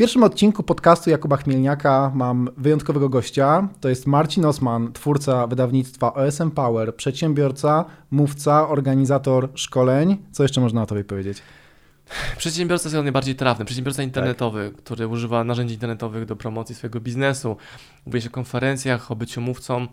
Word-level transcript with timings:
pierwszym 0.00 0.22
odcinku 0.22 0.62
podcastu 0.62 1.10
Jakuba 1.10 1.36
Chmielniaka 1.36 2.12
mam 2.14 2.50
wyjątkowego 2.56 3.08
gościa. 3.08 3.68
To 3.80 3.88
jest 3.88 4.06
Marcin 4.06 4.44
Osman, 4.44 4.92
twórca 4.92 5.46
wydawnictwa 5.46 6.14
OSM 6.14 6.50
Power, 6.50 6.96
przedsiębiorca, 6.96 7.84
mówca, 8.10 8.68
organizator 8.68 9.48
szkoleń. 9.54 10.16
Co 10.32 10.42
jeszcze 10.42 10.60
można 10.60 10.82
o 10.82 10.86
tobie 10.86 11.04
powiedzieć? 11.04 11.42
Przedsiębiorca 12.36 12.88
jest 12.88 13.02
najbardziej 13.02 13.34
trafny. 13.34 13.64
Przedsiębiorca 13.64 14.02
internetowy, 14.02 14.70
tak. 14.70 14.82
który 14.82 15.08
używa 15.08 15.44
narzędzi 15.44 15.74
internetowych 15.74 16.26
do 16.26 16.36
promocji 16.36 16.74
swojego 16.74 17.00
biznesu. 17.00 17.56
Mówię 18.06 18.20
się 18.20 18.28
o 18.28 18.32
konferencjach, 18.32 19.10
o 19.10 19.16
byciu 19.16 19.40
mówcą. 19.40 19.86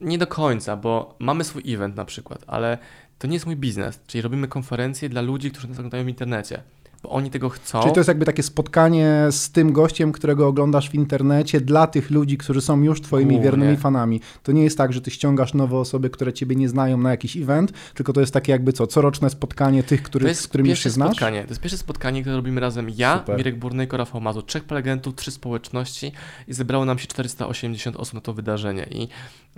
Nie 0.00 0.18
do 0.18 0.26
końca, 0.26 0.76
bo 0.76 1.14
mamy 1.18 1.44
swój 1.44 1.74
event 1.74 1.96
na 1.96 2.04
przykład, 2.04 2.44
ale 2.46 2.78
to 3.18 3.26
nie 3.26 3.34
jest 3.34 3.46
mój 3.46 3.56
biznes. 3.56 4.00
Czyli 4.06 4.22
robimy 4.22 4.48
konferencje 4.48 5.08
dla 5.08 5.20
ludzi, 5.20 5.50
którzy 5.50 5.68
nas 5.68 5.78
oglądają 5.78 6.04
w 6.04 6.08
internecie 6.08 6.62
bo 7.02 7.10
oni 7.10 7.30
tego 7.30 7.48
chcą. 7.48 7.80
Czyli 7.80 7.94
to 7.94 8.00
jest 8.00 8.08
jakby 8.08 8.24
takie 8.24 8.42
spotkanie 8.42 9.26
z 9.30 9.50
tym 9.50 9.72
gościem, 9.72 10.12
którego 10.12 10.48
oglądasz 10.48 10.90
w 10.90 10.94
internecie 10.94 11.60
dla 11.60 11.86
tych 11.86 12.10
ludzi, 12.10 12.38
którzy 12.38 12.60
są 12.60 12.82
już 12.82 13.00
twoimi 13.00 13.30
Głównie. 13.30 13.44
wiernymi 13.44 13.76
fanami. 13.76 14.20
To 14.42 14.52
nie 14.52 14.64
jest 14.64 14.78
tak, 14.78 14.92
że 14.92 15.00
ty 15.00 15.10
ściągasz 15.10 15.54
nowe 15.54 15.76
osoby, 15.78 16.10
które 16.10 16.32
ciebie 16.32 16.56
nie 16.56 16.68
znają 16.68 16.98
na 16.98 17.10
jakiś 17.10 17.36
event, 17.36 17.72
tylko 17.94 18.12
to 18.12 18.20
jest 18.20 18.34
takie 18.34 18.52
jakby 18.52 18.72
co, 18.72 18.86
coroczne 18.86 19.30
spotkanie 19.30 19.82
tych, 19.82 20.02
z 20.34 20.46
którymi 20.46 20.76
się 20.76 20.90
znasz? 20.90 21.08
Spotkanie. 21.08 21.42
To 21.42 21.48
jest 21.48 21.60
pierwsze 21.60 21.78
spotkanie, 21.78 22.20
które 22.20 22.36
robimy 22.36 22.60
razem 22.60 22.90
ja, 22.96 23.18
Super. 23.18 23.38
Mirek 23.38 23.58
Burnejko, 23.58 23.96
Rafał 23.96 24.20
Mazu, 24.20 24.42
trzech 24.42 24.64
prelegentów, 24.64 25.14
trzy 25.14 25.30
społeczności 25.30 26.12
i 26.48 26.54
zebrało 26.54 26.84
nam 26.84 26.98
się 26.98 27.06
480 27.06 27.96
osób 27.96 28.14
na 28.14 28.20
to 28.20 28.34
wydarzenie 28.34 28.86
i 28.90 29.08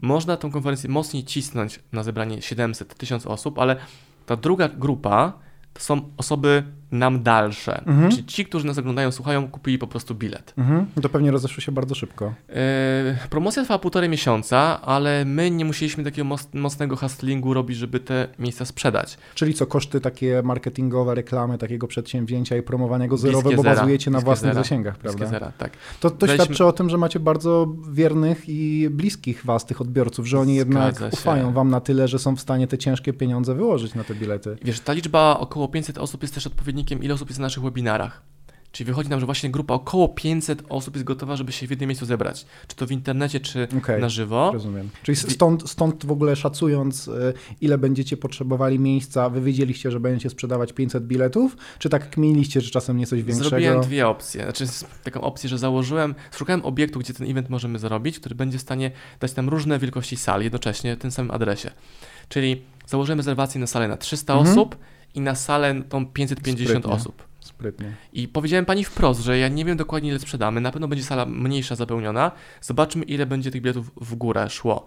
można 0.02 0.36
tą 0.36 0.50
konferencję 0.50 0.90
mocniej 0.90 1.24
cisnąć 1.24 1.80
na 1.92 2.02
zebranie 2.02 2.42
700, 2.42 2.94
1000 2.94 3.26
osób, 3.26 3.58
ale 3.58 3.76
ta 4.26 4.36
druga 4.36 4.68
grupa 4.68 5.32
to 5.74 5.80
są 5.80 6.10
osoby 6.16 6.62
nam 6.92 7.22
dalsze. 7.22 7.84
Mhm. 7.86 8.10
Czyli 8.10 8.24
ci, 8.24 8.44
którzy 8.44 8.66
nas 8.66 8.78
oglądają, 8.78 9.12
słuchają, 9.12 9.48
kupili 9.48 9.78
po 9.78 9.86
prostu 9.86 10.14
bilet. 10.14 10.54
Mhm. 10.58 10.86
To 11.02 11.08
pewnie 11.08 11.30
rozeszło 11.30 11.60
się 11.60 11.72
bardzo 11.72 11.94
szybko. 11.94 12.34
Yy, 12.48 12.54
promocja 13.30 13.62
trwała 13.62 13.78
półtorej 13.78 14.08
miesiąca, 14.08 14.80
ale 14.82 15.24
my 15.24 15.50
nie 15.50 15.64
musieliśmy 15.64 16.04
takiego 16.04 16.36
mocnego 16.54 16.96
hustlingu 16.96 17.54
robić, 17.54 17.76
żeby 17.76 18.00
te 18.00 18.28
miejsca 18.38 18.64
sprzedać. 18.64 19.18
Czyli 19.34 19.54
co, 19.54 19.66
koszty 19.66 20.00
takie 20.00 20.42
marketingowe, 20.44 21.14
reklamy 21.14 21.58
takiego 21.58 21.86
przedsięwzięcia 21.86 22.56
i 22.56 22.62
promowania 22.62 23.08
go 23.08 23.16
zerowe, 23.16 23.56
bo 23.56 23.62
zera. 23.62 23.74
bazujecie 23.74 24.10
na 24.10 24.20
własnych 24.20 24.52
zera. 24.52 24.62
zasięgach, 24.62 24.98
prawda? 24.98 25.26
Zera, 25.26 25.52
tak. 25.58 25.72
To, 26.00 26.10
to 26.10 26.26
świadczy 26.26 26.64
o 26.64 26.72
tym, 26.72 26.90
że 26.90 26.98
macie 26.98 27.20
bardzo 27.20 27.74
wiernych 27.92 28.48
i 28.48 28.88
bliskich 28.90 29.44
was 29.44 29.66
tych 29.66 29.80
odbiorców, 29.80 30.26
że 30.26 30.40
oni 30.40 30.54
jednak 30.54 30.94
ufają 31.12 31.52
wam 31.52 31.70
na 31.70 31.80
tyle, 31.80 32.08
że 32.08 32.18
są 32.18 32.36
w 32.36 32.40
stanie 32.40 32.66
te 32.66 32.78
ciężkie 32.78 33.12
pieniądze 33.12 33.54
wyłożyć 33.54 33.94
na 33.94 34.04
te 34.04 34.14
bilety. 34.14 34.56
Wiesz, 34.64 34.80
ta 34.80 34.92
liczba 34.92 35.38
około 35.40 35.68
500 35.68 35.98
osób 35.98 36.22
jest 36.22 36.34
też 36.34 36.46
odpowiednika 36.84 37.04
ile 37.04 37.14
osób 37.14 37.28
jest 37.28 37.40
na 37.40 37.46
naszych 37.46 37.62
webinarach. 37.62 38.22
Czyli 38.72 38.86
wychodzi 38.86 39.10
nam, 39.10 39.20
że 39.20 39.26
właśnie 39.26 39.50
grupa 39.50 39.74
około 39.74 40.08
500 40.08 40.62
osób 40.68 40.94
jest 40.94 41.04
gotowa, 41.04 41.36
żeby 41.36 41.52
się 41.52 41.66
w 41.66 41.70
jednym 41.70 41.88
miejscu 41.88 42.06
zebrać. 42.06 42.46
Czy 42.66 42.76
to 42.76 42.86
w 42.86 42.90
internecie, 42.90 43.40
czy 43.40 43.68
okay, 43.78 44.00
na 44.00 44.08
żywo. 44.08 44.50
Rozumiem. 44.52 44.90
Czyli 45.02 45.16
stąd, 45.16 45.70
stąd 45.70 46.06
w 46.06 46.10
ogóle 46.10 46.36
szacując, 46.36 47.08
y, 47.08 47.34
ile 47.60 47.78
będziecie 47.78 48.16
potrzebowali 48.16 48.78
miejsca, 48.78 49.30
wy 49.30 49.40
wiedzieliście, 49.40 49.90
że 49.90 50.00
będziecie 50.00 50.30
sprzedawać 50.30 50.72
500 50.72 51.06
biletów, 51.06 51.56
czy 51.78 51.88
tak 51.88 52.10
kminiliście, 52.10 52.60
że 52.60 52.70
czasem 52.70 52.96
nie 52.96 53.06
coś 53.06 53.22
większego? 53.22 53.50
Zrobiłem 53.50 53.80
dwie 53.80 54.08
opcje. 54.08 54.42
Znaczy 54.42 54.64
taką 55.04 55.20
opcję, 55.20 55.48
że 55.48 55.58
założyłem, 55.58 56.14
szukałem 56.32 56.64
obiektu, 56.64 56.98
gdzie 56.98 57.14
ten 57.14 57.30
event 57.30 57.50
możemy 57.50 57.78
zrobić, 57.78 58.20
który 58.20 58.34
będzie 58.34 58.58
w 58.58 58.62
stanie 58.62 58.90
dać 59.20 59.36
nam 59.36 59.48
różne 59.48 59.78
wielkości 59.78 60.16
sal 60.16 60.42
jednocześnie 60.42 60.96
w 60.96 60.98
tym 60.98 61.10
samym 61.10 61.30
adresie. 61.30 61.70
Czyli 62.28 62.62
założyłem 62.86 63.18
rezerwację 63.18 63.60
na 63.60 63.66
salę 63.66 63.88
na 63.88 63.96
300 63.96 64.32
mhm. 64.32 64.50
osób, 64.50 64.76
i 65.14 65.20
na 65.20 65.34
salę 65.34 65.82
tą 65.88 66.06
550 66.06 66.70
Sprytnie. 66.70 66.92
osób. 66.92 67.22
Sprytnie. 67.40 67.92
I 68.12 68.28
powiedziałem 68.28 68.64
pani 68.64 68.84
wprost, 68.84 69.20
że 69.20 69.38
ja 69.38 69.48
nie 69.48 69.64
wiem 69.64 69.76
dokładnie 69.76 70.10
ile 70.10 70.18
sprzedamy, 70.18 70.60
na 70.60 70.72
pewno 70.72 70.88
będzie 70.88 71.04
sala 71.04 71.26
mniejsza 71.26 71.76
zapełniona, 71.76 72.32
zobaczmy 72.60 73.04
ile 73.04 73.26
będzie 73.26 73.50
tych 73.50 73.62
biletów 73.62 73.90
w 74.00 74.14
górę 74.14 74.50
szło. 74.50 74.86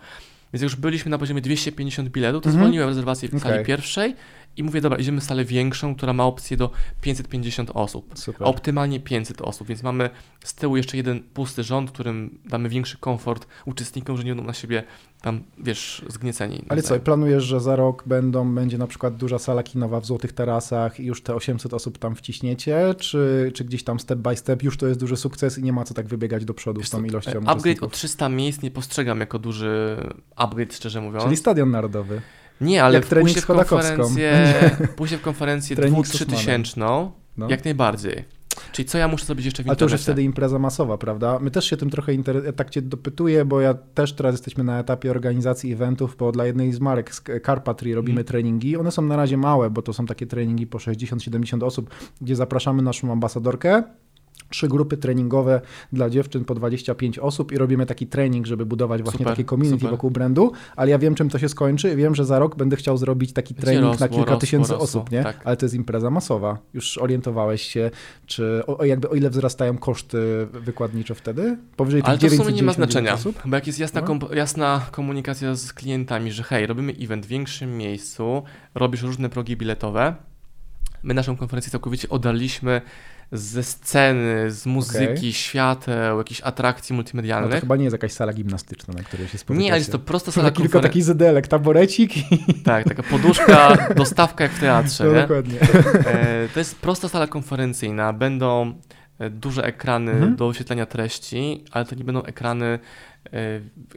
Więc 0.53 0.63
już 0.63 0.75
byliśmy 0.75 1.11
na 1.11 1.17
poziomie 1.17 1.41
250 1.41 2.09
biletów, 2.09 2.43
to 2.43 2.49
mhm. 2.49 2.63
zwolniłem 2.63 2.89
rezerwację 2.89 3.29
w 3.29 3.35
okay. 3.35 3.51
sali 3.51 3.65
pierwszej 3.65 4.15
i 4.57 4.63
mówię, 4.63 4.81
dobra, 4.81 4.97
idziemy 4.97 5.21
w 5.21 5.23
salę 5.23 5.45
większą, 5.45 5.95
która 5.95 6.13
ma 6.13 6.25
opcję 6.25 6.57
do 6.57 6.71
550 7.01 7.71
osób. 7.73 8.11
Super. 8.15 8.47
Optymalnie 8.47 8.99
500 8.99 9.41
osób, 9.41 9.67
więc 9.67 9.83
mamy 9.83 10.09
z 10.43 10.55
tyłu 10.55 10.77
jeszcze 10.77 10.97
jeden 10.97 11.23
pusty 11.23 11.63
rząd, 11.63 11.91
którym 11.91 12.39
damy 12.45 12.69
większy 12.69 12.97
komfort 12.97 13.47
uczestnikom, 13.65 14.17
że 14.17 14.23
nie 14.23 14.31
będą 14.31 14.43
na 14.43 14.53
siebie 14.53 14.83
tam, 15.21 15.43
wiesz, 15.57 16.05
zgnieceni. 16.07 16.65
Ale 16.69 16.81
co, 16.81 16.99
planujesz, 16.99 17.43
że 17.43 17.59
za 17.59 17.75
rok 17.75 18.03
będą, 18.05 18.55
będzie 18.55 18.77
na 18.77 18.87
przykład 18.87 19.15
duża 19.15 19.39
sala 19.39 19.63
kinowa 19.63 19.99
w 19.99 20.05
Złotych 20.05 20.33
Tarasach 20.33 20.99
i 20.99 21.05
już 21.05 21.23
te 21.23 21.35
800 21.35 21.73
osób 21.73 21.97
tam 21.97 22.15
wciśniecie, 22.15 22.95
czy, 22.97 23.51
czy 23.55 23.65
gdzieś 23.65 23.83
tam 23.83 23.99
step 23.99 24.19
by 24.19 24.35
step 24.35 24.63
już 24.63 24.77
to 24.77 24.87
jest 24.87 24.99
duży 24.99 25.17
sukces 25.17 25.57
i 25.57 25.63
nie 25.63 25.73
ma 25.73 25.83
co 25.83 25.93
tak 25.93 26.07
wybiegać 26.07 26.45
do 26.45 26.53
przodu 26.53 26.79
wiesz 26.79 26.87
z 26.87 26.91
tą 26.91 27.03
ilością 27.03 27.39
Upgrade 27.45 27.83
o 27.83 27.87
300 27.87 28.29
miejsc 28.29 28.61
nie 28.61 28.71
postrzegam 28.71 29.19
jako 29.19 29.39
duży 29.39 29.97
upgrade, 30.35 30.73
szczerze 30.73 31.01
mówiąc. 31.01 31.23
Czyli 31.23 31.37
Stadion 31.37 31.71
Narodowy. 31.71 32.21
Nie, 32.61 32.83
ale 32.83 33.01
pójście 33.01 33.41
w 33.41 33.45
konferencję, 33.45 34.53
pójście 34.97 35.17
w 35.17 35.21
konferencję 35.21 35.75
dwu, 35.75 36.03
trzy 36.03 36.25
tysięczną, 36.25 37.11
no. 37.37 37.49
jak 37.49 37.65
najbardziej. 37.65 38.37
Czyli 38.71 38.85
co 38.85 38.97
ja 38.97 39.07
muszę 39.07 39.25
zrobić 39.25 39.45
jeszcze 39.45 39.63
w 39.63 39.67
Ale 39.67 39.75
to 39.75 39.85
już 39.85 39.91
jest 39.91 40.03
wtedy 40.03 40.23
impreza 40.23 40.59
masowa, 40.59 40.97
prawda? 40.97 41.39
My 41.39 41.51
też 41.51 41.65
się 41.65 41.77
tym 41.77 41.89
trochę 41.89 42.13
inter... 42.13 42.53
tak 42.55 42.69
cię 42.69 42.81
dopytuję, 42.81 43.45
bo 43.45 43.61
ja 43.61 43.73
też 43.73 44.13
teraz 44.13 44.33
jesteśmy 44.33 44.63
na 44.63 44.79
etapie 44.79 45.11
organizacji 45.11 45.73
eventów, 45.73 46.15
bo 46.19 46.31
dla 46.31 46.45
jednej 46.45 46.73
z 46.73 46.79
marek 46.79 47.15
z 47.15 47.23
Carpatry 47.45 47.95
robimy 47.95 48.19
mm. 48.19 48.25
treningi. 48.25 48.77
One 48.77 48.91
są 48.91 49.01
na 49.01 49.15
razie 49.15 49.37
małe, 49.37 49.69
bo 49.69 49.81
to 49.81 49.93
są 49.93 50.05
takie 50.05 50.27
treningi 50.27 50.67
po 50.67 50.77
60-70 50.77 51.63
osób, 51.63 51.89
gdzie 52.21 52.35
zapraszamy 52.35 52.81
naszą 52.81 53.11
ambasadorkę, 53.11 53.83
trzy 54.49 54.67
grupy 54.67 54.97
treningowe 54.97 55.61
dla 55.93 56.09
dziewczyn 56.09 56.45
po 56.45 56.55
25 56.55 57.19
osób 57.19 57.51
i 57.51 57.57
robimy 57.57 57.85
taki 57.85 58.07
trening, 58.07 58.45
żeby 58.45 58.65
budować 58.65 59.01
właśnie 59.01 59.17
super, 59.17 59.33
takie 59.33 59.45
community 59.49 59.79
super. 59.79 59.91
wokół 59.91 60.11
brandu, 60.11 60.51
ale 60.75 60.91
ja 60.91 60.99
wiem 60.99 61.15
czym 61.15 61.29
to 61.29 61.39
się 61.39 61.49
skończy 61.49 61.95
wiem, 61.95 62.15
że 62.15 62.25
za 62.25 62.39
rok 62.39 62.55
będę 62.55 62.75
chciał 62.75 62.97
zrobić 62.97 63.33
taki 63.33 63.55
trening 63.55 63.85
rosło, 63.85 63.99
na 63.99 64.09
kilka 64.09 64.25
rosło, 64.25 64.39
tysięcy 64.39 64.71
rosło, 64.71 64.83
osób, 64.83 65.11
nie? 65.11 65.23
Tak. 65.23 65.41
Ale 65.43 65.57
to 65.57 65.65
jest 65.65 65.75
impreza 65.75 66.09
masowa. 66.09 66.57
Już 66.73 66.97
orientowałeś 66.97 67.61
się, 67.61 67.91
czy 68.25 68.63
o, 68.67 68.85
jakby 68.85 69.09
o 69.09 69.15
ile 69.15 69.29
wzrastają 69.29 69.77
koszty 69.77 70.47
wykładniczo 70.53 71.15
wtedy? 71.15 71.57
Powyżej 71.75 72.01
ale 72.05 72.17
to 72.17 72.27
w 72.27 72.35
sumie 72.35 72.51
nie 72.51 72.63
ma 72.63 72.73
znaczenia, 72.73 73.13
osób? 73.13 73.41
bo 73.45 73.55
jak 73.55 73.67
jest 73.67 73.79
jasna, 73.79 74.01
no. 74.01 74.07
kom 74.07 74.19
jasna 74.33 74.81
komunikacja 74.91 75.55
z 75.55 75.73
klientami, 75.73 76.31
że 76.31 76.43
hej, 76.43 76.67
robimy 76.67 76.93
event 77.01 77.25
w 77.25 77.29
większym 77.29 77.77
miejscu, 77.77 78.43
robisz 78.75 79.01
różne 79.01 79.29
progi 79.29 79.57
biletowe, 79.57 80.15
my 81.03 81.13
naszą 81.13 81.37
konferencję 81.37 81.71
całkowicie 81.71 82.09
oddaliśmy 82.09 82.81
ze 83.31 83.63
sceny, 83.63 84.51
z 84.51 84.65
muzyki, 84.65 85.13
okay. 85.13 85.33
świateł, 85.33 86.17
jakichś 86.17 86.41
atrakcji 86.41 86.95
multimedialnych. 86.95 87.49
No 87.49 87.55
to 87.55 87.61
chyba 87.61 87.75
nie 87.75 87.83
jest 87.83 87.93
jakaś 87.93 88.11
sala 88.11 88.33
gimnastyczna, 88.33 88.93
na 88.93 89.03
której 89.03 89.27
się 89.27 89.37
spotykacie. 89.37 89.63
Nie, 89.63 89.71
ale 89.71 89.79
jest 89.79 89.91
to 89.91 89.99
prosta 89.99 90.31
sala 90.31 90.51
konferen... 90.51 90.71
Tylko 90.71 90.87
taki 90.87 91.01
zedelek, 91.01 91.47
taborecik. 91.47 92.31
I... 92.31 92.53
Tak, 92.53 92.83
taka 92.83 93.03
poduszka, 93.03 93.77
dostawka 93.95 94.43
jak 94.43 94.53
w 94.53 94.59
teatrze. 94.59 95.03
No, 95.03 95.13
dokładnie. 95.13 95.61
E, 95.61 96.49
to 96.53 96.59
jest 96.59 96.75
prosta 96.75 97.09
sala 97.09 97.27
konferencyjna. 97.27 98.13
Będą 98.13 98.73
e, 99.19 99.29
duże 99.29 99.63
ekrany 99.63 100.11
mhm. 100.11 100.35
do 100.35 100.47
oświetlenia 100.47 100.85
treści, 100.85 101.63
ale 101.71 101.85
to 101.85 101.95
nie 101.95 102.03
będą 102.03 102.23
ekrany 102.23 102.79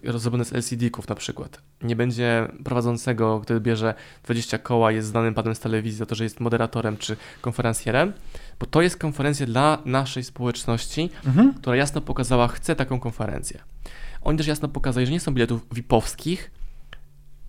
e, 0.04 0.18
zrobione 0.18 0.44
z 0.44 0.52
LCD-ków 0.52 1.08
na 1.08 1.14
przykład. 1.14 1.62
Nie 1.82 1.96
będzie 1.96 2.48
prowadzącego, 2.64 3.40
który 3.40 3.60
bierze 3.60 3.94
20 4.24 4.58
koła, 4.58 4.92
jest 4.92 5.08
znanym 5.08 5.34
panem 5.34 5.54
z 5.54 5.60
telewizji 5.60 5.98
za 5.98 6.06
to, 6.06 6.14
że 6.14 6.24
jest 6.24 6.40
moderatorem 6.40 6.96
czy 6.96 7.16
konferencjerem, 7.40 8.12
bo 8.60 8.66
to 8.66 8.82
jest 8.82 8.96
konferencja 8.96 9.46
dla 9.46 9.78
naszej 9.84 10.24
społeczności, 10.24 11.10
mhm. 11.26 11.54
która 11.54 11.76
jasno 11.76 12.00
pokazała, 12.00 12.48
chce 12.48 12.76
taką 12.76 13.00
konferencję. 13.00 13.60
Oni 14.22 14.38
też 14.38 14.46
jasno 14.46 14.68
pokazali, 14.68 15.06
że 15.06 15.12
nie 15.12 15.20
są 15.20 15.34
biletów 15.34 15.66
VIP-owskich, 15.74 16.50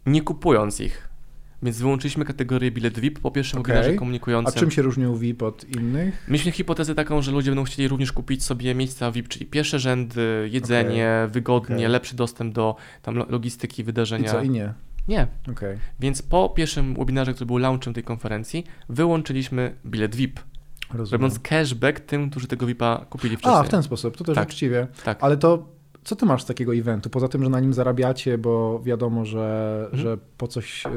nie 0.06 0.22
kupując 0.22 0.80
ich. 0.80 1.08
Więc 1.64 1.78
wyłączyliśmy 1.78 2.26
kategorię 2.26 2.72
bilet 2.72 3.00
VIP 3.00 3.20
po 3.20 3.32
pierwszym 3.32 3.60
okay. 3.60 3.76
webinarze 3.76 3.98
komunikującym. 3.98 4.54
A 4.56 4.60
czym 4.60 4.72
się 4.72 4.82
różnią 4.82 5.16
VIP 5.16 5.44
od 5.44 5.76
innych? 5.76 6.26
Mieliśmy 6.28 6.52
hipotezę 6.52 6.96
taką, 6.96 7.22
że 7.22 7.32
ludzie 7.32 7.52
będą 7.52 7.64
chcieli 7.64 7.88
również 7.88 8.12
kupić 8.12 8.44
sobie 8.44 8.76
miejsca 8.76 9.12
VIP, 9.12 9.28
czyli 9.28 9.46
pierwsze 9.46 9.80
rzędy, 9.80 10.50
jedzenie, 10.52 11.20
okay. 11.24 11.34
wygodnie, 11.34 11.76
okay. 11.76 11.88
lepszy 11.88 12.16
dostęp 12.16 12.54
do 12.54 12.76
tam 13.02 13.16
logistyki 13.16 13.84
wydarzenia. 13.84 14.28
I 14.28 14.32
co, 14.32 14.42
i 14.42 14.50
nie? 14.50 14.74
Nie. 15.08 15.28
Okay. 15.52 15.78
Więc 16.00 16.22
po 16.22 16.50
pierwszym 16.50 16.96
webinarze, 16.96 17.34
który 17.34 17.46
był 17.46 17.58
launchem 17.58 17.94
tej 17.94 18.04
konferencji, 18.04 18.64
wyłączyliśmy 18.90 19.76
bilet 19.86 20.16
VIP. 20.16 20.40
Rozumiem. 20.94 21.22
Robiąc 21.22 21.40
cashback 21.40 22.00
tym, 22.00 22.30
którzy 22.30 22.48
tego 22.48 22.66
VIP-a 22.68 23.06
kupili 23.10 23.38
wcześniej. 23.38 23.60
A, 23.60 23.64
w 23.64 23.70
ten 23.70 23.84
sposób, 23.84 24.18
to 24.18 24.24
też 24.24 24.36
tak. 24.36 24.48
uczciwie. 24.48 24.88
Tak. 25.04 25.18
Ale 25.22 25.38
to 25.38 25.68
co 26.04 26.16
ty 26.16 26.26
masz 26.26 26.44
z 26.44 26.46
takiego 26.46 26.76
eventu? 26.76 27.10
Poza 27.10 27.28
tym, 27.28 27.44
że 27.44 27.50
na 27.50 27.60
nim 27.60 27.74
zarabiacie, 27.74 28.38
bo 28.38 28.82
wiadomo, 28.84 29.26
że, 29.26 29.80
mhm. 29.84 30.04
że 30.04 30.18
po 30.38 30.48
coś 30.48 30.86
y, 30.86 30.90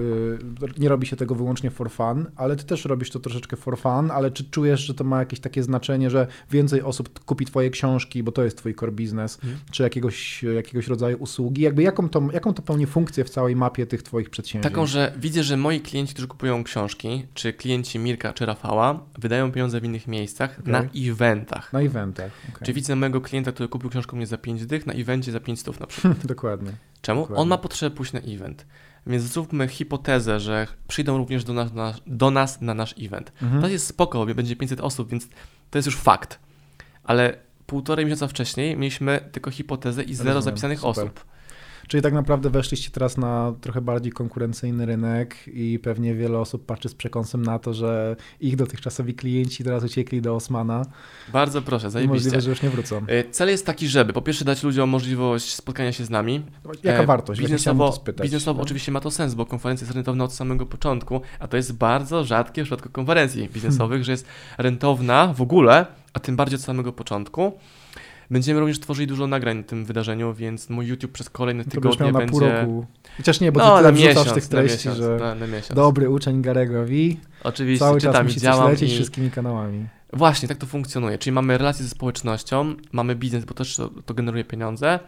nie 0.79 0.89
robi 0.89 1.07
się 1.07 1.17
tego 1.17 1.35
wyłącznie 1.35 1.71
for 1.71 1.91
fun, 1.91 2.27
ale 2.37 2.57
ty 2.57 2.65
też 2.65 2.85
robisz 2.85 3.11
to 3.11 3.19
troszeczkę 3.21 3.57
for 3.57 3.79
fun, 3.79 4.11
ale 4.11 4.31
czy 4.31 4.45
czujesz, 4.45 4.81
że 4.81 4.95
to 4.95 5.05
ma 5.05 5.19
jakieś 5.19 5.41
takie 5.41 5.63
znaczenie, 5.63 6.11
że 6.11 6.27
więcej 6.51 6.83
osób 6.83 7.25
kupi 7.25 7.45
twoje 7.45 7.71
książki, 7.71 8.23
bo 8.23 8.33
to 8.33 8.45
jest 8.45 8.59
twój 8.59 8.75
core 8.75 8.93
business, 8.93 9.39
mhm. 9.45 9.61
czy 9.71 9.83
jakiegoś, 9.83 10.43
jakiegoś 10.43 10.89
rodzaju 10.89 11.17
usługi? 11.19 11.63
Jakby 11.63 11.83
jaką 11.83 12.09
to, 12.09 12.23
jaką 12.33 12.55
to 12.55 12.63
pełni 12.63 12.87
funkcję 12.87 13.25
w 13.25 13.31
całej 13.31 13.57
mapie 13.57 13.87
tych 13.87 14.03
twoich 14.03 14.31
przedsięwzięć? 14.31 14.73
Taką, 14.73 14.87
że 14.87 15.13
widzę, 15.17 15.43
że 15.43 15.57
moi 15.57 15.81
klienci, 15.81 16.13
którzy 16.13 16.29
kupują 16.29 16.65
książki, 16.65 17.27
czy 17.35 17.53
klienci 17.53 17.99
Mirka 17.99 18.33
czy 18.33 18.47
Rafała, 18.47 19.01
wydają 19.19 19.53
pieniądze 19.53 19.81
w 19.81 19.85
innych 19.85 20.09
miejscach 20.09 20.59
okay. 20.61 20.73
na 20.73 20.85
eventach. 20.97 21.73
Na 21.73 21.81
eventach. 21.81 22.33
Okay. 22.49 22.67
Czy 22.67 22.73
widzę 22.73 22.97
mojego 22.97 23.21
klienta, 23.21 23.53
który 23.53 23.69
kupił 23.69 23.91
książkę 23.91 24.17
mnie 24.17 24.27
za 24.27 24.39
5 24.39 24.67
dych, 24.67 24.87
na 24.87 24.94
evencie 24.95 25.33
za 25.33 25.41
5 25.41 25.61
stów 25.61 25.81
na 25.81 25.87
przykład. 25.87 26.27
Dokładnie. 26.35 26.73
Czemu? 27.03 27.21
Dokładnie. 27.21 27.43
On 27.43 27.49
ma 27.49 27.59
potrzebę 27.59 27.97
pójść 27.97 28.13
na 28.13 28.21
event. 28.21 28.67
Więc 29.07 29.23
zróbmy 29.23 29.69
hipotezę, 29.69 30.41
że 30.41 30.67
przyjdą 30.89 31.19
również 31.19 31.45
do 31.45 31.53
nas, 31.53 31.73
na, 31.73 31.95
do 32.07 32.31
nas 32.31 32.61
na 32.61 32.75
nasz 32.75 32.95
event. 33.01 33.33
Mhm. 33.43 33.63
To 33.63 33.69
jest 33.69 33.87
spoko, 33.87 34.27
będzie 34.27 34.57
500 34.57 34.81
osób, 34.81 35.11
więc 35.11 35.29
to 35.71 35.79
jest 35.79 35.87
już 35.87 35.97
fakt. 35.97 36.39
Ale 37.05 37.37
półtorej 37.67 38.05
miesiąca 38.05 38.29
wcześniej 38.29 38.77
mieliśmy 38.77 39.29
tylko 39.33 39.51
hipotezę 39.51 40.03
i 40.03 40.15
zero 40.15 40.35
Rozumiem. 40.35 40.43
zapisanych 40.43 40.79
Super. 40.81 40.91
osób. 40.91 41.25
Czyli 41.89 42.03
tak 42.03 42.13
naprawdę 42.13 42.51
weszliście 42.51 42.91
teraz 42.91 43.17
na 43.17 43.53
trochę 43.61 43.81
bardziej 43.81 44.13
konkurencyjny 44.13 44.87
rynek 44.87 45.37
i 45.47 45.79
pewnie 45.79 46.15
wiele 46.15 46.39
osób 46.39 46.67
patrzy 46.67 46.89
z 46.89 46.95
przekąsem 46.95 47.43
na 47.43 47.59
to, 47.59 47.75
że 47.75 48.17
ich 48.41 48.57
dotychczasowi 48.57 49.15
klienci 49.15 49.65
teraz 49.65 49.85
uciekli 49.85 50.23
do 50.23 50.35
Osmana. 50.35 50.87
Bardzo 51.33 51.63
proszę, 51.63 51.91
zajebiście. 51.91 52.25
Możliwe, 52.25 52.41
że 52.41 52.51
już 52.51 52.63
nie 52.63 52.71
wrócą. 52.71 53.03
E, 53.07 53.31
cel 53.31 53.49
jest 53.49 53.67
taki, 53.67 53.89
żeby 53.89 54.13
po 54.13 54.23
pierwsze 54.23 54.45
dać 54.45 54.63
ludziom 54.63 54.91
możliwość 54.91 55.55
spotkania 55.55 55.93
się 55.93 56.05
z 56.05 56.11
nami. 56.11 56.43
Jaka 56.83 57.03
e, 57.03 57.07
wartość? 57.07 57.41
Biznesowo, 57.41 57.93
spytać, 57.93 58.25
biznesowo 58.25 58.63
oczywiście 58.63 58.93
ma 58.93 59.01
to 59.01 59.11
sens, 59.11 59.35
bo 59.35 59.47
konferencja 59.47 59.85
jest 59.85 59.95
rentowna 59.95 60.25
od 60.25 60.33
samego 60.33 60.67
początku, 60.67 61.21
a 61.39 61.49
to 61.49 61.57
jest 61.57 61.73
bardzo 61.73 62.25
rzadkie 62.25 62.63
w 62.63 62.65
przypadku 62.65 62.89
konferencji 62.89 63.49
biznesowych, 63.49 63.89
hmm. 63.89 64.05
że 64.05 64.13
jest 64.13 64.27
rentowna 64.59 65.35
w 65.37 65.43
ogóle, 65.43 65.87
a 66.13 66.21
tym 66.21 66.37
bardziej 66.37 66.57
od 66.57 66.63
samego 66.63 66.93
początku. 66.93 67.53
Będziemy 68.35 68.61
również 68.61 68.81
tworzyli 68.81 69.07
dużo 69.07 69.27
nagrań 69.27 69.57
na 69.57 69.63
tym 69.63 69.85
wydarzeniu, 69.85 70.35
więc 70.35 70.71
mój 70.71 70.87
YouTube 70.87 71.13
przez 71.13 71.31
kolejne 71.31 71.65
tygodnie 71.65 72.13
to 72.13 72.19
będzie... 72.19 72.31
pół 72.31 72.41
roku. 72.41 72.87
Chociaż 73.17 73.41
nie, 73.41 73.53
bo 73.53 73.61
no, 73.61 73.77
ty 73.77 73.83
na 73.83 73.93
miesiąc, 73.93 74.33
tych 74.33 74.47
treści, 74.47 74.89
na 74.89 74.95
miesiąc, 74.95 74.97
że 74.97 75.17
na, 75.17 75.35
na 75.35 75.75
dobry 75.75 76.11
uczeń 76.11 76.43
Garego 76.43 76.87
wi. 76.87 77.21
Oczywiście, 77.45 77.79
cały 77.79 78.01
czytam 78.01 78.27
czas 78.27 78.37
i 78.37 78.41
działam 78.41 78.71
lecieć 78.71 78.93
i... 78.93 78.95
wszystkimi 78.95 79.31
kanałami. 79.31 79.87
Właśnie, 80.13 80.49
tak 80.49 80.59
to 80.59 80.67
funkcjonuje. 80.67 81.19
Czyli 81.19 81.33
mamy 81.33 81.59
relacje 81.59 81.85
ze 81.85 81.91
społecznością, 81.91 82.75
mamy 82.93 83.17
biznes, 83.17 83.45
bo 83.45 83.55
też 83.55 83.77
to, 83.77 83.91
to 84.07 84.15
generuje 84.15 84.45
pieniądze. 84.45 85.01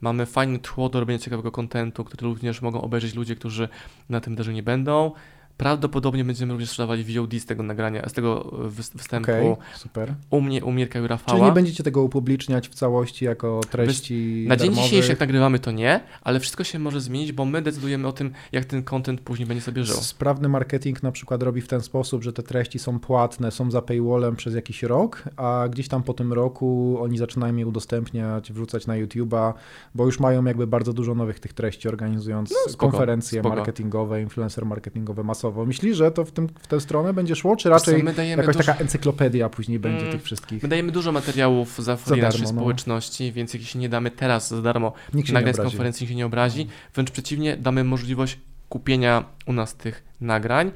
Mamy 0.00 0.26
fajne 0.26 0.58
tło 0.58 0.88
do 0.88 1.00
robienia 1.00 1.18
ciekawego 1.18 1.52
kontentu, 1.52 2.04
który 2.04 2.22
również 2.22 2.62
mogą 2.62 2.80
obejrzeć 2.80 3.14
ludzie, 3.14 3.36
którzy 3.36 3.68
na 4.08 4.20
tym 4.20 4.32
wydarzeniu 4.32 4.56
nie 4.56 4.62
będą. 4.62 5.12
Prawdopodobnie 5.60 6.24
będziemy 6.24 6.52
również 6.52 6.70
sprzedawali 6.70 7.04
VOD 7.04 7.34
z 7.34 7.46
tego 7.46 7.62
nagrania, 7.62 8.08
z 8.08 8.12
tego 8.12 8.52
e, 8.64 8.68
występu. 8.68 9.30
Okay, 9.30 9.56
super. 9.74 10.14
U 10.30 10.40
mnie, 10.40 10.64
u 10.64 10.72
Mirka 10.72 11.00
i 11.00 11.06
Rafała. 11.06 11.38
Czyli 11.38 11.48
nie 11.48 11.54
będziecie 11.54 11.84
tego 11.84 12.02
upubliczniać 12.02 12.68
w 12.68 12.74
całości 12.74 13.24
jako 13.24 13.60
treści 13.70 14.44
Na 14.48 14.56
dzień 14.56 14.66
darmowych. 14.66 14.90
dzisiejszy, 14.90 15.10
jak 15.10 15.20
nagrywamy, 15.20 15.58
to 15.58 15.70
nie, 15.70 16.00
ale 16.22 16.40
wszystko 16.40 16.64
się 16.64 16.78
może 16.78 17.00
zmienić, 17.00 17.32
bo 17.32 17.44
my 17.44 17.62
decydujemy 17.62 18.08
o 18.08 18.12
tym, 18.12 18.32
jak 18.52 18.64
ten 18.64 18.82
content 18.82 19.20
później 19.20 19.48
będzie 19.48 19.62
sobie 19.62 19.84
żył. 19.84 19.96
Sprawny 19.96 20.48
marketing 20.48 21.02
na 21.02 21.12
przykład 21.12 21.42
robi 21.42 21.60
w 21.60 21.68
ten 21.68 21.80
sposób, 21.80 22.22
że 22.22 22.32
te 22.32 22.42
treści 22.42 22.78
są 22.78 22.98
płatne, 22.98 23.50
są 23.50 23.70
za 23.70 23.82
paywallem 23.82 24.36
przez 24.36 24.54
jakiś 24.54 24.82
rok, 24.82 25.24
a 25.36 25.68
gdzieś 25.70 25.88
tam 25.88 26.02
po 26.02 26.14
tym 26.14 26.32
roku 26.32 26.98
oni 27.00 27.18
zaczynają 27.18 27.56
je 27.56 27.66
udostępniać, 27.66 28.52
wrzucać 28.52 28.86
na 28.86 28.94
YouTube'a, 28.94 29.52
bo 29.94 30.06
już 30.06 30.20
mają 30.20 30.44
jakby 30.44 30.66
bardzo 30.66 30.92
dużo 30.92 31.14
nowych 31.14 31.40
tych 31.40 31.52
treści, 31.52 31.88
organizując 31.88 32.50
no, 32.50 32.72
spoko, 32.72 32.90
konferencje 32.90 33.40
spoko. 33.40 33.56
marketingowe, 33.56 34.22
influencer 34.22 34.66
marketingowe 34.66 35.24
masowo 35.24 35.49
finansowo. 35.50 35.66
Myślisz, 35.66 35.96
że 35.96 36.10
to 36.10 36.24
w, 36.24 36.30
tym, 36.30 36.48
w 36.48 36.66
tę 36.66 36.80
stronę 36.80 37.12
będzie 37.12 37.36
szło, 37.36 37.56
czy 37.56 37.68
raczej 37.68 38.04
jakaś 38.28 38.46
dużo... 38.46 38.58
taka 38.58 38.78
encyklopedia 38.78 39.48
później 39.48 39.78
będzie 39.78 40.00
mm, 40.00 40.12
tych 40.12 40.22
wszystkich? 40.22 40.62
My 40.62 40.68
dajemy 40.68 40.92
dużo 40.92 41.12
materiałów 41.12 41.78
za, 41.78 41.96
darmo, 41.96 42.22
naszej 42.22 42.42
no. 42.42 42.48
społeczności, 42.48 43.32
więc 43.32 43.54
jeśli 43.54 43.68
się 43.68 43.78
nie 43.78 43.88
damy 43.88 44.10
teraz 44.10 44.48
za 44.48 44.62
darmo 44.62 44.92
nikt 45.14 45.32
nagrań 45.32 45.54
z 45.54 45.56
konferencji, 45.56 46.04
nikt 46.04 46.10
się 46.10 46.16
nie 46.16 46.26
obrazi. 46.26 46.66
Wręcz 46.94 47.10
przeciwnie, 47.10 47.56
damy 47.56 47.84
możliwość 47.84 48.38
kupienia 48.68 49.24
u 49.46 49.52
nas 49.52 49.74
tych 49.74 50.04
nagrań. 50.20 50.70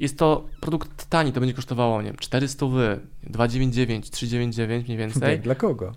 Jest 0.00 0.18
to 0.18 0.46
produkt 0.60 1.06
tani, 1.06 1.32
to 1.32 1.40
będzie 1.40 1.54
kosztowało, 1.54 2.02
nie 2.02 2.08
wiem, 2.08 2.16
400 2.16 2.66
wy, 2.66 3.00
299, 3.22 4.10
399 4.10 4.86
mniej 4.86 4.98
więcej. 4.98 5.40
Dla 5.40 5.54
kogo? 5.54 5.92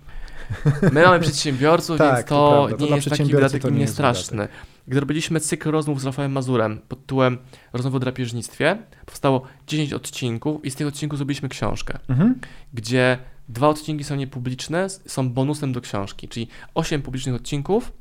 My 0.92 1.02
mamy 1.02 1.20
przedsiębiorców, 1.20 1.98
tak, 1.98 2.16
więc 2.16 2.28
to, 2.28 2.68
to 2.78 2.86
nie 2.86 2.96
jest 2.96 3.10
taki 3.10 3.24
wydatek 3.24 3.64
nie 3.70 3.88
straszny. 3.88 4.48
Gdy 4.88 5.00
robiliśmy 5.00 5.40
cykl 5.40 5.70
rozmów 5.70 6.00
z 6.00 6.04
Rafałem 6.04 6.32
Mazurem 6.32 6.80
pod 6.88 7.00
tytułem 7.00 7.38
Rozmowy 7.72 7.96
o 7.96 8.00
drapieżnictwie, 8.00 8.78
powstało 9.06 9.42
10 9.66 9.92
odcinków 9.92 10.64
i 10.64 10.70
z 10.70 10.74
tych 10.74 10.86
odcinków 10.86 11.18
zrobiliśmy 11.18 11.48
książkę, 11.48 11.98
mhm. 12.08 12.40
gdzie 12.74 13.18
dwa 13.48 13.68
odcinki 13.68 14.04
są 14.04 14.16
niepubliczne, 14.16 14.88
są 14.90 15.30
bonusem 15.30 15.72
do 15.72 15.80
książki, 15.80 16.28
czyli 16.28 16.48
8 16.74 17.02
publicznych 17.02 17.34
odcinków, 17.34 17.92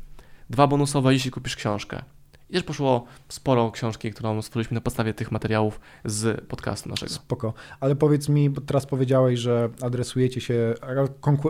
dwa 0.49 0.67
bonusowe, 0.67 1.13
jeśli 1.13 1.31
kupisz 1.31 1.55
książkę. 1.55 2.03
I 2.49 2.53
też 2.53 2.63
poszło 2.63 3.05
sporo 3.29 3.71
książki, 3.71 4.11
którą 4.11 4.41
stworzyliśmy 4.41 4.75
na 4.75 4.81
podstawie 4.81 5.13
tych 5.13 5.31
materiałów 5.31 5.79
z 6.05 6.45
podcastu 6.45 6.89
naszego. 6.89 7.13
Spoko. 7.13 7.53
Ale 7.79 7.95
powiedz 7.95 8.29
mi, 8.29 8.49
bo 8.49 8.61
teraz 8.61 8.85
powiedziałeś, 8.85 9.39
że 9.39 9.69
adresujecie 9.81 10.41
się, 10.41 10.73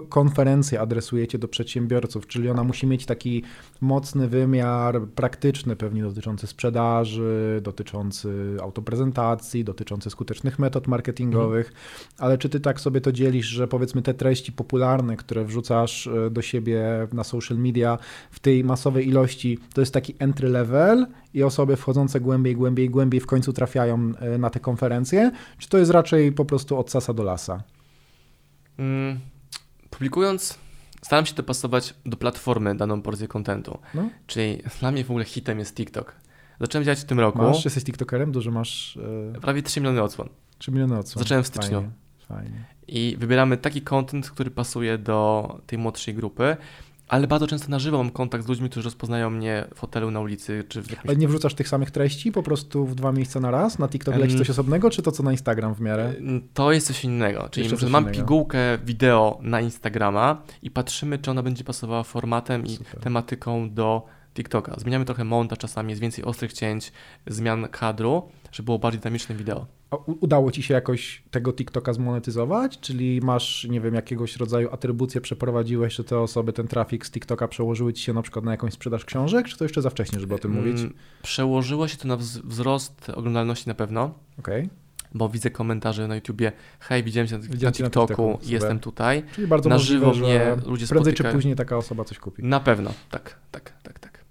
konferencję 0.10 0.81
adresujecie 0.81 1.38
do 1.38 1.48
przedsiębiorców, 1.48 2.28
czyli 2.28 2.50
ona 2.50 2.63
musi 2.63 2.88
mieć 2.88 3.06
taki 3.06 3.44
mocny 3.81 4.28
wymiar 4.28 5.01
praktyczny, 5.01 5.75
pewnie 5.75 6.01
dotyczący 6.01 6.48
sprzedaży, 6.48 7.60
dotyczący 7.63 8.57
autoprezentacji, 8.62 9.63
dotyczący 9.63 10.10
skutecznych 10.10 10.60
metod 10.60 10.88
marketingowych. 10.88 11.68
Mhm. 11.68 11.86
Ale 12.18 12.38
czy 12.38 12.50
ty 12.50 12.60
tak 12.60 12.81
sobie 12.81 13.01
to 13.01 13.12
dzielisz, 13.12 13.46
że 13.46 13.68
powiedzmy 13.68 14.01
te 14.01 14.13
treści 14.13 14.51
popularne, 14.51 15.18
które 15.18 15.46
wrzucasz 15.46 16.07
e, 16.07 16.30
do 16.30 16.42
siebie 16.42 17.07
na 17.13 17.24
social 17.24 17.57
media 17.57 17.98
w 18.31 18.40
tej 18.40 18.63
masowej 18.63 19.07
ilości, 19.07 19.60
to 19.74 19.81
jest 19.81 19.94
taki 19.94 20.16
entry 20.19 20.50
level, 20.50 20.88
i 21.33 21.44
osoby 21.44 21.75
wchodzące 21.75 22.19
głębiej, 22.19 22.56
głębiej, 22.56 22.89
głębiej 22.89 23.21
w 23.21 23.25
końcu 23.25 23.53
trafiają 23.53 24.13
e, 24.19 24.38
na 24.38 24.50
te 24.50 24.59
konferencje? 24.59 25.31
Czy 25.57 25.69
to 25.69 25.77
jest 25.77 25.91
raczej 25.91 26.31
po 26.31 26.45
prostu 26.45 26.77
od 26.77 26.91
sasa 26.91 27.13
do 27.13 27.24
lasa? 27.24 27.63
Mm, 28.77 29.19
publikując, 29.89 30.59
staram 31.01 31.25
się 31.25 31.33
dopasować 31.33 31.94
do 32.06 32.18
platformy 32.18 32.75
daną 32.75 33.01
porcję 33.01 33.27
kontentu. 33.27 33.80
No. 33.94 34.09
Czyli 34.27 34.63
dla 34.80 34.91
mnie 34.91 35.03
w 35.03 35.09
ogóle 35.09 35.25
hitem 35.25 35.59
jest 35.59 35.75
TikTok. 35.75 36.15
Zacząłem 36.59 36.86
działać 36.86 37.00
w 37.00 37.06
tym 37.06 37.19
roku. 37.19 37.38
Masz, 37.38 37.65
jesteś 37.65 37.83
TikTokerem? 37.83 38.31
Dużo 38.31 38.51
masz... 38.51 39.00
Yy... 39.33 39.41
Prawie 39.41 39.63
3 39.63 39.81
miliony 39.81 40.01
odsłon. 40.01 40.30
3 40.57 40.71
miliony 40.71 40.97
odsłon. 40.97 41.24
Zacząłem 41.24 41.44
w 41.44 41.47
styczniu. 41.47 41.80
Fajnie. 41.80 41.91
Fajnie. 42.27 42.65
I 42.88 43.15
wybieramy 43.19 43.57
taki 43.57 43.81
content, 43.81 44.30
który 44.30 44.51
pasuje 44.51 44.97
do 44.97 45.62
tej 45.68 45.80
młodszej 45.80 46.13
grupy 46.13 46.57
ale 47.10 47.28
bardzo 47.28 47.48
często 47.48 47.70
na 47.70 47.80
żywo 47.80 47.98
mam 47.98 48.12
kontakt 48.12 48.46
z 48.46 48.48
ludźmi, 48.48 48.70
którzy 48.70 48.84
rozpoznają 48.84 49.30
mnie 49.30 49.68
w 49.76 49.80
hotelu, 49.80 50.12
na 50.12 50.20
ulicy, 50.20 50.64
czy 50.70 50.82
w 50.82 50.90
jakimś... 50.90 51.10
Ale 51.10 51.18
nie 51.18 51.28
wrzucasz 51.28 51.54
tych 51.54 51.68
samych 51.68 51.92
treści 51.92 52.32
po 52.32 52.44
prostu 52.44 52.86
w 52.86 52.96
dwa 52.96 53.12
miejsca 53.12 53.40
na 53.40 53.52
raz? 53.52 53.80
Na 53.80 53.88
TikTok 53.88 54.16
leci 54.16 54.38
coś 54.38 54.50
osobnego, 54.50 54.90
czy 54.90 55.02
to 55.02 55.12
co 55.12 55.24
na 55.24 55.32
Instagram 55.32 55.76
w 55.76 55.82
miarę? 55.82 56.14
To 56.54 56.72
jest 56.72 56.88
coś 56.88 57.04
innego, 57.04 57.50
czyli 57.52 57.70
coś 57.70 57.84
mam 57.84 58.04
innego. 58.04 58.20
pigułkę 58.20 58.78
wideo 58.86 59.40
na 59.42 59.62
Instagrama 59.62 60.42
i 60.62 60.72
patrzymy, 60.72 61.18
czy 61.18 61.32
ona 61.32 61.44
będzie 61.44 61.64
pasowała 61.64 62.04
formatem 62.04 62.68
Super. 62.68 63.00
i 63.00 63.04
tematyką 63.04 63.74
do 63.74 64.06
TikToka. 64.34 64.75
Zmieniamy 64.78 65.06
trochę 65.06 65.24
montaż 65.24 65.58
czasami, 65.58 65.89
jest 65.89 66.01
więcej 66.01 66.24
ostrych 66.24 66.54
cięć, 66.54 66.92
zmian 67.28 67.68
kadru, 67.68 68.30
żeby 68.51 68.66
było 68.66 68.80
bardziej 68.80 69.01
dynamiczne 69.01 69.36
wideo. 69.36 69.78
Udało 70.05 70.51
ci 70.51 70.63
się 70.63 70.74
jakoś 70.74 71.24
tego 71.31 71.53
TikToka 71.53 71.93
zmonetyzować? 71.93 72.79
Czyli 72.79 73.22
masz, 73.22 73.67
nie 73.69 73.81
wiem, 73.81 73.93
jakiegoś 73.96 74.38
rodzaju 74.38 74.69
atrybucję 74.72 75.22
przeprowadziłeś, 75.22 75.96
że 75.96 76.03
te 76.03 76.19
osoby, 76.19 76.53
ten 76.53 76.67
trafik 76.67 77.05
z 77.05 77.12
TikToka 77.12 77.48
przełożyły 77.48 77.93
ci 77.93 78.03
się 78.03 78.13
na 78.13 78.22
przykład 78.22 78.46
na 78.46 78.51
jakąś 78.51 78.74
sprzedaż 78.74 79.05
książek, 79.05 79.48
czy 79.48 79.58
to 79.58 79.65
jeszcze 79.65 79.81
za 79.81 79.89
wcześnie, 79.89 80.19
żeby 80.19 80.36
o 80.36 80.39
tym 80.39 80.51
mówić? 80.51 80.79
Mm, 80.79 80.93
przełożyło 81.22 81.88
się 81.88 81.98
to 81.98 82.08
na 82.08 82.17
wzrost 82.17 83.10
oglądalności 83.10 83.67
na 83.67 83.75
pewno. 83.75 84.13
Okej. 84.39 84.65
Okay 84.65 84.69
bo 85.13 85.29
widzę 85.29 85.50
komentarze 85.50 86.08
na 86.08 86.15
YouTubie, 86.15 86.51
hej, 86.79 87.03
widziałem 87.03 87.27
cię 87.27 87.38
na, 87.38 87.43
na 87.62 87.72
TikToku, 87.72 88.39
na 88.43 88.51
jestem 88.51 88.79
tutaj. 88.79 89.24
Czyli 89.36 89.48
bardzo 89.48 89.69
na 89.69 89.75
możliwe, 89.75 90.13
żywo 90.13 90.27
mnie 90.27 90.55
ludzie 90.65 90.88
Prędzej 90.88 91.13
spotykają. 91.13 91.31
czy 91.31 91.38
później 91.38 91.55
taka 91.55 91.77
osoba 91.77 92.03
coś 92.03 92.19
kupi. 92.19 92.43
Na 92.43 92.60
pewno, 92.60 92.93
tak, 93.12 93.39
tak, 93.51 93.74
tak, 93.84 94.00
tak. 94.00 94.25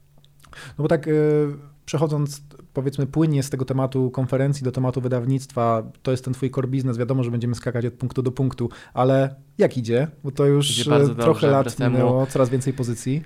No 0.79 0.83
bo 0.83 0.89
tak 0.89 1.07
yy, 1.07 1.57
przechodząc 1.89 2.43
powiedzmy 2.73 3.07
płynnie 3.07 3.43
z 3.43 3.51
tego 3.51 3.65
tematu 3.65 4.11
konferencji 4.11 4.65
do 4.65 4.73
tematu 4.73 5.01
wydawnictwa, 5.01 5.83
to 6.03 6.11
jest 6.11 6.25
ten 6.25 6.35
twój 6.35 6.51
core 6.51 6.69
business, 6.69 6.99
wiadomo, 6.99 7.25
że 7.25 7.31
będziemy 7.31 7.55
skakać 7.55 7.87
od 7.87 7.95
punktu 7.95 8.23
do 8.23 8.33
punktu, 8.33 8.71
ale 8.95 9.35
jak 9.59 9.77
idzie? 9.77 10.09
Bo 10.25 10.31
to 10.31 10.47
już 10.47 10.85
trochę 10.85 11.15
dobrze, 11.15 11.51
lat 11.51 11.79
minęło, 11.79 12.13
temu, 12.13 12.27
coraz 12.27 12.49
więcej 12.51 12.73
pozycji. 12.73 13.25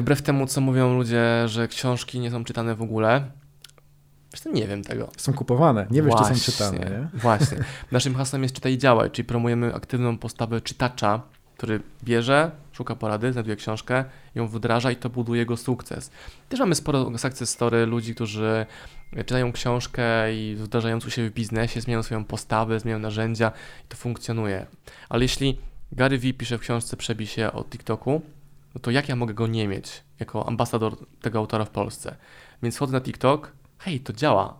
Wbrew 0.00 0.22
temu, 0.22 0.46
co 0.46 0.60
mówią 0.60 0.96
ludzie, 0.96 1.24
że 1.46 1.68
książki 1.68 2.20
nie 2.20 2.30
są 2.30 2.44
czytane 2.44 2.74
w 2.74 2.82
ogóle, 2.82 3.30
Zresztą 4.30 4.52
nie 4.52 4.66
wiem 4.66 4.84
tego. 4.84 5.08
Są 5.16 5.32
kupowane, 5.32 5.86
nie 5.90 6.02
wiesz, 6.02 6.14
czy 6.14 6.24
są 6.24 6.52
czytane. 6.52 6.78
Nie? 6.78 7.20
Właśnie. 7.20 7.58
Naszym 7.92 8.14
hasłem 8.14 8.42
jest 8.42 8.54
czytaj 8.54 8.72
i 8.72 8.78
działaj, 8.78 9.10
czyli 9.10 9.26
promujemy 9.26 9.74
aktywną 9.74 10.18
postawę 10.18 10.60
czytacza, 10.60 11.22
który 11.58 11.80
bierze, 12.04 12.50
szuka 12.72 12.94
porady, 12.94 13.32
znajduje 13.32 13.56
książkę, 13.56 14.04
ją 14.34 14.48
wdraża 14.48 14.90
i 14.90 14.96
to 14.96 15.10
buduje 15.10 15.38
jego 15.38 15.56
sukces. 15.56 16.10
Też 16.48 16.60
mamy 16.60 16.74
sporo 16.74 17.18
success 17.18 17.50
story 17.50 17.86
ludzi, 17.86 18.14
którzy 18.14 18.66
czytają 19.16 19.52
książkę 19.52 20.34
i 20.34 20.54
wdrażają 20.56 21.00
siebie 21.00 21.30
w 21.30 21.34
biznesie, 21.34 21.80
zmieniają 21.80 22.02
swoją 22.02 22.24
postawę, 22.24 22.80
zmieniają 22.80 23.02
narzędzia 23.02 23.52
i 23.84 23.88
to 23.88 23.96
funkcjonuje. 23.96 24.66
Ale 25.08 25.24
jeśli 25.24 25.58
Gary 25.92 26.18
Vee 26.18 26.34
pisze 26.34 26.58
w 26.58 26.60
książce 26.60 26.96
Przebij 26.96 27.26
się 27.26 27.52
o 27.52 27.64
TikToku, 27.64 28.22
no 28.74 28.80
to 28.80 28.90
jak 28.90 29.08
ja 29.08 29.16
mogę 29.16 29.34
go 29.34 29.46
nie 29.46 29.68
mieć 29.68 30.02
jako 30.20 30.48
ambasador 30.48 30.96
tego 31.20 31.38
autora 31.38 31.64
w 31.64 31.70
Polsce? 31.70 32.16
Więc 32.62 32.76
wchodzę 32.76 32.92
na 32.92 33.00
TikTok, 33.00 33.52
hej, 33.78 34.00
to 34.00 34.12
działa. 34.12 34.58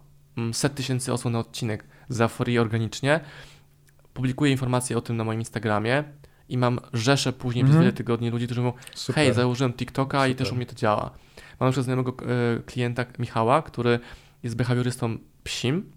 Set 0.52 0.74
tysięcy 0.74 1.12
osób 1.12 1.32
na 1.32 1.38
odcinek 1.38 1.84
za 2.08 2.28
organicznie. 2.60 3.20
Publikuję 4.14 4.52
informacje 4.52 4.98
o 4.98 5.00
tym 5.00 5.16
na 5.16 5.24
moim 5.24 5.40
Instagramie 5.40 6.04
i 6.48 6.58
mam 6.58 6.80
rzeszę 6.92 7.32
później 7.32 7.60
mm 7.62 7.70
-hmm. 7.70 7.74
przez 7.74 7.80
wiele 7.80 7.92
tygodni 7.92 8.30
ludzi, 8.30 8.46
którzy 8.46 8.60
mówią, 8.60 8.76
Super. 8.94 9.14
hej, 9.14 9.34
założyłem 9.34 9.72
TikToka 9.72 10.18
Super. 10.18 10.30
i 10.30 10.34
też 10.34 10.52
u 10.52 10.56
mnie 10.56 10.66
to 10.66 10.74
działa. 10.74 11.10
Mam 11.60 11.70
przykład 11.70 11.84
znajomego 11.84 12.14
e, 12.22 12.62
klienta 12.62 13.04
Michała, 13.18 13.62
który 13.62 14.00
jest 14.42 14.56
behawiorystą 14.56 15.18
psim, 15.44 15.92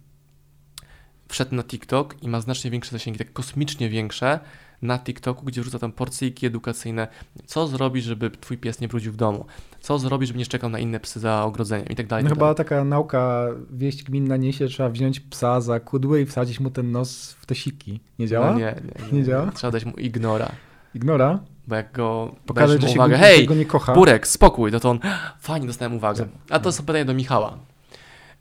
wszedł 1.28 1.56
na 1.56 1.64
TikTok 1.64 2.24
i 2.24 2.28
ma 2.28 2.42
znacznie 2.42 2.72
większe 2.72 2.92
zasięgi, 2.92 3.20
tak 3.20 3.34
kosmicznie 3.34 3.90
większe, 3.90 4.40
na 4.82 5.00
TikToku, 5.00 5.46
gdzie 5.46 5.62
wrzuca 5.62 5.80
tam 5.80 5.92
porcyjki 5.92 6.46
edukacyjne, 6.46 7.08
co 7.46 7.68
zrobić, 7.68 8.04
żeby 8.04 8.32
twój 8.32 8.58
pies 8.58 8.82
nie 8.82 8.88
brudził 8.88 9.12
w 9.12 9.16
domu, 9.16 9.46
co 9.80 10.00
zrobić, 10.00 10.28
żeby 10.28 10.40
nie 10.40 10.46
szczekał 10.46 10.70
na 10.70 10.80
inne 10.80 11.00
psy 11.00 11.20
za 11.20 11.44
ogrodzeniem 11.44 11.88
i 11.90 11.96
tak 11.96 12.08
dalej. 12.08 12.24
No 12.24 12.30
tak 12.30 12.38
chyba 12.38 12.54
taka 12.54 12.84
nauka, 12.84 13.48
wieść 13.72 14.04
gminna 14.04 14.38
niesie, 14.38 14.68
trzeba 14.68 14.90
wziąć 14.90 15.20
psa 15.20 15.62
za 15.62 15.80
kudły 15.80 16.22
i 16.22 16.26
wsadzić 16.26 16.60
mu 16.60 16.70
ten 16.70 16.92
nos 16.92 17.34
w 17.34 17.46
te 17.46 17.56
siki. 17.56 18.00
Nie 18.20 18.28
działa? 18.28 18.52
No 18.52 18.60
nie, 18.60 18.66
nie, 18.66 19.12
nie, 19.12 19.18
nie 19.18 19.24
działa? 19.24 19.52
Trzeba 19.52 19.72
dać 19.72 19.86
mu 19.86 19.94
ignora. 19.94 20.52
Ignora? 20.96 21.40
Bo 21.68 21.76
jak 21.76 21.92
go 21.92 22.36
Pokażę, 22.46 22.80
że 22.82 22.88
uwagę, 22.88 23.16
go, 23.16 23.20
hej, 23.22 23.46
go 23.46 23.56
nie 23.56 23.66
kocha. 23.66 23.94
Burek, 23.94 24.28
spokój, 24.28 24.72
to, 24.72 24.80
to 24.80 24.90
on, 24.90 25.00
fajnie, 25.40 25.68
dostałem 25.68 25.94
uwagę. 25.94 26.28
A 26.50 26.60
to 26.60 26.72
są 26.72 26.84
pytania 26.84 27.06
do 27.06 27.14
Michała. 27.14 27.58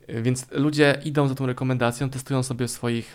Więc 0.09 0.47
ludzie 0.51 1.01
idą 1.05 1.29
za 1.29 1.35
tą 1.35 1.47
rekomendacją, 1.47 2.11
testują 2.11 2.43
sobie 2.43 2.69
swoich 2.69 3.15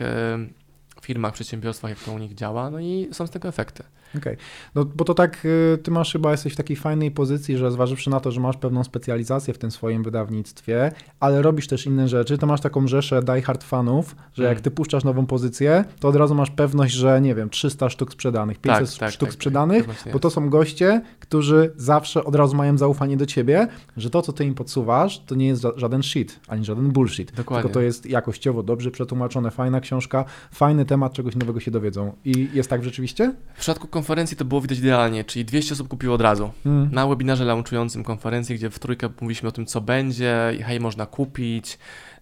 firmach, 1.05 1.33
przedsiębiorstwach, 1.33 1.89
jak 1.89 1.99
to 1.99 2.11
u 2.11 2.17
nich 2.17 2.33
działa, 2.33 2.69
no 2.69 2.79
i 2.79 3.09
są 3.11 3.27
z 3.27 3.31
tego 3.31 3.47
efekty. 3.47 3.83
Okej, 4.09 4.33
okay. 4.33 4.37
no 4.75 4.85
bo 4.85 5.05
to 5.05 5.13
tak, 5.13 5.45
y, 5.45 5.77
ty 5.83 5.91
masz 5.91 6.11
chyba, 6.11 6.31
jesteś 6.31 6.53
w 6.53 6.55
takiej 6.55 6.77
fajnej 6.77 7.11
pozycji, 7.11 7.57
że 7.57 7.71
zważywszy 7.71 8.09
na 8.09 8.19
to, 8.19 8.31
że 8.31 8.41
masz 8.41 8.57
pewną 8.57 8.83
specjalizację 8.83 9.53
w 9.53 9.57
tym 9.57 9.71
swoim 9.71 10.03
wydawnictwie, 10.03 10.91
ale 11.19 11.41
robisz 11.41 11.67
też 11.67 11.85
inne 11.85 12.07
rzeczy, 12.07 12.37
to 12.37 12.47
masz 12.47 12.61
taką 12.61 12.87
rzeszę 12.87 13.21
diehard 13.23 13.63
fanów, 13.63 14.15
że 14.33 14.43
mm. 14.43 14.53
jak 14.55 14.61
ty 14.61 14.71
puszczasz 14.71 15.03
nową 15.03 15.25
pozycję, 15.25 15.85
to 15.99 16.07
od 16.07 16.15
razu 16.15 16.35
masz 16.35 16.51
pewność, 16.51 16.93
że 16.93 17.21
nie 17.21 17.35
wiem, 17.35 17.49
300 17.49 17.89
sztuk 17.89 18.13
sprzedanych, 18.13 18.59
500 18.59 18.89
tak, 18.89 18.99
tak, 18.99 19.11
sztuk 19.11 19.19
tak, 19.19 19.29
tak, 19.29 19.33
sprzedanych, 19.33 19.87
bo 20.13 20.19
to 20.19 20.29
są 20.29 20.49
goście, 20.49 21.01
którzy 21.19 21.73
zawsze 21.77 22.23
od 22.23 22.35
razu 22.35 22.55
mają 22.55 22.77
zaufanie 22.77 23.17
do 23.17 23.25
ciebie, 23.25 23.67
że 23.97 24.09
to, 24.09 24.21
co 24.21 24.33
ty 24.33 24.45
im 24.45 24.53
podsuwasz, 24.53 25.19
to 25.19 25.35
nie 25.35 25.47
jest 25.47 25.63
żaden 25.75 26.03
shit, 26.03 26.39
ani 26.47 26.65
żaden 26.65 26.91
bullshit, 26.91 27.31
Dokładnie. 27.31 27.63
tylko 27.63 27.73
to 27.73 27.81
jest 27.81 28.05
jakościowo 28.05 28.63
dobrze 28.63 28.91
przetłumaczone, 28.91 29.51
fajna 29.51 29.79
książka, 29.81 30.25
fajny 30.51 30.85
temat, 30.85 31.13
czegoś 31.13 31.35
nowego 31.35 31.59
się 31.59 31.71
dowiedzą. 31.71 32.13
I 32.25 32.49
jest 32.53 32.69
tak 32.69 32.83
rzeczywiście? 32.83 33.35
W 33.55 33.59
przypadku 33.59 33.87
konferencji 33.95 34.37
to 34.37 34.45
było 34.45 34.61
widać 34.61 34.77
idealnie, 34.77 35.23
czyli 35.23 35.45
200 35.45 35.73
osób 35.73 35.87
kupiło 35.87 36.15
od 36.15 36.21
razu. 36.21 36.51
Hmm. 36.63 36.89
Na 36.91 37.07
webinarze 37.07 37.45
launchującym 37.45 38.03
konferencji, 38.03 38.55
gdzie 38.55 38.69
w 38.69 38.79
trójkę 38.79 39.09
mówiliśmy 39.21 39.49
o 39.49 39.51
tym, 39.51 39.65
co 39.65 39.81
będzie, 39.81 40.57
hej, 40.63 40.79
można 40.79 41.05
kupić. 41.05 41.77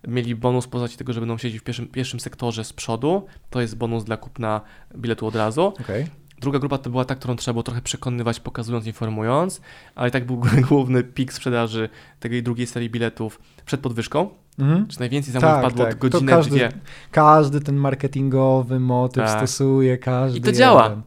Mieli 0.07 0.35
bonus 0.35 0.67
postaci 0.67 0.97
tego, 0.97 1.13
że 1.13 1.19
będą 1.19 1.37
siedzieć 1.37 1.61
w 1.61 1.63
pierwszym, 1.63 1.87
pierwszym 1.87 2.19
sektorze 2.19 2.63
z 2.63 2.73
przodu. 2.73 3.25
To 3.49 3.61
jest 3.61 3.77
bonus 3.77 4.03
dla 4.03 4.17
kupna 4.17 4.61
biletu 4.97 5.27
od 5.27 5.35
razu. 5.35 5.73
Okay. 5.81 6.07
Druga 6.41 6.59
grupa 6.59 6.77
to 6.77 6.89
była 6.89 7.05
ta, 7.05 7.15
którą 7.15 7.35
trzeba 7.35 7.53
było 7.53 7.63
trochę 7.63 7.81
przekonywać, 7.81 8.39
pokazując, 8.39 8.85
informując, 8.85 9.61
ale 9.95 10.09
i 10.09 10.11
tak 10.11 10.25
był 10.25 10.41
główny 10.69 11.03
pik 11.03 11.33
sprzedaży 11.33 11.89
tej 12.19 12.43
drugiej 12.43 12.67
serii 12.67 12.89
biletów 12.89 13.39
przed 13.65 13.81
podwyżką. 13.81 14.29
Mhm. 14.59 14.87
Czy 14.87 14.99
najwięcej 14.99 15.33
zamówień 15.33 15.55
tak, 15.55 15.63
padło 15.63 15.85
tak. 15.85 15.97
godzinę, 15.97 16.31
każdy, 16.31 16.55
dwie. 16.55 16.71
Każdy 17.11 17.61
ten 17.61 17.75
marketingowy 17.75 18.79
motyw 18.79 19.25
tak. 19.25 19.37
stosuje, 19.37 19.97
każdy. 19.97 20.39
I 20.39 20.41
to 20.41 20.51
działa. 20.51 21.01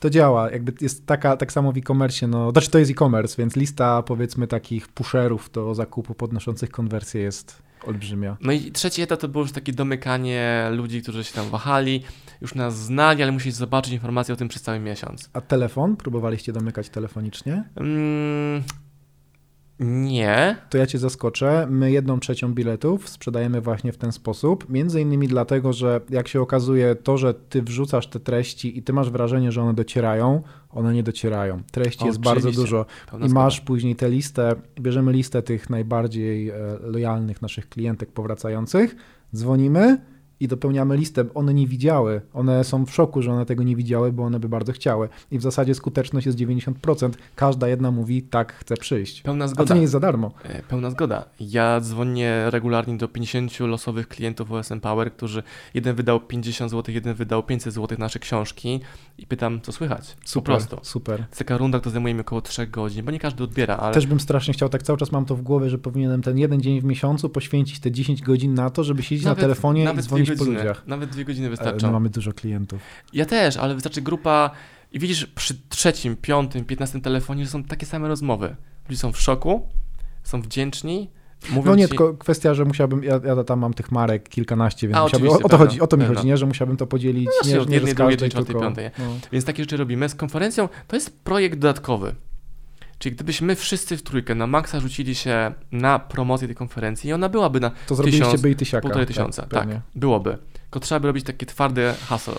To 0.00 0.10
działa, 0.10 0.50
jakby 0.50 0.72
jest 0.80 1.06
taka, 1.06 1.36
tak 1.36 1.52
samo 1.52 1.72
w 1.72 1.76
e-commerce, 1.76 2.26
no, 2.26 2.50
znaczy 2.50 2.70
to 2.70 2.78
jest 2.78 2.90
e-commerce, 2.90 3.34
więc 3.38 3.56
lista 3.56 4.02
powiedzmy 4.02 4.46
takich 4.46 4.88
pusherów 4.88 5.50
do 5.50 5.74
zakupu 5.74 6.14
podnoszących 6.14 6.70
konwersję 6.70 7.20
jest 7.20 7.62
olbrzymia. 7.86 8.36
No 8.40 8.52
i 8.52 8.72
trzeci 8.72 9.02
etap 9.02 9.20
to 9.20 9.28
było 9.28 9.44
już 9.44 9.52
takie 9.52 9.72
domykanie 9.72 10.68
ludzi, 10.72 11.02
którzy 11.02 11.24
się 11.24 11.34
tam 11.34 11.50
wahali, 11.50 12.02
już 12.40 12.54
nas 12.54 12.78
znali, 12.78 13.22
ale 13.22 13.32
musieli 13.32 13.52
zobaczyć 13.52 13.92
informacje 13.92 14.34
o 14.34 14.36
tym 14.36 14.48
przez 14.48 14.62
cały 14.62 14.80
miesiąc. 14.80 15.30
A 15.32 15.40
telefon? 15.40 15.96
Próbowaliście 15.96 16.52
domykać 16.52 16.88
telefonicznie? 16.88 17.64
Mm, 17.76 18.62
nie. 19.80 20.56
To 20.70 20.78
ja 20.78 20.86
cię 20.86 20.98
zaskoczę. 20.98 21.66
My 21.70 21.90
jedną 21.90 22.20
trzecią 22.20 22.54
biletów 22.54 23.08
sprzedajemy 23.08 23.60
właśnie 23.60 23.92
w 23.92 23.96
ten 23.96 24.12
sposób. 24.12 24.68
Między 24.68 25.00
innymi 25.00 25.28
dlatego, 25.28 25.72
że 25.72 26.00
jak 26.10 26.28
się 26.28 26.40
okazuje, 26.40 26.94
to, 26.94 27.18
że 27.18 27.34
ty 27.34 27.62
wrzucasz 27.62 28.06
te 28.06 28.20
treści 28.20 28.78
i 28.78 28.82
ty 28.82 28.92
masz 28.92 29.10
wrażenie, 29.10 29.52
że 29.52 29.62
one 29.62 29.74
docierają, 29.74 30.42
one 30.70 30.94
nie 30.94 31.02
docierają. 31.02 31.62
Treści 31.72 32.04
o, 32.04 32.06
jest 32.06 32.20
bardzo 32.20 32.52
dużo 32.52 32.86
i 33.26 33.28
masz 33.28 33.60
później 33.60 33.96
tę 33.96 34.08
listę, 34.08 34.54
bierzemy 34.80 35.12
listę 35.12 35.42
tych 35.42 35.70
najbardziej 35.70 36.48
e, 36.48 36.54
lojalnych 36.80 37.42
naszych 37.42 37.68
klientek 37.68 38.12
powracających, 38.12 38.96
dzwonimy 39.34 39.98
i 40.40 40.48
dopełniamy 40.48 40.96
listę. 40.96 41.24
One 41.34 41.54
nie 41.54 41.66
widziały, 41.66 42.20
one 42.34 42.64
są 42.64 42.86
w 42.86 42.94
szoku, 42.94 43.22
że 43.22 43.32
one 43.32 43.46
tego 43.46 43.62
nie 43.62 43.76
widziały, 43.76 44.12
bo 44.12 44.22
one 44.22 44.40
by 44.40 44.48
bardzo 44.48 44.72
chciały. 44.72 45.08
I 45.30 45.38
w 45.38 45.42
zasadzie 45.42 45.74
skuteczność 45.74 46.26
jest 46.26 46.38
90%. 46.38 47.10
Każda 47.36 47.68
jedna 47.68 47.90
mówi, 47.90 48.22
tak, 48.22 48.52
chcę 48.52 48.76
przyjść. 48.76 49.22
Pełna 49.22 49.48
zgoda. 49.48 49.62
A 49.62 49.66
to 49.66 49.74
nie 49.74 49.80
jest 49.80 49.92
za 49.92 50.00
darmo. 50.00 50.30
E, 50.42 50.62
pełna 50.62 50.90
zgoda. 50.90 51.24
Ja 51.40 51.80
dzwonię 51.80 52.42
regularnie 52.50 52.96
do 52.96 53.08
50 53.08 53.60
losowych 53.60 54.08
klientów 54.08 54.52
OSM 54.52 54.80
Power, 54.80 55.12
którzy 55.12 55.42
jeden 55.74 55.96
wydał 55.96 56.20
50 56.20 56.70
zł, 56.70 56.94
jeden 56.94 57.14
wydał 57.14 57.42
500 57.42 57.74
zł 57.74 57.98
nasze 58.00 58.18
książki 58.18 58.80
i 59.18 59.26
pytam, 59.26 59.60
co 59.60 59.72
słychać. 59.72 60.16
Super, 60.24 60.54
po 60.58 60.66
prostu. 60.66 60.90
super. 60.90 61.24
Taka 61.38 61.56
runda 61.56 61.80
to 61.80 61.90
zajmuje 61.90 62.14
mi 62.14 62.20
około 62.20 62.40
3 62.40 62.66
godzin, 62.66 63.04
bo 63.04 63.10
nie 63.10 63.18
każdy 63.18 63.44
odbiera, 63.44 63.76
ale... 63.76 63.94
Też 63.94 64.06
bym 64.06 64.20
strasznie 64.20 64.54
chciał, 64.54 64.68
tak 64.68 64.82
cały 64.82 64.98
czas 64.98 65.12
mam 65.12 65.24
to 65.24 65.36
w 65.36 65.42
głowie, 65.42 65.70
że 65.70 65.78
powinienem 65.78 66.22
ten 66.22 66.38
jeden 66.38 66.60
dzień 66.60 66.80
w 66.80 66.84
miesiącu 66.84 67.28
poświęcić 67.28 67.80
te 67.80 67.90
10 67.90 68.22
godzin 68.22 68.54
na 68.54 68.70
to, 68.70 68.84
żeby 68.84 69.02
siedzieć 69.02 69.24
nawet, 69.24 69.38
na 69.38 69.42
telefonie 69.42 69.92
i 69.98 70.02
dzwonić 70.02 70.27
godziny, 70.36 70.56
po 70.56 70.62
ludziach. 70.62 70.86
Nawet 70.86 71.10
dwie 71.10 71.24
godziny 71.24 71.50
wystarczą. 71.50 71.86
My 71.86 71.92
mamy 71.92 72.10
dużo 72.10 72.32
klientów. 72.32 72.80
Ja 73.12 73.26
też, 73.26 73.56
ale 73.56 73.74
wystarczy 73.74 74.02
grupa 74.02 74.50
i 74.92 74.98
widzisz 74.98 75.26
przy 75.26 75.60
trzecim, 75.68 76.16
piątym, 76.16 76.64
piętnastym 76.64 77.00
telefonie, 77.00 77.44
że 77.44 77.50
są 77.50 77.64
takie 77.64 77.86
same 77.86 78.08
rozmowy. 78.08 78.56
Ludzie 78.88 79.00
są 79.00 79.12
w 79.12 79.20
szoku, 79.20 79.68
są 80.22 80.42
wdzięczni, 80.42 81.10
Mówią 81.50 81.70
no 81.70 81.76
nie, 81.76 81.82
ci... 81.82 81.88
tylko 81.88 82.14
kwestia, 82.14 82.54
że 82.54 82.64
musiałbym, 82.64 83.04
ja, 83.04 83.20
ja, 83.24 83.44
tam 83.44 83.58
mam 83.58 83.74
tych 83.74 83.92
marek 83.92 84.28
kilkanaście, 84.28 84.88
więc 84.88 84.98
A, 84.98 85.02
musiałbym, 85.02 85.30
o, 85.30 85.38
o, 85.42 85.48
to 85.48 85.58
chodzi, 85.58 85.80
o 85.80 85.86
to 85.86 85.96
mi 85.96 86.04
chodzi, 86.04 86.26
nie, 86.26 86.36
że 86.36 86.46
musiałbym 86.46 86.76
to 86.76 86.86
podzielić, 86.86 87.28
no, 87.44 87.64
nie, 87.64 87.80
nie 87.80 87.94
czwartej, 87.94 88.30
piątej. 88.30 88.90
No. 88.98 89.04
Więc 89.32 89.44
takie 89.44 89.62
rzeczy 89.62 89.76
robimy. 89.76 90.08
Z 90.08 90.14
konferencją 90.14 90.68
to 90.88 90.96
jest 90.96 91.20
projekt 91.20 91.58
dodatkowy. 91.58 92.14
Czyli 92.98 93.14
gdybyśmy 93.14 93.56
wszyscy 93.56 93.96
w 93.96 94.02
trójkę 94.02 94.34
na 94.34 94.46
maksa 94.46 94.80
rzucili 94.80 95.14
się 95.14 95.52
na 95.72 95.98
promocję 95.98 96.48
tej 96.48 96.56
konferencji 96.56 97.10
i 97.10 97.12
ona 97.12 97.28
byłaby 97.28 97.60
na 97.60 97.70
to 97.86 97.96
tysiąc, 97.96 98.40
by 98.40 98.50
i 98.50 98.56
tysiaka, 98.56 98.82
półtorej 98.82 99.06
tak, 99.06 99.16
tysiąca. 99.16 99.42
Tak, 99.42 99.68
tak, 99.68 99.80
byłoby. 99.94 100.38
Tylko 100.62 100.80
trzeba 100.80 101.00
by 101.00 101.06
robić 101.06 101.24
takie 101.24 101.46
twarde 101.46 101.94
hasło. 102.08 102.34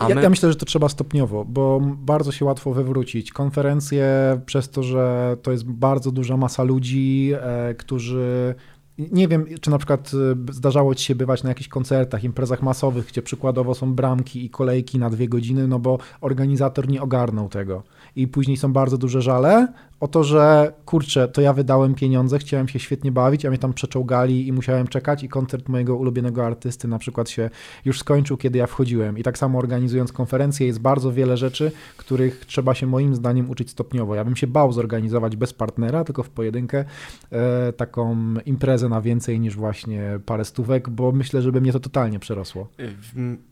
Ja, 0.00 0.14
my... 0.14 0.22
ja, 0.22 0.30
myślę, 0.30 0.48
że 0.48 0.56
to 0.56 0.66
trzeba 0.66 0.88
stopniowo, 0.88 1.44
bo 1.44 1.80
bardzo 1.82 2.32
się 2.32 2.44
łatwo 2.44 2.72
wywrócić. 2.72 3.32
Konferencje, 3.32 4.06
przez 4.46 4.70
to, 4.70 4.82
że 4.82 5.36
to 5.42 5.52
jest 5.52 5.64
bardzo 5.64 6.10
duża 6.10 6.36
masa 6.36 6.62
ludzi, 6.62 7.32
e, 7.40 7.74
którzy 7.74 8.54
nie 8.98 9.28
wiem, 9.28 9.46
czy 9.60 9.70
na 9.70 9.78
przykład 9.78 10.10
e, 10.48 10.52
zdarzało 10.52 10.94
ci 10.94 11.04
się 11.04 11.14
bywać 11.14 11.42
na 11.42 11.48
jakichś 11.48 11.68
koncertach, 11.68 12.24
imprezach 12.24 12.62
masowych, 12.62 13.06
gdzie 13.06 13.22
przykładowo 13.22 13.74
są 13.74 13.94
bramki 13.94 14.44
i 14.44 14.50
kolejki 14.50 14.98
na 14.98 15.10
dwie 15.10 15.28
godziny, 15.28 15.68
no 15.68 15.78
bo 15.78 15.98
organizator 16.20 16.88
nie 16.88 17.02
ogarnął 17.02 17.48
tego 17.48 17.82
i 18.16 18.28
później 18.28 18.56
są 18.56 18.72
bardzo 18.72 18.98
duże 18.98 19.22
żale 19.22 19.68
o 20.02 20.08
to, 20.08 20.24
że 20.24 20.72
kurczę, 20.84 21.28
to 21.28 21.40
ja 21.40 21.52
wydałem 21.52 21.94
pieniądze, 21.94 22.38
chciałem 22.38 22.68
się 22.68 22.78
świetnie 22.78 23.12
bawić, 23.12 23.46
a 23.46 23.48
mnie 23.48 23.58
tam 23.58 23.72
przeczołgali 23.72 24.46
i 24.46 24.52
musiałem 24.52 24.88
czekać 24.88 25.22
i 25.22 25.28
koncert 25.28 25.68
mojego 25.68 25.96
ulubionego 25.96 26.46
artysty 26.46 26.88
na 26.88 26.98
przykład 26.98 27.30
się 27.30 27.50
już 27.84 27.98
skończył, 27.98 28.36
kiedy 28.36 28.58
ja 28.58 28.66
wchodziłem. 28.66 29.18
I 29.18 29.22
tak 29.22 29.38
samo 29.38 29.58
organizując 29.58 30.12
konferencję 30.12 30.66
jest 30.66 30.78
bardzo 30.78 31.12
wiele 31.12 31.36
rzeczy, 31.36 31.72
których 31.96 32.46
trzeba 32.46 32.74
się 32.74 32.86
moim 32.86 33.14
zdaniem 33.14 33.50
uczyć 33.50 33.70
stopniowo. 33.70 34.14
Ja 34.14 34.24
bym 34.24 34.36
się 34.36 34.46
bał 34.46 34.72
zorganizować 34.72 35.36
bez 35.36 35.52
partnera, 35.52 36.04
tylko 36.04 36.22
w 36.22 36.30
pojedynkę 36.30 36.84
e, 37.32 37.72
taką 37.72 38.34
imprezę 38.46 38.88
na 38.88 39.00
więcej 39.00 39.40
niż 39.40 39.56
właśnie 39.56 40.20
parę 40.26 40.44
stówek, 40.44 40.90
bo 40.90 41.12
myślę, 41.12 41.42
że 41.42 41.52
by 41.52 41.60
mnie 41.60 41.72
to 41.72 41.80
totalnie 41.80 42.18
przerosło. 42.18 42.68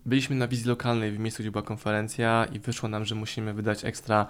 Byliśmy 0.07 0.37
na 0.37 0.49
wizji 0.49 0.69
lokalnej 0.69 1.12
w 1.12 1.19
miejscu, 1.19 1.43
gdzie 1.43 1.50
była 1.50 1.62
konferencja 1.62 2.47
i 2.52 2.59
wyszło 2.59 2.88
nam, 2.88 3.05
że 3.05 3.14
musimy 3.14 3.55
wydać 3.55 3.85
ekstra 3.85 4.26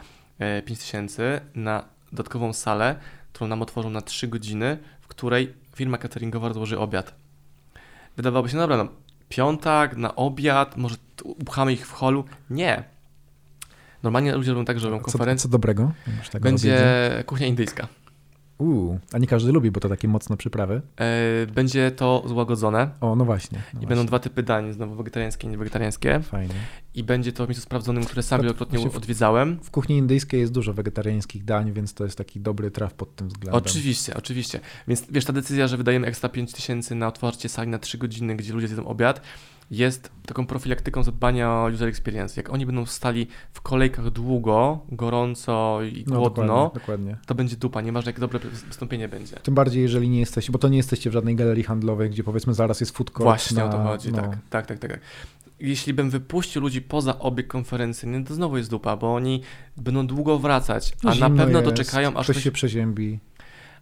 5000 0.65 1.23
e, 1.23 1.41
na 1.55 1.85
dodatkową 2.13 2.53
salę, 2.53 2.97
którą 3.33 3.49
nam 3.49 3.63
otworzą 3.63 3.91
na 3.91 4.01
3 4.01 4.29
godziny, 4.29 4.79
w 5.01 5.09
której 5.09 5.55
firma 5.77 5.99
cateringowa 5.99 6.49
rozłoży 6.49 6.79
obiad. 6.79 7.15
Wydawałoby 8.17 8.49
się, 8.49 8.57
no 8.57 8.63
dobra, 8.63 8.77
no, 8.77 8.89
piątak 9.29 9.97
na 9.97 10.15
obiad, 10.15 10.77
może 10.77 10.97
upchamy 11.25 11.73
ich 11.73 11.87
w 11.87 11.93
holu. 11.93 12.25
Nie. 12.51 12.85
Normalnie 14.03 14.35
ludzie 14.35 14.51
robią 14.51 14.65
tak, 14.65 14.81
że 14.81 14.91
robią 14.91 14.99
Co, 14.99 15.05
konferencję. 15.05 15.43
co 15.43 15.49
dobrego? 15.49 15.93
Masz 16.19 16.29
tak 16.29 16.43
Będzie 16.43 16.85
kuchnia 17.27 17.47
indyjska. 17.47 17.89
Uuu, 18.61 18.99
a 19.13 19.19
nie 19.19 19.27
każdy 19.27 19.53
lubi, 19.53 19.71
bo 19.71 19.81
to 19.81 19.89
takie 19.89 20.09
mocne 20.09 20.37
przyprawy. 20.37 20.83
E, 21.01 21.47
będzie 21.55 21.91
to 21.91 22.23
złagodzone. 22.27 22.91
O, 23.01 23.17
no 23.17 23.25
właśnie. 23.25 23.59
No 23.59 23.65
I 23.65 23.73
właśnie. 23.73 23.89
będą 23.89 24.07
dwa 24.07 24.19
typy 24.19 24.43
dań, 24.43 24.73
znowu 24.73 24.95
wegetariańskie 24.95 25.47
i 25.47 25.51
niewegetariańskie. 25.51 26.21
Fajnie. 26.21 26.55
I 26.95 27.05
będzie 27.05 27.33
to 27.33 27.47
miejscu 27.47 27.63
sprawdzonym, 27.63 28.05
które 28.05 28.23
sam 28.23 28.41
wielokrotnie 28.41 28.79
w- 28.91 28.97
odwiedzałem. 28.97 29.59
W 29.63 29.71
kuchni 29.71 29.97
indyjskiej 29.97 30.41
jest 30.41 30.53
dużo 30.53 30.73
wegetariańskich 30.75 31.45
dań, 31.45 31.73
więc 31.73 31.95
to 31.95 32.05
jest 32.05 32.19
taki 32.19 32.41
dobry 32.41 32.71
traf 32.71 32.95
pod 32.95 33.17
tym 33.17 33.29
względem. 33.29 33.55
Oczywiście, 33.63 34.15
oczywiście. 34.17 34.61
Więc 34.89 35.05
wiesz, 35.11 35.25
ta 35.25 35.33
decyzja, 35.33 35.69
że 35.69 35.77
wydajemy 35.77 36.07
ekstra 36.07 36.29
5 36.29 36.53
tysięcy 36.53 36.95
na 36.95 37.09
otwarcie 37.09 37.49
sali 37.49 37.69
na 37.71 37.79
3 37.79 37.99
godziny, 37.99 38.37
gdzie 38.37 38.53
ludzie 38.53 38.67
zjedzą 38.69 38.87
obiad, 38.87 39.21
jest 39.71 40.11
taką 40.27 40.47
profilaktyką 40.47 41.03
zadbania 41.03 41.51
o 41.51 41.69
user 41.75 41.89
experience. 41.89 42.41
Jak 42.41 42.51
oni 42.51 42.67
będą 42.67 42.87
stali 42.87 43.27
w 43.53 43.61
kolejkach 43.61 44.11
długo, 44.11 44.81
gorąco 44.93 45.79
i 45.83 46.05
No, 46.07 46.17
głodno, 46.19 46.45
dokładnie, 46.45 46.81
dokładnie. 46.81 47.17
to 47.27 47.35
będzie 47.35 47.57
dupa, 47.57 47.81
nieważne 47.81 48.09
jak 48.09 48.21
dobre 48.21 48.39
wystąpienie 48.69 49.09
będzie. 49.09 49.37
Tym 49.37 49.55
bardziej, 49.55 49.83
jeżeli 49.83 50.09
nie 50.09 50.21
jesteście, 50.21 50.53
bo 50.53 50.59
to 50.59 50.69
nie 50.69 50.77
jesteście 50.77 51.11
w 51.11 51.13
żadnej 51.13 51.37
galerii 51.37 51.65
handlowej, 51.65 52.11
gdzie 52.11 52.25
powiedzmy 52.25 52.55
zaraz 52.55 52.81
jest 52.81 52.97
food 52.97 53.11
court. 53.11 53.25
Właśnie 53.25 53.57
na, 53.57 53.65
o 53.65 53.69
to 53.69 53.83
chodzi, 53.83 54.13
no, 54.13 54.19
tak, 54.19 54.39
tak, 54.51 54.67
tak, 54.67 54.79
tak. 54.79 55.01
Jeśli 55.61 55.95
bym 55.95 56.11
wypuścił 56.11 56.63
ludzi 56.63 56.83
poza 56.83 57.19
obieg 57.19 57.47
konferencyjny, 57.47 58.25
to 58.25 58.35
znowu 58.35 58.57
jest 58.57 58.71
dupa, 58.71 58.97
bo 58.97 59.15
oni 59.15 59.43
będą 59.77 60.07
długo 60.07 60.39
wracać, 60.39 60.93
a 61.03 61.07
na 61.07 61.15
zimno 61.15 61.29
pewno 61.29 61.59
jest, 61.59 61.71
doczekają, 61.71 62.09
aż 62.09 62.27
Ktoś 62.27 62.37
ktoś, 62.37 62.45
się 62.45 62.53
przeziębi. 62.53 63.19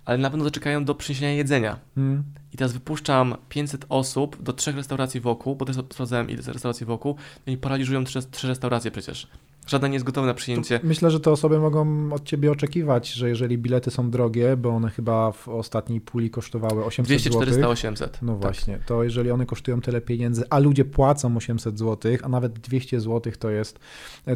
Ale 0.09 0.19
na 0.19 0.31
pewno 0.31 0.45
doczekają 0.45 0.85
do 0.85 0.95
przyniesienia 0.95 1.33
jedzenia. 1.33 1.79
Hmm. 1.95 2.23
I 2.53 2.57
teraz 2.57 2.73
wypuszczam 2.73 3.37
500 3.49 3.87
osób 3.89 4.43
do 4.43 4.53
trzech 4.53 4.77
restauracji 4.77 5.21
wokół, 5.21 5.57
bo 5.57 5.65
też 5.65 5.77
sprawdzałem 5.77 6.31
ile 6.31 6.43
restauracji 6.43 6.87
wokół, 6.87 7.17
i 7.47 7.57
paraliżują 7.57 8.05
trzy, 8.05 8.23
trzy 8.23 8.49
restauracje 8.49 8.91
przecież. 8.91 9.29
Żadna 9.69 9.89
nie 9.89 9.95
jest 9.95 10.07
gotowa 10.07 10.27
na 10.27 10.35
przyjęcie. 10.35 10.81
Myślę, 10.83 11.11
że 11.11 11.21
te 11.21 11.31
osoby 11.31 11.59
mogą 11.59 12.13
od 12.13 12.25
ciebie 12.25 12.53
oczekiwać, 12.53 13.13
że 13.13 13.29
jeżeli 13.29 13.59
bilety 13.59 13.91
są 13.91 14.11
drogie, 14.11 14.57
bo 14.57 14.69
one 14.69 14.91
chyba 14.91 15.33
w 15.33 15.49
ostatniej 15.49 16.01
puli 16.01 16.31
kosztowały 16.31 16.85
800 16.85 17.07
200, 17.07 17.31
zł. 17.31 17.43
400, 17.43 17.69
800. 17.69 18.19
No 18.23 18.33
Tak. 18.33 18.43
właśnie, 18.43 18.79
to 18.87 19.05
jeżeli 19.05 19.31
one 19.31 19.47
kosztują 19.47 19.81
tyle 19.81 20.01
pieniędzy, 20.01 20.45
a 20.51 20.59
ludzie 20.59 20.85
płacą 20.85 21.37
800 21.37 21.79
zł, 21.79 22.13
a 22.23 22.29
nawet 22.29 22.59
200 22.59 23.01
zł, 23.01 23.33
to 23.39 23.51
jest, 23.51 23.79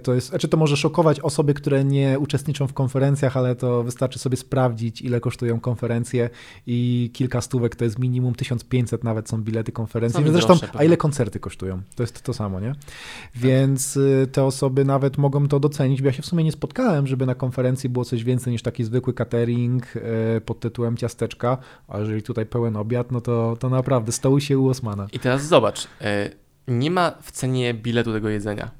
to 0.03 0.15
jest, 0.15 0.29
znaczy 0.29 0.49
to 0.49 0.57
może 0.57 0.77
szokować 0.77 1.21
osoby, 1.21 1.55
które 1.55 1.85
nie 1.85 2.19
uczestniczą 2.19 2.67
w 2.67 2.73
konferencjach, 2.73 3.37
ale 3.37 3.57
to 3.57 3.83
wystarczy 3.83 4.19
sobie 4.19 4.37
sprawdzić, 4.37 5.03
ile 5.03 5.21
kosztują 5.21 5.61
konferencje 5.61 6.31
i 6.67 7.11
kilka 7.12 7.41
stówek 7.41 7.77
to 7.77 7.85
jest 7.85 7.99
minimum 7.99 8.35
1500 8.35 9.05
nawet 9.05 9.29
są 9.29 9.43
bilety 9.43 9.73
konferencji. 9.73 10.25
Zresztą, 10.33 10.55
droższe 10.57 10.79
a 10.79 10.85
ile 10.85 10.97
koncerty 10.97 11.41
kosztują? 11.41 11.83
To 11.97 12.03
jest 12.03 12.23
to 12.23 12.35
samo, 12.35 12.61
nie? 12.61 12.75
Więc 13.35 13.97
y, 13.97 14.29
te 14.33 14.45
osoby 14.45 14.85
nawet 14.85 15.19
mogą 15.23 15.49
to 15.49 15.61
docenić, 15.61 16.02
bo 16.02 16.07
ja 16.07 16.12
się 16.12 16.23
w 16.23 16.26
sumie 16.26 16.45
nie 16.45 16.52
spotkałem, 16.52 17.07
żeby 17.07 17.26
na 17.26 17.35
konferencji 17.35 17.88
było 17.88 18.05
coś 18.05 18.25
więcej 18.25 18.52
niż 18.52 18.62
taki 18.62 18.85
zwykły 18.85 19.14
catering 19.14 19.97
y, 19.97 20.00
pod 20.41 20.61
tytułem 20.61 20.97
ciasteczka, 20.97 21.59
a 21.88 21.99
jeżeli 21.99 22.23
tutaj 22.23 22.47
pełen 22.47 22.76
obiad, 22.76 23.12
no 23.12 23.21
to, 23.21 23.57
to 23.61 23.69
naprawdę 23.69 24.12
stołuj 24.12 24.41
się 24.41 24.59
u 24.59 24.69
Osmana. 24.69 25.07
I 25.12 25.19
teraz 25.19 25.47
zobacz, 25.47 25.88
e, 26.00 26.31
nie 26.69 26.91
ma 26.91 27.12
w 27.23 27.33
cenie 27.33 27.75
biletu 27.75 28.12
tego 28.12 28.29
jedzenia. 28.29 28.71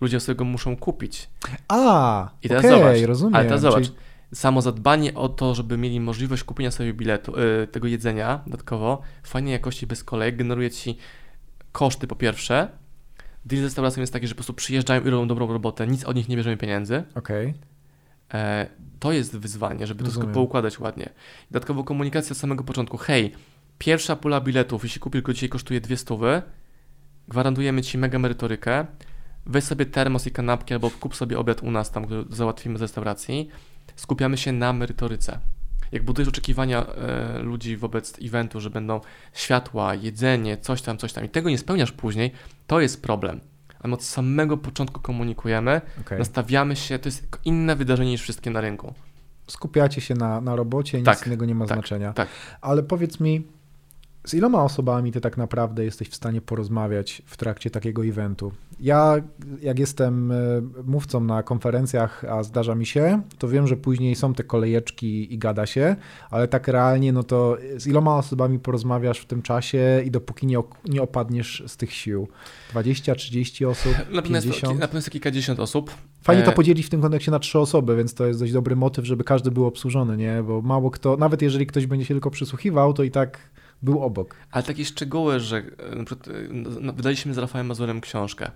Ludzie 0.00 0.20
sobie 0.20 0.36
go 0.36 0.44
muszą 0.44 0.76
kupić. 0.76 1.28
A, 1.68 2.30
I 2.42 2.48
teraz 2.48 2.64
okej, 2.64 2.78
zobacz, 2.78 3.02
rozumiem. 3.08 3.34
ale 3.34 3.44
teraz 3.44 3.60
zobacz, 3.60 3.84
Czyli- 3.84 3.96
samo 4.34 4.62
zadbanie 4.62 5.14
o 5.14 5.28
to, 5.28 5.54
żeby 5.54 5.78
mieli 5.78 6.00
możliwość 6.00 6.44
kupienia 6.44 6.70
sobie 6.70 6.94
biletu, 6.94 7.32
e, 7.36 7.66
tego 7.66 7.88
jedzenia 7.88 8.40
dodatkowo, 8.46 9.02
fajnej 9.22 9.52
jakości 9.52 9.86
bez 9.86 10.04
kolejek, 10.04 10.36
generuje 10.36 10.70
ci 10.70 10.96
koszty 11.72 12.06
po 12.06 12.16
pierwsze. 12.16 12.68
Deal 13.44 13.60
z 13.60 13.64
restauracją 13.64 14.00
jest 14.00 14.12
taki, 14.12 14.26
że 14.26 14.34
po 14.34 14.38
prostu 14.38 14.54
przyjeżdżają 14.54 15.04
i 15.04 15.10
robią 15.10 15.28
dobrą 15.28 15.46
robotę, 15.46 15.86
nic 15.86 16.04
od 16.04 16.16
nich 16.16 16.28
nie 16.28 16.36
bierzemy 16.36 16.56
pieniędzy. 16.56 17.04
Okej, 17.14 17.54
E, 18.34 18.66
to 19.00 19.12
jest 19.12 19.36
wyzwanie, 19.36 19.86
żeby 19.86 19.98
to 19.98 20.04
wszystko 20.04 20.20
Rozumiem. 20.20 20.34
poukładać 20.34 20.78
ładnie. 20.80 21.08
Dodatkowo 21.50 21.84
komunikacja 21.84 22.32
od 22.32 22.38
samego 22.38 22.64
początku. 22.64 22.96
Hej, 22.96 23.32
pierwsza 23.78 24.16
pula 24.16 24.40
biletów, 24.40 24.82
jeśli 24.82 25.00
kupisz 25.00 25.22
go 25.22 25.32
dzisiaj 25.32 25.48
kosztuje 25.48 25.80
dwie 25.80 25.96
stówy, 25.96 26.42
gwarantujemy 27.28 27.82
Ci 27.82 27.98
mega 27.98 28.18
merytorykę, 28.18 28.86
weź 29.46 29.64
sobie 29.64 29.86
termos 29.86 30.26
i 30.26 30.30
kanapki 30.30 30.74
albo 30.74 30.90
kup 30.90 31.16
sobie 31.16 31.38
obiad 31.38 31.62
u 31.62 31.70
nas 31.70 31.90
tam, 31.90 32.04
który 32.06 32.24
załatwimy 32.30 32.78
z 32.78 32.82
restauracji. 32.82 33.48
Skupiamy 33.96 34.36
się 34.36 34.52
na 34.52 34.72
merytoryce. 34.72 35.38
Jak 35.92 36.02
budujesz 36.02 36.28
oczekiwania 36.28 36.86
e, 36.86 37.38
ludzi 37.38 37.76
wobec 37.76 38.14
eventu, 38.22 38.60
że 38.60 38.70
będą 38.70 39.00
światła, 39.32 39.94
jedzenie, 39.94 40.56
coś 40.56 40.82
tam, 40.82 40.98
coś 40.98 41.12
tam 41.12 41.24
i 41.24 41.28
tego 41.28 41.50
nie 41.50 41.58
spełniasz 41.58 41.92
później, 41.92 42.32
to 42.66 42.80
jest 42.80 43.02
problem. 43.02 43.40
A 43.80 43.88
my 43.88 43.94
od 43.94 44.04
samego 44.04 44.56
początku 44.56 45.00
komunikujemy, 45.00 45.80
okej. 46.00 46.18
nastawiamy 46.18 46.76
się, 46.76 46.98
to 46.98 47.08
jest 47.08 47.38
inne 47.44 47.76
wydarzenie 47.76 48.10
niż 48.10 48.22
wszystkie 48.22 48.50
na 48.50 48.60
rynku. 48.60 48.94
Skupiacie 49.46 50.00
się 50.00 50.14
na, 50.14 50.40
na 50.40 50.56
robocie, 50.56 50.98
nic 50.98 51.06
Tak, 51.06 51.26
innego 51.26 51.44
nie 51.44 51.54
ma 51.54 51.66
tak, 51.66 51.76
znaczenia. 51.76 52.12
tak. 52.12 52.28
Ale 52.60 52.82
powiedz 52.82 53.20
mi, 53.20 53.46
z 54.24 54.34
iloma 54.34 54.64
osobami 54.64 55.12
ty 55.12 55.20
tak 55.20 55.36
naprawdę 55.36 55.84
jesteś 55.84 56.08
w 56.08 56.14
stanie 56.14 56.40
porozmawiać 56.40 57.22
w 57.26 57.36
trakcie 57.36 57.70
takiego 57.70 58.06
eventu? 58.06 58.52
Ja, 58.80 59.16
jak 59.62 59.78
jestem 59.78 60.32
e, 60.32 60.34
mówcą 60.84 61.20
na 61.20 61.42
konferencjach, 61.42 62.24
a 62.24 62.42
zdarza 62.42 62.74
mi 62.74 62.86
się, 62.86 63.22
to 63.38 63.48
wiem, 63.48 63.66
że 63.66 63.76
później 63.76 64.16
są 64.16 64.34
te 64.34 64.44
kolejeczki 64.44 65.34
i 65.34 65.38
gada 65.38 65.66
się, 65.66 65.96
ale 66.30 66.48
tak 66.48 66.68
realnie, 66.68 67.12
no 67.12 67.22
to 67.22 67.56
z 67.76 67.86
iloma 67.86 68.16
osobami 68.16 68.58
porozmawiasz 68.58 69.18
w 69.18 69.26
tym 69.26 69.42
czasie 69.42 70.02
i 70.06 70.10
dopóki 70.10 70.46
nie, 70.46 70.58
nie 70.88 71.02
opadniesz 71.02 71.62
z 71.66 71.76
tych 71.76 71.92
sił? 71.92 72.28
20, 72.70 73.14
30 73.14 73.64
osób, 73.64 73.92
Na 74.12 74.22
pewno, 74.22 74.36
jest, 74.36 74.46
50? 74.46 74.80
na 74.80 74.86
pewno 74.86 74.98
jest 74.98 75.10
kilkadziesiąt 75.10 75.60
osób. 75.60 75.90
Fajnie 76.22 76.42
to 76.42 76.52
E, 76.52 76.54
podzielić 76.54 76.86
w 76.86 76.90
tym 76.90 77.02
kontekście 77.02 77.30
na 77.30 77.38
trzy 77.38 77.58
osoby, 77.58 77.96
więc 77.96 78.14
to 78.14 78.26
jest 78.26 78.40
dość 78.40 78.52
dobry 78.52 78.76
motyw, 78.76 79.04
żeby 79.04 79.24
każdy 79.24 79.50
był 79.50 79.66
obsłużony, 79.66 80.16
nie? 80.16 80.42
Bo 80.42 80.62
mało 80.62 80.90
kto, 80.90 81.16
nawet 81.16 81.42
jeżeli 81.42 81.66
ktoś 81.66 81.86
będzie 81.86 82.06
się 82.06 82.14
tylko 82.14 82.30
przysłuchiwał, 82.30 82.92
to 82.92 83.02
i 83.02 83.10
tak 83.10 83.38
był 83.82 84.02
obok. 84.02 84.36
Ale 84.50 84.64
takie 84.64 84.84
szczegóły, 84.84 85.40
że 85.40 85.56
e, 85.56 85.96
na 85.96 86.04
przykład 86.04 86.28
e, 86.28 86.32
no, 86.80 86.92
wydaliśmy 86.92 87.34
z 87.34 87.38
Rafałem 87.38 87.66
Mazurem 87.66 88.00
książkę 88.00 88.50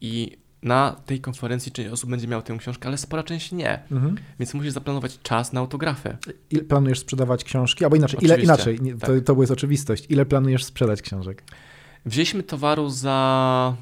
i 0.00 0.36
na 0.62 0.96
tej 1.06 1.20
konferencji 1.20 1.72
część 1.72 1.90
osób 1.90 2.10
będzie 2.10 2.28
miała 2.28 2.42
tę 2.42 2.56
książkę, 2.58 2.88
ale 2.88 2.98
spora 2.98 3.22
część 3.22 3.52
nie. 3.52 3.82
Mhm. 3.90 4.16
Więc 4.38 4.54
musisz 4.54 4.72
zaplanować 4.72 5.18
czas 5.22 5.52
na 5.52 5.60
autografy. 5.60 6.16
Ile 6.50 6.62
planujesz 6.62 6.98
sprzedawać 6.98 7.44
książki? 7.44 7.84
Albo 7.84 7.96
inaczej, 7.96 8.20
ile 8.22 8.40
inaczej, 8.40 8.78
nie, 8.80 8.92
to, 8.94 9.06
tak. 9.06 9.24
to 9.24 9.36
jest 9.40 9.52
oczywistość. 9.52 10.06
Ile 10.08 10.26
planujesz 10.26 10.64
sprzedać 10.64 11.02
książek? 11.02 11.42
Wzięliśmy 12.06 12.42
towaru 12.42 12.90
za 12.90 13.76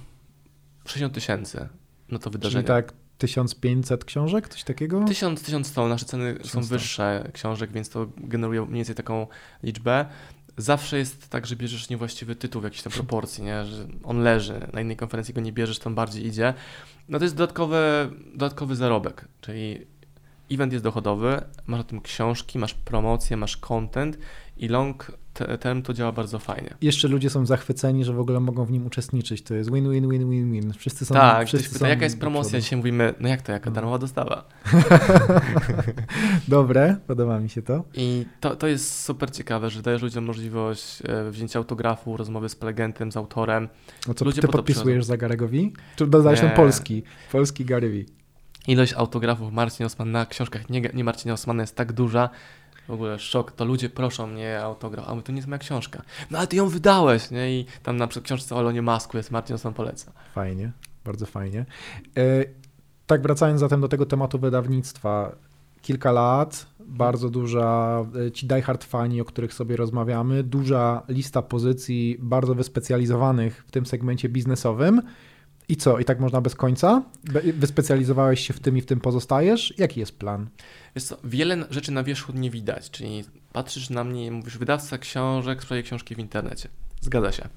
60 0.84 1.14
tysięcy 1.14 1.68
na 2.08 2.18
to 2.18 2.24
Czyli 2.24 2.32
wydarzenie. 2.32 2.64
tak 2.64 2.92
1500 3.18 4.04
książek, 4.04 4.48
coś 4.48 4.64
takiego? 4.64 5.04
1000, 5.04 5.42
1100, 5.42 5.88
nasze 5.88 6.04
ceny 6.04 6.32
są 6.34 6.42
1100. 6.42 6.74
wyższe 6.74 7.30
książek, 7.32 7.72
więc 7.72 7.88
to 7.88 8.06
generuje 8.16 8.60
mniej 8.60 8.74
więcej 8.74 8.94
taką 8.94 9.26
liczbę. 9.62 10.06
Zawsze 10.58 10.98
jest 10.98 11.28
tak, 11.28 11.46
że 11.46 11.56
bierzesz 11.56 11.88
niewłaściwy 11.88 12.36
tytuł 12.36 12.60
w 12.60 12.64
jakiejś 12.64 12.82
tam 12.82 12.92
proporcji, 12.92 13.44
nie? 13.44 13.64
że 13.64 13.86
on 14.04 14.22
leży, 14.22 14.66
na 14.72 14.80
innej 14.80 14.96
konferencji 14.96 15.34
go 15.34 15.40
nie 15.40 15.52
bierzesz, 15.52 15.78
tam 15.78 15.94
bardziej 15.94 16.26
idzie. 16.26 16.54
No 17.08 17.18
to 17.18 17.24
jest 17.24 17.36
dodatkowy, 17.36 18.10
dodatkowy 18.32 18.76
zarobek, 18.76 19.28
czyli 19.40 19.86
event 20.50 20.72
jest 20.72 20.84
dochodowy, 20.84 21.40
masz 21.66 21.80
o 21.80 21.84
tym 21.84 22.00
książki, 22.00 22.58
masz 22.58 22.74
promocję, 22.74 23.36
masz 23.36 23.56
content 23.56 24.18
i 24.56 24.68
long 24.68 25.12
te- 25.38 25.58
term 25.58 25.82
to 25.82 25.92
działa 25.94 26.12
bardzo 26.12 26.38
fajnie. 26.38 26.74
Jeszcze 26.82 27.08
ludzie 27.08 27.30
są 27.30 27.46
zachwyceni, 27.46 28.04
że 28.04 28.12
w 28.12 28.20
ogóle 28.20 28.40
mogą 28.40 28.64
w 28.64 28.70
nim 28.70 28.86
uczestniczyć. 28.86 29.42
To 29.42 29.54
jest 29.54 29.72
win, 29.72 29.90
win, 29.90 30.10
win, 30.10 30.30
win, 30.30 30.52
win. 30.52 30.72
Wszyscy 30.72 31.04
są 31.06 31.14
tak, 31.14 31.46
wszyscy 31.46 31.64
ktoś 31.64 31.72
pyta, 31.72 31.84
są 31.84 31.90
jaka 31.90 32.04
jest 32.04 32.20
promocja? 32.20 32.48
przodu. 32.48 32.62
Dzisiaj 32.62 32.76
mówimy, 32.76 33.14
no 33.20 33.28
jak 33.28 33.42
to, 33.42 33.52
jaka 33.52 33.70
No. 33.70 33.74
darmowa 33.74 33.98
dostawa. 33.98 34.44
Dobre, 36.48 36.96
podoba 37.06 37.40
mi 37.40 37.48
się 37.48 37.62
to. 37.62 37.84
I 37.94 38.26
to, 38.40 38.56
to 38.56 38.66
jest 38.66 39.04
super 39.04 39.30
ciekawe, 39.30 39.70
że 39.70 39.82
dajesz 39.82 40.02
ludziom 40.02 40.24
możliwość 40.24 41.02
e, 41.04 41.30
wzięcia 41.30 41.58
autografu, 41.58 42.16
rozmowy 42.16 42.48
z 42.48 42.54
prelegentem, 42.56 43.12
z 43.12 43.16
autorem. 43.16 43.68
No 44.08 44.14
co, 44.14 44.24
Ludzie 44.24 44.42
ty 44.42 44.48
podpisujesz 44.48 45.04
za 45.04 45.16
Garegowi? 45.16 45.72
Czy 45.96 46.06
dodajesz 46.06 46.40
ten 46.40 46.50
polski? 46.50 47.02
Polski 47.32 47.64
V. 47.64 47.80
Ilość 48.68 48.92
autografów 48.92 49.52
Marcin 49.52 49.86
Osman 49.86 50.10
na 50.10 50.26
książkach 50.26 50.70
nie, 50.70 50.80
nie 50.80 51.04
Marcina 51.04 51.34
Osmana 51.34 51.62
jest 51.62 51.76
tak 51.76 51.92
duża, 51.92 52.30
w 52.88 52.90
ogóle 52.90 53.18
szok, 53.18 53.52
to 53.52 53.64
ludzie 53.64 53.88
proszą 53.88 54.26
mnie 54.26 54.60
autograf, 54.60 55.08
a 55.08 55.10
mówię, 55.10 55.22
to 55.22 55.32
nie 55.32 55.38
jest 55.38 55.48
moja 55.48 55.58
książka. 55.58 56.02
No 56.30 56.38
ale 56.38 56.46
ty 56.46 56.56
ją 56.56 56.68
wydałeś, 56.68 57.30
nie? 57.30 57.60
I 57.60 57.66
tam 57.82 57.96
na 57.96 58.06
przykład 58.06 58.24
książce 58.24 58.54
o 58.54 58.60
Elonie 58.60 58.82
Masku 58.82 59.16
jest 59.16 59.30
Marcin 59.30 59.54
Osman 59.54 59.74
poleca. 59.74 60.12
Fajnie, 60.34 60.72
bardzo 61.04 61.26
fajnie. 61.26 61.66
E, 62.16 62.44
tak 63.06 63.22
wracając 63.22 63.60
zatem 63.60 63.80
do 63.80 63.88
tego 63.88 64.06
tematu 64.06 64.38
wydawnictwa. 64.38 65.36
Kilka 65.82 66.12
lat, 66.12 66.66
bardzo 66.80 67.30
duża, 67.30 68.04
e, 68.26 68.30
ci 68.30 68.46
diehard 68.46 68.84
fani, 68.84 69.20
o 69.20 69.24
których 69.24 69.54
sobie 69.54 69.76
rozmawiamy, 69.76 70.42
duża 70.42 71.02
lista 71.08 71.42
pozycji 71.42 72.16
bardzo 72.20 72.54
wyspecjalizowanych 72.54 73.64
w 73.66 73.70
tym 73.70 73.86
segmencie 73.86 74.28
biznesowym. 74.28 75.02
I 75.68 75.76
co? 75.76 75.98
I 75.98 76.04
tak 76.04 76.20
można 76.20 76.40
bez 76.40 76.54
końca? 76.54 77.02
Wyspecjalizowałeś 77.54 78.46
się 78.46 78.54
w 78.54 78.60
tym 78.60 78.76
i 78.78 78.80
w 78.80 78.86
tym 78.86 79.00
pozostajesz? 79.00 79.74
Jaki 79.78 80.00
jest 80.00 80.18
plan? 80.18 80.48
Co, 81.00 81.16
wiele 81.24 81.56
rzeczy 81.70 81.92
na 81.92 82.02
wierzchu 82.04 82.32
nie 82.32 82.50
widać, 82.50 82.90
czyli 82.90 83.24
patrzysz 83.52 83.90
na 83.90 84.04
mnie 84.04 84.26
i 84.26 84.30
mówisz, 84.30 84.58
wydawca 84.58 84.98
książek, 84.98 85.58
sprzedaje 85.62 85.82
książki 85.82 86.14
w 86.14 86.18
internecie. 86.18 86.68
Zgadza 87.00 87.32
się. 87.32 87.48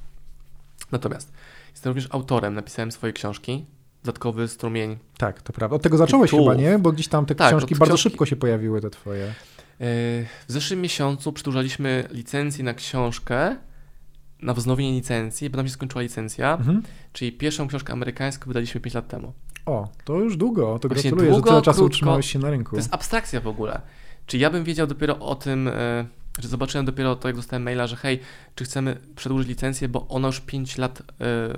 Natomiast 0.92 1.32
jestem 1.72 1.90
również 1.90 2.08
autorem, 2.12 2.54
napisałem 2.54 2.92
swoje 2.92 3.14
książki, 3.14 3.66
dodatkowy 4.04 4.48
strumień. 4.48 4.98
Tak, 5.18 5.42
to 5.42 5.54
prawda. 5.54 5.76
Od 5.76 5.82
tego 5.82 5.98
zacząłeś 5.98 6.32
Tytułów. 6.32 6.52
chyba, 6.52 6.62
nie? 6.62 6.80
Bo 6.80 6.92
gdzieś 6.92 7.08
tam 7.08 7.26
te 7.26 7.36
Tak, 7.36 7.48
książki 7.48 7.76
bardzo 7.76 7.96
książki- 7.96 8.04
szybko 8.10 8.26
się 8.26 8.36
pojawiły, 8.36 8.82
te 8.82 8.90
twoje. 8.90 9.22
Yy, 9.26 9.36
W 10.48 10.52
zeszłym 10.52 10.82
miesiącu 10.82 11.34
przedłużaliśmy 11.34 12.08
licencję 12.12 12.64
na 12.64 12.74
książkę, 12.74 13.56
na 14.42 14.54
wznowienie 14.54 14.92
licencji, 14.92 15.50
bo 15.50 15.58
nam 15.58 15.68
się 15.68 15.74
skończyła 15.74 16.02
licencja, 16.02 16.54
Mhm. 16.54 16.84
czyli 17.14 17.32
pierwszą 17.32 17.68
książkę 17.68 17.94
amerykańską 17.94 18.48
wydaliśmy 18.48 18.82
5 18.82 18.94
lat 18.96 19.08
temu. 19.08 19.34
O, 19.66 19.90
to 20.06 20.20
już 20.20 20.38
długo. 20.38 20.80
To 20.80 20.88
Właśnie 20.88 21.12
gratuluję, 21.12 21.32
długo, 21.32 21.46
że 21.50 21.52
tyle 21.52 21.62
czasu 21.62 21.78
krótko. 21.78 21.86
utrzymałeś 21.86 22.32
się 22.32 22.40
na 22.40 22.50
rynku. 22.50 22.72
To 22.72 22.78
jest 22.78 22.94
abstrakcja 22.94 23.42
w 23.42 23.48
ogóle. 23.48 23.82
Czy 24.26 24.38
ja 24.38 24.50
bym 24.50 24.64
wiedział 24.64 24.88
dopiero 24.88 25.20
o 25.20 25.36
tym, 25.36 25.68
e, 25.68 26.06
że 26.40 26.48
zobaczyłem 26.48 26.86
dopiero 26.86 27.16
to, 27.16 27.28
jak 27.28 27.36
dostałem 27.36 27.64
maila, 27.64 27.88
że 27.88 27.96
hej, 27.96 28.20
czy 28.56 28.64
chcemy 28.64 28.98
przedłużyć 29.16 29.48
licencję, 29.48 29.88
bo 29.90 30.08
ona 30.08 30.28
już 30.28 30.40
5 30.40 30.78
lat 30.78 31.02
e, 31.02 31.04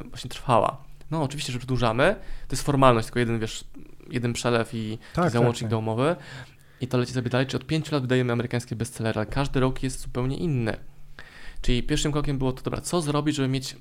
właśnie 0.10 0.30
trwała. 0.30 0.78
No 1.12 1.24
oczywiście, 1.24 1.54
że 1.54 1.60
przedłużamy. 1.60 2.16
To 2.48 2.54
jest 2.54 2.64
formalność, 2.64 3.06
tylko 3.08 3.20
jeden, 3.20 3.40
wiesz, 3.40 3.64
jeden 4.10 4.34
przelew 4.34 4.74
i 4.74 4.98
Tak, 5.14 5.30
załącznik 5.32 5.56
tak, 5.56 5.62
tak. 5.64 5.70
do 5.72 5.80
umowy. 5.80 6.16
I 6.82 6.88
to 6.88 6.98
leci 6.98 7.14
sobie 7.14 7.30
dalej. 7.30 7.48
Czy 7.48 7.58
od 7.58 7.66
5 7.66 7.92
lat 7.92 8.02
wydajemy 8.02 8.34
amerykańskie 8.34 8.76
bestsellery, 8.76 9.18
ale 9.20 9.26
każdy 9.26 9.60
rok 9.60 9.84
jest 9.84 10.02
zupełnie 10.02 10.38
inny. 10.38 10.78
Czyli 11.64 11.84
pierwszym 11.84 12.12
krokiem 12.12 12.38
było 12.38 12.52
to, 12.52 12.64
dobra, 12.64 12.82
co 12.82 13.02
zrobić, 13.02 13.36
żeby 13.36 13.48
mieć 13.48 13.76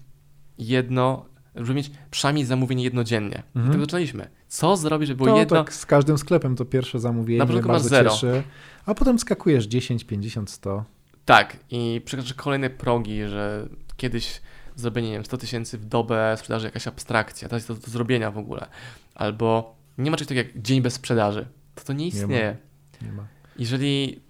jedno, 0.58 1.24
żeby 1.54 1.74
mieć 1.74 1.90
przynajmniej 2.10 2.46
zamówienie 2.46 2.84
jednodziennie. 2.84 3.42
Mhm. 3.56 3.66
I 3.66 3.70
tak 3.70 3.80
zaczęliśmy. 3.80 4.30
Co 4.48 4.76
zrobić, 4.76 5.08
żeby 5.08 5.24
było 5.24 5.30
To 5.30 5.38
jedno, 5.38 5.56
tak 5.64 5.72
z 5.74 5.86
każdym 5.86 6.18
sklepem 6.18 6.56
to 6.56 6.64
pierwsze 6.64 7.00
zamówienie 7.00 7.38
Na 7.38 7.46
początku 7.46 7.68
masz 7.68 7.76
bardzo 7.82 7.88
zero. 7.88 8.10
cieszy. 8.10 8.42
A 8.86 8.94
potem 8.94 9.18
skakujesz 9.18 9.64
10, 9.64 10.04
50, 10.04 10.50
100. 10.50 10.84
Tak, 11.24 11.56
i 11.70 12.00
przekracza 12.04 12.34
kolejne 12.34 12.70
progi, 12.70 13.26
że 13.28 13.68
kiedyś 13.96 14.40
zrobienie, 14.76 15.08
nie 15.08 15.14
wiem, 15.14 15.24
100 15.24 15.38
tysięcy 15.38 15.78
w 15.78 15.84
dobę 15.84 16.34
sprzedaży 16.38 16.66
jakaś 16.66 16.86
abstrakcja, 16.86 17.48
to 17.48 17.56
jest 17.56 17.68
to 17.68 17.74
do 17.74 17.90
zrobienia 17.90 18.30
w 18.30 18.38
ogóle. 18.38 18.66
Albo 19.14 19.76
nie 19.98 20.10
ma 20.10 20.16
czegoś 20.16 20.28
takiego 20.28 20.48
jak 20.48 20.62
dzień 20.62 20.80
bez 20.80 20.94
sprzedaży. 20.94 21.46
To 21.74 21.84
to 21.84 21.92
nie 21.92 22.04
ma. 22.04 22.08
istnieje. 22.08 22.56
Nie 23.02 23.12
ma. 23.12 23.26
Jeżeli 23.58 24.20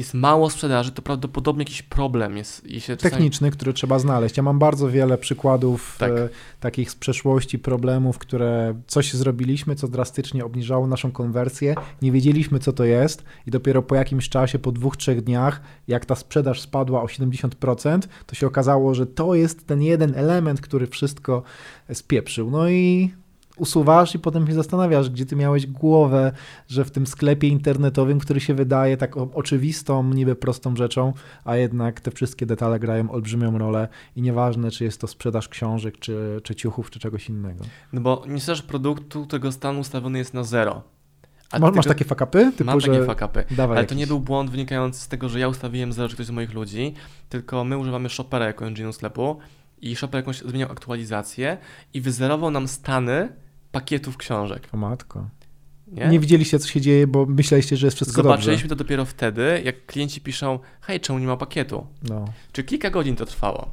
jest 0.00 0.14
mało 0.14 0.50
sprzedaży, 0.50 0.92
to 0.92 1.02
prawdopodobnie 1.02 1.60
jakiś 1.62 1.82
problem 1.82 2.36
jest. 2.36 2.66
Czasami- 2.80 2.96
Techniczny, 2.98 3.50
który 3.50 3.72
trzeba 3.72 3.98
znaleźć. 3.98 4.36
Ja 4.36 4.42
mam 4.42 4.58
bardzo 4.58 4.88
wiele 4.88 5.18
przykładów 5.18 5.96
Tak. 5.98 6.10
e, 6.12 6.28
takich 6.60 6.90
z 6.90 6.94
przeszłości, 6.94 7.58
problemów, 7.58 8.18
które 8.18 8.74
coś 8.86 9.14
zrobiliśmy, 9.14 9.74
co 9.76 9.88
drastycznie 9.88 10.44
obniżało 10.44 10.86
naszą 10.86 11.12
konwersję. 11.12 11.74
Nie 12.02 12.12
wiedzieliśmy, 12.12 12.58
co 12.58 12.72
to 12.72 12.84
jest, 12.84 13.24
i 13.46 13.50
dopiero 13.50 13.82
po 13.82 13.94
jakimś 13.94 14.28
czasie, 14.28 14.58
po 14.58 14.72
dwóch, 14.72 14.96
trzech 14.96 15.20
dniach, 15.20 15.60
jak 15.88 16.06
ta 16.06 16.14
sprzedaż 16.14 16.60
spadła 16.60 17.02
o 17.02 17.06
70%, 17.06 18.08
to 18.26 18.34
się 18.34 18.46
okazało, 18.46 18.94
że 18.94 19.06
to 19.06 19.34
jest 19.34 19.66
ten 19.66 19.82
jeden 19.82 20.14
element, 20.14 20.60
który 20.60 20.86
wszystko 20.86 21.42
spieprzył. 21.92 22.50
No 22.50 22.68
i 22.68 23.12
usuwasz 23.60 24.14
i 24.14 24.18
potem 24.18 24.46
się 24.46 24.54
zastanawiasz, 24.54 25.10
gdzie 25.10 25.26
ty 25.26 25.36
miałeś 25.36 25.66
głowę, 25.66 26.32
że 26.68 26.84
w 26.84 26.90
tym 26.90 27.06
sklepie 27.06 27.48
internetowym, 27.48 28.18
który 28.18 28.40
się 28.40 28.54
wydaje 28.54 28.96
tak 28.96 29.16
oczywistą, 29.16 30.04
niby 30.04 30.36
prostą 30.36 30.76
rzeczą, 30.76 31.12
a 31.44 31.56
jednak 31.56 32.00
te 32.00 32.10
wszystkie 32.10 32.46
detale 32.46 32.78
grają 32.78 33.10
olbrzymią 33.10 33.58
rolę 33.58 33.88
i 34.16 34.22
nieważne, 34.22 34.70
czy 34.70 34.84
jest 34.84 35.00
to 35.00 35.06
sprzedaż 35.06 35.48
książek, 35.48 35.98
czy, 35.98 36.40
czy 36.44 36.54
ciuchów, 36.54 36.90
czy 36.90 36.98
czegoś 36.98 37.28
innego. 37.28 37.64
No 37.92 38.00
bo 38.00 38.24
nie 38.28 38.40
sprzedaż 38.40 38.62
produktu, 38.62 39.26
którego 39.26 39.52
stan 39.52 39.78
ustawiony 39.78 40.18
jest 40.18 40.34
na 40.34 40.44
zero. 40.44 40.82
A 41.52 41.58
Ma, 41.58 41.66
tego- 41.66 41.76
masz 41.76 41.86
takie 41.86 42.04
fakapy? 42.04 42.52
Typu, 42.52 42.64
Mam 42.64 42.80
że... 42.80 42.86
takie 42.86 43.04
fakapy. 43.04 43.44
Dawaj 43.50 43.78
Ale 43.78 43.86
to 43.86 43.94
nie 43.94 44.06
był 44.06 44.20
błąd 44.20 44.50
wynikający 44.50 45.00
z 45.00 45.08
tego, 45.08 45.28
że 45.28 45.40
ja 45.40 45.48
ustawiłem 45.48 45.92
zero, 45.92 46.08
czy 46.08 46.14
ktoś 46.14 46.26
z 46.26 46.30
moich 46.30 46.52
ludzi, 46.52 46.94
tylko 47.28 47.64
my 47.64 47.78
używamy 47.78 48.08
Shopera 48.08 48.46
jako 48.46 48.66
engine 48.66 48.92
sklepu 48.92 49.38
i 49.80 49.96
Shopper 49.96 50.18
jakąś 50.18 50.38
zmieniał 50.38 50.72
aktualizację 50.72 51.58
i 51.94 52.00
wyzerował 52.00 52.50
nam 52.50 52.68
stany 52.68 53.28
pakietów 53.72 54.16
książek. 54.16 54.68
O 54.72 54.76
matko. 54.76 55.28
Nie? 55.88 56.08
Nie? 56.08 56.20
widzieliście, 56.20 56.58
co 56.58 56.68
się 56.68 56.80
dzieje, 56.80 57.06
bo 57.06 57.26
myśleliście, 57.26 57.76
że 57.76 57.86
jest 57.86 57.96
wszystko 57.96 58.22
Zobaczyliśmy 58.22 58.68
to 58.68 58.76
dopiero 58.76 59.04
wtedy, 59.04 59.62
jak 59.64 59.86
klienci 59.86 60.20
piszą, 60.20 60.58
hej, 60.80 61.00
czemu 61.00 61.18
nie 61.18 61.26
ma 61.26 61.36
pakietu? 61.36 61.86
dobrze. 62.02 62.14
No. 62.14 62.32
Czy 62.52 62.64
kilka 62.64 62.90
godzin 62.90 63.16
to 63.16 63.26
trwało? 63.26 63.70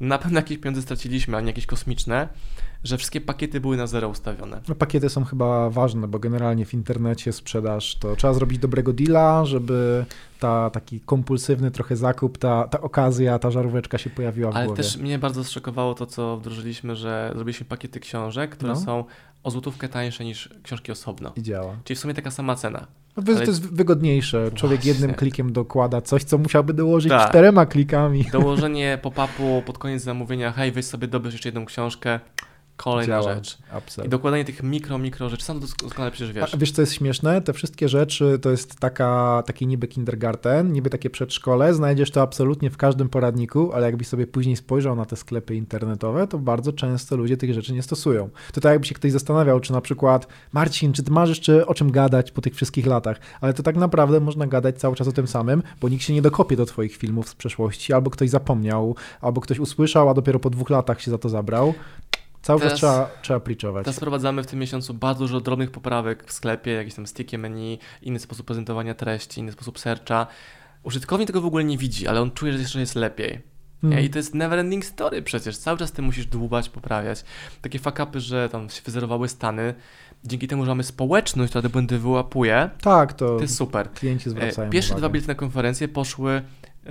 Na 0.00 0.18
pewno 0.18 0.38
jakieś 0.38 0.58
pieniądze 0.58 0.82
straciliśmy, 0.82 1.36
a 1.36 1.40
nie 1.40 1.46
jakieś 1.46 1.66
kosmiczne, 1.66 2.28
że 2.84 2.96
wszystkie 2.98 3.20
pakiety 3.20 3.60
były 3.60 3.76
na 3.76 3.86
zero 3.86 4.08
ustawione. 4.08 4.60
No, 4.68 4.74
pakiety 4.74 5.08
są 5.08 5.24
chyba 5.24 5.70
ważne, 5.70 6.08
bo 6.08 6.18
generalnie 6.18 6.66
w 6.66 6.74
internecie 6.74 7.32
sprzedaż 7.32 7.96
to 7.96 8.16
trzeba 8.16 8.34
zrobić 8.34 8.58
dobrego 8.58 8.92
deala, 8.92 9.44
żeby 9.44 10.04
ta 10.38 10.70
taki 10.70 11.00
kompulsywny 11.00 11.70
trochę 11.70 11.96
zakup, 11.96 12.38
ta, 12.38 12.68
ta 12.68 12.80
okazja, 12.80 13.38
ta 13.38 13.50
żaróweczka 13.50 13.98
się 13.98 14.10
pojawiła 14.10 14.52
w 14.52 14.56
Ale 14.56 14.66
głowie. 14.66 14.82
też 14.82 14.96
mnie 14.96 15.18
bardzo 15.18 15.44
zszokowało 15.44 15.94
to, 15.94 16.06
co 16.06 16.36
wdrożyliśmy, 16.36 16.96
że 16.96 17.30
zrobiliśmy 17.34 17.66
pakiety 17.66 18.00
książek, 18.00 18.50
które 18.50 18.72
No. 18.72 18.80
są 18.80 19.04
o 19.42 19.50
złotówkę 19.50 19.88
tańsze 19.88 20.24
niż 20.24 20.48
książki 20.62 20.92
osobno. 20.92 21.32
I 21.36 21.42
działa. 21.42 21.76
Czyli 21.84 21.96
w 21.96 22.00
sumie 22.00 22.14
taka 22.14 22.30
sama 22.30 22.54
cena. 22.54 22.86
No, 23.16 23.22
to 23.22 23.32
Ale- 23.32 23.40
jest 23.44 23.74
wygodniejsze. 23.74 24.50
Człowiek 24.54 24.78
Właśnie. 24.80 24.92
jednym 24.92 25.14
klikiem 25.14 25.52
dokłada 25.52 26.00
coś, 26.00 26.24
co 26.24 26.38
musiałby 26.38 26.74
dołożyć 26.74 27.10
Tak. 27.10 27.28
czterema 27.30 27.66
klikami. 27.66 28.24
Dołożenie 28.32 28.98
pop-upu 29.02 29.62
pod 29.62 29.78
koniec 29.78 30.02
zamówienia, 30.02 30.52
hej, 30.52 30.72
weź 30.72 30.84
sobie 30.84 31.08
dobierz 31.08 31.34
jeszcze 31.34 31.48
jedną 31.48 31.64
książkę, 31.64 32.20
kolejna 32.84 33.22
Działa. 33.22 33.34
rzecz. 33.34 33.58
I 34.04 34.08
dokładanie 34.08 34.44
tych 34.44 34.62
mikro, 34.62 34.98
mikro 34.98 35.28
rzeczy, 35.28 35.44
sam 35.44 35.60
dos- 35.60 35.74
doskonale 35.82 36.10
przecież 36.10 36.32
wiesz. 36.32 36.54
A 36.54 36.56
wiesz, 36.56 36.72
co 36.72 36.82
jest 36.82 36.94
śmieszne? 36.94 37.42
Te 37.42 37.52
wszystkie 37.52 37.88
rzeczy 37.88 38.38
to 38.42 38.50
jest 38.50 38.80
taka, 38.80 39.42
taki 39.46 39.66
niby 39.66 39.88
kindergarten, 39.88 40.72
niby 40.72 40.90
takie 40.90 41.10
przedszkole. 41.10 41.74
Znajdziesz 41.74 42.10
to 42.10 42.22
absolutnie 42.22 42.70
w 42.70 42.76
każdym 42.76 43.08
poradniku, 43.08 43.72
ale 43.72 43.86
jakbyś 43.86 44.08
sobie 44.08 44.26
później 44.26 44.56
spojrzał 44.56 44.96
na 44.96 45.04
te 45.04 45.16
sklepy 45.16 45.54
internetowe, 45.54 46.26
to 46.26 46.38
bardzo 46.38 46.72
często 46.72 47.16
ludzie 47.16 47.36
tych 47.36 47.54
rzeczy 47.54 47.72
nie 47.72 47.82
stosują. 47.82 48.28
To 48.52 48.60
tak 48.60 48.72
jakby 48.72 48.86
się 48.86 48.94
ktoś 48.94 49.12
zastanawiał, 49.12 49.60
czy 49.60 49.72
na 49.72 49.80
przykład 49.80 50.26
Marcin, 50.52 50.92
czy 50.92 51.02
ty 51.02 51.10
masz 51.10 51.28
jeszcze 51.28 51.66
o 51.66 51.74
czym 51.74 51.90
gadać 51.90 52.30
po 52.32 52.40
tych 52.40 52.54
wszystkich 52.54 52.86
latach? 52.86 53.20
Ale 53.40 53.54
to 53.54 53.62
tak 53.62 53.76
naprawdę 53.76 54.20
można 54.20 54.46
gadać 54.46 54.78
cały 54.78 54.96
czas 54.96 55.08
o 55.08 55.12
tym 55.12 55.26
samym, 55.26 55.62
bo 55.80 55.88
nikt 55.88 56.04
się 56.04 56.14
nie 56.14 56.22
dokopie 56.22 56.56
do 56.56 56.66
twoich 56.66 56.96
filmów 56.96 57.28
z 57.28 57.34
przeszłości, 57.34 57.92
albo 57.92 58.10
ktoś 58.10 58.30
zapomniał, 58.30 58.96
albo 59.20 59.40
ktoś 59.40 59.58
usłyszał, 59.58 60.08
a 60.08 60.14
dopiero 60.14 60.38
po 60.38 60.50
dwóch 60.50 60.70
latach 60.70 61.00
się 61.00 61.10
za 61.10 61.18
to 61.18 61.28
zabrał. 61.28 61.74
Cały 62.42 62.60
czas 62.60 62.72
trzeba, 62.74 63.10
trzeba 63.22 63.40
pliczować. 63.40 63.84
Teraz 63.84 63.96
wprowadzamy 63.96 64.42
w 64.42 64.46
tym 64.46 64.58
miesiącu 64.58 64.94
bardzo 64.94 65.20
dużo 65.24 65.40
drobnych 65.40 65.70
poprawek 65.70 66.24
w 66.26 66.32
sklepie, 66.32 66.70
jakieś 66.72 66.94
tam 66.94 67.06
sticky 67.06 67.38
menu, 67.38 67.78
inny 68.02 68.18
sposób 68.18 68.46
prezentowania 68.46 68.94
treści, 68.94 69.40
inny 69.40 69.52
sposób 69.52 69.78
searcha. 69.78 70.26
Użytkownik 70.82 71.26
tego 71.26 71.40
w 71.40 71.46
ogóle 71.46 71.64
nie 71.64 71.78
widzi, 71.78 72.08
ale 72.08 72.20
on 72.20 72.30
czuje, 72.30 72.52
że 72.52 72.58
jeszcze 72.58 72.80
jest 72.80 72.94
lepiej. 72.94 73.40
Hmm. 73.80 74.00
I 74.04 74.10
to 74.10 74.18
jest 74.18 74.34
never 74.34 74.58
ending 74.58 74.84
story 74.84 75.22
przecież. 75.22 75.56
Cały 75.58 75.78
czas 75.78 75.92
ty 75.92 76.02
musisz 76.02 76.26
dłubać, 76.26 76.68
poprawiać. 76.68 77.24
Takie 77.62 77.78
fakapy, 77.78 78.20
że 78.20 78.48
tam 78.48 78.70
się 78.70 78.82
wyzerowały 78.84 79.28
stany. 79.28 79.74
Dzięki 80.24 80.48
temu, 80.48 80.64
że 80.64 80.68
mamy 80.70 80.82
społeczność, 80.84 81.50
która 81.50 81.62
te 81.62 81.68
błędy 81.68 81.98
wyłapuje, 81.98 82.70
Tak, 82.82 83.12
to, 83.12 83.26
to 83.36 83.40
jest 83.42 83.56
super. 83.56 83.90
klienci 83.92 84.30
zwracają 84.30 84.68
E, 84.68 84.70
Pierwsze 84.70 84.90
uwagę. 84.90 85.00
dwa 85.00 85.08
bilety 85.08 85.28
na 85.28 85.34
konferencję 85.34 85.88
poszły 85.88 86.42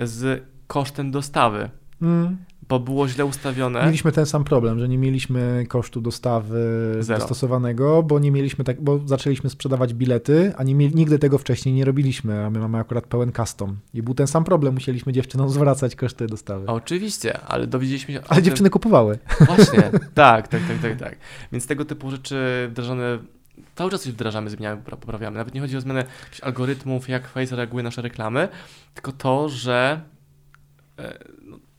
z 0.02 0.42
kosztem 0.66 1.10
dostawy, 1.10 1.70
Mm. 2.02 2.36
Bo 2.70 2.80
było 2.80 3.08
źle 3.08 3.24
ustawione. 3.24 3.84
Mieliśmy 3.84 4.12
ten 4.12 4.26
sam 4.26 4.44
problem, 4.44 4.78
że 4.78 4.88
nie 4.88 4.98
mieliśmy 4.98 5.64
kosztu 5.68 6.00
dostawy 6.00 6.96
Zero. 7.00 7.18
dostosowanego, 7.18 8.02
bo 8.02 8.18
nie 8.18 8.30
mieliśmy 8.30 8.64
tak, 8.64 8.82
bo 8.82 9.00
zaczęliśmy 9.06 9.50
sprzedawać 9.50 9.94
bilety, 9.94 10.52
a 10.56 10.62
nie 10.64 10.74
nigdy 10.74 11.18
tego 11.18 11.38
wcześniej 11.38 11.74
nie 11.74 11.84
robiliśmy, 11.84 12.44
a 12.44 12.50
my 12.50 12.58
mamy 12.58 12.78
akurat 12.78 13.06
pełen 13.06 13.32
custom. 13.32 13.76
I 13.94 14.02
był 14.02 14.14
ten 14.14 14.26
sam 14.26 14.44
problem, 14.44 14.74
musieliśmy 14.74 15.12
dziewczynom 15.12 15.50
zwracać 15.50 15.96
koszty 15.96 16.26
dostawy. 16.26 16.66
Oczywiście, 16.66 17.40
ale 17.40 17.66
dowiedzieliśmy 17.66 18.14
się 18.14 18.20
Ale 18.28 18.36
tym- 18.36 18.44
dziewczyny 18.44 18.70
kupowały. 18.70 19.18
Właśnie, 19.46 19.82
tak, 20.14 20.48
tak, 20.48 20.62
tak, 20.68 20.78
tak, 20.82 20.96
tak. 20.98 21.16
Więc 21.52 21.66
tego 21.66 21.84
typu 21.84 22.10
rzeczy 22.10 22.68
wdrażane, 22.70 23.18
cały 23.74 23.90
czas 23.90 24.02
coś 24.02 24.12
wdrażamy, 24.12 24.50
zmieniamy, 24.50 24.82
popra- 24.82 24.96
poprawiamy. 24.96 25.36
Nawet 25.38 25.54
nie 25.54 25.60
chodzi 25.60 25.76
o 25.76 25.80
zmianę 25.80 26.04
algorytmów, 26.42 27.08
jak 27.08 27.28
Face 27.28 27.56
reaguje 27.56 27.82
na 27.82 27.88
nasze 27.88 28.02
reklamy, 28.02 28.48
tylko 28.94 29.12
to, 29.12 29.48
że 29.48 30.00
e, 30.98 31.18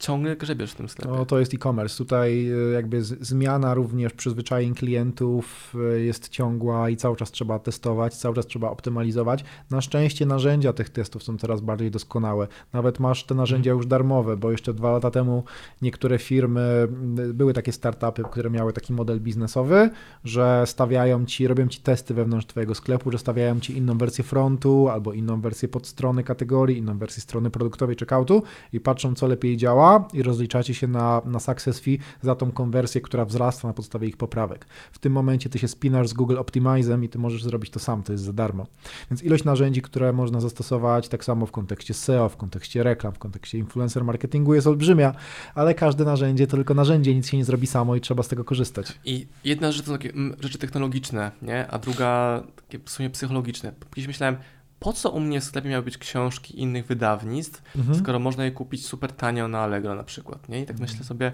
ciągle 0.02 0.36
grzebiesz 0.36 0.72
w 0.72 0.76
tym 0.76 0.90
sklepie. 0.90 1.12
No, 1.12 1.26
to 1.26 1.40
jest 1.40 1.54
e-commerce. 1.54 1.98
Tutaj 1.98 2.50
e, 2.50 2.74
jakby 2.74 3.04
zmiana 3.04 3.74
również 3.74 4.14
przyzwyczajeń 4.14 4.76
klientów 4.76 5.74
e, 5.94 6.00
jest 6.00 6.30
ciągła 6.30 6.90
i 6.90 6.98
cały 6.98 7.16
czas 7.16 7.32
trzeba 7.32 7.60
testować, 7.60 8.16
cały 8.16 8.36
czas 8.36 8.48
trzeba 8.48 8.70
optymalizować. 8.70 9.44
Na 9.70 9.82
szczęście 9.82 10.26
narzędzia 10.26 10.74
tych 10.74 10.90
testów 10.90 11.24
są 11.24 11.38
coraz 11.38 11.62
bardziej 11.62 11.92
doskonałe. 11.92 12.48
Nawet 12.74 13.00
masz 13.00 13.24
te 13.24 13.36
narzędzia 13.36 13.72
już 13.72 13.86
darmowe, 13.86 14.38
bo 14.38 14.52
jeszcze 14.52 14.74
dwa 14.74 14.92
lata 14.92 15.12
temu 15.12 15.44
niektóre 15.82 16.20
firmy, 16.20 16.88
były 17.34 17.54
takie 17.54 17.72
startupy, 17.72 18.24
które 18.24 18.50
miały 18.50 18.74
taki 18.74 18.94
model 18.94 19.20
biznesowy, 19.20 19.90
że 20.24 20.64
stawiają 20.66 21.26
ci, 21.26 21.48
robią 21.48 21.68
ci 21.68 21.82
testy 21.82 22.14
wewnątrz 22.14 22.46
twojego 22.46 22.76
sklepu, 22.76 23.12
że 23.12 23.18
stawiają 23.18 23.60
ci 23.60 23.78
inną 23.78 23.98
wersję 23.98 24.24
frontu 24.24 24.90
albo 24.90 25.14
inną 25.14 25.42
wersję 25.42 25.68
podstrony 25.68 26.24
kategorii, 26.24 26.78
inną 26.78 26.98
wersję 26.98 27.22
strony 27.22 27.50
produktowej 27.50 27.96
checkoutu 27.96 28.44
i 28.74 28.80
patrzą, 28.80 29.16
co 29.16 29.28
lepiej 29.28 29.58
działa 29.58 29.91
i 30.14 30.24
rozliczacie 30.24 30.74
się 30.74 30.88
na, 30.88 31.22
na 31.26 31.40
success 31.40 31.80
fee 31.80 32.00
za 32.22 32.36
tą 32.36 32.52
konwersję, 32.52 33.02
która 33.02 33.26
wzrasta 33.26 33.68
na 33.68 33.74
podstawie 33.74 34.08
ich 34.08 34.18
poprawek. 34.18 34.66
W 34.92 35.00
tym 35.00 35.14
momencie 35.14 35.50
ty 35.50 35.60
się 35.60 35.68
spinasz 35.68 36.08
z 36.08 36.14
Google 36.14 36.38
Optimizem 36.38 37.04
i 37.04 37.10
ty 37.10 37.20
możesz 37.20 37.44
zrobić 37.44 37.70
to 37.70 37.80
sam, 37.80 38.04
to 38.04 38.12
jest 38.12 38.24
za 38.24 38.34
darmo. 38.34 38.68
Więc 39.12 39.24
ilość 39.24 39.44
narzędzi, 39.44 39.82
które 39.82 40.14
można 40.14 40.40
zastosować 40.40 41.10
tak 41.10 41.24
samo 41.24 41.46
w 41.46 41.52
kontekście 41.52 41.94
SEO, 41.94 42.30
w 42.30 42.38
kontekście 42.38 42.84
reklam, 42.84 43.14
w 43.14 43.20
kontekście 43.20 43.58
influencer 43.58 44.04
marketingu 44.04 44.54
jest 44.54 44.68
olbrzymia, 44.68 45.16
ale 45.56 45.76
każde 45.76 46.06
narzędzie 46.06 46.48
to 46.48 46.58
tylko 46.58 46.74
narzędzie, 46.74 47.16
nic 47.16 47.30
się 47.30 47.38
nie 47.38 47.46
zrobi 47.46 47.68
samo 47.68 47.96
i 47.96 48.02
trzeba 48.02 48.24
z 48.24 48.28
tego 48.28 48.44
korzystać. 48.44 49.00
I 49.06 49.28
jedna 49.44 49.72
rzecz 49.72 49.86
to 49.86 49.92
takie 49.92 50.10
mm, 50.10 50.38
rzeczy 50.40 50.58
technologiczne, 50.58 51.32
nie? 51.42 51.68
a 51.68 51.80
druga 51.80 52.44
takie 52.56 52.80
w 52.86 52.90
sumie 52.90 53.10
psychologiczne. 53.10 53.74
Kiedyś 53.90 54.08
myślałem, 54.08 54.36
po 54.82 54.94
co 54.94 55.10
u 55.10 55.20
mnie 55.20 55.42
w 55.42 55.44
sklepie 55.44 55.70
miały 55.70 55.84
być 55.84 55.98
książki 55.98 56.62
innych 56.62 56.86
wydawnictw, 56.86 57.62
mhm. 57.76 58.00
skoro 58.00 58.20
można 58.20 58.46
je 58.46 58.52
kupić 58.52 58.86
super 58.86 59.12
tanio 59.12 59.48
na 59.48 59.60
Allegro 59.60 59.96
na 59.96 60.04
przykład, 60.04 60.50
nie? 60.50 60.60
I 60.60 60.66
tak 60.66 60.76
mhm. 60.76 60.90
myślę 60.90 61.06
sobie, 61.06 61.32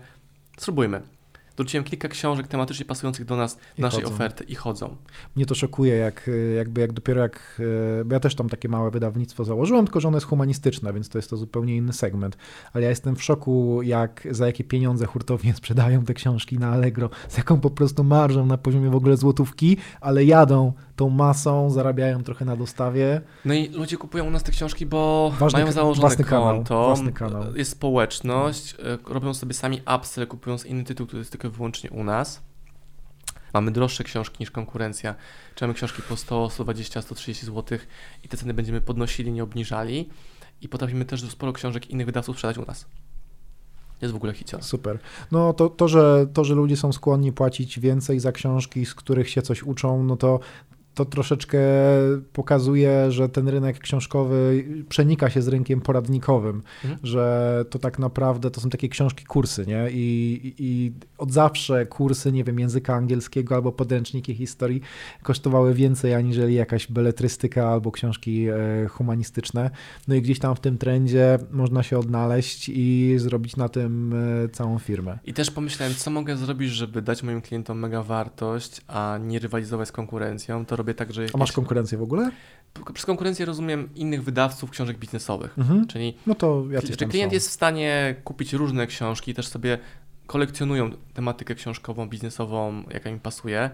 spróbujmy 0.58 1.02
dorzuciłem 1.58 1.84
kilka 1.84 2.08
książek 2.08 2.48
tematycznie 2.48 2.86
pasujących 2.86 3.26
do 3.26 3.36
nas, 3.36 3.58
I 3.78 3.82
naszej 3.82 4.04
chodzą. 4.04 4.16
oferty 4.16 4.44
i 4.44 4.56
chodzą. 4.56 4.96
Mnie 5.36 5.46
to 5.46 5.56
szokuje, 5.56 5.96
jak, 5.96 6.30
jakby 6.58 6.82
jak 6.82 6.94
dopiero 6.94 7.22
jak, 7.22 7.62
bo 8.06 8.14
ja 8.14 8.20
też 8.20 8.36
tam 8.36 8.50
takie 8.50 8.70
małe 8.70 8.92
wydawnictwo 8.92 9.46
założyłem, 9.46 9.86
tylko 9.86 10.00
że 10.00 10.08
ono 10.08 10.18
jest 10.18 10.28
humanistyczne, 10.28 10.94
więc 10.94 11.10
to 11.10 11.18
jest 11.18 11.30
to 11.30 11.38
zupełnie 11.38 11.76
inny 11.76 11.94
segment, 11.94 12.38
ale 12.74 12.84
ja 12.84 12.90
jestem 12.90 13.16
w 13.16 13.24
szoku, 13.24 13.82
jak 13.82 14.28
za 14.32 14.48
jakie 14.48 14.64
pieniądze 14.64 15.06
hurtownie 15.06 15.54
sprzedają 15.62 16.06
te 16.06 16.14
książki 16.14 16.60
na 16.60 16.70
Allegro, 16.70 17.10
z 17.30 17.38
jaką 17.38 17.60
po 17.60 17.70
prostu 17.70 18.04
marżą 18.04 18.46
na 18.46 18.58
poziomie 18.58 18.90
w 18.90 18.96
ogóle 18.96 19.18
złotówki, 19.18 19.78
ale 20.02 20.26
jadą 20.26 20.74
tą 20.98 21.10
masą, 21.10 21.70
zarabiają 21.70 22.24
trochę 22.24 22.46
na 22.46 22.56
dostawie. 22.56 23.22
No 23.46 23.54
i 23.54 23.70
ludzie 23.70 23.98
kupują 23.98 24.26
u 24.26 24.30
nas 24.30 24.44
te 24.44 24.52
książki, 24.52 24.86
bo 24.86 25.32
Ważny, 25.40 25.60
mają 25.60 25.72
założone 25.72 26.02
własny 26.02 26.24
konto, 26.26 26.70
kanał, 26.70 26.86
własny 26.86 27.12
kanał. 27.12 27.56
jest 27.56 27.72
społeczność, 27.72 28.76
e, 28.80 29.14
robią 29.14 29.34
sobie 29.34 29.54
sami 29.54 29.82
upsell, 29.98 30.28
kupując 30.28 30.66
inny 30.66 30.84
tytuł, 30.84 31.08
który 31.08 31.20
jest 31.20 31.32
tylko 31.32 31.50
wyłącznie 31.50 31.92
u 31.92 32.04
nas. 32.04 32.42
Mamy 33.54 33.72
droższe 33.72 34.04
książki 34.04 34.38
niż 34.40 34.52
konkurencja. 34.52 35.16
Czy 35.56 35.64
mamy 35.64 35.74
książki 35.74 36.02
po 36.10 36.18
100, 36.18 36.50
120, 36.50 37.02
130 37.02 37.46
zł 37.46 37.78
i 38.24 38.28
te 38.28 38.38
ceny 38.38 38.54
będziemy 38.54 38.82
podnosili, 38.82 39.32
nie 39.32 39.44
obniżali. 39.44 40.10
I 40.62 40.70
potrafimy 40.70 41.06
też 41.06 41.30
sporo 41.30 41.54
książek 41.54 41.90
innych 41.90 42.06
wydawców 42.06 42.36
sprzedać 42.36 42.58
u 42.58 42.66
nas 42.66 42.86
jest 44.02 44.14
w 44.14 44.16
ogóle 44.16 44.34
hicior. 44.34 44.64
Super. 44.64 45.00
No 45.32 45.54
to, 45.54 45.70
to, 45.70 45.88
że, 45.88 46.28
to, 46.34 46.44
że 46.44 46.56
ludzie 46.56 46.78
są 46.78 46.94
skłonni 46.94 47.32
płacić 47.32 47.80
więcej 47.80 48.20
za 48.20 48.32
książki, 48.32 48.86
z 48.86 48.96
których 48.96 49.30
się 49.30 49.42
coś 49.42 49.64
uczą, 49.64 50.04
no 50.04 50.18
to 50.18 50.40
to 50.98 51.06
troszeczkę 51.06 51.60
pokazuje, 52.34 53.12
że 53.12 53.30
ten 53.30 53.48
rynek 53.48 53.80
książkowy 53.80 54.66
przenika 54.90 55.30
się 55.30 55.42
z 55.42 55.48
rynkiem 55.48 55.82
poradnikowym, 55.82 56.64
mhm. 56.84 57.00
że 57.04 57.66
to 57.70 57.80
tak 57.80 58.00
naprawdę 58.00 58.52
to 58.52 58.62
są 58.62 58.70
takie 58.70 58.90
książki, 58.90 59.26
kursy, 59.26 59.66
nie? 59.68 59.88
I, 59.92 60.54
I, 60.58 60.92
od 61.18 61.32
zawsze 61.32 61.86
kursy, 61.86 62.32
nie 62.32 62.44
wiem, 62.44 62.60
języka 62.60 62.96
angielskiego 62.96 63.56
albo 63.56 63.72
podręczniki 63.72 64.36
historii 64.36 64.82
kosztowały 65.24 65.74
więcej 65.74 66.14
aniżeli 66.14 66.56
jakaś 66.56 66.88
beletrystyka 66.88 67.70
albo 67.70 67.92
książki 67.92 68.48
e, 68.48 68.88
humanistyczne. 68.88 69.70
No 70.08 70.16
i 70.16 70.22
gdzieś 70.22 70.40
tam 70.40 70.56
w 70.56 70.60
tym 70.60 70.78
trendzie 70.78 71.40
można 71.52 71.84
się 71.84 72.00
odnaleźć 72.00 72.70
i 72.70 73.16
zrobić 73.18 73.56
na 73.56 73.70
tym 73.70 74.14
e, 74.46 74.50
całą 74.50 74.80
firmę. 74.80 75.20
I 75.26 75.34
też 75.34 75.52
pomyślałem, 75.52 75.96
co 75.96 76.12
mogę 76.12 76.38
zrobić, 76.38 76.72
żeby 76.72 77.02
dać 77.02 77.24
moim 77.24 77.42
klientom 77.42 77.80
mega 77.80 78.04
wartość, 78.04 78.82
a 78.88 79.20
nie 79.22 79.40
rywalizować 79.40 79.88
z 79.88 79.92
konkurencją, 79.92 80.66
to 80.66 80.76
robię 80.76 80.87
tak, 80.94 81.14
że... 81.14 81.26
A 81.34 81.38
masz 81.38 81.52
konkurencję 81.52 81.98
w 81.98 82.02
ogóle? 82.02 82.32
Przez 82.94 83.06
konkurencję 83.06 83.46
rozumiem 83.46 83.90
innych 83.96 84.24
wydawców 84.24 84.70
książek 84.70 84.98
biznesowych, 84.98 85.58
mhm. 85.58 85.88
czyli 85.88 86.18
no 86.28 86.36
to 86.36 86.64
klient 87.10 87.32
są. 87.32 87.34
jest 87.34 87.50
w 87.50 87.52
stanie 87.52 88.16
kupić 88.24 88.54
różne 88.54 88.88
książki, 88.88 89.34
też 89.34 89.48
sobie 89.48 89.78
kolekcjonują 90.28 90.92
tematykę 91.14 91.56
książkową, 91.56 92.10
biznesową, 92.10 92.84
jaka 92.94 93.10
im 93.10 93.20
pasuje, 93.20 93.70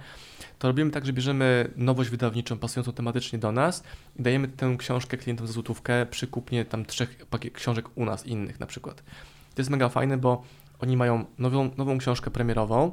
to 0.60 0.68
robimy 0.68 0.92
tak, 0.92 1.06
że 1.06 1.14
bierzemy 1.14 1.72
nowość 1.76 2.10
wydawniczą 2.10 2.58
pasującą 2.58 2.94
tematycznie 2.94 3.40
do 3.40 3.52
nas 3.52 3.84
i 4.20 4.22
dajemy 4.22 4.48
tę 4.48 4.76
książkę 4.78 5.18
klientom 5.18 5.48
za 5.48 5.54
złotówkę 5.54 6.06
przy 6.06 6.28
kupnie 6.28 6.66
tam 6.66 6.86
trzech 6.86 7.26
książek 7.54 7.86
u 7.96 8.06
nas, 8.06 8.26
innych 8.26 8.60
na 8.60 8.66
przykład. 8.66 9.04
To 9.56 9.62
jest 9.62 9.70
mega 9.70 9.90
fajne, 9.90 10.18
bo 10.18 10.44
oni 10.80 10.98
mają 10.98 11.26
nową, 11.38 11.70
nową 11.78 11.98
książkę 11.98 12.32
premierową, 12.32 12.92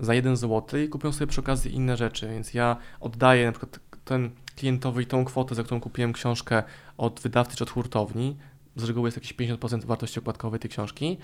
za 0.00 0.14
1 0.14 0.36
zł 0.36 0.80
i 0.80 0.88
kupią 0.88 1.12
sobie 1.12 1.26
przy 1.26 1.40
okazji 1.40 1.74
inne 1.74 1.96
rzeczy, 1.96 2.28
więc 2.28 2.54
ja 2.54 2.76
oddaję 3.00 3.46
na 3.46 3.52
przykład 3.52 3.80
ten 4.04 4.30
klientowi 4.56 5.06
tą 5.06 5.24
kwotę, 5.24 5.54
za 5.54 5.62
którą 5.62 5.80
kupiłem 5.80 6.12
książkę 6.12 6.62
od 6.98 7.20
wydawcy 7.20 7.56
czy 7.56 7.64
od 7.64 7.70
hurtowni, 7.70 8.36
z 8.76 8.84
reguły 8.84 9.06
jest 9.06 9.16
jakieś 9.16 9.34
50% 9.34 9.84
wartości 9.84 10.18
okładkowej 10.18 10.60
tej 10.60 10.70
książki, 10.70 11.18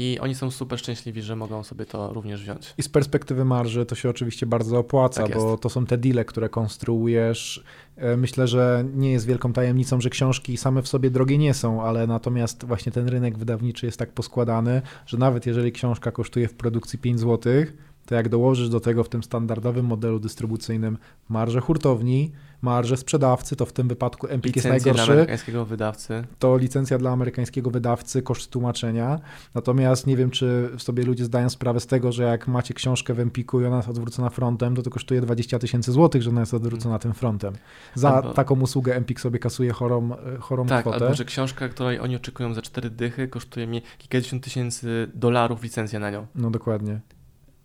i 0.00 0.18
oni 0.20 0.34
są 0.34 0.50
super 0.50 0.78
szczęśliwi, 0.78 1.22
że 1.22 1.36
mogą 1.36 1.62
sobie 1.64 1.86
to 1.86 2.12
również 2.12 2.42
wziąć. 2.42 2.74
I 2.78 2.82
z 2.82 2.88
perspektywy 2.88 3.44
marży 3.44 3.86
to 3.86 3.94
się 3.94 4.10
oczywiście 4.10 4.46
bardzo 4.46 4.78
opłaca, 4.78 5.22
tak 5.22 5.34
bo 5.34 5.58
to 5.58 5.68
są 5.68 5.86
te 5.86 5.98
deale, 5.98 6.24
które 6.24 6.48
konstruujesz. 6.48 7.64
E, 7.96 8.16
myślę, 8.16 8.46
że 8.46 8.84
nie 8.94 9.12
jest 9.12 9.26
wielką 9.26 9.52
tajemnicą, 9.52 10.00
że 10.00 10.10
książki 10.10 10.56
same 10.56 10.82
w 10.82 10.88
sobie 10.88 11.10
drogie 11.10 11.38
nie 11.38 11.54
są, 11.54 11.82
ale 11.82 12.06
natomiast 12.06 12.64
właśnie 12.64 12.92
ten 12.92 13.08
rynek 13.08 13.38
wydawniczy 13.38 13.86
jest 13.86 13.98
tak 13.98 14.12
poskładany, 14.12 14.82
że 15.06 15.18
nawet 15.18 15.46
jeżeli 15.46 15.72
książka 15.72 16.10
kosztuje 16.10 16.48
w 16.48 16.54
produkcji 16.54 16.98
5 16.98 17.20
złotych, 17.20 17.87
to 18.08 18.14
jak 18.14 18.28
dołożysz 18.28 18.68
do 18.68 18.80
tego 18.80 19.04
w 19.04 19.08
tym 19.08 19.22
standardowym 19.22 19.86
modelu 19.86 20.18
dystrybucyjnym 20.18 20.98
marżę 21.28 21.60
hurtowni, 21.60 22.32
marżę 22.62 22.96
sprzedawcy, 22.96 23.56
to 23.56 23.66
w 23.66 23.72
tym 23.72 23.88
wypadku 23.88 24.26
Empik 24.26 24.56
jest 24.56 24.68
najgorszy. 24.68 25.04
dla 25.04 25.14
amerykańskiego 25.14 25.64
wydawcy. 25.64 26.24
To 26.38 26.56
licencja 26.56 26.98
dla 26.98 27.10
amerykańskiego 27.10 27.70
wydawcy, 27.70 28.22
koszt 28.22 28.50
tłumaczenia. 28.50 29.20
Natomiast 29.54 30.06
nie 30.06 30.16
wiem, 30.16 30.30
czy 30.30 30.70
sobie 30.78 31.04
ludzie 31.04 31.24
zdają 31.24 31.50
sprawę 31.50 31.80
z 31.80 31.86
tego, 31.86 32.12
że 32.12 32.22
jak 32.22 32.48
macie 32.48 32.74
książkę 32.74 33.14
w 33.14 33.20
Empiku 33.20 33.60
i 33.60 33.64
ona 33.64 33.76
jest 33.76 33.88
odwrócona 33.88 34.30
frontem, 34.30 34.76
to 34.76 34.82
to 34.82 34.90
kosztuje 34.90 35.20
20 35.20 35.58
tysięcy 35.58 35.92
złotych, 35.92 36.22
że 36.22 36.30
ona 36.30 36.40
jest 36.40 36.54
odwrócona 36.54 36.98
tym 36.98 37.14
frontem. 37.14 37.54
Za 37.94 38.14
albo... 38.14 38.32
taką 38.32 38.60
usługę 38.60 38.96
Empik 38.96 39.20
sobie 39.20 39.38
kasuje 39.38 39.72
chorą, 39.72 40.10
chorą 40.40 40.66
tak, 40.66 40.80
kwotę. 40.80 41.04
albo 41.04 41.14
że 41.14 41.24
książka, 41.24 41.68
której 41.68 42.00
oni 42.00 42.16
oczekują 42.16 42.54
za 42.54 42.62
cztery 42.62 42.90
dychy, 42.90 43.28
kosztuje 43.28 43.66
mi 43.66 43.82
kilkadziesiąt 43.98 44.44
tysięcy 44.44 45.10
dolarów 45.14 45.62
licencja 45.62 46.00
na 46.00 46.10
nią. 46.10 46.26
No 46.34 46.50
dokładnie 46.50 47.00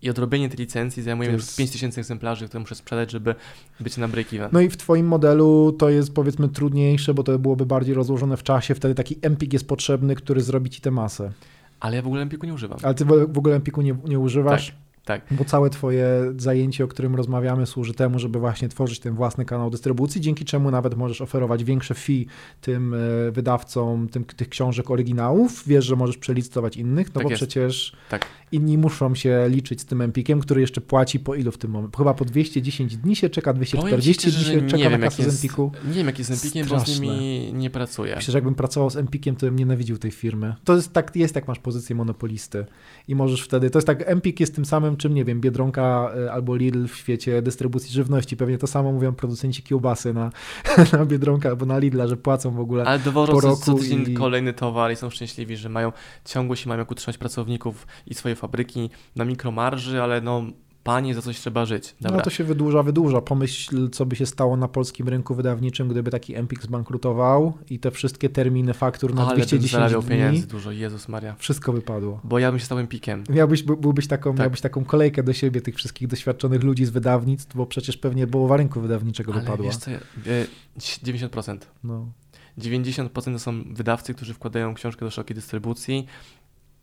i 0.03 0.09
odrobienie 0.09 0.49
tej 0.49 0.57
licencji 0.57 1.03
zajmuje 1.03 1.31
jest... 1.31 1.57
5000 1.57 2.01
egzemplarzy, 2.01 2.47
które 2.47 2.59
muszę 2.59 2.75
sprzedać, 2.75 3.11
żeby 3.11 3.35
być 3.79 3.97
na 3.97 4.07
break-even. 4.07 4.49
No 4.51 4.61
i 4.61 4.69
w 4.69 4.77
Twoim 4.77 5.07
modelu 5.07 5.75
to 5.79 5.89
jest 5.89 6.13
powiedzmy 6.13 6.49
trudniejsze, 6.49 7.13
bo 7.13 7.23
to 7.23 7.39
byłoby 7.39 7.65
bardziej 7.65 7.95
rozłożone 7.95 8.37
w 8.37 8.43
czasie, 8.43 8.75
wtedy 8.75 8.95
taki 8.95 9.17
empik 9.21 9.53
jest 9.53 9.67
potrzebny, 9.67 10.15
który 10.15 10.41
zrobi 10.41 10.69
Ci 10.69 10.81
tę 10.81 10.91
masę. 10.91 11.31
Ale 11.79 11.95
ja 11.95 12.01
w 12.01 12.07
ogóle 12.07 12.21
empiku 12.21 12.45
nie 12.45 12.53
używam. 12.53 12.79
Ale 12.83 12.93
Ty 12.93 13.05
w 13.05 13.37
ogóle 13.37 13.55
empiku 13.55 13.81
nie, 13.81 13.95
nie 14.05 14.19
używasz? 14.19 14.67
Tak. 14.67 14.82
Tak. 15.05 15.21
Bo 15.31 15.45
całe 15.45 15.69
Twoje 15.69 16.07
zajęcie, 16.37 16.83
o 16.83 16.87
którym 16.87 17.15
rozmawiamy, 17.15 17.65
służy 17.65 17.93
temu, 17.93 18.19
żeby 18.19 18.39
właśnie 18.39 18.69
tworzyć 18.69 18.99
ten 18.99 19.15
własny 19.15 19.45
kanał 19.45 19.69
dystrybucji, 19.69 20.21
dzięki 20.21 20.45
czemu 20.45 20.71
nawet 20.71 20.97
możesz 20.97 21.21
oferować 21.21 21.63
większe 21.63 21.93
fee 21.93 22.25
tym 22.61 22.93
e, 22.93 22.97
wydawcom 23.31 24.09
tym, 24.09 24.23
tych 24.23 24.49
książek 24.49 24.91
oryginałów. 24.91 25.63
Wiesz, 25.67 25.85
że 25.85 25.95
możesz 25.95 26.17
przelicytować 26.17 26.77
innych, 26.77 27.07
no 27.07 27.13
tak 27.13 27.23
bo 27.23 27.29
jest. 27.29 27.39
przecież 27.39 27.95
tak. 28.09 28.25
inni 28.51 28.77
muszą 28.77 29.15
się 29.15 29.45
liczyć 29.49 29.81
z 29.81 29.85
tym 29.85 30.01
Empikiem, 30.01 30.39
który 30.39 30.61
jeszcze 30.61 30.81
płaci 30.81 31.19
po 31.19 31.35
ilu 31.35 31.51
w 31.51 31.57
tym 31.57 31.71
momencie? 31.71 31.97
Chyba 31.97 32.13
po 32.13 32.25
210 32.25 32.97
dni 32.97 33.15
się 33.15 33.29
czeka, 33.29 33.53
240 33.53 34.31
dni 34.31 34.45
się 34.45 34.67
czeka 34.67 34.89
na 34.89 34.97
kasę 34.97 35.31
z 35.31 35.35
Empiku. 35.35 35.71
Nie 35.87 35.93
wiem, 35.93 36.07
jak 36.07 36.19
jest 36.19 36.31
z 36.31 36.33
Empikiem, 36.33 36.65
Straszne. 36.65 36.93
bo 36.93 36.99
z 36.99 37.01
nimi 37.01 37.53
nie 37.53 37.69
pracuję. 37.69 38.15
Myślę, 38.15 38.31
że 38.31 38.37
jakbym 38.37 38.55
pracował 38.55 38.89
z 38.89 38.95
Empikiem, 38.95 39.35
to 39.35 39.45
bym 39.45 39.55
nienawidził 39.55 39.97
tej 39.97 40.11
firmy. 40.11 40.55
To 40.63 40.75
jest 40.75 40.93
tak, 40.93 41.15
jest 41.15 41.35
jak 41.35 41.47
masz 41.47 41.59
pozycję 41.59 41.95
monopolisty 41.95 42.65
i 43.07 43.15
możesz 43.15 43.41
wtedy, 43.41 43.69
to 43.69 43.79
jest 43.79 43.87
tak, 43.87 44.03
Empik 44.05 44.39
jest 44.39 44.55
tym 44.55 44.65
samym, 44.65 44.92
czym 44.97 45.13
nie 45.13 45.25
wiem, 45.25 45.41
Biedronka 45.41 46.11
e, 46.25 46.31
albo 46.31 46.55
Lidl 46.55 46.87
w 46.87 46.95
świecie 46.95 47.41
dystrybucji 47.41 47.91
żywności. 47.91 48.37
Pewnie 48.37 48.57
to 48.57 48.67
samo 48.67 48.91
mówią 48.91 49.13
producenci 49.13 49.63
kiełbasy 49.63 50.13
na, 50.13 50.31
na 50.93 51.05
Biedronka 51.05 51.49
albo 51.49 51.65
na 51.65 51.77
Lidla, 51.77 52.07
że 52.07 52.17
płacą 52.17 52.51
w 52.51 52.59
ogóle 52.59 52.85
Ale 52.85 52.99
dowożą 52.99 53.33
po 53.33 53.41
roku 53.41 53.61
co 53.61 53.73
tydzień 53.73 54.05
i... 54.07 54.13
kolejny 54.13 54.53
towar 54.53 54.91
i 54.91 54.95
są 54.95 55.09
szczęśliwi, 55.09 55.57
że 55.57 55.69
mają 55.69 55.91
ciągłość 56.25 56.65
i 56.65 56.69
mają 56.69 56.79
jak 56.79 56.91
utrzymać 56.91 57.17
pracowników 57.17 57.87
i 58.07 58.13
swoje 58.13 58.35
fabryki 58.35 58.89
na 59.15 59.25
mikromarży, 59.25 60.01
ale 60.01 60.21
no 60.21 60.43
Panie, 60.83 61.15
za 61.15 61.21
coś 61.21 61.39
trzeba 61.39 61.65
żyć. 61.65 61.95
Dobra. 62.01 62.17
No 62.17 62.23
to 62.23 62.29
się 62.29 62.43
wydłuża, 62.43 62.83
wydłuża. 62.83 63.21
Pomyśl, 63.21 63.89
co 63.89 64.05
by 64.05 64.15
się 64.15 64.25
stało 64.25 64.57
na 64.57 64.67
polskim 64.67 65.09
rynku 65.09 65.35
wydawniczym, 65.35 65.87
gdyby 65.87 66.11
taki 66.11 66.35
Empik 66.35 66.63
zbankrutował 66.63 67.53
i 67.69 67.79
te 67.79 67.91
wszystkie 67.91 68.29
terminy 68.29 68.73
faktur 68.73 69.13
na 69.15 69.27
Ale 69.27 69.35
210 69.35 69.93
dni. 69.93 70.09
pieniędzy 70.09 70.47
dużo, 70.47 70.71
Jezus 70.71 71.07
Maria. 71.07 71.35
Wszystko 71.37 71.73
wypadło. 71.73 72.19
Bo 72.23 72.39
ja 72.39 72.51
bym 72.51 72.59
się 72.59 72.65
stał 72.65 72.79
Empikiem. 72.79 73.23
Miałbyś, 73.29 73.63
byłbyś 73.63 74.07
taką, 74.07 74.31
tak. 74.31 74.39
miałbyś 74.39 74.61
taką 74.61 74.85
kolejkę 74.85 75.23
do 75.23 75.33
siebie 75.33 75.61
tych 75.61 75.75
wszystkich 75.75 76.07
doświadczonych 76.07 76.63
ludzi 76.63 76.85
z 76.85 76.89
wydawnictw, 76.89 77.55
bo 77.55 77.65
przecież 77.65 77.97
pewnie 77.97 78.27
połowa 78.27 78.57
rynku 78.57 78.81
wydawniczego 78.81 79.31
Ale 79.33 79.41
wypadła. 79.41 79.65
wiesz 79.65 79.77
co, 79.77 79.91
90%. 80.77 81.57
No. 81.83 82.07
90% 82.57 83.09
to 83.09 83.39
są 83.39 83.63
wydawcy, 83.73 84.13
którzy 84.13 84.33
wkładają 84.33 84.73
książkę 84.73 85.05
do 85.05 85.11
szerokiej 85.11 85.35
dystrybucji, 85.35 86.07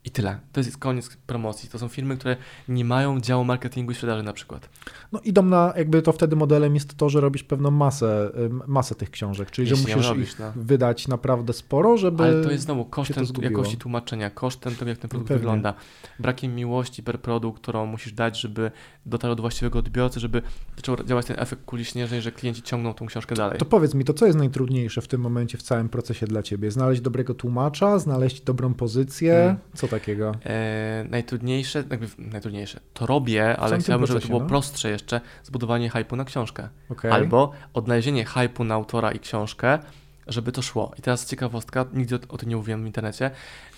I 0.04 0.10
tyle. 0.10 0.38
To 0.52 0.60
jest 0.60 0.78
koniec 0.78 1.16
promocji. 1.26 1.68
To 1.68 1.78
są 1.78 1.88
firmy, 1.88 2.16
które 2.16 2.36
nie 2.68 2.84
mają 2.84 3.20
działu 3.20 3.44
marketingu 3.44 3.92
i 3.92 3.94
sprzedaży 3.94 4.22
na 4.22 4.32
przykład. 4.32 4.68
No 5.12 5.20
idą 5.24 5.42
na, 5.42 5.72
jakby 5.76 6.02
to 6.02 6.12
wtedy 6.12 6.36
modelem 6.36 6.74
jest 6.74 6.96
to, 6.96 7.08
że 7.08 7.20
robisz 7.20 7.42
pewną 7.44 7.70
masę, 7.70 8.30
masę 8.66 8.94
tych 8.94 9.10
książek, 9.10 9.50
czyli 9.50 9.70
Jeśli 9.70 9.86
że 9.86 9.94
musisz 9.96 10.08
robisz, 10.10 10.30
ich 10.32 10.38
no. 10.38 10.52
wydać 10.56 11.08
naprawdę 11.08 11.52
sporo, 11.52 11.96
żeby 11.96 12.24
Ale 12.24 12.44
to 12.44 12.50
jest 12.50 12.64
znowu 12.64 12.84
kosztem 12.84 13.26
to 13.26 13.42
jakości 13.42 13.76
tłumaczenia, 13.76 14.30
kosztem 14.30 14.74
tego, 14.74 14.88
jak 14.88 14.98
ten 14.98 15.08
produkt 15.10 15.28
Pewnie. 15.28 15.38
wygląda, 15.38 15.74
brakiem 16.18 16.54
miłości 16.54 17.02
per 17.02 17.20
produkt, 17.20 17.62
którą 17.62 17.86
musisz 17.86 18.12
dać, 18.12 18.40
żeby 18.40 18.70
dotarł 19.06 19.34
do 19.34 19.42
właściwego 19.42 19.78
odbiorcy, 19.78 20.20
żeby 20.20 20.42
zaczął 20.76 20.96
działać 20.96 21.26
ten 21.26 21.36
efekt 21.40 21.64
kuli 21.64 21.84
śnieżnej, 21.84 22.22
że 22.22 22.32
klienci 22.32 22.62
ciągną 22.62 22.94
tą 22.94 23.06
książkę 23.06 23.34
dalej. 23.34 23.58
To 23.58 23.64
powiedz 23.64 23.94
mi, 23.94 24.04
to 24.04 24.14
co 24.14 24.26
jest 24.26 24.38
najtrudniejsze 24.38 25.00
w 25.00 25.08
tym 25.08 25.20
momencie 25.20 25.58
w 25.58 25.62
całym 25.62 25.88
procesie 25.88 26.26
dla 26.26 26.42
ciebie? 26.42 26.70
Znaleźć 26.70 27.00
dobrego 27.00 27.34
tłumacza, 27.34 27.98
znaleźć 27.98 28.40
dobrą 28.40 28.74
pozycję, 28.74 29.34
Mm. 29.40 29.56
co 29.74 29.88
takiego? 29.90 30.32
E, 30.46 31.04
najtrudniejsze, 31.10 31.84
jakby 31.90 32.08
najtrudniejsze, 32.18 32.80
to 32.94 33.06
robię, 33.06 33.56
ale 33.56 33.78
chciałbym, 33.78 34.06
żeby 34.06 34.20
to 34.20 34.28
było 34.28 34.40
no. 34.40 34.46
prostsze 34.46 34.90
jeszcze, 34.90 35.20
zbudowanie 35.42 35.90
hype'u 35.90 36.16
na 36.16 36.24
książkę. 36.24 36.68
Okej. 36.88 37.10
Albo 37.10 37.52
odnalezienie 37.74 38.24
hype'u 38.24 38.66
na 38.66 38.74
autora 38.74 39.12
i 39.12 39.18
książkę, 39.18 39.78
żeby 40.26 40.52
to 40.52 40.62
szło. 40.62 40.92
I 40.98 41.02
teraz 41.02 41.26
ciekawostka, 41.26 41.86
nigdy 41.92 42.14
o, 42.14 42.18
o 42.28 42.38
tym 42.38 42.48
nie 42.48 42.56
mówiłem 42.56 42.82
w 42.82 42.86
internecie. 42.86 43.30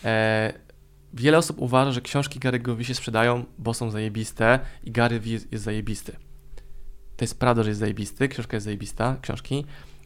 E, 0.04 0.52
wiele 1.14 1.38
osób 1.38 1.58
uważa, 1.58 1.92
że 1.92 2.00
książki 2.00 2.40
Gary'ego 2.40 2.76
Vee 2.76 2.84
się 2.84 2.94
sprzedają, 2.94 3.44
bo 3.58 3.74
są 3.74 3.90
zajebiste 3.90 4.58
i 4.84 4.90
Gary 4.90 5.20
Vee 5.20 5.32
jest, 5.32 5.52
jest 5.52 5.64
zajebisty. 5.64 6.12
To 7.16 7.24
jest 7.24 7.40
prawda, 7.40 7.62
że 7.62 7.68
jest 7.68 7.80
zajebisty, 7.80 8.28
książka 8.28 8.56
jest 8.56 8.64
zajebista, 8.64 9.16
książki, 9.22 9.64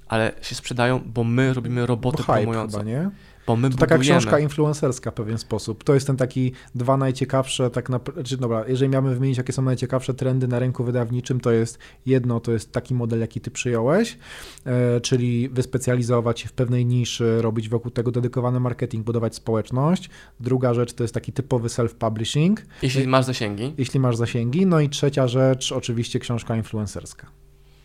ale 0.08 0.32
się 0.42 0.54
sprzedają, 0.54 1.00
bo 1.06 1.24
my 1.24 1.54
robimy 1.54 1.86
robotę 1.86 2.18
Bo 2.26 2.32
promującą. 2.32 2.78
chyba, 2.78 2.90
nie? 2.90 3.10
Bo 3.46 3.56
my 3.56 3.70
To 3.70 3.76
taka 3.76 3.96
budujemy. 3.96 4.20
książka 4.20 4.38
influencerska 4.38 5.10
w 5.10 5.14
pewien 5.14 5.38
sposób. 5.38 5.84
To 5.84 5.94
jest 5.94 6.06
ten 6.06 6.16
taki 6.16 6.52
dwa 6.74 6.96
najciekawsze, 6.96 7.70
tak 7.70 7.88
naprawdę, 7.88 8.24
czy 8.24 8.36
dobra, 8.36 8.64
jeżeli 8.68 8.90
miałbym 8.90 9.14
wymienić, 9.14 9.38
jakie 9.38 9.52
są 9.52 9.62
najciekawsze 9.62 10.14
trendy 10.14 10.48
na 10.48 10.58
rynku 10.58 10.84
wydawniczym, 10.84 11.40
to 11.40 11.50
jest 11.50 11.78
jedno, 12.06 12.40
to 12.40 12.52
jest 12.52 12.72
taki 12.72 12.94
model, 12.94 13.20
jaki 13.20 13.40
ty 13.40 13.50
przyjąłeś, 13.50 14.18
e, 14.66 15.00
czyli 15.00 15.48
wyspecjalizować 15.48 16.40
się 16.40 16.48
w 16.48 16.52
pewnej 16.52 16.86
niszy, 16.86 17.42
robić 17.42 17.68
wokół 17.68 17.90
tego 17.90 18.12
dedykowany 18.12 18.60
marketing, 18.60 19.04
budować 19.06 19.34
społeczność. 19.34 20.10
Druga 20.40 20.74
rzecz 20.74 20.92
to 20.92 21.04
jest 21.04 21.14
taki 21.14 21.32
typowy 21.32 21.68
self-publishing, 21.68 22.56
Jeśli 22.82 23.06
masz 23.06 23.24
zasięgi, 23.24 23.74
jeśli 23.78 24.00
masz 24.00 24.16
zasięgi. 24.16 24.66
No 24.66 24.80
i 24.80 24.88
trzecia 24.88 25.28
rzecz, 25.28 25.72
oczywiście 25.72 26.18
książka 26.18 26.56
influencerska, 26.56 27.26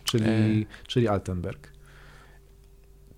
czyli, 0.03 0.65
czyli 0.87 1.07
Altenberg. 1.07 1.70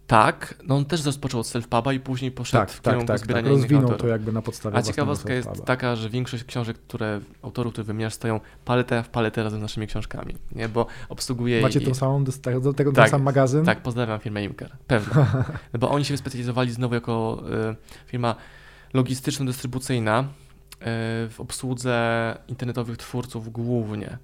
Tak, 0.07 0.55
no 0.63 0.75
on 0.75 0.85
też 0.85 1.05
rozpoczął 1.05 1.39
od 1.39 1.45
self-puba 1.47 1.93
i 1.95 1.99
później 1.99 2.31
poszedł 2.31 2.61
Tak, 2.61 2.71
w 2.71 2.75
tak, 2.81 2.83
kierunku 2.83 3.07
tak, 3.07 3.17
tak. 3.17 3.25
zbierania 3.25 3.47
innych 3.49 3.61
Rozwinął 3.61 3.81
autorów. 3.83 4.01
to 4.01 4.07
jakby 4.07 4.31
na 4.31 4.41
podstawie 4.41 4.77
A 4.77 4.81
ciekawostka 4.81 5.33
jest 5.33 5.49
taka, 5.65 5.95
że 5.95 6.09
większość 6.09 6.43
książek, 6.43 6.77
które 6.77 7.19
autorów, 7.41 7.73
które 7.73 7.85
wymieniasz, 7.85 8.13
stoją 8.13 8.39
paletę 8.65 9.03
w 9.03 9.09
paletę 9.09 9.43
razem 9.43 9.59
z 9.59 9.61
naszymi 9.61 9.87
książkami, 9.87 10.35
nie? 10.51 10.69
Bo 10.69 10.85
obsługuje 11.09 11.61
Macie 11.61 11.79
i... 11.79 11.85
tą 11.85 11.93
samą, 11.93 12.23
do 12.23 12.73
tego 12.73 12.91
ten 12.91 12.95
Tak, 12.95 13.09
sam 13.09 13.23
magazyn? 13.23 13.65
Tak, 13.65 13.81
pozdrawiam 13.81 14.19
firmę 14.19 14.43
Imker. 14.43 14.71
Pewnie. 14.87 15.25
Bo 15.79 15.89
oni 15.91 16.05
się 16.05 16.13
wyspecjalizowali 16.13 16.71
znowu 16.71 16.93
jako 16.95 17.43
y, 17.71 17.75
firma 18.07 18.35
logistyczno-dystrybucyjna 18.93 20.23
y, 20.23 20.25
w 21.29 21.35
obsłudze 21.37 22.37
internetowych 22.47 22.97
twórców 22.97 23.51
głównie. 23.51 24.17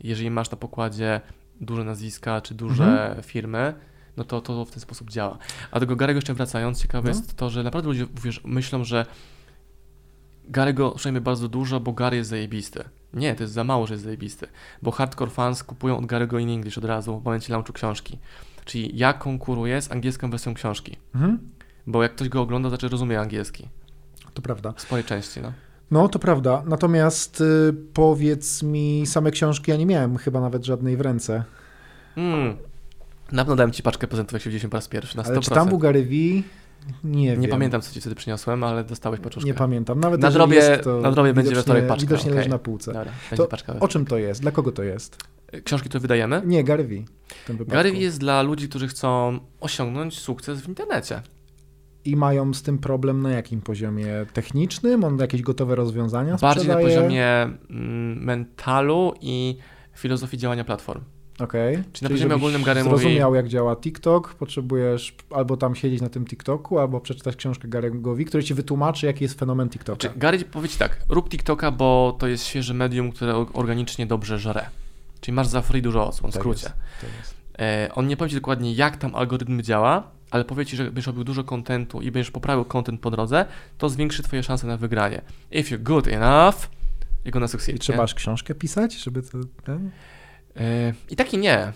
Jeżeli 0.00 0.30
masz 0.30 0.50
na 0.50 0.56
pokładzie 0.56 1.20
duże 1.60 1.84
nazwiska 1.84 2.40
czy 2.40 2.54
duże 2.54 2.84
Mhm. 3.06 3.22
firmy, 3.22 3.74
no 4.18 4.24
to 4.24 4.40
to 4.40 4.64
w 4.64 4.70
ten 4.70 4.80
sposób 4.80 5.10
działa. 5.10 5.38
A 5.70 5.74
do 5.74 5.80
tego 5.80 5.96
Garego 5.96 6.18
jeszcze 6.18 6.34
wracając, 6.34 6.82
ciekawe 6.82 7.10
No. 7.10 7.16
jest 7.16 7.36
to, 7.36 7.50
że 7.50 7.62
naprawdę 7.62 7.88
ludzie 7.88 8.06
wiesz, 8.24 8.40
myślą, 8.44 8.84
że 8.84 9.06
Garego 10.48 10.94
szajmy 10.98 11.20
bardzo 11.20 11.48
dużo, 11.48 11.80
bo 11.80 11.92
Gary 11.92 12.16
jest 12.16 12.30
zajebisty. 12.30 12.84
Nie, 13.14 13.34
to 13.34 13.42
jest 13.42 13.52
za 13.54 13.64
mało, 13.64 13.86
że 13.86 13.94
jest 13.94 14.04
zajebisty. 14.04 14.46
Bo 14.82 14.90
hardcore 14.90 15.30
fans 15.30 15.64
kupują 15.64 15.98
od 15.98 16.06
Garego 16.06 16.38
in 16.38 16.50
English 16.50 16.78
od 16.78 16.84
razu 16.84 17.20
w 17.20 17.24
momencie 17.24 17.52
launchu 17.52 17.72
książki. 17.72 18.18
Czyli 18.64 18.98
ja 18.98 19.12
konkuruję 19.12 19.82
z 19.82 19.92
angielską 19.92 20.30
wersją 20.30 20.54
książki. 20.54 20.96
Mhm. 21.14 21.38
Bo 21.86 22.02
jak 22.02 22.14
ktoś 22.14 22.28
go 22.28 22.40
ogląda, 22.40 22.68
znaczy 22.68 22.88
rozumie 22.88 23.20
angielski. 23.20 23.68
To 24.34 24.42
prawda. 24.42 24.72
W 24.72 24.80
swojej 24.80 25.04
części, 25.04 25.40
no. 25.40 25.52
No, 25.90 26.08
to 26.08 26.18
prawda. 26.18 26.62
Natomiast 26.66 27.40
y, 27.40 27.74
powiedz 27.94 28.62
mi, 28.62 29.06
same 29.06 29.30
książki 29.30 29.70
ja 29.70 29.76
nie 29.76 29.86
miałem 29.86 30.16
chyba 30.16 30.40
nawet 30.40 30.64
żadnej 30.64 30.96
w 30.96 31.00
ręce. 31.00 31.44
Mm. 32.16 32.56
Na 33.32 33.44
pewno 33.44 33.56
dałem 33.56 33.72
ci 33.72 33.82
paczkę 33.82 34.06
prezentów, 34.06 34.32
jak 34.32 34.42
się 34.42 34.50
widzieliśmy 34.50 34.70
po 34.70 34.76
raz 34.76 34.88
pierwszy, 34.88 35.16
na 35.16 35.22
100%. 35.22 35.26
Ale 35.28 35.40
czy 35.40 35.50
tam 35.50 35.68
był 35.68 35.78
Gary 35.78 36.04
Vee? 36.04 36.42
Nie 37.04 37.30
wiem. 37.30 37.40
Nie 37.40 37.48
pamiętam, 37.48 37.80
co 37.80 37.94
ci 37.94 38.00
wtedy 38.00 38.14
przyniosłem, 38.16 38.64
ale 38.64 38.84
dostałeś 38.84 39.20
paczuszkę. 39.20 39.46
Nie 39.46 39.54
pamiętam. 39.54 40.00
Nawet 40.00 40.20
Na 40.20 40.30
drobie- 40.30 40.54
jest, 40.54 40.84
to 40.84 41.00
na 41.00 41.12
drobie 41.12 41.34
będzie 41.34 41.56
wtorek 41.56 41.86
paczka, 41.86 42.00
Widocznie 42.06 42.30
leży 42.30 42.40
okej. 42.40 42.50
na 42.50 42.58
półce. 42.58 42.92
Dobra, 42.92 43.12
To 43.36 43.46
paczka. 43.46 43.74
O 43.80 43.88
czym 43.88 44.06
to 44.06 44.18
jest? 44.18 44.40
Dla 44.42 44.50
kogo 44.50 44.72
to 44.72 44.82
jest? 44.82 45.16
Książki, 45.64 45.88
które 45.88 46.00
wydajemy? 46.00 46.42
Nie, 46.46 46.64
Gary 46.64 46.84
Vee. 46.84 47.04
Gary 47.66 47.92
Vee 47.92 48.00
jest 48.00 48.18
dla 48.20 48.42
ludzi, 48.42 48.68
którzy 48.68 48.88
chcą 48.88 49.38
osiągnąć 49.60 50.18
sukces 50.18 50.60
w 50.60 50.68
internecie. 50.68 51.22
I 52.04 52.16
mają 52.16 52.54
z 52.54 52.62
tym 52.62 52.78
problem 52.78 53.22
na 53.22 53.30
jakim 53.30 53.60
poziomie 53.60 54.06
technicznym? 54.32 55.04
On 55.04 55.18
jakieś 55.18 55.42
gotowe 55.42 55.74
rozwiązania 55.74 56.36
Bardziej 56.36 56.68
na 56.68 56.76
poziomie 56.76 57.26
mm, 57.70 58.24
mentalu 58.24 59.12
i 59.20 59.58
filozofii 59.94 60.38
działania 60.38 60.64
platform. 60.64 61.00
Okej. 61.38 61.82
Czyli 61.92 62.04
na 62.04 62.08
poziomie 62.08 62.34
ogólnym 62.34 62.62
Gary 62.62 62.84
mówi- 62.84 62.90
zrozumiał, 62.90 63.34
jak 63.34 63.48
działa 63.48 63.76
TikTok, 63.76 64.34
potrzebujesz 64.34 65.14
albo 65.30 65.56
tam 65.56 65.74
siedzieć 65.74 66.00
na 66.00 66.08
tym 66.08 66.26
TikToku, 66.26 66.78
albo 66.78 67.00
przeczytać 67.00 67.36
książkę 67.36 67.68
Gary'ego 67.68 68.24
który 68.26 68.44
ci 68.44 68.54
wytłumaczy, 68.54 69.06
jaki 69.06 69.24
jest 69.24 69.38
fenomen 69.38 69.68
TikToka. 69.68 70.00
Znaczy, 70.00 70.18
Gary 70.18 70.38
powie 70.44 70.68
ci 70.68 70.78
tak, 70.78 71.00
rób 71.08 71.28
TikToka, 71.28 71.70
bo 71.70 72.16
to 72.18 72.28
jest 72.28 72.46
świeże 72.46 72.74
medium, 72.74 73.12
które 73.12 73.46
organicznie 73.52 74.06
dobrze 74.06 74.38
żre. 74.38 74.66
Czyli 75.20 75.34
masz 75.34 75.46
za 75.46 75.62
free 75.62 75.82
dużo 75.82 76.08
osób, 76.08 76.20
w 76.26 76.32
Tak 76.32 76.40
skrócie. 76.42 76.72
jest, 77.02 77.18
jest. 77.18 77.34
E, 77.58 77.88
on 77.94 78.06
nie 78.06 78.16
powie 78.16 78.28
ci 78.30 78.36
dokładnie, 78.36 78.72
jak 78.72 78.96
tam 78.96 79.14
algorytm 79.14 79.62
działa, 79.62 80.10
ale 80.30 80.44
powie 80.44 80.66
ci, 80.66 80.76
że 80.76 80.84
będziesz 80.84 81.06
robił 81.06 81.24
dużo 81.24 81.44
kontentu 81.44 82.00
i 82.00 82.10
będziesz 82.10 82.30
poprawił 82.30 82.64
content 82.64 83.00
po 83.00 83.10
drodze, 83.10 83.44
to 83.78 83.88
zwiększy 83.88 84.22
twoje 84.22 84.42
szanse 84.42 84.66
na 84.66 84.76
wygranie. 84.76 85.22
If 85.52 85.76
you're 85.76 85.82
good 85.82 86.08
enough, 86.08 86.54
you're 87.24 87.30
gonna 87.30 87.48
succeed. 87.48 87.76
I 87.76 87.78
trzeba 87.78 88.02
aż 88.02 88.14
książkę 88.14 88.54
pisać, 88.54 88.94
żeby 88.94 89.22
to... 89.22 89.38
Ten? 89.64 89.90
I 91.10 91.16
tak 91.16 91.34
i 91.34 91.38
nie. 91.38 91.72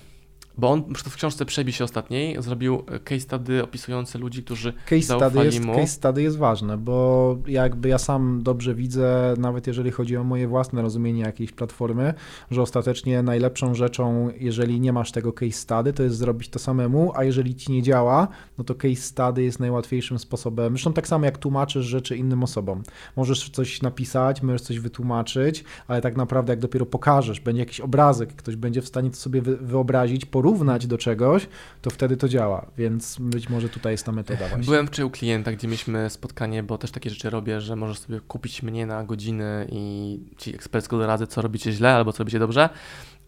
Bo 0.58 0.70
on 0.70 0.84
w 0.94 1.16
książce 1.16 1.44
Przebij 1.46 1.72
się 1.72 1.84
ostatniej 1.84 2.42
zrobił 2.42 2.82
e, 2.86 2.98
case 2.98 3.20
study 3.20 3.62
opisujące 3.62 4.18
ludzi, 4.18 4.42
którzy 4.42 4.72
Case 4.86 5.02
study, 5.02 5.44
jest, 5.44 5.60
mu. 5.64 5.74
case 5.74 5.86
study 5.86 6.22
jest 6.22 6.38
ważne, 6.38 6.78
bo 6.78 7.36
jakby 7.46 7.88
ja 7.88 7.98
sam 7.98 8.42
dobrze 8.42 8.74
widzę, 8.74 9.34
nawet 9.38 9.66
jeżeli 9.66 9.90
chodzi 9.90 10.16
o 10.16 10.24
moje 10.24 10.48
własne 10.48 10.82
rozumienie 10.82 11.20
jakiejś 11.22 11.52
platformy, 11.52 12.14
że 12.50 12.62
ostatecznie 12.62 13.22
najlepszą 13.22 13.74
rzeczą, 13.74 14.30
jeżeli 14.40 14.80
nie 14.80 14.92
masz 14.92 15.12
tego 15.12 15.32
case 15.32 15.52
study, 15.52 15.92
to 15.92 16.02
jest 16.02 16.16
zrobić 16.16 16.48
to 16.48 16.58
samemu, 16.58 17.12
a 17.14 17.24
jeżeli 17.24 17.54
ci 17.54 17.72
nie 17.72 17.82
działa, 17.82 18.28
no 18.58 18.64
to 18.64 18.74
case 18.74 18.96
study 18.96 19.42
jest 19.42 19.60
najłatwiejszym 19.60 20.18
sposobem. 20.18 20.72
Zresztą 20.72 20.92
tak 20.92 21.08
samo 21.08 21.24
jak 21.24 21.38
tłumaczysz 21.38 21.86
rzeczy 21.86 22.16
innym 22.16 22.42
osobom. 22.42 22.82
Możesz 23.16 23.50
coś 23.50 23.82
napisać, 23.82 24.42
możesz 24.42 24.62
coś 24.62 24.78
wytłumaczyć, 24.78 25.64
ale 25.88 26.00
tak 26.00 26.16
naprawdę 26.16 26.52
jak 26.52 26.60
dopiero 26.60 26.86
pokażesz, 26.86 27.40
będzie 27.40 27.60
jakiś 27.60 27.80
obrazek, 27.80 28.32
ktoś 28.36 28.56
będzie 28.56 28.82
w 28.82 28.88
stanie 28.88 29.10
to 29.10 29.16
sobie 29.16 29.42
wy- 29.42 29.56
wyobrazić, 29.56 30.26
porównać 30.42 30.86
do 30.86 30.98
czegoś, 30.98 31.48
to 31.82 31.90
wtedy 31.90 32.16
to 32.16 32.28
działa, 32.28 32.70
więc 32.78 33.16
być 33.20 33.48
może 33.48 33.68
tutaj 33.68 33.92
jest 33.92 34.04
ta 34.06 34.12
metoda 34.12 34.48
właśnie. 34.48 34.64
Byłem 34.64 34.86
wczoraj 34.86 35.06
u 35.06 35.10
klienta, 35.10 35.52
gdzie 35.52 35.68
mieliśmy 35.68 36.10
spotkanie, 36.10 36.62
bo 36.62 36.78
też 36.78 36.90
takie 36.90 37.10
rzeczy 37.10 37.30
robię, 37.30 37.60
że 37.60 37.76
możesz 37.76 37.98
sobie 37.98 38.20
kupić 38.20 38.62
mnie 38.62 38.86
na 38.86 39.04
godziny 39.04 39.66
i 39.72 40.20
ci 40.36 40.54
ekspercko 40.54 40.98
doradzę, 40.98 41.26
co 41.26 41.42
robicie 41.42 41.72
źle 41.72 41.94
albo 41.94 42.12
co 42.12 42.18
robicie 42.18 42.38
dobrze. 42.38 42.68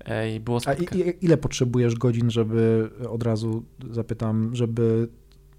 E, 0.05 0.35
I 0.35 0.40
było 0.40 0.57
A 0.57 0.61
spotkanie. 0.61 1.05
i, 1.05 1.09
i, 1.09 1.24
ile 1.24 1.37
potrzebujesz 1.37 1.94
godzin, 1.94 2.31
żeby 2.31 2.90
od 3.11 3.22
razu 3.22 3.64
zapytam, 3.90 4.50
żeby 4.57 5.09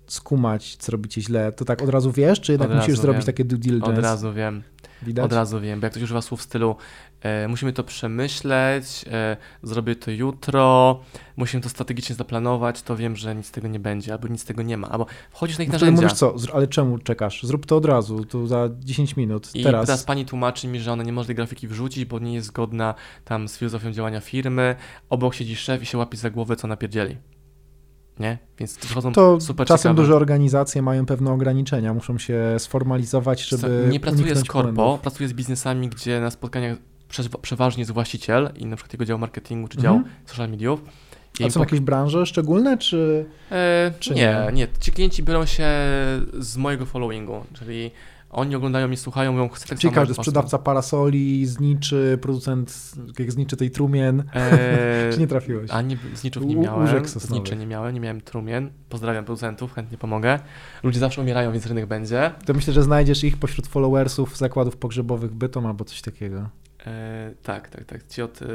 skumać, 0.08 0.76
co 0.76 0.92
robicie 0.92 1.22
źle? 1.22 1.52
To 1.52 1.66
tak 1.66 1.82
od 1.82 1.90
razu 1.90 2.12
wiesz, 2.12 2.42
czy 2.42 2.52
jednak 2.52 2.70
musisz 2.70 2.88
razu 2.90 3.02
zrobić 3.02 3.20
wiem. 3.20 3.26
takie 3.26 3.46
due 3.46 3.60
diligence? 3.60 3.98
Od 3.98 4.04
razu 4.04 4.34
wiem. 4.34 4.64
Widać? 5.04 5.26
Od 5.26 5.34
razu 5.34 5.62
wiem, 5.62 5.80
bo 5.80 5.86
jak 5.86 5.94
ktoś 5.94 6.04
używa 6.04 6.22
słów 6.22 6.40
w 6.40 6.44
stylu 6.44 6.76
e, 7.22 7.48
musimy 7.48 7.74
to 7.74 7.84
przemyśleć, 7.84 9.06
e, 9.12 9.38
zrobię 9.64 9.96
to 9.96 10.12
jutro, 10.12 11.00
musimy 11.38 11.64
to 11.64 11.70
strategicznie 11.70 12.16
zaplanować, 12.16 12.82
to 12.82 12.96
wiem, 12.96 13.16
że 13.16 13.36
nic 13.36 13.46
z 13.46 13.52
tego 13.52 13.68
nie 13.68 13.80
będzie, 13.80 14.14
albo 14.14 14.28
nic 14.28 14.42
z 14.42 14.46
tego 14.46 14.62
nie 14.62 14.78
ma, 14.78 14.90
albo 14.90 15.06
wchodzisz 15.32 15.58
na 15.58 15.64
ich 15.64 15.70
No 15.70 15.74
narzędzia 15.74 16.02
mówisz 16.02 16.14
co, 16.14 16.36
ale 16.54 16.68
czemu 16.68 16.98
czekasz? 16.98 17.44
Zrób 17.44 17.66
to 17.66 17.78
od 17.78 17.86
razu, 17.86 18.26
tu 18.26 18.48
za 18.48 18.70
10 18.80 19.16
minut, 19.16 19.56
i 19.56 19.64
teraz. 19.64 19.86
teraz 19.86 20.04
pani 20.04 20.26
tłumaczy 20.26 20.68
mi, 20.68 20.80
że 20.80 20.92
ona 20.92 21.04
nie 21.04 21.14
może 21.14 21.28
tej 21.28 21.36
grafiki 21.36 21.68
wrzucić, 21.68 22.06
bo 22.06 22.20
nie 22.20 22.34
jest 22.34 22.48
zgodna 22.48 22.94
tam 23.26 23.48
z 23.48 23.58
filozofią 23.58 23.92
działania 23.92 24.20
firmy, 24.20 24.76
obok 25.10 25.36
siedzi 25.36 25.56
szef 25.56 25.82
i 25.82 25.86
się 25.86 25.98
łapie 25.98 26.18
za 26.18 26.30
głowę, 26.30 26.56
co 26.56 26.68
napierdzieli. 26.68 27.18
Nie? 28.20 28.38
Więc 28.60 28.78
wychodzą 28.78 29.14
To 29.14 29.42
super 29.42 29.68
czasem 29.68 29.90
ciekawe. 29.90 30.02
duże 30.02 30.16
organizacje 30.16 30.82
mają 30.82 31.06
pewne 31.06 31.32
ograniczenia, 31.32 31.94
muszą 31.94 32.18
się 32.18 32.56
sformalizować, 32.58 33.48
żeby 33.48 33.88
Nie 33.92 34.00
pracuję 34.00 34.36
z 34.36 34.44
korpo, 34.44 34.72
błędów. 34.74 35.00
pracuję 35.02 35.30
z 35.30 35.34
biznesami, 35.34 35.90
gdzie 35.90 36.22
na 36.22 36.32
spotkaniach 36.32 36.78
przeważnie 37.42 37.82
jest 37.82 37.92
właściciel 37.92 38.50
i 38.56 38.66
na 38.66 38.76
przykład 38.76 38.94
jego 38.94 39.06
dział 39.06 39.20
marketingu 39.20 39.68
czy 39.68 39.78
Mhm. 39.78 40.04
dział 40.04 40.12
social 40.26 40.50
mediów. 40.50 40.82
A 41.46 41.50
są 41.50 41.60
jakieś 41.60 41.80
branże 41.80 42.26
szczególne, 42.26 42.78
czy... 42.78 43.26
E, 43.52 43.92
Czy 44.00 44.14
nie, 44.14 44.22
nie? 44.48 44.52
nie, 44.54 44.68
Ci 44.80 44.92
klienci 44.92 45.24
biorą 45.24 45.46
się 45.46 45.68
z 46.40 46.58
mojego 46.58 46.86
followingu, 46.86 47.44
czyli 47.54 47.92
Oni 48.36 48.56
oglądają 48.56 48.92
i 48.92 48.98
słuchają, 48.98 49.32
mówią, 49.32 49.50
chcę 49.50 49.68
tak 49.68 49.80
Czyli 49.80 49.94
każdy 49.94 50.14
sprzedawca 50.14 50.58
parasoli, 50.58 51.46
zniczy, 51.46 52.18
producent, 52.22 52.92
jak 53.20 53.32
zniczy 53.32 53.58
tej 53.58 53.72
trumien. 53.72 54.24
Eee, 54.34 54.52
Czy 55.14 55.20
nie 55.20 55.28
trafiłeś? 55.28 55.72
A 55.72 55.82
nie, 55.82 55.98
zniczów 56.14 56.46
nie 56.46 56.56
miałem, 56.56 56.82
łóżek 56.82 57.10
zniczy 57.10 57.56
nie 57.56 57.68
miałem, 57.68 57.94
nie 57.94 58.00
miałem 58.00 58.22
trumien. 58.22 58.72
Pozdrawiam 58.90 59.26
producentów, 59.26 59.74
chętnie 59.74 59.98
pomogę. 59.98 60.40
Ludzie 60.84 61.00
zawsze 61.00 61.22
umierają, 61.22 61.52
więc 61.52 61.66
rynek 61.66 61.86
będzie. 61.86 62.32
To 62.46 62.54
myślę, 62.54 62.74
że 62.74 62.84
znajdziesz 62.84 63.24
ich 63.24 63.38
pośród 63.38 63.68
followersów 63.68 64.38
zakładów 64.38 64.78
pogrzebowych 64.78 65.34
bytom 65.34 65.66
albo 65.66 65.86
coś 65.86 66.02
takiego. 66.02 66.50
E, 66.86 67.34
tak, 67.44 67.70
tak, 67.70 67.86
tak. 67.86 68.08
Ci 68.08 68.22
od 68.22 68.42
e, 68.42 68.46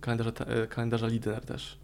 kalendarza, 0.00 0.30
e, 0.30 0.66
kalendarza 0.66 1.06
Lidner 1.06 1.44
też. 1.44 1.78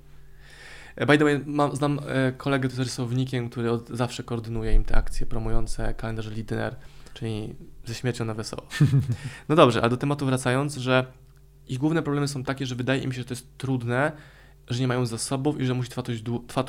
E, 0.96 1.06
by 1.06 1.18
the 1.18 1.24
way, 1.24 1.40
mam, 1.46 1.76
znam 1.76 2.00
e, 2.06 2.32
kolegę, 2.32 2.68
który 2.68 2.80
jest 2.82 2.90
rysownikiem, 2.90 3.50
który 3.50 3.70
od 3.70 3.88
zawsze 3.88 4.22
koordynuje 4.22 4.72
im 4.72 4.84
te 4.84 4.96
akcje 4.96 5.26
promujące 5.26 5.94
kalendarz 5.94 6.30
Lidner, 6.30 6.76
czyli 7.14 7.54
ze 7.84 7.94
śmiercią 7.94 8.24
na 8.24 8.34
wesoło. 8.34 8.62
No 9.48 9.56
dobrze, 9.56 9.82
a 9.82 9.88
do 9.88 9.96
tematu 9.96 10.26
wracając, 10.26 10.76
że 10.76 11.06
ich 11.68 11.78
główne 11.78 12.02
problemy 12.02 12.28
są 12.28 12.44
takie, 12.44 12.66
że 12.66 12.74
wydaje 12.74 13.02
im 13.02 13.12
się, 13.12 13.18
że 13.18 13.24
to 13.24 13.32
jest 13.34 13.58
trudne, 13.58 14.12
że 14.70 14.80
nie 14.80 14.88
mają 14.88 15.06
zasobów 15.06 15.60
i 15.60 15.66
że 15.66 15.74
musi 15.74 15.88
trwać, 15.90 16.06
dłu- 16.08 16.46
trwa, 16.46 16.62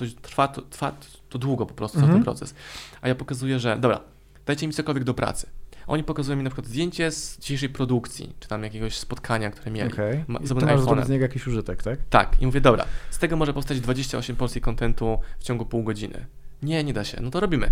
to, 0.47 0.61
trwa, 0.61 0.95
to, 1.29 1.39
długo 1.39 1.65
po 1.65 1.73
prostu, 1.73 1.97
Mhm. 1.97 2.13
ten 2.15 2.23
proces. 2.23 2.55
A 3.01 3.07
ja 3.07 3.15
pokazuję, 3.15 3.59
że 3.59 3.77
dobra, 3.79 3.99
dajcie 4.45 4.67
mi 4.67 4.73
cokolwiek 4.73 5.03
do 5.03 5.13
pracy. 5.13 5.47
Oni 5.87 6.03
pokazują 6.03 6.37
mi 6.37 6.43
na 6.43 6.49
przykład 6.49 6.67
zdjęcie 6.67 7.11
z 7.11 7.39
dzisiejszej 7.39 7.69
produkcji, 7.69 8.35
czy 8.39 8.47
tam 8.49 8.63
jakiegoś 8.63 8.97
spotkania, 8.97 9.51
które 9.51 9.71
mieli. 9.71 9.93
Okej. 9.93 10.23
Ma- 10.27 10.39
to 10.39 10.55
masz 10.55 10.81
zrobić 10.81 11.05
z 11.05 11.09
niego 11.09 11.23
jakiś 11.23 11.47
użytek, 11.47 11.83
tak? 11.83 11.99
Tak, 12.09 12.41
i 12.41 12.45
mówię, 12.45 12.61
dobra, 12.61 12.85
z 13.09 13.19
tego 13.19 13.35
może 13.37 13.53
powstać 13.53 13.79
28 13.81 14.35
porcji 14.35 14.61
kontentu 14.61 15.19
w 15.39 15.43
ciągu 15.43 15.65
pół 15.65 15.83
godziny. 15.83 16.25
Nie, 16.63 16.83
nie 16.83 16.93
da 16.93 17.03
się. 17.03 17.17
No 17.21 17.31
to 17.31 17.39
robimy. 17.39 17.71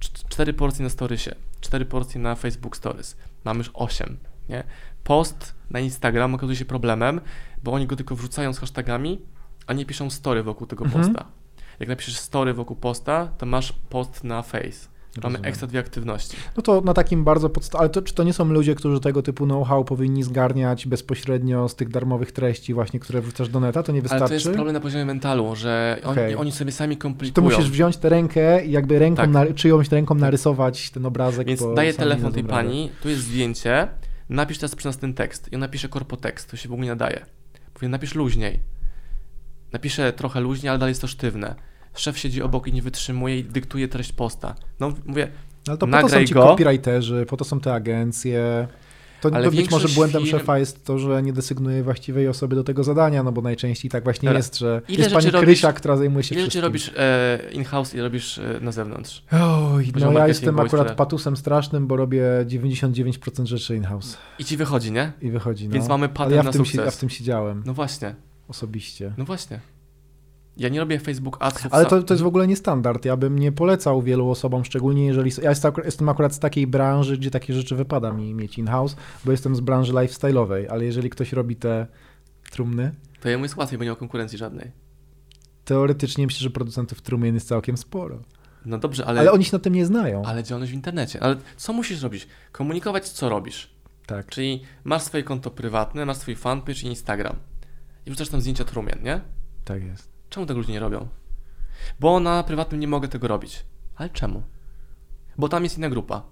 Cz- 0.00 0.28
Cztery 0.28 0.52
porcje 0.52 0.82
na 0.82 0.88
storysie, 0.90 1.34
cztery 1.60 1.84
porcje 1.84 2.20
na 2.20 2.34
Facebook 2.34 2.76
Stories. 2.76 3.16
Mamy 3.44 3.58
już 3.58 3.70
8, 3.74 4.16
nie? 4.48 4.64
Post 5.04 5.54
na 5.70 5.80
Instagram 5.80 6.34
okazuje 6.34 6.56
się 6.56 6.64
problemem, 6.64 7.20
bo 7.64 7.72
oni 7.72 7.86
go 7.86 7.96
tylko 7.96 8.16
wrzucają 8.16 8.52
z 8.52 8.58
hashtagami, 8.58 9.20
a 9.66 9.72
nie 9.72 9.86
piszą 9.86 10.10
story 10.10 10.42
wokół 10.42 10.66
tego 10.66 10.84
Mhm. 10.84 11.04
posta. 11.04 11.26
Jak 11.80 11.88
napiszesz 11.88 12.16
story 12.18 12.54
wokół 12.54 12.76
posta, 12.76 13.26
to 13.38 13.46
masz 13.46 13.72
post 13.72 14.24
na 14.24 14.42
face. 14.42 14.88
Mamy 15.16 15.22
Rozumiem. 15.32 15.44
ekstra 15.48 15.68
dwie 15.68 15.80
aktywności. 15.80 16.36
No 16.56 16.62
to 16.62 16.80
na 16.80 16.94
takim 16.94 17.24
bardzo 17.24 17.48
podstawowym, 17.50 17.80
ale 17.82 17.88
to, 17.90 18.02
czy 18.02 18.14
to 18.14 18.22
nie 18.22 18.32
są 18.32 18.44
ludzie, 18.44 18.74
którzy 18.74 19.00
tego 19.00 19.22
typu 19.22 19.44
know-how 19.46 19.84
powinni 19.84 20.22
zgarniać 20.22 20.86
bezpośrednio 20.86 21.68
z 21.68 21.74
tych 21.76 21.88
darmowych 21.88 22.32
treści 22.32 22.74
właśnie, 22.74 23.00
które 23.00 23.20
wrzucasz 23.20 23.48
do 23.48 23.60
neta, 23.60 23.82
to 23.82 23.92
nie 23.92 23.96
Ale 23.98 24.02
wystarczy? 24.02 24.28
to 24.28 24.34
jest 24.34 24.50
problem 24.50 24.74
na 24.74 24.80
poziomie 24.80 25.04
mentalu, 25.04 25.56
że 25.56 25.98
oni, 26.04 26.12
Okej. 26.12 26.36
oni 26.36 26.52
sobie 26.52 26.72
sami 26.72 26.94
Czy 26.96 26.98
to 26.98 27.02
komplikują. 27.02 27.44
musisz 27.50 27.70
wziąć 27.70 27.96
tę 27.96 28.08
rękę 28.08 28.64
i 28.64 28.70
jakby 28.70 28.98
ręką, 28.98 29.16
Tak. 29.22 29.30
na, 29.30 29.46
czyjąś 29.46 29.88
ręką 29.90 30.14
narysować 30.14 30.90
ten 30.90 31.06
obrazek, 31.06 31.46
Więc 31.48 31.62
daję 31.76 31.94
telefon 31.94 32.32
tej 32.32 32.44
pani, 32.44 32.90
tu 33.02 33.08
jest 33.08 33.22
zdjęcie, 33.22 33.88
napisz 34.28 34.58
teraz 34.58 34.74
przy 34.74 34.86
nas 34.86 34.98
ten 34.98 35.14
tekst. 35.14 35.52
I 35.52 35.54
on 35.54 35.60
napisze 35.60 35.88
korpotekst, 35.88 36.50
to 36.50 36.56
się 36.56 36.68
w 36.68 36.72
ogóle 36.72 36.84
nie 36.84 36.90
nadaje. 36.92 37.26
Mówię, 37.74 37.88
napisz 37.88 38.14
luźniej. 38.14 38.60
Napiszę 39.72 40.12
trochę 40.12 40.40
luźniej, 40.40 40.70
ale 40.70 40.78
dalej 40.78 40.90
jest 40.90 41.00
to 41.00 41.06
sztywne. 41.06 41.54
Szef 41.98 42.18
siedzi 42.18 42.42
obok 42.42 42.66
i 42.66 42.72
nie 42.72 42.82
wytrzymuje 42.82 43.38
i 43.38 43.44
dyktuje 43.44 43.88
treść 43.88 44.12
posta. 44.12 44.54
No 44.80 44.92
mówię, 45.06 45.28
Ale 45.68 45.78
to 45.78 45.86
po 45.86 46.00
to 46.00 46.08
są 46.08 46.24
ci 46.24 46.34
go. 46.34 46.42
copywriterzy, 46.42 47.26
po 47.28 47.36
to 47.36 47.44
są 47.44 47.60
te 47.60 47.74
agencje. 47.74 48.68
To, 49.20 49.30
Ale 49.32 49.44
to 49.44 49.50
być 49.50 49.70
może 49.70 49.88
błędem 49.88 50.22
firm- 50.22 50.30
szefa 50.30 50.58
jest 50.58 50.84
to, 50.84 50.98
że 50.98 51.22
nie 51.22 51.32
desygnuje 51.32 51.82
właściwej 51.82 52.28
osoby 52.28 52.56
do 52.56 52.64
tego 52.64 52.84
zadania, 52.84 53.22
no 53.22 53.32
bo 53.32 53.42
najczęściej 53.42 53.90
tak 53.90 54.04
właśnie 54.04 54.26
Dobra. 54.26 54.36
jest, 54.38 54.58
że 54.58 54.82
Ile 54.88 54.98
jest 55.02 55.14
pani 55.14 55.26
robisz- 55.30 55.40
Krysia, 55.44 55.72
która 55.72 55.96
zajmuje 55.96 56.22
się 56.22 56.34
ile 56.34 56.42
wszystkim. 56.42 56.62
robisz 56.62 56.92
e, 56.96 57.38
in-house 57.52 57.94
i 57.94 58.00
robisz 58.00 58.38
e, 58.38 58.58
na 58.60 58.72
zewnątrz? 58.72 59.22
Oj, 59.32 59.92
no 60.00 60.12
ja 60.12 60.28
jestem 60.28 60.54
akurat 60.54 60.68
sprzedaż. 60.70 60.96
patusem 60.96 61.36
strasznym, 61.36 61.86
bo 61.86 61.96
robię 61.96 62.22
99% 62.46 63.44
rzeczy 63.46 63.76
in-house 63.76 64.16
I 64.38 64.44
ci 64.44 64.56
wychodzi, 64.56 64.92
nie? 64.92 65.12
i 65.22 65.30
wychodzi. 65.30 65.68
No. 65.68 65.74
Więc 65.74 65.88
mamy 65.88 66.04
Ale 66.06 66.14
patent 66.14 66.36
ja 66.36 66.42
na 66.42 66.52
tym 66.52 66.64
sukces. 66.64 66.84
ja 66.84 66.90
w 66.90 66.96
tym 66.96 67.08
siedziałem 67.10 67.62
No 67.66 67.74
właśnie, 67.74 68.14
osobiście. 68.48 69.12
no 69.18 69.24
właśnie. 69.24 69.60
Ja 70.58 70.68
nie 70.68 70.80
robię 70.80 70.98
Facebook 70.98 71.36
Adsów 71.40 71.74
Ale 71.74 71.86
to, 71.86 72.02
to 72.02 72.14
jest 72.14 72.24
w 72.24 72.26
ogóle 72.26 72.46
nie 72.46 72.56
standard. 72.56 73.04
Ja 73.04 73.16
bym 73.16 73.38
nie 73.38 73.52
polecał 73.52 74.02
wielu 74.02 74.30
osobom, 74.30 74.64
szczególnie 74.64 75.06
jeżeli. 75.06 75.30
Ja 75.42 75.50
jest, 75.50 75.64
jestem 75.84 76.08
akurat 76.08 76.34
z 76.34 76.38
takiej 76.38 76.66
branży, 76.66 77.18
gdzie 77.18 77.30
takie 77.30 77.54
rzeczy 77.54 77.76
wypada 77.76 78.12
mi 78.12 78.34
mieć 78.34 78.58
in-house, 78.58 78.96
bo 79.24 79.30
jestem 79.32 79.56
z 79.56 79.60
branży 79.60 79.92
lifestyle'owej, 79.92 80.66
ale 80.70 80.84
jeżeli 80.84 81.10
ktoś 81.10 81.32
robi 81.32 81.56
te 81.56 81.86
trumny, 82.50 82.94
To 83.20 83.28
jemu 83.28 83.44
jest 83.44 83.56
łatwiej, 83.56 83.78
bo 83.78 83.84
nie 83.84 83.90
ma 83.90 83.96
konkurencji 83.96 84.38
żadnej. 84.38 84.72
teoretycznie 85.64 86.26
myślę, 86.26 86.40
że 86.40 86.50
producentów 86.50 87.02
trumien 87.02 87.34
jest 87.34 87.48
całkiem 87.48 87.76
sporo. 87.76 88.18
No 88.64 88.78
dobrze, 88.78 89.06
Ale, 89.06 89.20
ale, 89.20 89.32
oni 89.32 89.44
się 89.44 89.56
na 89.56 89.58
tym 89.58 89.74
nie 89.74 89.86
znają. 89.86 90.22
ale 90.24 90.42
działalność 90.42 90.72
w 90.72 90.74
internecie. 90.74 91.22
Ale 91.22 91.36
co 91.56 91.72
musisz 91.72 92.02
robić? 92.02 92.28
Komunikować, 92.52 93.08
co 93.08 93.28
robisz. 93.28 93.70
Tak. 94.06 94.26
Czyli 94.26 94.62
masz 94.84 95.02
swoje 95.02 95.22
konto 95.22 95.50
prywatne, 95.50 96.06
masz 96.06 96.16
swój 96.16 96.36
fanpage 96.36 96.80
i 96.82 96.86
Instagram. 96.86 97.36
I 98.06 98.10
wrzucasz 98.10 98.28
tam 98.28 98.40
zdjęcia 98.40 98.64
trumien, 98.64 98.98
nie? 99.02 99.20
Tak 99.64 99.84
jest. 99.84 100.17
Czemu 100.28 100.46
tego 100.46 100.58
ludzie 100.58 100.72
nie 100.72 100.80
robią? 100.80 101.08
Bo 102.00 102.20
na 102.20 102.42
prywatnym 102.42 102.80
nie 102.80 102.88
mogę 102.88 103.08
tego 103.08 103.28
robić. 103.28 103.66
Ale 103.96 104.10
czemu? 104.10 104.42
Bo 105.38 105.48
tam 105.48 105.64
jest 105.64 105.78
inna 105.78 105.90
grupa. 105.90 106.22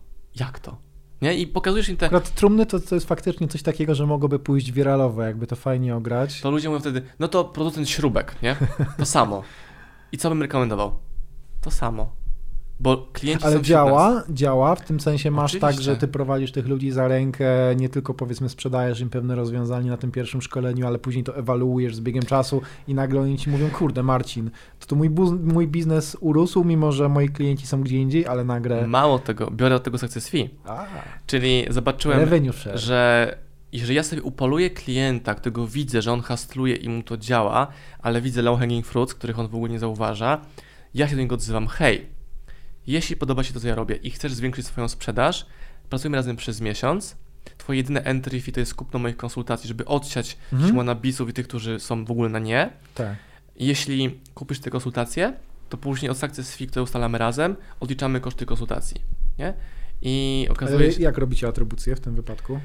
Jak 0.40 0.58
to? 0.58 0.76
Nie? 1.22 1.34
I 1.34 1.46
pokazujesz 1.46 1.88
im 1.88 1.96
te... 1.96 2.06
Akurat 2.06 2.34
trumny 2.34 2.66
to, 2.66 2.80
to 2.80 2.94
jest 2.94 3.08
faktycznie 3.08 3.48
coś 3.48 3.62
takiego, 3.62 3.94
że 3.94 4.06
mogłoby 4.06 4.38
pójść 4.38 4.72
wiralowo, 4.72 5.22
jakby 5.22 5.46
to 5.46 5.56
fajnie 5.56 5.96
ograć. 5.96 6.40
To 6.40 6.50
ludzie 6.50 6.68
mówią 6.68 6.80
wtedy, 6.80 7.02
no 7.18 7.28
to 7.28 7.44
producent 7.44 7.88
śrubek, 7.88 8.42
nie? 8.42 8.56
To 8.98 9.06
samo. 9.06 9.42
I 10.12 10.18
co 10.18 10.28
bym 10.28 10.42
rekomendował? 10.42 10.98
To 11.60 11.70
samo. 11.70 12.16
Bo 12.80 13.08
klienci 13.12 13.44
Ale 13.44 13.62
działa, 13.62 14.22
działa, 14.30 14.74
w 14.74 14.84
tym 14.84 15.00
sensie 15.00 15.30
masz 15.30 15.52
tak, 15.52 15.62
Oczywiście. 15.62 15.82
że 15.82 15.96
ty 15.96 16.08
prowadzisz 16.08 16.52
tych 16.52 16.68
ludzi 16.68 16.90
za 16.90 17.08
rękę, 17.08 17.46
nie 17.76 17.88
tylko 17.88 18.14
powiedzmy 18.14 18.48
sprzedajesz 18.48 19.00
im 19.00 19.10
pewne 19.10 19.34
rozwiązanie 19.34 19.90
na 19.90 19.96
tym 19.96 20.10
pierwszym 20.10 20.42
szkoleniu, 20.42 20.86
ale 20.86 20.98
później 20.98 21.24
to 21.24 21.36
ewaluujesz 21.36 21.96
z 21.96 22.00
biegiem 22.00 22.22
czasu 22.22 22.62
i 22.88 22.94
nagle 22.94 23.20
oni 23.20 23.38
ci 23.38 23.50
mówią, 23.50 23.70
kurde 23.70 24.02
Marcin, 24.02 24.50
to, 24.80 24.86
to 24.86 24.96
mój, 24.96 25.10
mój 25.42 25.68
biznes 25.68 26.16
urósł, 26.20 26.64
mimo 26.64 26.92
że 26.92 27.08
moi 27.08 27.28
klienci 27.28 27.66
są 27.66 27.82
gdzie 27.82 27.96
indziej, 27.96 28.26
ale 28.26 28.44
nagle... 28.44 28.86
Mało 28.86 29.18
tego, 29.18 29.50
biorę 29.50 29.76
od 29.76 29.82
tego 29.82 29.98
success 29.98 30.28
fee. 30.28 30.50
A, 30.64 30.86
Czyli 31.26 31.64
zobaczyłem, 31.70 32.28
że 32.74 33.36
jeżeli 33.72 33.94
ja 33.96 34.02
sobie 34.02 34.22
upoluję 34.22 34.70
klienta, 34.70 35.34
którego 35.34 35.66
widzę, 35.66 36.02
że 36.02 36.12
on 36.12 36.20
hastluje 36.20 36.74
i 36.74 36.88
mu 36.88 37.02
to 37.02 37.16
działa, 37.16 37.66
ale 37.98 38.20
widzę 38.20 38.42
low 38.42 38.58
hanging 38.58 38.86
fruits, 38.86 39.14
których 39.14 39.38
on 39.38 39.48
w 39.48 39.54
ogóle 39.54 39.72
nie 39.72 39.78
zauważa, 39.78 40.40
ja 40.94 41.08
się 41.08 41.16
do 41.16 41.22
niego 41.22 41.34
odzywam, 41.34 41.66
hej, 41.66 42.15
jeśli 42.86 43.16
podoba 43.16 43.44
się 43.44 43.52
to, 43.52 43.60
co 43.60 43.68
ja 43.68 43.74
robię 43.74 43.96
i 43.96 44.10
chcesz 44.10 44.32
zwiększyć 44.32 44.66
swoją 44.66 44.88
sprzedaż, 44.88 45.46
pracujemy 45.90 46.16
razem 46.16 46.36
przez 46.36 46.60
miesiąc, 46.60 47.16
twoje 47.58 47.76
jedyne 47.76 48.02
entry 48.04 48.40
fee 48.40 48.52
to 48.52 48.60
jest 48.60 48.74
kupno 48.74 48.98
moich 48.98 49.16
konsultacji, 49.16 49.68
żeby 49.68 49.84
odsiać 49.84 50.36
Mhm. 50.52 50.86
nabisów 50.86 51.28
i 51.28 51.32
tych, 51.32 51.48
którzy 51.48 51.80
są 51.80 52.04
w 52.04 52.10
ogóle 52.10 52.28
na 52.28 52.38
nie. 52.38 52.70
Tak. 52.94 53.16
Jeśli 53.56 54.20
kupisz 54.34 54.60
te 54.60 54.70
konsultacje, 54.70 55.32
to 55.68 55.76
później 55.76 56.10
od 56.10 56.18
success 56.18 56.56
fee, 56.56 56.66
które 56.66 56.82
ustalamy 56.82 57.18
razem, 57.18 57.56
odliczamy 57.80 58.20
koszty 58.20 58.46
konsultacji, 58.46 59.00
nie? 59.38 59.54
I 60.02 60.46
okazuje 60.50 60.78
Ale 60.78 60.92
się, 60.92 61.02
jak 61.02 61.18
robicie 61.18 61.48
atrybucję 61.48 61.96
w 61.96 62.00
tym 62.00 62.14
wypadku? 62.14 62.60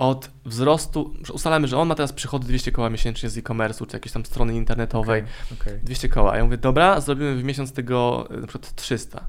Od 0.00 0.30
wzrostu, 0.44 1.14
ustalamy, 1.32 1.68
że 1.68 1.78
on 1.78 1.88
ma 1.88 1.94
teraz 1.94 2.12
przychody 2.12 2.46
200 2.46 2.72
koła 2.72 2.90
miesięcznie 2.90 3.28
z 3.30 3.38
e-commerce'u, 3.38 3.86
czy 3.86 3.96
jakiejś 3.96 4.12
tam 4.12 4.24
strony 4.24 4.54
internetowej, 4.54 5.22
Okej. 5.52 5.78
200 5.82 6.08
koła. 6.08 6.32
A 6.32 6.36
ja 6.36 6.44
mówię, 6.44 6.56
dobra, 6.56 7.00
zrobimy 7.00 7.36
w 7.36 7.44
miesiąc 7.44 7.72
tego 7.72 8.28
e, 8.30 8.36
na 8.36 8.46
przykład 8.46 8.74
300. 8.74 9.26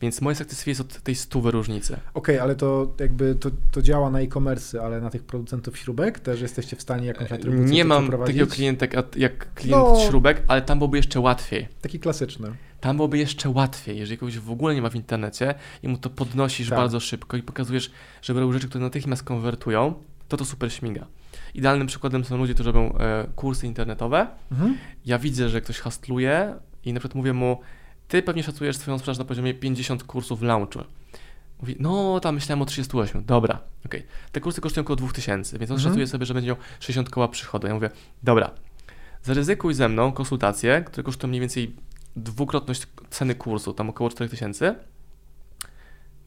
Więc 0.00 0.20
moje 0.20 0.36
success 0.36 0.66
jest 0.66 0.80
od 0.80 1.02
tej 1.02 1.14
stówy 1.14 1.50
różnicy. 1.50 1.96
Okej, 2.14 2.38
ale 2.38 2.54
to 2.54 2.94
jakby 3.00 3.34
to, 3.34 3.50
to 3.70 3.82
działa 3.82 4.10
na 4.10 4.20
e-commerce, 4.20 4.82
ale 4.82 5.00
na 5.00 5.10
tych 5.10 5.22
producentów 5.22 5.78
śrubek 5.78 6.20
też 6.20 6.40
jesteście 6.40 6.76
w 6.76 6.82
stanie 6.82 7.06
jakąś 7.06 7.32
atrybucję 7.32 7.74
Nie 7.74 7.84
mam 7.84 8.10
takiego 8.10 8.46
klienta 8.46 8.86
jak, 8.92 9.16
jak 9.16 9.54
klient 9.54 9.82
No. 9.82 10.00
śrubek, 10.08 10.42
ale 10.48 10.62
tam 10.62 10.78
byłoby 10.78 10.96
jeszcze 10.96 11.20
łatwiej. 11.20 11.68
Taki 11.80 12.00
klasyczny. 12.00 12.48
Tam 12.82 12.96
byłoby 12.96 13.18
jeszcze 13.18 13.48
łatwiej, 13.48 13.98
jeżeli 13.98 14.18
kogoś 14.18 14.38
w 14.38 14.50
ogóle 14.50 14.74
nie 14.74 14.82
ma 14.82 14.88
w 14.90 14.94
internecie 14.94 15.54
i 15.82 15.88
mu 15.88 15.98
to 15.98 16.10
podnosisz 16.10 16.68
Tak. 16.68 16.78
bardzo 16.78 17.00
szybko 17.00 17.36
i 17.36 17.42
pokazujesz, 17.42 17.90
że 18.22 18.32
robią 18.32 18.52
rzeczy, 18.52 18.68
które 18.68 18.84
natychmiast 18.84 19.22
konwertują, 19.22 19.94
to 20.28 20.36
to 20.36 20.44
super 20.44 20.72
śmiga. 20.72 21.06
Idealnym 21.54 21.86
przykładem 21.86 22.24
są 22.24 22.36
ludzie, 22.36 22.54
którzy 22.54 22.72
robią 22.72 22.98
e, 22.98 23.26
kursy 23.36 23.66
internetowe. 23.66 24.26
Mhm. 24.52 24.76
Ja 25.06 25.18
widzę, 25.18 25.48
że 25.48 25.60
ktoś 25.60 25.78
hastluje 25.78 26.54
i 26.84 26.92
na 26.92 27.00
przykład 27.00 27.14
mówię 27.14 27.32
mu, 27.32 27.60
ty 28.08 28.22
pewnie 28.22 28.42
szacujesz 28.42 28.76
swoją 28.76 28.98
sprzedaż 28.98 29.18
na 29.18 29.24
poziomie 29.24 29.54
50 29.54 30.04
kursów 30.04 30.42
launchu. 30.42 30.78
Mówi, 31.60 31.76
no 31.80 32.20
tam 32.20 32.34
myślałem 32.34 32.62
o 32.62 32.64
38. 32.64 33.24
Dobra, 33.24 33.58
okej. 33.86 34.02
Te 34.32 34.40
kursy 34.40 34.60
kosztują 34.60 34.82
około 34.84 34.96
2000, 34.96 35.58
więc 35.58 35.70
on 35.70 35.76
Mhm. 35.76 35.90
szacuje 35.92 36.06
sobie, 36.06 36.26
że 36.26 36.34
będzie 36.34 36.48
miał 36.48 36.56
60 36.80 37.10
koła 37.10 37.28
przychodu. 37.28 37.66
Ja 37.66 37.74
mówię, 37.74 37.90
dobra, 38.22 38.50
zaryzykuj 39.22 39.74
ze 39.74 39.88
mną 39.88 40.12
konsultacje, 40.12 40.82
które 40.86 41.02
kosztują 41.04 41.28
mniej 41.28 41.40
więcej 41.40 41.76
dwukrotność 42.16 42.86
ceny 43.10 43.34
kursu, 43.34 43.72
tam 43.72 43.90
około 43.90 44.10
4000. 44.10 44.74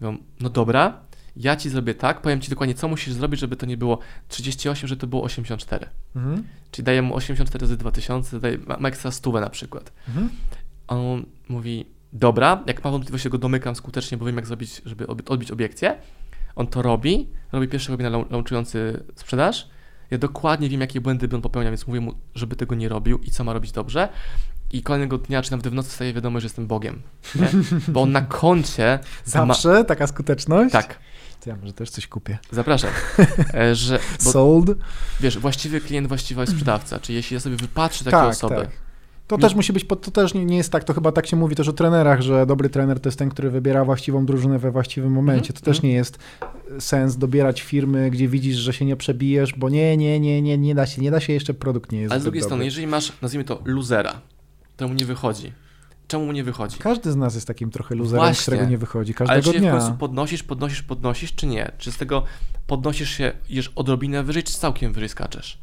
Mówią, 0.01 0.17
no 0.39 0.49
dobra, 0.49 1.01
ja 1.35 1.55
ci 1.55 1.69
zrobię 1.69 1.93
tak, 1.93 2.21
powiem 2.21 2.41
ci 2.41 2.49
dokładnie, 2.49 2.75
co 2.75 2.87
musisz 2.87 3.13
zrobić, 3.13 3.39
żeby 3.39 3.55
to 3.55 3.65
nie 3.65 3.77
było 3.77 3.99
38, 4.27 4.87
żeby 4.87 5.01
to 5.01 5.07
było 5.07 5.23
84. 5.23 5.85
Mhm. 6.15 6.43
Czyli 6.71 6.85
daję 6.85 7.01
mu 7.01 7.15
84 7.15 7.61
razy 7.61 7.77
2000, 7.77 8.39
daję, 8.39 8.57
ma, 8.57 8.77
ma 8.77 8.89
ekstra 8.89 9.11
stówę 9.11 9.41
na 9.41 9.49
przykład. 9.49 9.93
Mhm. 10.07 10.29
On 10.87 11.25
mówi, 11.49 11.85
dobra, 12.13 12.63
jak 12.67 12.83
ma 12.83 12.91
wątpliwości, 12.91 13.29
go 13.29 13.37
domykam 13.37 13.75
skutecznie, 13.75 14.17
bo 14.17 14.25
wiem 14.25 14.35
jak 14.35 14.47
zrobić, 14.47 14.81
żeby 14.85 15.07
odbić 15.07 15.51
obiekcję. 15.51 15.97
On 16.55 16.67
to 16.67 16.81
robi, 16.81 17.29
robi 17.51 17.67
pierwszy 17.67 17.91
webinar 17.91 18.11
launchujący 18.11 19.03
sprzedaż. 19.15 19.69
Ja 20.11 20.17
dokładnie 20.17 20.69
wiem, 20.69 20.81
jakie 20.81 21.01
błędy 21.01 21.35
on 21.35 21.41
popełnia, 21.41 21.71
więc 21.71 21.87
mówię 21.87 22.01
mu, 22.01 22.13
żeby 22.35 22.55
tego 22.55 22.75
nie 22.75 22.89
robił 22.89 23.17
i 23.17 23.31
co 23.31 23.43
ma 23.43 23.53
robić 23.53 23.71
dobrze. 23.71 24.09
I 24.71 24.83
kolejnego 24.83 25.17
dnia, 25.17 25.41
czy 25.41 25.51
nawet 25.51 25.67
w 25.67 25.73
nocy 25.73 25.91
staje 25.91 26.13
wiadomo, 26.13 26.39
że 26.39 26.45
jestem 26.45 26.67
Bogiem. 26.67 27.01
Nie? 27.35 27.49
Bo 27.87 28.01
on 28.01 28.11
na 28.11 28.21
koncie. 28.21 28.99
Zawsze 29.25 29.73
ma... 29.73 29.83
taka 29.83 30.07
skuteczność? 30.07 30.71
Tak. 30.71 30.99
To 31.43 31.49
ja 31.49 31.55
może 31.55 31.73
też 31.73 31.89
coś 31.89 32.07
kupię. 32.07 32.37
Zapraszam. 32.51 32.89
E, 33.53 33.75
że, 33.75 33.99
bo, 34.23 34.31
Sold. 34.31 34.71
Wiesz, 35.19 35.37
właściwy 35.37 35.81
klient, 35.81 36.07
właściwy 36.07 36.47
sprzedawca. 36.47 36.99
Czyli 36.99 37.15
jeśli 37.15 37.33
ja 37.33 37.39
sobie 37.39 37.55
wypatrzę 37.55 38.05
takie 38.05 38.17
tak, 38.17 38.29
osoby. 38.29 38.55
Tak. 38.55 38.69
To 39.27 39.37
też 39.37 39.55
musi 39.55 39.73
być, 39.73 39.87
to 39.87 40.11
też 40.11 40.33
nie, 40.33 40.45
nie, 40.45 40.57
jest 40.57 40.71
tak, 40.71 40.83
to 40.83 40.93
chyba 40.93 41.11
tak 41.11 41.27
się 41.27 41.37
mówi 41.37 41.55
też 41.55 41.67
o 41.67 41.73
trenerach, 41.73 42.21
że 42.21 42.45
dobry 42.45 42.69
trener 42.69 42.99
to 42.99 43.09
jest 43.09 43.19
ten, 43.19 43.29
który 43.29 43.49
wybiera 43.49 43.85
właściwą 43.85 44.25
drużynę 44.25 44.59
we 44.59 44.71
właściwym 44.71 45.11
momencie. 45.11 45.49
Mm 45.49 45.55
-hmm. 45.55 45.59
To 45.59 45.65
też 45.65 45.77
mhm. 45.77 45.89
nie 45.89 45.95
jest 45.95 46.19
sens 46.79 47.17
dobierać 47.17 47.61
firmy, 47.61 48.11
gdzie 48.11 48.27
widzisz, 48.27 48.57
że 48.57 48.73
się 48.73 48.85
nie 48.85 48.95
przebijesz, 48.95 49.53
bo 49.53 49.69
nie, 49.69 49.97
nie, 49.97 50.19
nie, 50.19 50.41
nie, 50.41 50.57
nie 50.57 50.75
da 50.75 50.85
się, 50.85 51.01
nie 51.01 51.11
da 51.11 51.19
się, 51.19 51.33
jeszcze 51.33 51.53
produkt 51.53 51.91
nie 51.91 52.01
jest 52.01 52.11
Ale 52.11 52.21
z 52.21 52.23
drugiej 52.23 52.41
dobry. 52.41 52.49
strony, 52.49 52.65
jeżeli 52.65 52.87
masz, 52.87 53.13
nazwijmy 53.21 53.43
to, 53.43 53.61
luzera, 53.65 54.21
to 54.77 54.87
mu 54.87 54.93
nie 54.93 55.05
wychodzi. 55.05 55.51
Czemu 56.07 56.25
mu 56.25 56.31
nie 56.31 56.43
wychodzi? 56.43 56.77
Każdy 56.77 57.11
z 57.11 57.15
nas 57.15 57.35
jest 57.35 57.47
takim 57.47 57.71
trochę 57.71 57.95
luzerem, 57.95 58.25
Właśnie. 58.25 58.41
którego 58.41 58.65
nie 58.65 58.77
wychodzi 58.77 59.13
każdego 59.13 59.33
Ale 59.49 59.53
czy 59.53 59.59
dnia. 59.59 59.75
w 59.75 59.79
końcu 59.79 59.97
podnosisz, 59.97 60.43
podnosisz, 60.43 60.81
podnosisz, 60.83 61.35
czy 61.35 61.47
nie? 61.47 61.71
Czy 61.77 61.91
z 61.91 61.97
tego 61.97 62.23
podnosisz 62.67 63.09
się, 63.09 63.31
jesz 63.49 63.71
odrobinę 63.75 64.23
wyżej, 64.23 64.43
czy 64.43 64.53
całkiem 64.53 64.93
wyżej 64.93 65.09
skaczesz? 65.09 65.57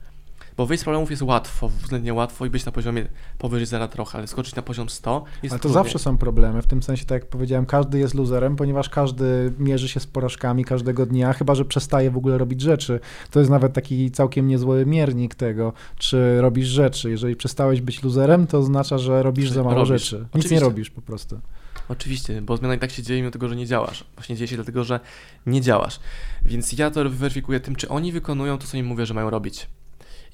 Bo 0.56 0.66
wyjść 0.66 0.80
z 0.80 0.84
problemów 0.84 1.10
jest 1.10 1.22
łatwo, 1.22 1.68
względnie 1.68 2.14
łatwo 2.14 2.46
i 2.46 2.50
być 2.50 2.64
na 2.64 2.72
poziomie 2.72 3.08
powyżej 3.38 3.66
zera 3.66 3.88
trochę, 3.88 4.18
ale 4.18 4.26
skoczyć 4.26 4.54
na 4.54 4.62
poziom 4.62 4.88
100 4.88 5.24
jest 5.42 5.52
Ale 5.52 5.60
to 5.60 5.68
zawsze 5.68 5.98
są 5.98 6.18
problemy, 6.18 6.62
w 6.62 6.66
tym 6.66 6.82
sensie, 6.82 7.04
tak 7.04 7.22
jak 7.22 7.30
powiedziałem, 7.30 7.66
każdy 7.66 7.98
jest 7.98 8.14
loserem, 8.14 8.56
ponieważ 8.56 8.88
każdy 8.88 9.52
mierzy 9.58 9.88
się 9.88 10.00
z 10.00 10.06
porażkami 10.06 10.64
każdego 10.64 11.06
dnia, 11.06 11.32
chyba 11.32 11.54
że 11.54 11.64
przestaje 11.64 12.10
w 12.10 12.16
ogóle 12.16 12.38
robić 12.38 12.60
rzeczy. 12.60 13.00
To 13.30 13.38
jest 13.38 13.50
nawet 13.50 13.72
taki 13.72 14.10
całkiem 14.10 14.48
niezły 14.48 14.86
miernik 14.86 15.34
tego, 15.34 15.72
czy 15.98 16.40
robisz 16.40 16.68
rzeczy. 16.68 17.10
Jeżeli 17.10 17.36
przestałeś 17.36 17.80
być 17.80 18.02
loserem, 18.02 18.46
to 18.46 18.58
oznacza, 18.58 18.98
że 18.98 19.22
robisz 19.22 19.50
za 19.50 19.62
mało 19.62 19.74
robisz. 19.74 19.88
rzeczy. 19.88 20.16
Nic 20.16 20.26
Oczywiście. 20.30 20.54
nie 20.54 20.60
robisz 20.60 20.90
po 20.90 21.00
prostu. 21.02 21.40
Oczywiście, 21.88 22.42
bo 22.42 22.56
zmiana 22.56 22.74
i 22.74 22.78
tak 22.78 22.90
się 22.90 23.02
dzieje 23.02 23.20
mimo 23.20 23.30
tego, 23.30 23.48
że 23.48 23.56
nie 23.56 23.66
działasz. 23.66 24.04
Właśnie 24.16 24.36
dzieje 24.36 24.48
się 24.48 24.56
dlatego, 24.56 24.84
że 24.84 25.00
nie 25.46 25.60
działasz. 25.60 26.00
Więc 26.44 26.72
ja 26.72 26.90
to 26.90 27.10
weryfikuję 27.10 27.60
tym, 27.60 27.76
czy 27.76 27.88
oni 27.88 28.12
wykonują 28.12 28.58
to, 28.58 28.66
co 28.66 28.76
im 28.76 28.86
mówię, 28.86 29.06
że 29.06 29.14
mają 29.14 29.30
robić. 29.30 29.66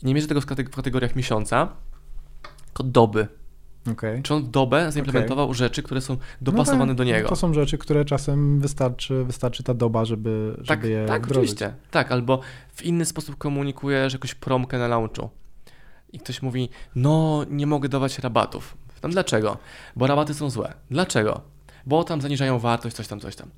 I 0.03 0.07
nie 0.07 0.15
mierzę 0.15 0.29
tego 0.29 0.41
w 0.41 0.47
kategoriach 0.71 1.17
miesiąca, 1.17 1.69
tylko 2.67 2.83
doby. 2.83 3.29
Okay. 3.93 4.23
Czy 4.23 4.35
on 4.35 4.45
w 4.45 4.49
dobę 4.49 4.93
zaimplementował 4.93 5.45
okay. 5.45 5.57
rzeczy, 5.57 5.83
które 5.83 6.01
są 6.01 6.17
dopasowane 6.41 6.87
no 6.87 6.91
tak, 6.93 6.97
do 6.97 7.05
niego. 7.05 7.23
No 7.23 7.29
to 7.29 7.37
są 7.37 7.55
rzeczy, 7.55 7.79
które 7.79 8.05
czasem 8.05 8.61
wystarczy, 8.61 9.25
wystarczy 9.25 9.63
ta 9.63 9.75
doba, 9.75 10.05
żeby, 10.05 10.55
żeby 10.59 10.69
tak, 10.69 10.85
je 10.85 11.07
Tak, 11.07 11.27
wdrożyć. 11.27 11.51
oczywiście. 11.51 11.75
Tak, 11.91 12.13
albo 12.13 12.41
w 12.73 12.83
inny 12.83 13.05
sposób 13.05 13.37
komunikujesz 13.37 14.13
jakąś 14.13 14.35
promkę 14.35 14.79
na 14.79 14.89
launchu. 14.89 15.31
I 16.13 16.19
ktoś 16.19 16.43
mówi, 16.43 16.69
no 16.95 17.45
nie 17.51 17.67
mogę 17.67 17.89
dawać 17.89 18.19
rabatów. 18.19 18.77
Tam 19.01 19.11
dlaczego? 19.11 19.59
Bo 19.97 20.07
rabaty 20.07 20.35
są 20.35 20.51
złe. 20.51 20.75
Dlaczego? 20.91 21.41
Bo 21.87 22.05
tam 22.05 22.21
zaniżają 22.21 22.59
wartość, 22.59 22.97
coś 22.97 23.09
tam, 23.09 23.21
coś 23.21 23.37
tam. 23.37 23.51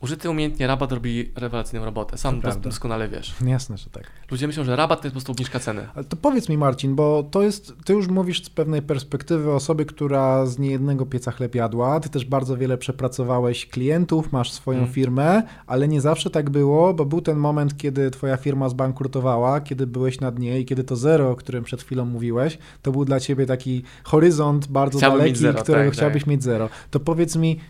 Użyty 0.00 0.30
umiejętnie 0.30 0.66
rabat 0.66 0.92
robi 0.92 1.32
rewelacyjną 1.36 1.84
robotę. 1.84 2.18
Sam 2.18 2.40
to 2.40 2.54
doskonale 2.54 3.08
wiesz. 3.08 3.34
Jasne, 3.46 3.78
że 3.78 3.90
tak. 3.90 4.10
Ludzie 4.30 4.46
myślą, 4.46 4.64
że 4.64 4.76
rabat 4.76 5.00
to 5.00 5.06
jest 5.06 5.12
po 5.12 5.16
prostu 5.16 5.32
obniżka 5.32 5.60
ceny. 5.60 5.88
Ale 5.94 6.04
to 6.04 6.16
powiedz 6.16 6.48
mi 6.48 6.58
Marcin, 6.58 6.94
bo 6.94 7.22
to 7.30 7.42
jest, 7.42 7.72
ty 7.84 7.92
już 7.92 8.08
mówisz 8.08 8.44
z 8.44 8.50
pewnej 8.50 8.82
perspektywy 8.82 9.52
osoby, 9.52 9.84
która 9.86 10.46
z 10.46 10.58
niejednego 10.58 11.06
pieca 11.06 11.30
chleb 11.30 11.54
jadła, 11.54 12.00
ty 12.00 12.08
też 12.08 12.24
bardzo 12.24 12.56
wiele 12.56 12.78
przepracowałeś 12.78 13.66
klientów, 13.66 14.32
masz 14.32 14.52
swoją 14.52 14.78
hmm. 14.78 14.94
firmę, 14.94 15.42
ale 15.66 15.88
nie 15.88 16.00
zawsze 16.00 16.30
tak 16.30 16.50
było, 16.50 16.94
bo 16.94 17.04
był 17.04 17.20
ten 17.20 17.38
moment, 17.38 17.76
kiedy 17.76 18.10
twoja 18.10 18.36
firma 18.36 18.68
zbankrutowała, 18.68 19.60
kiedy 19.60 19.86
byłeś 19.86 20.20
na 20.20 20.30
dnie 20.30 20.60
i 20.60 20.64
kiedy 20.64 20.84
to 20.84 20.96
zero, 20.96 21.30
o 21.30 21.36
którym 21.36 21.64
przed 21.64 21.82
chwilą 21.82 22.04
mówiłeś, 22.04 22.58
to 22.82 22.92
był 22.92 23.04
dla 23.04 23.20
ciebie 23.20 23.46
taki 23.46 23.82
horyzont 24.04 24.66
bardzo 24.66 24.98
Chciałbym 24.98 25.20
daleki, 25.20 25.38
zero, 25.38 25.62
którego 25.62 25.90
tak, 25.90 25.98
chciałbyś 25.98 26.22
tak. 26.22 26.30
mieć 26.30 26.42
zero. 26.42 26.68
To 26.90 27.00
powiedz 27.00 27.36
mi, 27.36 27.60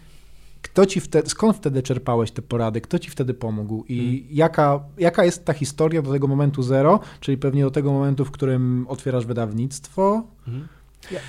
kto 0.62 0.86
ci 0.86 1.00
wtedy, 1.00 1.30
skąd 1.30 1.56
wtedy 1.56 1.82
czerpałeś 1.82 2.30
te 2.30 2.42
porady? 2.42 2.80
Kto 2.80 2.98
ci 2.98 3.10
wtedy 3.10 3.34
pomógł? 3.34 3.84
I 3.88 3.98
hmm. 3.98 4.24
jaka, 4.30 4.80
jaka 4.98 5.24
jest 5.24 5.44
ta 5.44 5.52
historia 5.52 6.02
do 6.02 6.12
tego 6.12 6.26
momentu 6.26 6.62
zero, 6.62 7.00
czyli 7.20 7.38
pewnie 7.38 7.62
do 7.62 7.70
tego 7.70 7.92
momentu, 7.92 8.24
w 8.24 8.30
którym 8.30 8.86
otwierasz 8.88 9.26
wydawnictwo? 9.26 10.22
Hmm. 10.44 10.68
Ja. 11.10 11.20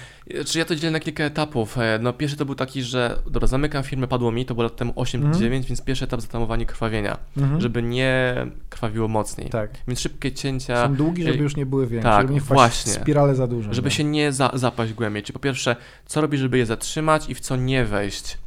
Czy 0.46 0.60
ja 0.60 0.66
to 0.66 0.76
dzielę 0.76 0.92
na 0.92 1.00
kilka 1.00 1.24
etapów. 1.24 1.78
E, 1.78 2.00
no 2.02 2.14
pierwszy 2.14 2.38
to 2.38 2.46
był 2.46 2.56
taki, 2.56 2.84
że 2.84 3.20
dobra, 3.30 3.48
zamykam 3.48 3.84
firmę, 3.84 4.08
padło 4.08 4.32
mi, 4.32 4.46
to 4.46 4.54
było 4.54 4.64
lat 4.64 4.76
temu 4.76 4.92
8-9, 4.92 5.16
mhm. 5.26 5.62
więc 5.62 5.82
pierwszy 5.82 6.06
etap 6.06 6.22
zatamowanie 6.22 6.66
krwawienia, 6.66 7.18
mhm. 7.38 7.62
żeby 7.62 7.84
nie 7.84 8.36
krwawiło 8.70 9.08
mocniej. 9.08 9.50
Tak. 9.50 9.72
Więc 9.88 10.00
szybkie 10.00 10.32
cięcia. 10.32 10.88
Są 10.88 10.96
długi, 10.96 11.24
żeby 11.24 11.38
już 11.38 11.56
nie 11.56 11.66
były 11.66 11.88
większe, 11.88 12.10
tak, 12.10 12.22
żeby 12.22 12.34
nie 12.34 12.42
właśnie. 12.42 12.92
w 12.92 12.96
spirale 12.96 13.36
za 13.36 13.48
dużo. 13.48 13.74
Żeby 13.74 13.92
się 13.92 14.04
nie 14.04 14.32
za, 14.32 14.52
zapaść 14.54 14.94
głębiej. 14.94 15.24
Czyli 15.24 15.34
po 15.34 15.40
pierwsze, 15.40 15.76
co 16.06 16.22
robić, 16.22 16.40
żeby 16.42 16.58
je 16.58 16.66
zatrzymać 16.66 17.30
i 17.30 17.36
w 17.36 17.40
co 17.40 17.56
nie 17.56 17.86
wejść. 17.86 18.38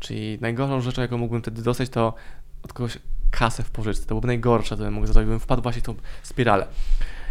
Czyli 0.00 0.38
najgorszą 0.40 0.80
rzeczą, 0.80 1.02
jaką 1.02 1.18
mógłbym 1.18 1.42
wtedy 1.42 1.62
dostać, 1.62 1.88
to 1.88 2.14
od 2.62 2.72
kogoś 2.72 2.98
kasę 3.30 3.62
w 3.62 3.70
pożyczce. 3.70 4.02
To 4.02 4.08
byłoby 4.08 4.26
najgorsze, 4.26 4.76
co 4.76 4.90
mógł 4.90 5.06
zrobić, 5.06 5.28
bym 5.28 5.40
wpadł 5.40 5.62
właśnie 5.62 5.82
w 5.82 5.84
tą 5.84 5.94
spiralę. 6.22 6.66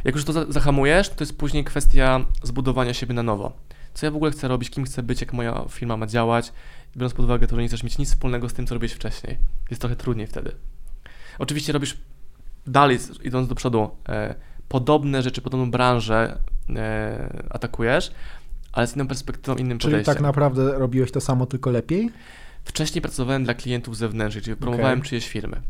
Jak 0.04 0.16
już 0.16 0.26
to 0.26 0.52
zahamujesz, 0.52 1.10
to 1.10 1.16
jest 1.20 1.38
później 1.38 1.64
kwestia 1.64 2.26
zbudowania 2.44 2.94
siebie 2.94 3.14
na 3.14 3.24
nowo. 3.24 3.52
Co 3.94 4.06
ja 4.06 4.12
w 4.12 4.16
ogóle 4.16 4.32
chcę 4.32 4.48
robić, 4.48 4.70
kim 4.70 4.86
chcę 4.86 5.04
być, 5.04 5.22
jak 5.22 5.34
moja 5.34 5.66
firma 5.70 5.98
ma 5.98 6.08
działać, 6.08 6.54
biorąc 6.98 7.14
pod 7.14 7.26
uwagę 7.26 7.48
to, 7.48 7.56
że 7.56 7.62
nie 7.62 7.68
chcesz 7.68 7.84
mieć 7.84 7.98
nic 7.98 8.10
wspólnego 8.10 8.50
z 8.50 8.54
tym, 8.54 8.68
co 8.68 8.76
robiłeś 8.76 8.94
wcześniej. 8.94 9.38
Jest 9.70 9.82
trochę 9.82 9.96
trudniej 9.96 10.28
wtedy. 10.28 10.52
Oczywiście 11.40 11.74
robisz 11.74 11.98
dalej, 12.68 13.00
idąc 13.24 13.48
do 13.48 13.56
przodu, 13.56 13.90
e, 14.10 14.36
podobne 14.70 15.22
rzeczy, 15.22 15.42
podobną 15.42 15.72
branżę 15.72 16.40
e, 16.76 17.44
atakujesz, 17.50 18.12
ale 18.72 18.88
z 18.88 18.96
inną 18.96 19.08
perspektywą, 19.08 19.58
innym 19.58 19.78
czyli 19.80 19.92
podejściem. 19.92 20.14
Czyli 20.14 20.24
tak 20.24 20.24
naprawdę 20.24 20.80
robiłeś 20.80 21.12
to 21.12 21.22
samo, 21.22 21.46
tylko 21.46 21.72
lepiej? 21.72 22.12
Wcześniej 22.70 23.02
pracowałem 23.02 23.44
dla 23.44 23.54
klientów 23.54 23.98
zewnętrznych, 23.98 24.44
czyli 24.44 24.58
promowałem 24.58 25.00
okay. 25.00 25.10
czyjeś 25.10 25.28
firmy. 25.28 25.62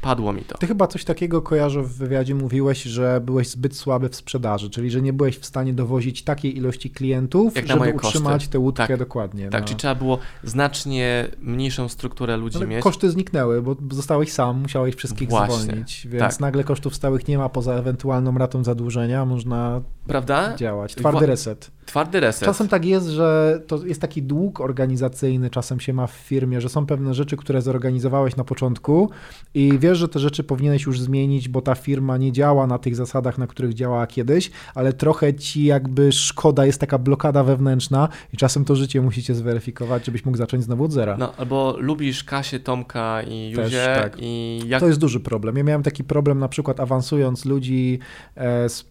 Padło 0.00 0.32
mi 0.32 0.42
to. 0.42 0.58
Ty 0.58 0.66
chyba 0.66 0.86
coś 0.86 1.04
takiego 1.04 1.42
kojarzę 1.42 1.82
w 1.82 1.94
wywiadzie, 1.96 2.34
mówiłeś, 2.34 2.82
że 2.82 3.20
byłeś 3.24 3.48
zbyt 3.48 3.76
słaby 3.76 4.08
w 4.08 4.16
sprzedaży, 4.16 4.70
czyli 4.70 4.90
że 4.90 5.02
nie 5.02 5.12
byłeś 5.12 5.38
w 5.38 5.46
stanie 5.46 5.72
dowozić 5.72 6.24
takiej 6.24 6.56
ilości 6.56 6.90
klientów, 6.90 7.56
Jak 7.56 7.66
żeby 7.66 7.92
utrzymać 7.94 8.32
koszty. 8.34 8.52
tę 8.52 8.58
łódkę 8.58 8.86
tak, 8.88 8.98
dokładnie. 8.98 9.48
Tak, 9.48 9.60
no. 9.60 9.66
czyli 9.66 9.78
trzeba 9.78 9.94
było 9.94 10.18
znacznie 10.44 11.28
mniejszą 11.40 11.88
strukturę 11.88 12.36
ludzi 12.36 12.56
Ale 12.56 12.66
mieć. 12.66 12.82
koszty 12.82 13.10
zniknęły, 13.10 13.62
bo 13.62 13.76
zostałeś 13.90 14.32
sam, 14.32 14.60
musiałeś 14.60 14.94
wszystkich 14.94 15.28
Właśnie, 15.28 15.56
zwolnić, 15.56 16.06
więc 16.10 16.34
tak. 16.34 16.40
nagle 16.40 16.64
kosztów 16.64 16.94
stałych 16.96 17.28
nie 17.28 17.38
ma 17.38 17.48
poza 17.48 17.74
ewentualną 17.74 18.38
ratą 18.38 18.64
zadłużenia, 18.64 19.24
można 19.24 19.80
Prawda? 20.06 20.56
działać. 20.56 20.94
Twardy 20.94 21.26
reset. 21.26 21.70
Twardy 21.86 22.20
reset. 22.20 22.44
Czasem 22.46 22.68
tak 22.68 22.84
jest, 22.84 23.06
że 23.06 23.60
to 23.66 23.86
jest 23.86 24.00
taki 24.00 24.22
dług 24.22 24.60
organizacyjny, 24.60 25.50
czasem 25.50 25.80
się 25.80 25.92
ma 25.92 26.06
w 26.06 26.10
firmie, 26.12 26.60
że 26.60 26.68
są 26.68 26.86
pewne 26.86 27.14
rzeczy, 27.14 27.36
które 27.36 27.62
zorganizowałeś 27.62 28.36
na 28.36 28.44
początku 28.44 29.10
i 29.54 29.78
wiesz, 29.78 29.87
że 29.94 30.08
te 30.08 30.18
rzeczy 30.18 30.44
powinieneś 30.44 30.82
już 30.82 31.00
zmienić, 31.00 31.48
bo 31.48 31.62
ta 31.62 31.74
firma 31.74 32.16
nie 32.16 32.32
działa 32.32 32.66
na 32.66 32.78
tych 32.78 32.96
zasadach, 32.96 33.38
na 33.38 33.46
których 33.46 33.74
działała 33.74 34.06
kiedyś, 34.06 34.50
ale 34.74 34.92
trochę 34.92 35.34
ci 35.34 35.64
jakby 35.64 36.12
szkoda, 36.12 36.66
jest 36.66 36.80
taka 36.80 36.98
blokada 36.98 37.44
wewnętrzna 37.44 38.08
i 38.34 38.36
czasem 38.36 38.64
to 38.64 38.76
życie 38.76 39.00
musicie 39.00 39.34
zweryfikować, 39.34 40.06
żebyś 40.06 40.24
mógł 40.24 40.38
zacząć 40.38 40.64
znowu 40.64 40.84
od 40.84 40.92
zera. 40.92 41.16
No, 41.18 41.32
albo 41.36 41.76
lubisz 41.78 42.24
Kasię, 42.24 42.60
Tomka 42.60 43.22
i 43.22 43.50
Juzie 43.50 43.62
Też, 43.62 44.02
tak. 44.02 44.16
i 44.20 44.60
jak... 44.66 44.80
To 44.80 44.86
jest 44.86 45.00
duży 45.00 45.20
problem. 45.20 45.56
Ja 45.56 45.64
miałem 45.64 45.82
taki 45.82 46.04
problem 46.04 46.38
na 46.38 46.48
przykład 46.48 46.80
awansując 46.80 47.44
ludzi 47.44 47.98
e, 48.34 48.68
z, 48.68 48.84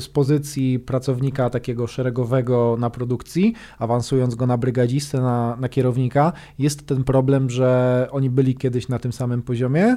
z 0.00 0.08
pozycji 0.08 0.78
pracownika 0.78 1.50
takiego 1.50 1.86
szeregowego 1.86 2.76
na 2.78 2.90
produkcji, 2.90 3.54
awansując 3.78 4.34
go 4.34 4.46
na 4.46 4.58
brygadzistę, 4.58 5.20
na, 5.20 5.56
na 5.60 5.68
kierownika, 5.68 6.32
jest 6.58 6.86
ten 6.86 7.04
problem, 7.04 7.50
że 7.50 8.08
oni 8.10 8.30
byli 8.30 8.54
kiedyś 8.54 8.88
na 8.88 8.98
tym 8.98 9.12
samym 9.12 9.42
poziomie, 9.42 9.96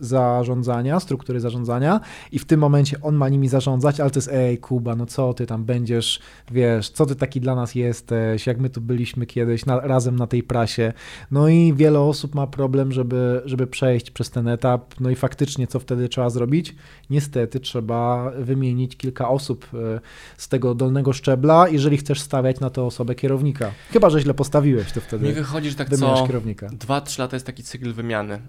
zarządzania, 0.00 1.00
struktury 1.00 1.40
zarządzania 1.40 2.00
i 2.32 2.38
w 2.38 2.44
tym 2.44 2.60
momencie 2.60 3.00
on 3.02 3.14
ma 3.14 3.28
nimi 3.28 3.48
zarządzać, 3.48 4.00
ale 4.00 4.10
to 4.10 4.18
jest 4.18 4.30
ej 4.32 4.58
Kuba, 4.58 4.96
no 4.96 5.06
co 5.06 5.34
ty 5.34 5.46
tam 5.46 5.64
będziesz, 5.64 6.20
wiesz, 6.50 6.90
co 6.90 7.06
ty 7.06 7.16
taki 7.16 7.40
dla 7.40 7.54
nas 7.54 7.74
jesteś, 7.74 8.46
jak 8.46 8.58
my 8.58 8.70
tu 8.70 8.80
byliśmy 8.80 9.26
kiedyś 9.26 9.66
na, 9.66 9.80
razem 9.80 10.16
na 10.16 10.26
tej 10.26 10.42
prasie. 10.42 10.92
No 11.30 11.48
i 11.48 11.74
wiele 11.76 12.00
osób 12.00 12.34
ma 12.34 12.46
problem, 12.46 12.92
żeby, 12.92 13.42
żeby 13.44 13.66
przejść 13.66 14.10
przez 14.10 14.30
ten 14.30 14.48
etap, 14.48 14.94
no 15.00 15.10
i 15.10 15.14
faktycznie 15.14 15.66
co 15.66 15.80
wtedy 15.80 16.08
trzeba 16.08 16.30
zrobić? 16.30 16.74
Niestety 17.10 17.60
trzeba 17.60 18.30
wymienić 18.38 18.96
kilka 18.96 19.28
osób 19.28 19.66
e, 19.74 20.00
z 20.36 20.48
tego 20.48 20.74
dolnego 20.74 21.12
szczebla, 21.12 21.68
jeżeli 21.68 21.96
chcesz 21.96 22.20
stawiać 22.20 22.60
na 22.60 22.70
tę 22.70 22.82
osobę 22.82 23.14
kierownika. 23.14 23.70
Chyba, 23.90 24.10
że 24.10 24.20
źle 24.20 24.34
postawiłeś, 24.34 24.92
to 24.92 25.00
wtedy 25.00 25.26
Mi 25.26 25.32
wychodzi, 25.32 25.70
że 25.70 25.76
tak 25.76 25.96
co 25.96 26.26
kierownika. 26.26 26.68
2-3 26.68 27.18
lata 27.18 27.36
jest 27.36 27.46
taki 27.46 27.62
cykl 27.62 27.92
wymiany. 27.92 28.40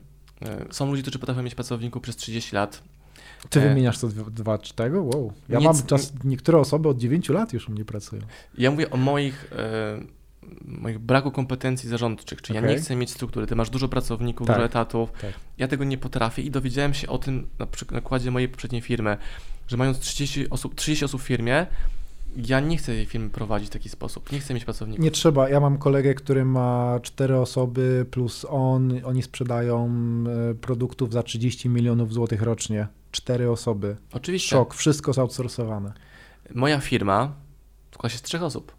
E, 0.42 0.66
są 0.72 0.90
ludzie, 0.90 1.02
którzy 1.02 1.20
potrafią 1.20 1.44
mieć 1.44 1.56
pracowników 1.56 2.04
przez 2.04 2.16
30 2.16 2.56
lat. 2.56 2.82
Ty 3.50 3.62
e, 3.62 3.70
wymieniasz 3.70 3.98
co 3.98 4.08
dwa 4.08 4.58
czy 4.58 4.74
tego? 4.74 5.04
Wow. 5.04 5.34
Ja 5.50 5.60
Nic, 5.60 5.66
mam 5.66 5.84
czas, 5.84 6.14
niektóre 6.24 6.58
osoby 6.58 6.90
od 6.90 6.98
9 6.98 7.30
lat 7.30 7.54
już 7.54 7.70
u 7.70 7.72
mnie 7.72 7.86
pracują. 7.86 8.22
Ja 8.58 8.72
mówię 8.72 8.90
o 8.90 8.98
moich, 8.98 9.52
e, 9.52 10.00
moich 10.66 11.00
braku 11.00 11.32
kompetencji 11.32 11.90
zarządczych, 11.90 12.42
czyli 12.42 12.60
Okej. 12.60 12.70
ja 12.70 12.76
nie 12.76 12.82
chcę 12.82 12.96
mieć 12.96 13.12
struktury, 13.12 13.48
ty 13.48 13.56
masz 13.56 13.70
dużo 13.70 13.88
pracowników, 13.88 14.48
Tak. 14.48 14.56
dużo 14.56 14.66
etatów, 14.66 15.12
Tak. 15.22 15.34
ja 15.58 15.68
tego 15.68 15.84
nie 15.84 15.98
potrafię 15.98 16.42
i 16.42 16.52
dowiedziałem 16.52 16.94
się 16.94 17.08
o 17.08 17.18
tym 17.18 17.48
na 17.60 17.66
przykładzie 17.66 18.32
mojej 18.32 18.50
poprzedniej 18.50 18.82
firmy, 18.82 19.18
że 19.68 19.78
mając 19.78 20.00
30 20.00 20.50
osób, 20.50 20.76
30 20.76 21.06
osób 21.06 21.22
w 21.22 21.26
firmie, 21.26 21.66
ja 22.38 22.60
nie 22.60 22.78
chcę 22.78 22.86
tej 22.92 23.06
firmy 23.06 23.30
prowadzić 23.30 23.70
w 23.70 23.74
taki 23.74 23.90
sposób, 23.90 24.32
nie 24.32 24.40
chcę 24.40 24.54
mieć 24.54 24.66
pracowników. 24.66 25.04
Nie 25.04 25.12
trzeba. 25.12 25.50
Ja 25.50 25.60
mam 25.60 25.78
kolegę, 25.78 26.14
który 26.14 26.46
ma 26.46 27.00
cztery 27.04 27.38
osoby 27.38 28.06
plus 28.12 28.46
on. 28.50 28.94
Oni 29.04 29.24
sprzedają 29.24 29.90
e, 30.52 30.56
produktów 30.56 31.14
za 31.14 31.24
30 31.24 31.70
milionów 31.70 32.14
złotych 32.14 32.42
rocznie. 32.42 32.88
Cztery 33.12 33.52
osoby. 33.52 33.98
Oczywiście, 34.14 34.50
Szok. 34.50 34.74
Wszystko 34.74 35.14
zoutsourcowane. 35.14 35.94
moja 36.56 36.80
firma 36.80 37.34
składa 37.92 38.12
się 38.12 38.18
z 38.18 38.22
trzech 38.22 38.44
osób. 38.44 38.76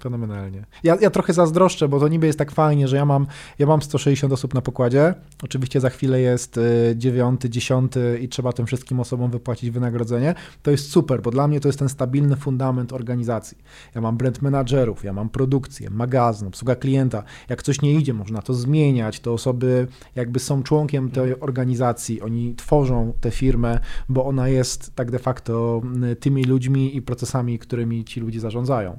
Fenomenalnie. 0.00 0.64
Ja, 0.82 0.96
ja 1.00 1.10
trochę 1.10 1.32
zazdroszczę, 1.32 1.88
bo 1.88 2.00
to 2.00 2.08
niby 2.08 2.26
jest 2.26 2.38
tak 2.38 2.50
fajnie, 2.50 2.88
że 2.88 2.96
ja 2.96 3.04
mam, 3.04 3.26
ja 3.58 3.66
mam 3.66 3.82
160 3.82 4.32
osób 4.32 4.54
na 4.54 4.60
pokładzie. 4.60 5.14
Oczywiście 5.42 5.80
za 5.80 5.90
chwilę 5.90 6.20
jest 6.20 6.56
y, 6.56 6.94
dziewiąty, 6.96 7.50
dziesiąty 7.50 8.18
i 8.22 8.28
trzeba 8.28 8.52
tym 8.52 8.66
wszystkim 8.66 9.00
osobom 9.00 9.30
wypłacić 9.30 9.70
wynagrodzenie. 9.70 10.34
To 10.62 10.70
jest 10.70 10.90
super, 10.90 11.22
bo 11.22 11.30
dla 11.30 11.48
mnie 11.48 11.60
to 11.60 11.68
jest 11.68 11.78
ten 11.78 11.88
stabilny 11.88 12.36
fundament 12.36 12.92
organizacji. 12.92 13.58
Ja 13.94 14.00
mam 14.00 14.16
brand 14.16 14.42
managerów, 14.42 15.04
ja 15.04 15.12
mam 15.12 15.28
produkcję, 15.28 15.90
magazyn, 15.90 16.48
obsługa 16.48 16.76
klienta. 16.76 17.22
Jak 17.48 17.62
coś 17.62 17.82
nie 17.82 17.94
idzie, 17.94 18.14
można 18.14 18.42
to 18.42 18.54
zmieniać. 18.54 19.20
Te 19.20 19.30
osoby 19.30 19.86
jakby 20.14 20.38
są 20.38 20.62
członkiem 20.62 21.10
tej 21.10 21.40
organizacji, 21.40 22.20
oni 22.22 22.54
tworzą 22.54 23.12
tę 23.20 23.30
firmę, 23.30 23.80
bo 24.08 24.26
ona 24.26 24.48
jest 24.48 24.94
tak 24.94 25.10
de 25.10 25.18
facto 25.18 25.82
y, 26.12 26.16
tymi 26.16 26.44
ludźmi 26.44 26.96
i 26.96 27.02
procesami, 27.02 27.58
którymi 27.58 28.04
ci 28.04 28.20
ludzie 28.20 28.40
zarządzają. 28.40 28.98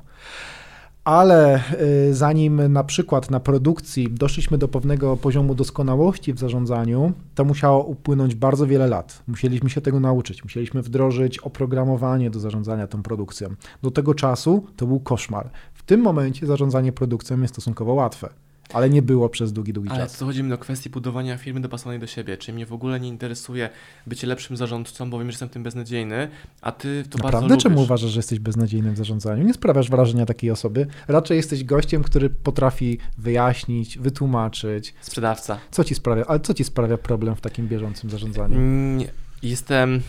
Ale 1.04 1.64
y, 2.10 2.14
zanim 2.14 2.74
na 2.74 2.84
przykład 2.84 3.32
na 3.32 3.40
produkcji 3.40 4.08
doszliśmy 4.12 4.58
do 4.58 4.68
pewnego 4.68 5.18
poziomu 5.18 5.56
doskonałości 5.56 6.34
w 6.34 6.40
zarządzaniu, 6.40 7.14
to 7.36 7.46
musiało 7.46 7.84
upłynąć 7.84 8.36
bardzo 8.36 8.68
wiele 8.68 8.88
lat. 8.88 9.24
Musieliśmy 9.28 9.70
się 9.70 9.82
tego 9.82 10.00
nauczyć, 10.00 10.44
musieliśmy 10.44 10.82
wdrożyć 10.82 11.40
oprogramowanie 11.40 12.30
do 12.30 12.40
zarządzania 12.40 12.88
tą 12.88 13.04
produkcją. 13.04 13.50
Do 13.84 13.92
tego 13.92 14.14
czasu 14.14 14.66
to 14.76 14.88
był 14.88 15.00
koszmar. 15.00 15.50
W 15.74 15.84
tym 15.84 16.02
momencie 16.02 16.48
zarządzanie 16.48 16.92
produkcją 16.92 17.42
jest 17.42 17.54
stosunkowo 17.54 17.94
łatwe, 17.94 18.30
ale 18.74 18.90
nie 18.90 19.02
było 19.02 19.30
przez 19.30 19.54
długi, 19.54 19.74
długi 19.74 19.90
Ale 19.90 20.00
czas. 20.00 20.18
to 20.18 20.26
chodzi 20.26 20.44
mi 20.44 20.50
do 20.50 20.58
kwestii 20.58 20.90
budowania 20.90 21.38
firmy 21.38 21.60
dopasowanej 21.60 22.00
do 22.00 22.08
siebie, 22.08 22.38
czyli 22.38 22.56
mnie 22.56 22.66
w 22.66 22.74
ogóle 22.74 23.00
nie 23.00 23.08
interesuje 23.08 23.70
bycie 24.08 24.28
lepszym 24.28 24.58
zarządcą, 24.58 25.10
bo 25.10 25.18
wiem, 25.20 25.28
że 25.28 25.32
jestem 25.34 25.50
tym 25.50 25.64
beznadziejny, 25.64 26.28
a 26.62 26.72
ty 26.72 27.04
to 27.10 27.18
Naprawdę 27.18 27.48
bardzo 27.48 27.62
czemu 27.62 27.76
lubisz. 27.76 27.86
uważasz, 27.88 28.12
że 28.12 28.20
jesteś 28.20 28.40
beznadziejnym 28.40 28.94
w 28.94 28.98
zarządzaniu? 28.98 29.44
Nie 29.44 29.54
sprawiasz 29.54 29.90
wrażenia 29.90 30.26
takiej 30.26 30.52
osoby. 30.52 30.88
Raczej 31.08 31.38
jesteś 31.38 31.64
gościem, 31.64 32.04
który 32.04 32.30
potrafi 32.30 32.98
wyjaśnić, 33.18 33.98
wytłumaczyć, 33.98 34.94
Sprzedawca. 35.02 35.58
Co 35.72 35.84
ci 35.84 35.96
sprawia, 35.96 36.26
ale 36.28 36.40
co 36.40 36.54
ci 36.54 36.64
sprawia 36.64 36.98
problem 36.98 37.36
w 37.36 37.42
takim 37.42 37.68
bieżącym 37.68 38.10
zarządzaniu? 38.10 38.56
Mm, 38.56 39.08
Jestem, 39.44 40.02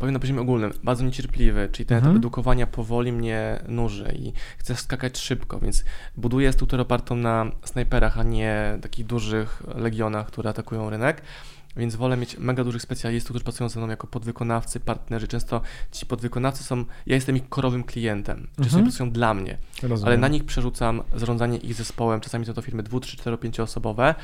powiem 0.00 0.12
na 0.12 0.18
poziomie 0.18 0.40
ogólnym, 0.40 0.72
bardzo 0.84 1.04
niecierpliwy, 1.04 1.68
czyli 1.72 1.86
ten 1.86 1.96
Mhm. 1.96 2.12
etap 2.12 2.20
edukowania 2.20 2.66
powoli 2.66 3.12
mnie 3.12 3.62
nuży 3.68 4.12
i 4.18 4.32
chcę 4.58 4.76
skakać 4.76 5.18
szybko, 5.18 5.58
więc 5.58 5.84
buduję 6.16 6.52
strukturę 6.52 6.82
opartą 6.82 7.16
na 7.16 7.46
snajperach, 7.64 8.18
a 8.18 8.22
nie 8.22 8.78
takich 8.82 9.06
dużych 9.06 9.62
legionach, 9.74 10.26
które 10.26 10.50
atakują 10.50 10.90
rynek. 10.90 11.22
Więc 11.76 11.96
wolę 11.96 12.16
mieć 12.16 12.38
mega 12.38 12.64
dużych 12.64 12.82
specjalistów, 12.82 13.30
którzy 13.30 13.44
pracują 13.44 13.68
ze 13.68 13.80
mną 13.80 13.88
jako 13.88 14.06
podwykonawcy, 14.06 14.80
partnerzy. 14.80 15.28
Często 15.28 15.60
ci 15.92 16.06
podwykonawcy 16.06 16.64
są, 16.64 16.84
ja 17.06 17.14
jestem 17.14 17.36
ich 17.36 17.48
korowym 17.48 17.84
klientem, 17.84 18.46
często 18.56 18.64
Mhm. 18.78 18.84
pracują 18.84 19.10
dla 19.10 19.34
mnie. 19.34 19.58
Rozumiem. 19.82 20.06
Ale 20.06 20.16
na 20.18 20.28
nich 20.28 20.44
przerzucam 20.44 21.02
zarządzanie 21.16 21.58
ich 21.58 21.74
zespołem. 21.74 22.20
Czasami 22.20 22.46
są 22.46 22.52
to 22.54 22.62
firmy 22.62 22.82
2, 22.82 23.00
3, 23.00 23.16
4, 23.16 23.38
5 23.38 23.60
osobowe 23.60 24.14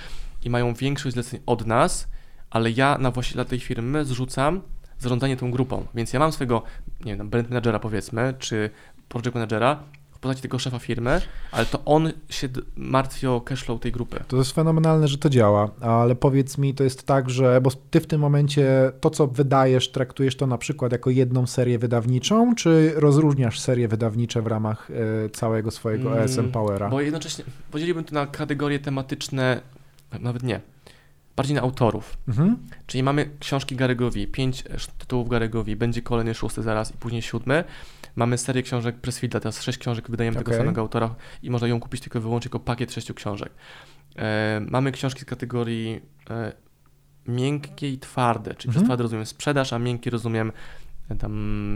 i 0.45 0.51
mają 0.51 0.74
większość 0.74 1.14
zleceń 1.14 1.41
od 1.47 1.66
nas, 1.66 2.09
ale 2.51 2.70
ja 2.70 2.99
na 2.99 3.11
właściciela 3.11 3.45
tej 3.45 3.61
firmy 3.61 4.05
zrzucam 4.05 4.62
zarządzanie 4.99 5.36
tą 5.36 5.51
grupą. 5.51 5.86
Więc 5.94 6.12
ja 6.12 6.20
mam 6.20 6.32
swojego, 6.32 6.62
nie 7.05 7.16
wiem, 7.16 7.28
brand 7.28 7.51
managera 7.51 7.78
powiedzmy, 7.78 8.34
czy 8.38 8.70
project 9.09 9.34
managera 9.34 9.82
w 10.16 10.18
postaci 10.18 10.42
tego 10.42 10.59
szefa 10.59 10.78
firmy, 10.78 11.20
ale 11.53 11.66
to 11.66 11.84
on 11.84 12.12
się 12.28 12.49
martwi 12.76 13.26
o 13.26 13.40
cashflow 13.40 13.80
tej 13.80 13.92
grupy. 13.92 14.24
To 14.28 14.36
jest 14.36 14.53
fenomenalne, 14.53 15.09
że 15.09 15.18
to 15.18 15.30
działa, 15.30 15.70
ale 15.80 16.14
powiedz 16.14 16.59
mi, 16.59 16.74
to 16.74 16.84
jest 16.84 17.07
tak, 17.07 17.30
że 17.30 17.61
bo 17.61 17.70
ty 17.90 18.01
w 18.01 18.07
tym 18.07 18.20
momencie 18.20 18.92
to, 19.01 19.11
co 19.11 19.26
wydajesz, 19.26 19.92
traktujesz 19.92 20.36
to 20.36 20.47
na 20.47 20.59
przykład 20.59 20.92
jako 20.92 21.11
jedną 21.11 21.47
serię 21.47 21.78
wydawniczą, 21.78 22.55
czy 22.55 22.92
rozróżniasz 22.97 23.61
serie 23.61 23.88
wydawnicze 23.88 24.42
w 24.42 24.47
ramach 24.47 24.90
e, 24.90 25.30
całego 25.30 25.70
swojego 25.70 26.12
Mm, 26.12 26.24
ESM 26.24 26.51
Powera? 26.51 26.88
Bo 26.88 27.01
jednocześnie 27.01 27.44
podzieliłbym 27.70 28.05
to 28.05 28.14
na 28.14 28.26
kategorie 28.26 28.78
tematyczne, 28.78 29.61
nawet 30.20 30.42
nie, 30.42 30.61
bardziej 31.37 31.55
na 31.57 31.62
autorów. 31.62 32.16
Mhm. 32.28 32.57
Czyli 32.87 33.03
mamy 33.03 33.30
książki 33.41 33.76
Garygowi, 33.76 34.26
pięć 34.26 34.61
e, 34.70 34.76
tytułów 34.99 35.28
Garygowi, 35.28 35.76
będzie 35.76 36.03
kolejny 36.03 36.34
szósty 36.34 36.62
zaraz 36.62 36.91
i 36.95 36.97
później 36.99 37.22
siódmy. 37.22 37.64
Mamy 38.16 38.39
serię 38.39 38.62
książek 38.62 38.97
Pressfielda, 38.97 39.41
teraz 39.41 39.62
sześć 39.62 39.78
książek 39.78 40.11
wydajemy 40.11 40.37
tego 40.37 40.51
Okej. 40.51 40.61
samego 40.61 40.80
autora 40.80 41.14
i 41.43 41.51
można 41.51 41.68
ją 41.68 41.80
kupić 41.80 42.01
tylko 42.01 42.20
wyłącznie 42.20 42.49
jako 42.49 42.61
pakiet 42.61 42.93
sześciu 42.93 43.14
książek. 43.14 43.53
E, 44.16 44.61
mamy 44.70 44.93
książki 44.93 45.20
z 45.20 45.24
kategorii 45.24 46.01
e, 46.30 46.53
miękkie 47.28 47.91
i 47.93 47.99
twarde, 47.99 48.51
czyli 48.55 48.59
przez 48.70 48.82
Mhm. 48.82 48.87
twarde 48.87 49.03
rozumiem 49.03 49.26
sprzedaż, 49.26 49.72
a 49.72 49.78
miękkie 49.78 50.11
rozumiem 50.11 50.53
e, 51.09 51.14
tam 51.16 51.32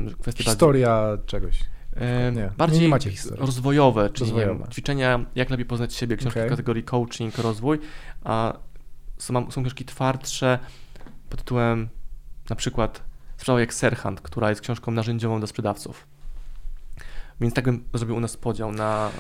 kwestie 0.06 0.24
bardziej 0.44 0.44
Historia 0.44 1.18
czegoś. 1.26 1.60
E, 1.96 2.32
Nie, 2.32 2.50
bardziej 2.56 2.80
nie 2.80 2.88
macie 2.88 3.10
historii. 3.10 3.40
rozwojowe, 3.46 4.10
czyli 4.10 4.30
Rozwojowe. 4.30 4.68
ćwiczenia, 4.70 5.24
jak 5.34 5.50
lepiej 5.50 5.66
poznać 5.66 5.94
siebie, 5.94 6.16
książki 6.16 6.38
Okej. 6.38 6.48
w 6.48 6.52
kategorii 6.52 6.82
coaching, 6.84 7.38
rozwój, 7.38 7.78
a 8.24 8.58
są, 9.20 9.50
są 9.50 9.62
książki 9.62 9.84
twardsze 9.84 10.58
pod 11.30 11.40
tytułem 11.40 11.88
na 12.50 12.56
przykład 12.56 13.10
Sprawa 13.40 13.60
jak 13.60 13.74
Serhant, 13.74 14.20
która 14.20 14.48
jest 14.48 14.60
książką 14.60 14.92
narzędziową 14.92 15.38
dla 15.38 15.46
sprzedawców. 15.46 16.06
Więc 17.40 17.54
tak 17.54 17.64
bym 17.64 17.84
zrobił 17.94 18.16
u 18.16 18.20
nas 18.20 18.36
podział 18.36 18.72
na... 18.72 19.10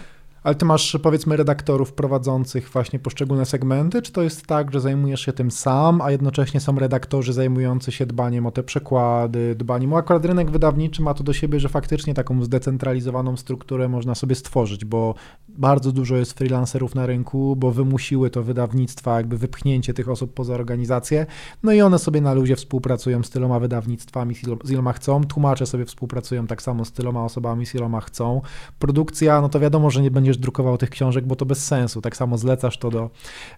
Ale 0.42 0.54
ty 0.54 0.64
masz 0.64 0.98
powiedzmy 1.02 1.36
redaktorów 1.36 1.92
prowadzących 1.92 2.68
właśnie 2.68 2.98
poszczególne 2.98 3.46
segmenty, 3.46 4.02
czy 4.02 4.12
to 4.12 4.22
jest 4.22 4.46
tak, 4.46 4.72
że 4.72 4.80
zajmujesz 4.80 5.20
się 5.20 5.32
tym 5.32 5.50
sam, 5.50 6.00
a 6.00 6.10
jednocześnie 6.10 6.60
są 6.60 6.78
redaktorzy 6.78 7.32
zajmujący 7.32 7.92
się 7.92 8.06
dbaniem 8.06 8.46
o 8.46 8.50
te 8.50 8.62
przekłady, 8.62 9.54
dbaniem 9.54 9.92
o 9.92 9.96
akurat 9.96 10.24
rynek 10.24 10.50
wydawniczy 10.50 11.02
ma 11.02 11.14
to 11.14 11.24
do 11.24 11.32
siebie, 11.32 11.60
że 11.60 11.68
faktycznie 11.68 12.14
taką 12.14 12.42
zdecentralizowaną 12.42 13.36
strukturę 13.36 13.88
można 13.88 14.14
sobie 14.14 14.34
stworzyć, 14.34 14.84
bo 14.84 15.14
bardzo 15.48 15.92
dużo 15.92 16.16
jest 16.16 16.32
freelancerów 16.32 16.94
na 16.94 17.06
rynku, 17.06 17.56
bo 17.56 17.70
wymusiły 17.70 18.30
to 18.30 18.42
wydawnictwa 18.42 19.16
jakby 19.16 19.38
wypchnięcie 19.38 19.94
tych 19.94 20.08
osób 20.08 20.34
poza 20.34 20.54
organizację, 20.54 21.26
no 21.62 21.72
i 21.72 21.80
one 21.80 21.98
sobie 21.98 22.20
na 22.20 22.34
luzie 22.34 22.56
współpracują 22.56 23.22
z 23.22 23.30
tyloma 23.30 23.60
wydawnictwami, 23.60 24.34
z 24.34 24.42
ilo- 24.42 24.66
z 24.66 24.70
iloma 24.70 24.92
chcą, 24.92 25.24
tłumacze 25.24 25.66
sobie 25.66 25.84
współpracują 25.84 26.46
tak 26.46 26.62
samo 26.62 26.84
z 26.84 26.92
tyloma 26.92 27.24
osobami, 27.24 27.66
z 27.66 27.74
iloma 27.74 28.00
chcą. 28.00 28.40
Produkcja, 28.78 29.40
no 29.40 29.48
to 29.48 29.60
wiadomo, 29.60 29.90
że 29.90 30.02
nie 30.02 30.10
będziesz 30.30 30.42
drukował 30.42 30.78
tych 30.78 30.90
książek, 30.90 31.26
bo 31.26 31.36
to 31.36 31.46
bez 31.46 31.66
sensu. 31.66 32.00
Tak 32.00 32.16
samo 32.16 32.38
zlecasz 32.38 32.78
to 32.78 32.90
do, 32.90 33.10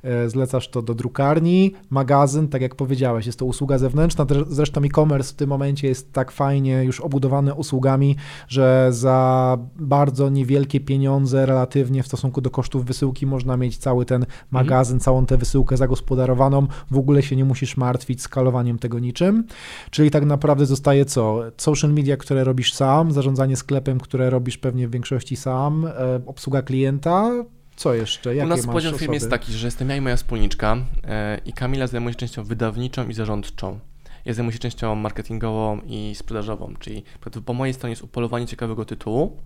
e, 0.02 0.28
zlecasz 0.28 0.68
to 0.68 0.82
do 0.82 0.94
drukarni, 0.94 1.74
magazyn, 1.90 2.48
tak 2.48 2.62
jak 2.62 2.74
powiedziałeś, 2.74 3.26
jest 3.26 3.38
to 3.38 3.44
usługa 3.44 3.78
zewnętrzna. 3.78 4.24
Zre- 4.24 4.44
Zresztą 4.48 4.80
e-commerce 4.82 5.32
w 5.32 5.36
tym 5.36 5.48
momencie 5.48 5.88
jest 5.88 6.12
tak 6.12 6.30
fajnie 6.30 6.84
już 6.84 7.00
obudowany 7.00 7.54
usługami, 7.54 8.16
że 8.48 8.88
za 8.90 9.58
bardzo 9.76 10.28
niewielkie 10.30 10.80
pieniądze 10.80 11.46
relatywnie 11.46 12.02
w 12.02 12.06
stosunku 12.06 12.40
do 12.40 12.50
kosztów 12.50 12.84
wysyłki 12.84 13.26
można 13.26 13.56
mieć 13.56 13.76
cały 13.78 14.04
ten 14.04 14.26
magazyn, 14.50 15.00
całą 15.00 15.26
tę 15.26 15.36
wysyłkę 15.36 15.76
zagospodarowaną. 15.76 16.66
W 16.90 16.98
ogóle 16.98 17.22
się 17.22 17.36
nie 17.36 17.44
musisz 17.44 17.76
martwić 17.76 18.22
skalowaniem 18.22 18.78
tego 18.78 18.98
niczym. 18.98 19.44
Czyli 19.90 20.10
tak 20.10 20.24
naprawdę 20.24 20.66
zostaje 20.66 21.04
co? 21.04 21.40
Social 21.56 21.92
media, 21.92 22.16
które 22.16 22.44
robisz 22.44 22.72
sam, 22.74 23.12
zarządzanie 23.12 23.56
sklepem, 23.56 24.00
które 24.00 24.30
robisz 24.30 24.58
pewnie 24.58 24.88
w 24.88 24.90
większości 24.90 25.36
sam, 25.36 25.86
e, 25.86 26.20
obsługa 26.62 26.66
klienta. 26.66 27.30
Co 27.76 27.94
jeszcze? 27.94 28.34
Jakie 28.34 28.46
u 28.46 28.48
nas 28.48 28.66
w 28.94 28.98
firmie 28.98 29.14
jest 29.14 29.30
taki, 29.30 29.52
że 29.52 29.66
jestem 29.66 29.88
ja 29.88 29.96
i 29.96 30.00
moja 30.00 30.16
wspólniczka 30.16 30.76
e, 31.04 31.38
i 31.44 31.52
Kamila 31.52 31.86
zajmuje 31.86 32.12
się 32.12 32.18
częścią 32.18 32.44
wydawniczą 32.44 33.08
i 33.08 33.14
zarządczą. 33.14 33.78
Ja 34.24 34.34
zajmuję 34.34 34.52
się 34.52 34.58
częścią 34.58 34.94
marketingową 34.94 35.80
i 35.86 36.14
sprzedażową, 36.14 36.74
czyli 36.78 37.02
po- 37.44 37.54
mojej 37.54 37.74
stronie 37.74 37.92
jest 37.92 38.02
upolowanie 38.02 38.46
ciekawego 38.46 38.84
tytułu, 38.84 39.36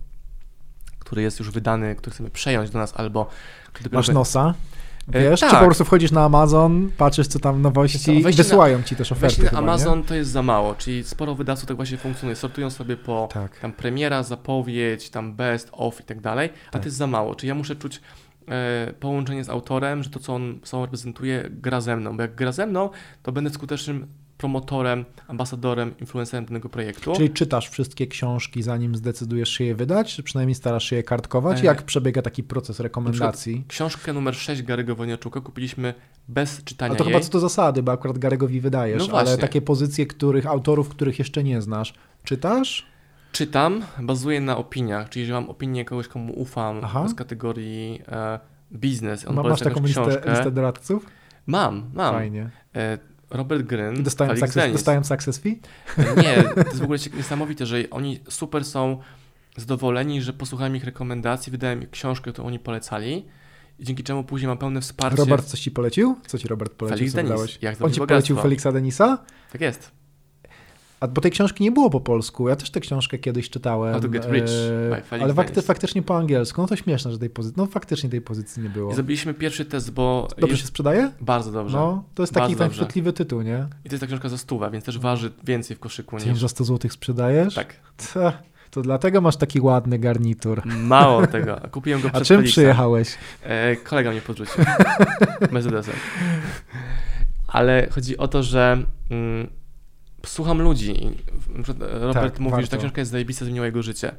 który 0.99 1.21
jest 1.21 1.39
już 1.39 1.51
wydany, 1.51 1.95
który 1.95 2.13
chcemy 2.13 2.29
przejąć 2.29 2.69
do 2.69 2.79
nas 2.79 2.93
albo... 2.95 3.27
Masz 3.91 4.09
nosa? 4.09 4.53
E, 5.13 5.29
Wiesz, 5.29 5.39
czy 5.39 5.45
tak. 5.49 5.59
po 5.59 5.65
prostu 5.65 5.85
wchodzisz 5.85 6.11
na 6.11 6.23
Amazon, 6.25 6.91
patrzysz 6.97 7.27
co 7.27 7.39
tam 7.39 7.61
nowości 7.61 7.99
co, 7.99 8.11
i 8.11 8.23
wejście 8.23 8.41
na- 8.41 8.43
wysyłają 8.43 8.83
ci 8.83 8.95
też 8.95 9.11
oferty 9.11 9.21
Wejście 9.21 9.43
na 9.43 9.49
chyba, 9.49 9.61
nie? 9.61 9.67
Amazon 9.67 10.03
to 10.03 10.15
jest 10.15 10.31
za 10.31 10.43
mało, 10.43 10.75
czyli 10.75 11.03
sporo 11.03 11.35
wydawców 11.35 11.67
tak 11.67 11.75
właśnie 11.77 11.97
funkcjonuje. 11.97 12.35
Sortują 12.35 12.69
sobie 12.69 12.97
po 12.97 13.29
Tak. 13.33 13.59
tam 13.59 13.71
premiera, 13.73 14.23
zapowiedź, 14.23 15.09
tam 15.09 15.33
best, 15.35 15.69
off 15.71 15.99
i 16.01 16.03
tak 16.03 16.21
dalej, 16.21 16.49
a 16.67 16.71
Tak. 16.71 16.81
to 16.81 16.87
jest 16.87 16.97
za 16.97 17.07
mało. 17.07 17.35
Czyli 17.35 17.47
ja 17.47 17.55
muszę 17.55 17.75
czuć 17.75 18.01
e, 18.47 18.93
połączenie 18.99 19.43
z 19.43 19.49
autorem, 19.49 20.03
że 20.03 20.09
to, 20.09 20.19
co 20.19 20.35
on 20.35 20.59
sobą 20.63 20.83
reprezentuje, 20.85 21.49
gra 21.51 21.81
ze 21.81 21.95
mną, 21.95 22.15
bo 22.17 22.21
jak 22.21 22.35
gra 22.35 22.51
ze 22.51 22.65
mną, 22.65 22.89
to 23.23 23.31
będę 23.31 23.49
skutecznym 23.49 24.07
promotorem, 24.37 25.05
ambasadorem, 25.27 25.93
influencerem 25.99 26.45
danego 26.45 26.69
projektu. 26.69 27.13
Czyli 27.15 27.29
czytasz 27.29 27.69
wszystkie 27.69 28.07
książki, 28.07 28.63
zanim 28.63 28.95
zdecydujesz 28.95 29.49
się 29.49 29.63
je 29.63 29.75
wydać, 29.75 30.15
czy 30.15 30.23
przynajmniej 30.23 30.55
starasz 30.55 30.83
się 30.89 30.95
je 30.95 31.03
kartkować? 31.03 31.61
E, 31.61 31.65
Jak 31.65 31.83
przebiega 31.83 32.21
taki 32.21 32.43
proces 32.43 32.79
rekomendacji? 32.79 33.63
Książkę 33.67 34.13
numer 34.13 34.35
6 34.35 34.61
Garygo 34.63 34.95
Wojniaczuka 34.95 35.41
kupiliśmy 35.41 35.93
bez 36.27 36.63
czytania 36.63 36.93
A 36.93 36.97
to 36.97 37.03
jej. 37.03 37.13
chyba 37.13 37.23
co 37.25 37.31
to 37.31 37.39
zasady, 37.39 37.83
bo 37.83 37.91
akurat 37.91 38.17
Garegowi 38.17 38.61
wydajesz, 38.61 39.07
No 39.07 39.17
ale 39.19 39.37
takie 39.37 39.61
pozycje, 39.61 40.05
których 40.05 40.47
autorów, 40.47 40.89
których 40.89 41.19
jeszcze 41.19 41.43
nie 41.43 41.61
znasz, 41.61 41.93
czytasz? 42.23 42.85
Czytam, 43.31 43.81
bazuję 44.01 44.41
na 44.41 44.57
opiniach, 44.57 45.09
czyli 45.09 45.25
że 45.25 45.33
mam 45.33 45.49
opinię 45.49 45.85
kogoś, 45.85 46.07
komu 46.07 46.33
ufam 46.33 46.79
Aha. 46.83 47.07
z 47.07 47.13
kategorii 47.13 48.01
e, 48.07 48.39
biznes. 48.71 49.27
On 49.27 49.35
Ma, 49.35 49.43
masz 49.43 49.59
taką 49.59 49.81
listę, 49.85 50.01
książkę. 50.01 50.31
listę 50.31 50.51
doradców? 50.51 51.05
Mam, 51.47 51.89
mam. 51.93 52.13
Fajnie. 52.15 52.49
E, 52.75 52.97
Robert 53.29 53.63
Gryn, 53.63 53.95
I 53.95 54.03
dostałem, 54.03 54.35
Felix 54.35 54.53
success, 54.53 54.73
dostałem 54.73 55.03
success 55.03 55.37
fee? 55.37 55.59
Nie, 55.97 56.43
to 56.43 56.59
jest 56.69 56.79
w 56.79 56.83
ogóle 56.83 56.99
niesamowite, 57.17 57.65
że 57.65 57.77
oni 57.91 58.19
super 58.29 58.65
są 58.65 58.97
zadowoleni, 59.57 60.21
że 60.21 60.33
posłuchałem 60.33 60.75
ich 60.75 60.83
rekomendacji, 60.83 61.51
wydałem 61.51 61.81
im 61.81 61.89
książkę, 61.89 62.31
którą 62.31 62.47
oni 62.47 62.59
polecali 62.59 63.25
i 63.79 63.85
dzięki 63.85 64.03
czemu 64.03 64.23
później 64.23 64.47
mam 64.47 64.57
pełne 64.57 64.81
wsparcie. 64.81 65.17
Robert 65.17 65.45
coś 65.45 65.59
ci 65.59 65.71
polecił? 65.71 66.15
Co 66.27 66.37
ci 66.37 66.47
Robert 66.47 66.73
polecił? 66.73 66.97
Felix 67.11 67.13
Denis. 67.13 67.57
Jak 67.61 67.81
On 67.81 67.91
ci 67.91 67.99
bogactwo. 67.99 68.07
polecił 68.07 68.37
Felixa 68.37 68.71
Denisa? 68.71 69.25
Tak 69.51 69.61
jest. 69.61 69.96
A 70.99 71.07
bo 71.07 71.21
tej 71.21 71.31
książki 71.31 71.63
nie 71.63 71.71
było 71.71 71.89
po 71.89 71.99
polsku. 71.99 72.49
Ja 72.49 72.55
też 72.55 72.69
tę 72.71 72.79
książkę 72.79 73.17
kiedyś 73.17 73.49
czytałem. 73.49 73.91
How 73.93 74.01
to 74.01 74.09
get 74.09 74.25
rich 74.31 74.43
e, 74.43 75.01
by 75.17 75.23
ale 75.23 75.33
fakty, 75.33 75.61
faktycznie 75.61 76.01
po 76.01 76.17
angielsku. 76.17 76.61
No 76.61 76.67
to 76.67 76.75
śmieszne, 76.75 77.11
że 77.11 77.19
tej 77.19 77.29
pozycji. 77.29 77.57
No 77.57 77.65
faktycznie 77.65 78.09
tej 78.09 78.21
pozycji 78.21 78.63
nie 78.63 78.69
było. 78.69 78.91
I 78.91 78.95
zrobiliśmy 78.95 79.33
pierwszy 79.33 79.65
test, 79.65 79.91
bo 79.91 80.27
Dobrze 80.29 80.47
jest 80.47 80.61
się 80.61 80.67
sprzedaje? 80.67 81.11
bardzo 81.21 81.51
dobrze. 81.51 81.77
No, 81.77 82.03
to 82.15 82.23
jest 82.23 82.33
taki 82.33 82.55
dobrze. 82.55 82.83
chwytliwy 82.83 83.13
tytuł, 83.13 83.41
nie? 83.41 83.67
I 83.85 83.89
to 83.89 83.95
jest 83.95 84.01
ta 84.01 84.07
książka 84.07 84.29
za 84.29 84.37
stówę, 84.37 84.71
więc 84.71 84.85
też 84.85 84.99
waży 84.99 85.31
więcej 85.43 85.77
w 85.77 85.79
koszyku 85.79 86.17
Ty 86.17 86.35
za 86.35 86.47
100 86.47 86.63
zł 86.63 86.91
sprzedajesz? 86.91 87.55
Tak. 87.55 87.75
To, 88.13 88.33
to 88.71 88.81
dlatego 88.81 89.21
masz 89.21 89.37
taki 89.37 89.61
ładny 89.61 89.99
garnitur. 89.99 90.61
Mało 90.65 91.27
tego. 91.37 91.61
Kupiłem 91.71 92.01
go 92.01 92.07
A 92.07 92.11
przed 92.11 92.27
czym 92.27 92.37
Felixem. 92.37 92.51
przyjechałeś? 92.51 93.15
E, 93.43 93.75
kolega 93.75 94.11
mnie 94.11 94.21
podrzucił. 94.21 94.63
Mercedesem. 95.51 95.95
Ale 97.47 97.87
chodzi 97.91 98.17
o 98.17 98.27
to, 98.27 98.43
że 98.43 98.77
mm, 99.09 99.47
słucham 100.25 100.61
ludzi. 100.61 100.93
Przykład 101.63 101.91
Robert 101.91 102.33
Tak, 102.33 102.39
mówi, 102.39 102.55
że 102.55 102.61
warto. 102.61 102.71
ta 102.71 102.77
książka 102.77 103.01
jest 103.01 103.11
zajebista, 103.11 103.45
zmieniła 103.45 103.65
jego 103.65 103.83
życie. 103.83 104.11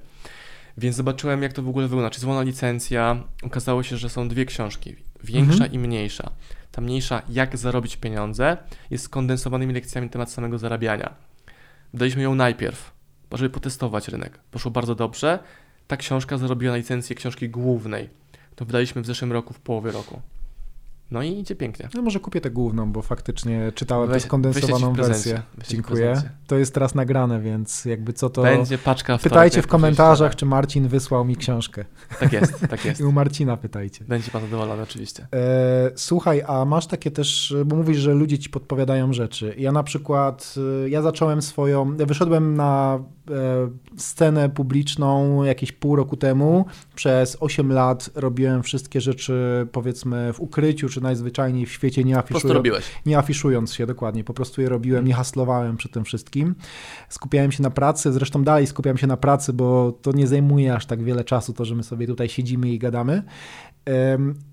Więc 0.78 0.96
zobaczyłem, 0.96 1.42
jak 1.42 1.52
to 1.52 1.62
w 1.62 1.68
ogóle 1.68 1.88
wygląda. 1.88 2.10
Czy 2.10 2.20
złona 2.20 2.42
licencja. 2.42 3.22
Okazało 3.42 3.82
się, 3.82 3.96
że 3.96 4.08
są 4.08 4.28
dwie 4.28 4.44
książki. 4.46 4.96
Większa 5.24 5.52
Mhm. 5.64 5.72
i 5.72 5.78
mniejsza. 5.78 6.30
Ta 6.72 6.80
mniejsza, 6.80 7.22
jak 7.28 7.56
zarobić 7.56 7.96
pieniądze, 7.96 8.56
jest 8.90 9.04
skondensowanymi 9.04 9.74
lekcjami 9.74 10.06
na 10.06 10.12
temat 10.12 10.30
samego 10.30 10.58
zarabiania. 10.58 11.14
Daliśmy 11.94 12.22
ją 12.22 12.34
najpierw, 12.34 12.92
żeby 13.32 13.50
potestować 13.50 14.08
rynek. 14.08 14.38
Poszło 14.50 14.70
bardzo 14.70 14.94
dobrze. 14.94 15.38
Ta 15.86 15.96
książka 15.96 16.38
zarobiła 16.38 16.72
na 16.72 16.76
licencję 16.78 17.16
książki 17.16 17.48
głównej. 17.48 18.08
To 18.56 18.64
wydaliśmy 18.64 19.02
w 19.02 19.06
zeszłym 19.06 19.32
roku, 19.32 19.54
w 19.54 19.60
połowie 19.60 19.90
roku. 19.90 20.20
No 21.10 21.22
i 21.22 21.38
idzie 21.38 21.54
pięknie. 21.56 21.88
No 21.94 22.02
może 22.02 22.20
kupię 22.20 22.40
tę 22.40 22.50
główną, 22.50 22.92
bo 22.92 23.02
faktycznie 23.02 23.72
czytałem 23.74 24.10
Weź- 24.10 24.12
tę 24.12 24.20
skondensowaną 24.20 24.92
wersję. 24.92 25.42
Dziękuję. 25.68 26.22
To 26.46 26.56
jest 26.56 26.74
teraz 26.74 26.94
nagrane, 26.94 27.40
więc 27.40 27.84
jakby 27.84 28.12
co 28.12 28.30
to... 28.30 28.42
Będzie 28.42 28.78
paczka 28.78 29.18
w 29.18 29.22
Pytajcie 29.22 29.62
w 29.62 29.66
komentarzach, 29.66 30.36
czy 30.36 30.46
Marcin 30.46 30.88
wysłał 30.88 31.24
mi 31.24 31.36
książkę. 31.36 31.84
Tak 32.20 32.32
jest, 32.32 32.60
tak 32.70 32.84
jest. 32.84 33.00
I 33.00 33.04
u 33.04 33.12
Marcina 33.12 33.56
pytajcie. 33.56 34.04
Będzie 34.04 34.30
pan 34.30 34.42
zadowolony 34.42 34.82
oczywiście. 34.82 35.26
E, 35.34 35.90
słuchaj, 35.96 36.42
a 36.46 36.64
masz 36.64 36.86
takie 36.86 37.10
też, 37.10 37.54
bo 37.66 37.76
mówisz, 37.76 37.98
że 37.98 38.14
ludzie 38.14 38.38
ci 38.38 38.50
podpowiadają 38.50 39.12
rzeczy. 39.12 39.54
Ja 39.58 39.72
na 39.72 39.82
przykład, 39.82 40.54
e, 40.84 40.88
ja 40.88 41.02
zacząłem 41.02 41.42
swoją, 41.42 41.96
ja 41.96 42.06
wyszedłem 42.06 42.56
na 42.56 42.98
scenę 43.96 44.48
publiczną 44.48 45.44
jakieś 45.44 45.72
pół 45.72 45.96
roku 45.96 46.16
temu. 46.16 46.64
Przez 46.94 47.36
8 47.40 47.72
lat 47.72 48.10
robiłem 48.14 48.62
wszystkie 48.62 49.00
rzeczy, 49.00 49.66
powiedzmy, 49.72 50.32
w 50.32 50.40
ukryciu, 50.40 50.88
czy 50.88 51.00
najzwyczajniej 51.00 51.66
w 51.66 51.72
świecie, 51.72 52.04
nie 52.04 52.18
afiszując, 52.18 52.84
nie 53.06 53.18
afiszując 53.18 53.74
się 53.74 53.86
dokładnie. 53.86 54.24
Po 54.24 54.34
prostu 54.34 54.60
je 54.60 54.68
robiłem, 54.68 55.06
nie 55.06 55.14
haslowałem 55.14 55.76
przy 55.76 55.88
tym 55.88 56.04
wszystkim. 56.04 56.54
Skupiałem 57.08 57.52
się 57.52 57.62
na 57.62 57.70
pracy, 57.70 58.12
zresztą 58.12 58.44
dalej 58.44 58.66
skupiam 58.66 58.98
się 58.98 59.06
na 59.06 59.16
pracy, 59.16 59.52
bo 59.52 59.92
to 59.92 60.12
nie 60.12 60.26
zajmuje 60.26 60.74
aż 60.74 60.86
tak 60.86 61.02
wiele 61.02 61.24
czasu, 61.24 61.52
to, 61.52 61.64
że 61.64 61.74
my 61.74 61.82
sobie 61.82 62.06
tutaj 62.06 62.28
siedzimy 62.28 62.68
i 62.68 62.78
gadamy. 62.78 63.22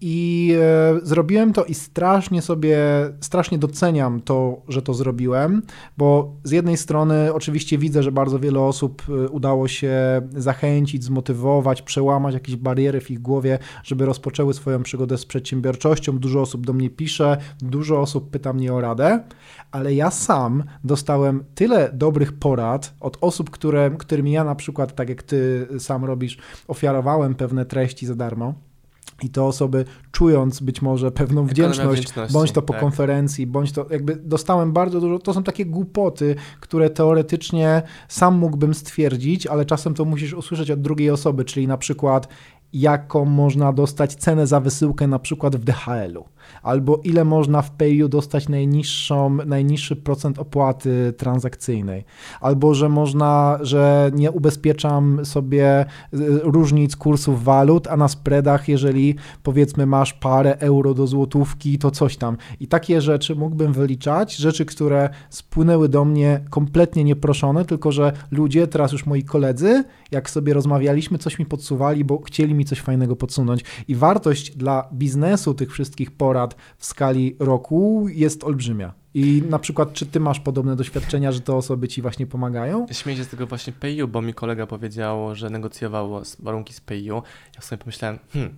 I 0.01 0.53
e, 0.61 0.99
zrobiłem 1.03 1.53
to 1.53 1.65
i 1.65 1.73
strasznie 1.73 2.41
sobie, 2.41 2.77
strasznie 3.21 3.57
doceniam 3.57 4.21
to, 4.21 4.61
że 4.67 4.81
to 4.81 4.93
zrobiłem, 4.93 5.61
bo 5.97 6.35
z 6.43 6.51
jednej 6.51 6.77
strony 6.77 7.33
oczywiście 7.33 7.77
widzę, 7.77 8.03
że 8.03 8.11
bardzo 8.11 8.39
wiele 8.39 8.59
osób 8.59 9.03
e, 9.09 9.29
udało 9.29 9.67
się 9.67 10.21
zachęcić, 10.37 11.03
zmotywować, 11.03 11.81
przełamać 11.81 12.33
jakieś 12.33 12.55
bariery 12.55 13.01
w 13.01 13.11
ich 13.11 13.21
głowie, 13.21 13.59
żeby 13.83 14.05
rozpoczęły 14.05 14.53
swoją 14.53 14.83
przygodę 14.83 15.17
z 15.17 15.25
przedsiębiorczością. 15.25 16.19
Dużo 16.19 16.41
osób 16.41 16.65
do 16.65 16.73
mnie 16.73 16.89
pisze, 16.89 17.37
dużo 17.59 18.01
osób 18.01 18.29
pyta 18.29 18.53
mnie 18.53 18.73
o 18.73 18.81
radę, 18.81 19.23
ale 19.71 19.93
ja 19.93 20.11
sam 20.11 20.63
dostałem 20.83 21.43
tyle 21.55 21.89
dobrych 21.93 22.33
porad 22.33 22.93
od 22.99 23.17
osób, 23.21 23.49
które, 23.49 23.91
którym 23.97 24.27
ja 24.27 24.43
na 24.43 24.55
przykład, 24.55 24.95
tak 24.95 25.09
jak 25.09 25.23
ty 25.23 25.67
sam 25.79 26.05
robisz, 26.05 26.37
ofiarowałem 26.67 27.35
pewne 27.35 27.65
treści 27.65 28.05
za 28.05 28.15
darmo. 28.15 28.53
I 29.23 29.29
te 29.29 29.43
osoby, 29.43 29.85
czując 30.11 30.59
być 30.59 30.81
może 30.81 31.11
pewną 31.11 31.45
wdzięczność, 31.47 32.13
bądź 32.31 32.51
to 32.51 32.61
po 32.61 32.73
tak. 32.73 32.81
konferencji, 32.81 33.47
bądź 33.47 33.71
to 33.71 33.85
jakby 33.89 34.15
dostałem 34.15 34.73
bardzo 34.73 35.01
dużo, 35.01 35.19
to 35.19 35.33
są 35.33 35.43
takie 35.43 35.65
głupoty, 35.65 36.35
które 36.59 36.89
teoretycznie 36.89 37.81
sam 38.07 38.37
mógłbym 38.37 38.73
stwierdzić, 38.73 39.47
ale 39.47 39.65
czasem 39.65 39.93
to 39.93 40.05
musisz 40.05 40.33
usłyszeć 40.33 40.71
od 40.71 40.81
drugiej 40.81 41.09
osoby, 41.09 41.45
czyli 41.45 41.67
na 41.67 41.77
przykład 41.77 42.27
jaką 42.73 43.25
można 43.25 43.73
dostać 43.73 44.15
cenę 44.15 44.47
za 44.47 44.59
wysyłkę 44.59 45.07
na 45.07 45.19
przykład 45.19 45.55
w 45.55 45.63
DHL-u, 45.63 46.25
albo 46.63 47.01
ile 47.03 47.25
można 47.25 47.61
w 47.61 47.71
PayU 47.71 48.09
dostać 48.09 48.49
najniższą, 48.49 49.37
najniższy 49.45 49.95
procent 49.95 50.39
opłaty 50.39 51.13
transakcyjnej, 51.17 52.05
albo 52.41 52.73
że 52.73 52.89
można, 52.89 53.59
że 53.61 54.11
nie 54.13 54.31
ubezpieczam 54.31 55.25
sobie 55.25 55.85
y, 56.13 56.17
różnic 56.43 56.95
kursów 56.95 57.43
walut, 57.43 57.87
a 57.87 57.97
na 57.97 58.07
spreadach, 58.07 58.67
jeżeli 58.67 59.15
powiedzmy 59.43 59.85
masz 59.85 60.13
parę 60.13 60.57
euro 60.59 60.93
do 60.93 61.07
złotówki, 61.07 61.77
to 61.77 61.91
coś 61.91 62.17
tam. 62.17 62.37
I 62.59 62.67
takie 62.67 63.01
rzeczy 63.01 63.35
mógłbym 63.35 63.73
wyliczać, 63.73 64.35
rzeczy, 64.35 64.65
które 64.65 65.09
spłynęły 65.29 65.89
do 65.89 66.05
mnie 66.05 66.41
kompletnie 66.49 67.03
nieproszone, 67.03 67.65
tylko 67.65 67.91
że 67.91 68.13
ludzie, 68.31 68.67
teraz 68.67 68.91
już 68.91 69.05
moi 69.05 69.23
koledzy, 69.23 69.83
jak 70.11 70.29
sobie 70.29 70.53
rozmawialiśmy, 70.53 71.17
coś 71.17 71.39
mi 71.39 71.45
podsuwali, 71.45 72.05
bo 72.05 72.21
chcieli 72.21 72.53
mi 72.53 72.65
coś 72.65 72.81
fajnego 72.81 73.15
podsunąć. 73.15 73.63
I 73.87 73.95
wartość 73.95 74.57
dla 74.57 74.89
biznesu 74.93 75.53
tych 75.53 75.71
wszystkich 75.71 76.11
porad 76.11 76.34
w 76.77 76.85
skali 76.85 77.35
roku 77.39 78.05
jest 78.09 78.43
olbrzymia. 78.43 78.93
I 79.13 79.43
na 79.49 79.59
przykład, 79.59 79.93
czy 79.93 80.05
ty 80.05 80.19
masz 80.19 80.39
podobne 80.39 80.75
doświadczenia, 80.75 81.31
że 81.31 81.41
te 81.41 81.55
osoby 81.55 81.87
ci 81.87 82.01
właśnie 82.01 82.27
pomagają? 82.27 82.85
Śmieję 82.91 83.17
się 83.17 83.23
z 83.23 83.27
tego 83.27 83.47
właśnie 83.47 83.73
PayU, 83.73 84.07
bo 84.07 84.21
mi 84.21 84.33
kolega 84.33 84.67
powiedział, 84.67 85.35
że 85.35 85.49
negocjował 85.49 86.21
warunki 86.39 86.73
z 86.73 86.81
PayU. 86.81 87.21
Ja 87.55 87.61
sobie 87.61 87.79
pomyślałem, 87.79 88.19
hmm, 88.33 88.55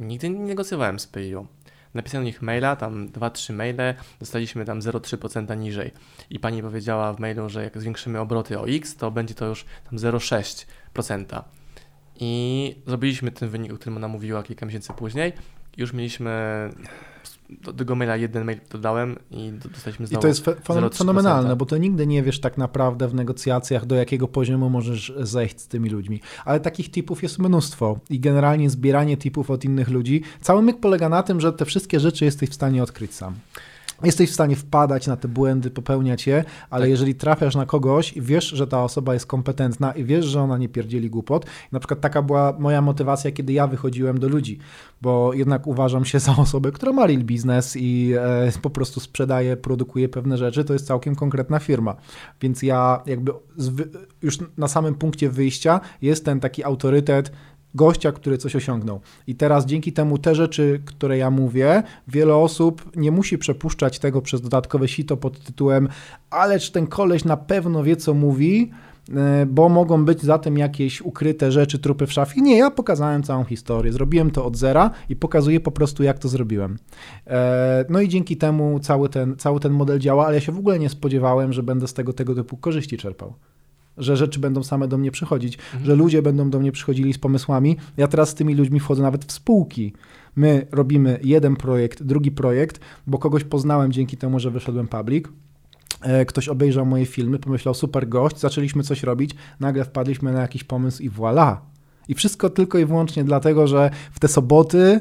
nigdy 0.00 0.30
nie 0.30 0.38
negocjowałem 0.38 0.98
z 0.98 1.06
PayU. 1.06 1.46
Napisałem 1.94 2.24
do 2.24 2.26
nich 2.26 2.42
maila, 2.42 2.76
tam 2.76 3.08
2-3 3.08 3.52
maile, 3.52 3.94
dostaliśmy 4.20 4.64
tam 4.64 4.80
0,3% 4.80 5.58
niżej. 5.58 5.90
I 6.30 6.38
pani 6.40 6.62
powiedziała 6.62 7.12
w 7.12 7.20
mailu, 7.20 7.48
że 7.48 7.64
jak 7.64 7.80
zwiększymy 7.80 8.20
obroty 8.20 8.58
o 8.58 8.68
X, 8.68 8.96
to 8.96 9.10
będzie 9.10 9.34
to 9.34 9.46
już 9.46 9.64
tam 9.90 9.98
0,6%. 9.98 11.42
I 12.20 12.74
zrobiliśmy 12.86 13.32
ten 13.32 13.48
wynik, 13.48 13.72
o 13.72 13.76
którym 13.76 13.96
ona 13.96 14.08
mówiła 14.08 14.42
kilka 14.42 14.66
miesięcy 14.66 14.92
później. 14.92 15.32
Już 15.80 15.92
mieliśmy 15.92 16.30
do 17.64 17.72
tego 17.72 17.94
maila 17.94 18.16
jeden 18.16 18.44
mail 18.44 18.58
dodałem 18.70 19.16
i 19.30 19.52
do- 19.52 19.68
dostaliśmy 19.68 20.04
I 20.04 20.08
znowu 20.08 20.22
to 20.22 20.28
jest 20.28 20.44
fe- 20.44 20.54
fen- 20.54 20.76
0,3%. 20.76 20.98
fenomenalne, 20.98 21.56
bo 21.56 21.66
to 21.66 21.76
nigdy 21.76 22.06
nie 22.06 22.22
wiesz 22.22 22.40
tak 22.40 22.58
naprawdę 22.58 23.08
w 23.08 23.14
negocjacjach, 23.14 23.86
do 23.86 23.94
jakiego 23.94 24.28
poziomu 24.28 24.70
możesz 24.70 25.12
zejść 25.20 25.60
z 25.60 25.68
tymi 25.68 25.90
ludźmi. 25.90 26.20
Ale 26.44 26.60
takich 26.60 26.90
tipów 26.90 27.22
jest 27.22 27.38
mnóstwo 27.38 27.98
i 28.10 28.20
generalnie 28.20 28.70
zbieranie 28.70 29.16
tipów 29.16 29.50
od 29.50 29.64
innych 29.64 29.88
ludzi. 29.88 30.22
Cały 30.40 30.62
myk 30.62 30.80
polega 30.80 31.08
na 31.08 31.22
tym, 31.22 31.40
że 31.40 31.52
te 31.52 31.64
wszystkie 31.64 32.00
rzeczy 32.00 32.24
jesteś 32.24 32.48
w 32.50 32.54
stanie 32.54 32.82
odkryć 32.82 33.14
sam. 33.14 33.34
Jesteś 34.04 34.30
w 34.30 34.34
stanie 34.34 34.56
wpadać 34.56 35.06
na 35.06 35.16
te 35.16 35.28
błędy, 35.28 35.70
popełniać 35.70 36.26
je, 36.26 36.44
ale 36.70 36.82
Tak. 36.82 36.90
jeżeli 36.90 37.14
trafiasz 37.14 37.54
na 37.54 37.66
kogoś 37.66 38.12
i 38.12 38.22
wiesz, 38.22 38.44
że 38.44 38.66
ta 38.66 38.84
osoba 38.84 39.14
jest 39.14 39.26
kompetentna 39.26 39.92
i 39.92 40.04
wiesz, 40.04 40.24
że 40.24 40.42
ona 40.42 40.58
nie 40.58 40.68
pierdzieli 40.68 41.10
głupot, 41.10 41.46
na 41.72 41.80
przykład 41.80 42.00
taka 42.00 42.22
była 42.22 42.56
moja 42.58 42.82
motywacja, 42.82 43.30
kiedy 43.30 43.52
ja 43.52 43.66
wychodziłem 43.66 44.18
do 44.18 44.28
ludzi, 44.28 44.58
bo 45.02 45.34
jednak 45.34 45.66
uważam 45.66 46.04
się 46.04 46.18
za 46.20 46.36
osobę, 46.36 46.72
która 46.72 46.92
ma 46.92 47.06
real 47.06 47.22
biznes 47.22 47.76
i 47.76 48.12
e, 48.18 48.52
po 48.62 48.70
prostu 48.70 49.00
sprzedaje, 49.00 49.56
produkuje 49.56 50.08
pewne 50.08 50.38
rzeczy, 50.38 50.64
to 50.64 50.72
jest 50.72 50.86
całkiem 50.86 51.14
konkretna 51.14 51.58
firma. 51.58 51.96
Więc 52.40 52.62
ja 52.62 53.02
jakby 53.06 53.32
już 54.22 54.38
na 54.56 54.68
samym 54.68 54.94
punkcie 54.94 55.30
wyjścia 55.30 55.80
jest 56.02 56.24
ten 56.24 56.40
taki 56.40 56.64
autorytet, 56.64 57.32
gościa, 57.74 58.12
który 58.12 58.38
coś 58.38 58.56
osiągnął. 58.56 59.00
I 59.26 59.34
teraz 59.34 59.66
dzięki 59.66 59.92
temu 59.92 60.18
te 60.18 60.34
rzeczy, 60.34 60.82
które 60.84 61.18
ja 61.18 61.30
mówię, 61.30 61.82
wiele 62.08 62.36
osób 62.36 62.96
nie 62.96 63.10
musi 63.10 63.38
przepuszczać 63.38 63.98
tego 63.98 64.22
przez 64.22 64.40
dodatkowe 64.40 64.88
sito 64.88 65.16
pod 65.16 65.40
tytułem 65.40 65.88
ależ 66.30 66.70
ten 66.70 66.86
koleś 66.86 67.24
na 67.24 67.36
pewno 67.36 67.84
wie, 67.84 67.96
co 67.96 68.14
mówi, 68.14 68.70
e, 69.16 69.46
bo 69.46 69.68
mogą 69.68 70.04
być 70.04 70.22
za 70.22 70.38
tym 70.38 70.58
jakieś 70.58 71.02
ukryte 71.02 71.52
rzeczy, 71.52 71.78
trupy 71.78 72.06
w 72.06 72.12
szafie. 72.12 72.40
Nie, 72.40 72.58
ja 72.58 72.70
pokazałem 72.70 73.22
całą 73.22 73.44
historię, 73.44 73.92
zrobiłem 73.92 74.30
to 74.30 74.44
od 74.44 74.56
zera 74.56 74.90
i 75.08 75.16
pokazuję 75.16 75.60
po 75.60 75.70
prostu, 75.70 76.02
jak 76.02 76.18
to 76.18 76.28
zrobiłem. 76.28 76.78
E, 77.26 77.84
no 77.88 78.00
i 78.00 78.08
dzięki 78.08 78.36
temu 78.36 78.80
cały 78.80 79.08
ten, 79.08 79.36
cały 79.36 79.60
ten 79.60 79.72
model 79.72 79.98
działa, 79.98 80.26
ale 80.26 80.34
ja 80.34 80.40
się 80.40 80.52
w 80.52 80.58
ogóle 80.58 80.78
nie 80.78 80.88
spodziewałem, 80.88 81.52
że 81.52 81.62
będę 81.62 81.88
z 81.88 81.94
tego 81.94 82.12
tego 82.12 82.34
typu 82.34 82.56
korzyści 82.56 82.98
czerpał 82.98 83.34
że 83.98 84.16
rzeczy 84.16 84.40
będą 84.40 84.62
same 84.62 84.88
do 84.88 84.98
mnie 84.98 85.10
przychodzić, 85.10 85.58
mhm. 85.58 85.84
że 85.84 85.94
ludzie 85.94 86.22
będą 86.22 86.50
do 86.50 86.60
mnie 86.60 86.72
przychodzili 86.72 87.12
z 87.12 87.18
pomysłami. 87.18 87.76
Ja 87.96 88.08
teraz 88.08 88.28
z 88.28 88.34
tymi 88.34 88.54
ludźmi 88.54 88.80
wchodzę 88.80 89.02
nawet 89.02 89.24
w 89.24 89.32
spółki. 89.32 89.92
My 90.36 90.66
robimy 90.72 91.20
jeden 91.22 91.56
projekt, 91.56 92.02
drugi 92.02 92.30
projekt, 92.30 92.80
bo 93.06 93.18
kogoś 93.18 93.44
poznałem 93.44 93.92
dzięki 93.92 94.16
temu, 94.16 94.40
że 94.40 94.50
wyszedłem 94.50 94.88
public. 94.88 95.24
E, 96.02 96.24
ktoś 96.24 96.48
obejrzał 96.48 96.86
moje 96.86 97.06
filmy, 97.06 97.38
pomyślał 97.38 97.74
super 97.74 98.08
gość, 98.08 98.38
zaczęliśmy 98.38 98.82
coś 98.82 99.02
robić, 99.02 99.34
nagle 99.60 99.84
wpadliśmy 99.84 100.32
na 100.32 100.40
jakiś 100.40 100.64
pomysł 100.64 101.02
i 101.02 101.10
voilà. 101.10 101.56
I 102.08 102.14
wszystko 102.14 102.50
tylko 102.50 102.78
i 102.78 102.84
wyłącznie 102.84 103.24
dlatego, 103.24 103.66
że 103.66 103.90
w 104.12 104.20
te 104.20 104.28
soboty 104.28 105.00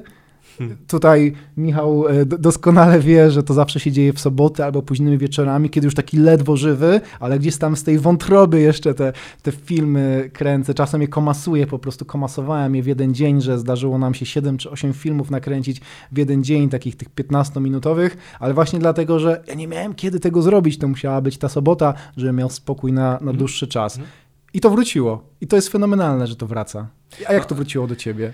Tutaj 0.87 1.33
Michał 1.57 2.07
e, 2.07 2.25
doskonale 2.25 2.99
wie, 2.99 3.31
że 3.31 3.43
to 3.43 3.53
zawsze 3.53 3.79
się 3.79 3.91
dzieje 3.91 4.13
w 4.13 4.19
soboty 4.19 4.63
albo 4.63 4.81
późnymi 4.81 5.17
wieczorami, 5.17 5.69
kiedy 5.69 5.87
już 5.87 5.95
taki 5.95 6.17
ledwo 6.17 6.57
żywy, 6.57 7.01
ale 7.19 7.39
gdzieś 7.39 7.57
tam 7.57 7.75
z 7.75 7.83
tej 7.83 7.99
wątroby 7.99 8.61
jeszcze 8.61 8.93
te, 8.93 9.13
te 9.41 9.51
filmy 9.51 10.29
kręcę. 10.33 10.73
Czasem 10.73 11.01
je 11.01 11.07
komasuję, 11.07 11.67
po 11.67 11.79
prostu 11.79 12.05
komasowałem 12.05 12.75
je 12.75 12.83
w 12.83 12.87
jeden 12.87 13.13
dzień, 13.13 13.41
że 13.41 13.59
zdarzyło 13.59 13.97
nam 13.97 14.13
się 14.13 14.25
7 14.25 14.57
czy 14.57 14.69
8 14.69 14.93
filmów 14.93 15.31
nakręcić 15.31 15.81
w 16.11 16.17
jeden 16.17 16.43
dzień, 16.43 16.69
takich 16.69 16.95
tych 16.95 17.09
15-minutowych, 17.09 18.09
ale 18.39 18.53
właśnie 18.53 18.79
dlatego, 18.79 19.19
że 19.19 19.43
ja 19.47 19.53
nie 19.53 19.67
miałem 19.67 19.95
kiedy 19.95 20.19
tego 20.19 20.41
zrobić, 20.41 20.77
to 20.77 20.87
musiała 20.87 21.21
być 21.21 21.37
ta 21.37 21.49
sobota, 21.49 21.93
żebym 22.17 22.35
miał 22.35 22.49
spokój 22.49 22.93
na, 22.93 23.01
na 23.01 23.17
mhm. 23.17 23.37
dłuższy 23.37 23.67
czas. 23.67 23.97
Mhm. 23.97 24.11
I 24.53 24.59
to 24.59 24.69
wróciło. 24.69 25.23
I 25.41 25.47
to 25.47 25.55
jest 25.55 25.69
fenomenalne, 25.69 26.27
że 26.27 26.35
to 26.35 26.47
wraca. 26.47 26.87
A 27.27 27.33
jak 27.33 27.45
to 27.45 27.55
wróciło 27.55 27.87
do 27.87 27.95
ciebie? 27.95 28.33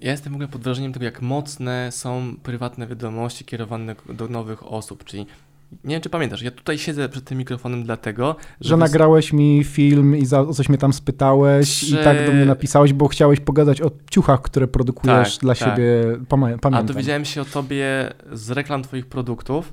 Ja 0.00 0.10
jestem 0.10 0.32
w 0.32 0.36
ogóle 0.36 0.48
pod 0.48 0.62
wrażeniem 0.62 0.92
tego, 0.92 1.04
jak 1.04 1.22
mocne 1.22 1.92
są 1.92 2.36
prywatne 2.42 2.86
wiadomości 2.86 3.44
kierowane 3.44 3.96
do 4.08 4.28
nowych 4.28 4.72
osób, 4.72 5.04
czyli 5.04 5.26
nie 5.84 5.94
wiem, 5.94 6.02
czy 6.02 6.10
pamiętasz, 6.10 6.42
ja 6.42 6.50
tutaj 6.50 6.78
siedzę 6.78 7.08
przed 7.08 7.24
tym 7.24 7.38
mikrofonem 7.38 7.84
dlatego, 7.84 8.36
że... 8.60 8.68
Że 8.68 8.76
nagrałeś 8.76 9.32
mi 9.32 9.64
film 9.64 10.16
i 10.16 10.26
za, 10.26 10.40
o 10.40 10.54
coś 10.54 10.68
mnie 10.68 10.78
tam 10.78 10.92
spytałeś 10.92 11.90
i 11.90 11.96
tak 11.96 12.26
do 12.26 12.32
mnie 12.32 12.44
napisałeś, 12.44 12.92
bo 12.92 13.08
chciałeś 13.08 13.40
pogadać 13.40 13.82
o 13.82 13.90
ciuchach, 14.10 14.42
które 14.42 14.68
produkujesz 14.68 15.34
tak, 15.34 15.42
dla 15.42 15.54
tak. 15.54 15.68
siebie. 15.68 15.86
Pamiętam. 16.28 16.74
A 16.74 16.82
dowiedziałem 16.82 17.24
się 17.24 17.40
o 17.40 17.44
tobie 17.44 18.12
z 18.32 18.50
reklam 18.50 18.82
twoich 18.82 19.06
produktów 19.06 19.72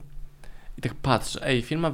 i 0.77 0.81
tak 0.81 0.93
patrzę, 0.93 1.47
ej, 1.47 1.61
firma 1.61 1.93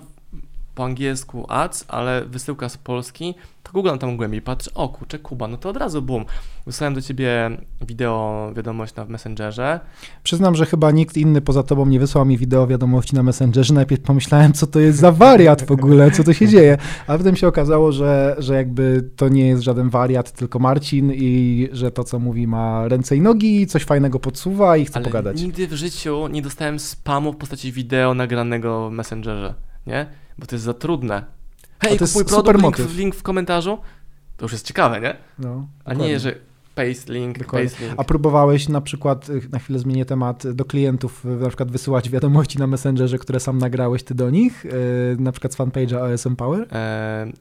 po 0.76 0.86
angielsku 0.86 1.46
ads, 1.50 1.86
ale 1.88 2.26
wysyłka 2.26 2.70
z 2.70 2.78
Polski, 2.78 3.36
googlam 3.74 4.00
tam 4.00 4.18
głębiej, 4.18 4.42
patrzę, 4.42 4.72
o 4.74 4.90
kurczę, 4.90 5.20
Kuba, 5.20 5.48
no 5.48 5.58
to 5.58 5.70
od 5.70 5.78
razu 5.78 6.02
boom. 6.02 6.26
Wysłałem 6.66 6.94
do 6.94 7.02
ciebie 7.02 7.50
wideo 7.88 8.52
wiadomość 8.56 8.96
na 8.96 9.06
Messengerze. 9.06 9.80
Przyznam, 10.24 10.56
że 10.56 10.66
chyba 10.66 10.92
nikt 10.92 11.18
inny 11.18 11.42
poza 11.42 11.64
tobą 11.64 11.86
nie 11.86 12.00
wysłał 12.00 12.26
mi 12.26 12.38
wideo 12.38 12.68
wiadomości 12.68 13.16
na 13.16 13.24
Messengerze. 13.24 13.74
Najpierw 13.74 14.02
pomyślałem, 14.02 14.54
co 14.54 14.68
to 14.68 14.80
jest 14.80 15.00
za 15.00 15.12
wariat 15.12 15.64
w 15.64 15.72
ogóle, 15.72 16.12
co 16.12 16.24
to 16.24 16.34
się 16.34 16.48
dzieje. 16.48 16.78
A 17.08 17.18
potem 17.18 17.36
się 17.36 17.48
okazało, 17.48 17.92
że, 17.92 18.36
że 18.40 18.56
jakby 18.56 19.10
to 19.16 19.30
nie 19.30 19.48
jest 19.48 19.64
żaden 19.64 19.90
wariat, 19.90 20.32
tylko 20.32 20.60
Marcin 20.60 21.12
i 21.16 21.70
że 21.72 21.92
to, 21.92 22.04
co 22.04 22.20
mówi, 22.20 22.48
ma 22.48 22.88
ręce 22.88 23.16
i 23.16 23.22
nogi, 23.22 23.68
coś 23.68 23.84
fajnego 23.84 24.20
podsuwa 24.20 24.78
i 24.78 24.86
chce 24.86 24.96
Ale 24.96 25.06
pogadać. 25.06 25.42
nigdy 25.42 25.68
w 25.68 25.74
życiu 25.74 26.28
nie 26.28 26.42
dostałem 26.42 26.80
spamu 26.80 27.34
w 27.34 27.38
postaci 27.38 27.72
wideo 27.72 28.14
nagranego 28.14 28.90
w 28.90 28.92
Messengerze, 28.92 29.54
nie? 29.88 30.06
bo 30.40 30.46
to 30.46 30.56
jest 30.56 30.66
za 30.66 30.74
trudne. 30.74 31.41
Hej, 31.82 32.00
to 32.00 32.06
kupuj 32.06 32.26
produkt, 32.26 32.80
link, 32.80 32.96
link, 32.98 33.16
w 33.16 33.24
komentarzu. 33.24 33.78
To 34.38 34.46
już 34.46 34.52
jest 34.52 34.66
ciekawe, 34.66 35.02
nie? 35.02 35.18
No, 35.40 35.68
A 35.86 35.94
nie, 35.94 36.20
że 36.20 36.36
paste 36.76 37.14
link, 37.14 37.40
dokładnie. 37.40 37.70
paste 37.70 37.86
link. 37.86 38.00
A 38.00 38.04
próbowałeś 38.04 38.70
na 38.70 38.82
przykład, 38.82 39.30
y, 39.30 39.42
na 39.52 39.60
chwilę 39.60 39.80
zmienię 39.80 40.06
temat, 40.06 40.48
do 40.48 40.66
klientów 40.66 41.26
y, 41.26 41.28
na 41.28 41.48
przykład 41.48 41.72
wysyłać 41.72 42.10
wiadomości 42.10 42.60
na 42.60 42.68
Messengerze, 42.68 43.18
które 43.18 43.40
sam 43.40 43.58
nagrałeś 43.58 44.04
ty 44.04 44.16
do 44.16 44.30
nich, 44.30 44.66
yy, 44.66 44.72
na 45.20 45.32
przykład 45.32 45.54
z 45.54 45.58
fanpage'a 45.58 46.14
OSM 46.14 46.36
Power? 46.36 46.68
Eee, 46.72 47.34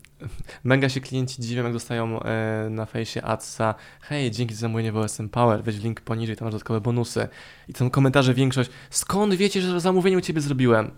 mega 0.65 0.89
się 0.89 1.01
klienci 1.01 1.43
dziwią, 1.43 1.65
jak 1.65 1.73
dostają 1.73 2.23
e, 2.23 2.69
na 2.71 2.87
fejsie 2.87 3.23
adsa 3.23 3.75
hej, 4.01 4.31
dzięki 4.31 4.55
za 4.55 4.61
zamówienie 4.61 4.93
w 4.93 4.97
OSM 4.97 5.29
Power, 5.29 5.63
weź 5.63 5.83
link 5.83 6.01
poniżej, 6.01 6.37
tam 6.37 6.47
masz 6.47 6.53
dodatkowe 6.53 6.81
bonusy. 6.81 7.29
I 7.69 7.73
tam 7.73 7.91
komentarze 7.91 8.35
większość, 8.35 8.71
skąd 8.91 9.35
wiecie, 9.35 9.61
że 9.61 9.81
zamówienie 9.81 10.19
u 10.19 10.21
ciebie 10.21 10.41
zrobiłem? 10.41 10.91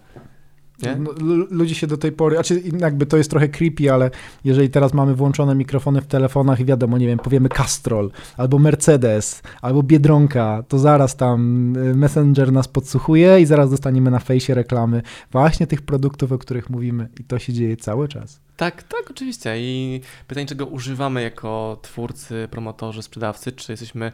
No, 0.98 1.10
ludzie 1.50 1.74
się 1.74 1.86
do 1.86 1.96
tej 1.96 2.12
pory, 2.12 2.36
znaczy 2.36 2.62
jakby 2.78 3.06
to 3.06 3.16
jest 3.16 3.30
trochę 3.30 3.48
creepy, 3.48 3.92
ale 3.92 4.10
jeżeli 4.44 4.70
teraz 4.70 4.94
mamy 4.94 5.14
włączone 5.14 5.54
mikrofony 5.54 6.00
w 6.00 6.06
telefonach 6.06 6.60
i 6.60 6.64
wiadomo, 6.64 6.98
nie 6.98 7.06
wiem, 7.06 7.18
powiemy 7.18 7.48
Castrol, 7.48 8.10
albo 8.36 8.58
Mercedes, 8.58 9.42
albo 9.62 9.82
Biedronka, 9.82 10.62
to 10.68 10.78
zaraz 10.78 11.16
tam 11.16 11.72
y, 11.76 11.94
Messenger 11.94 12.52
nas 12.52 12.68
podsłuchuje 12.68 13.40
i 13.40 13.46
zaraz 13.46 13.70
dostaniemy 13.70 14.10
na 14.10 14.18
fejsie 14.18 14.54
reklamy 14.54 15.02
właśnie 15.32 15.66
tych 15.66 15.82
produktów, 15.82 16.32
o 16.32 16.38
których 16.38 16.70
mówimy 16.70 17.08
i 17.20 17.24
to 17.24 17.38
się 17.38 17.52
dzieje 17.52 17.76
cały 17.76 18.08
czas. 18.08 18.40
Tak, 18.56 18.82
tak, 18.82 19.10
oczywiście 19.10 19.54
i 19.58 20.00
pytanie, 20.26 20.46
czego 20.46 20.66
używamy 20.66 21.22
jako 21.22 21.78
twórcy, 21.82 22.48
promotorzy, 22.50 23.02
sprzedawcy, 23.02 23.52
czy 23.52 23.72
jesteśmy 23.72 24.12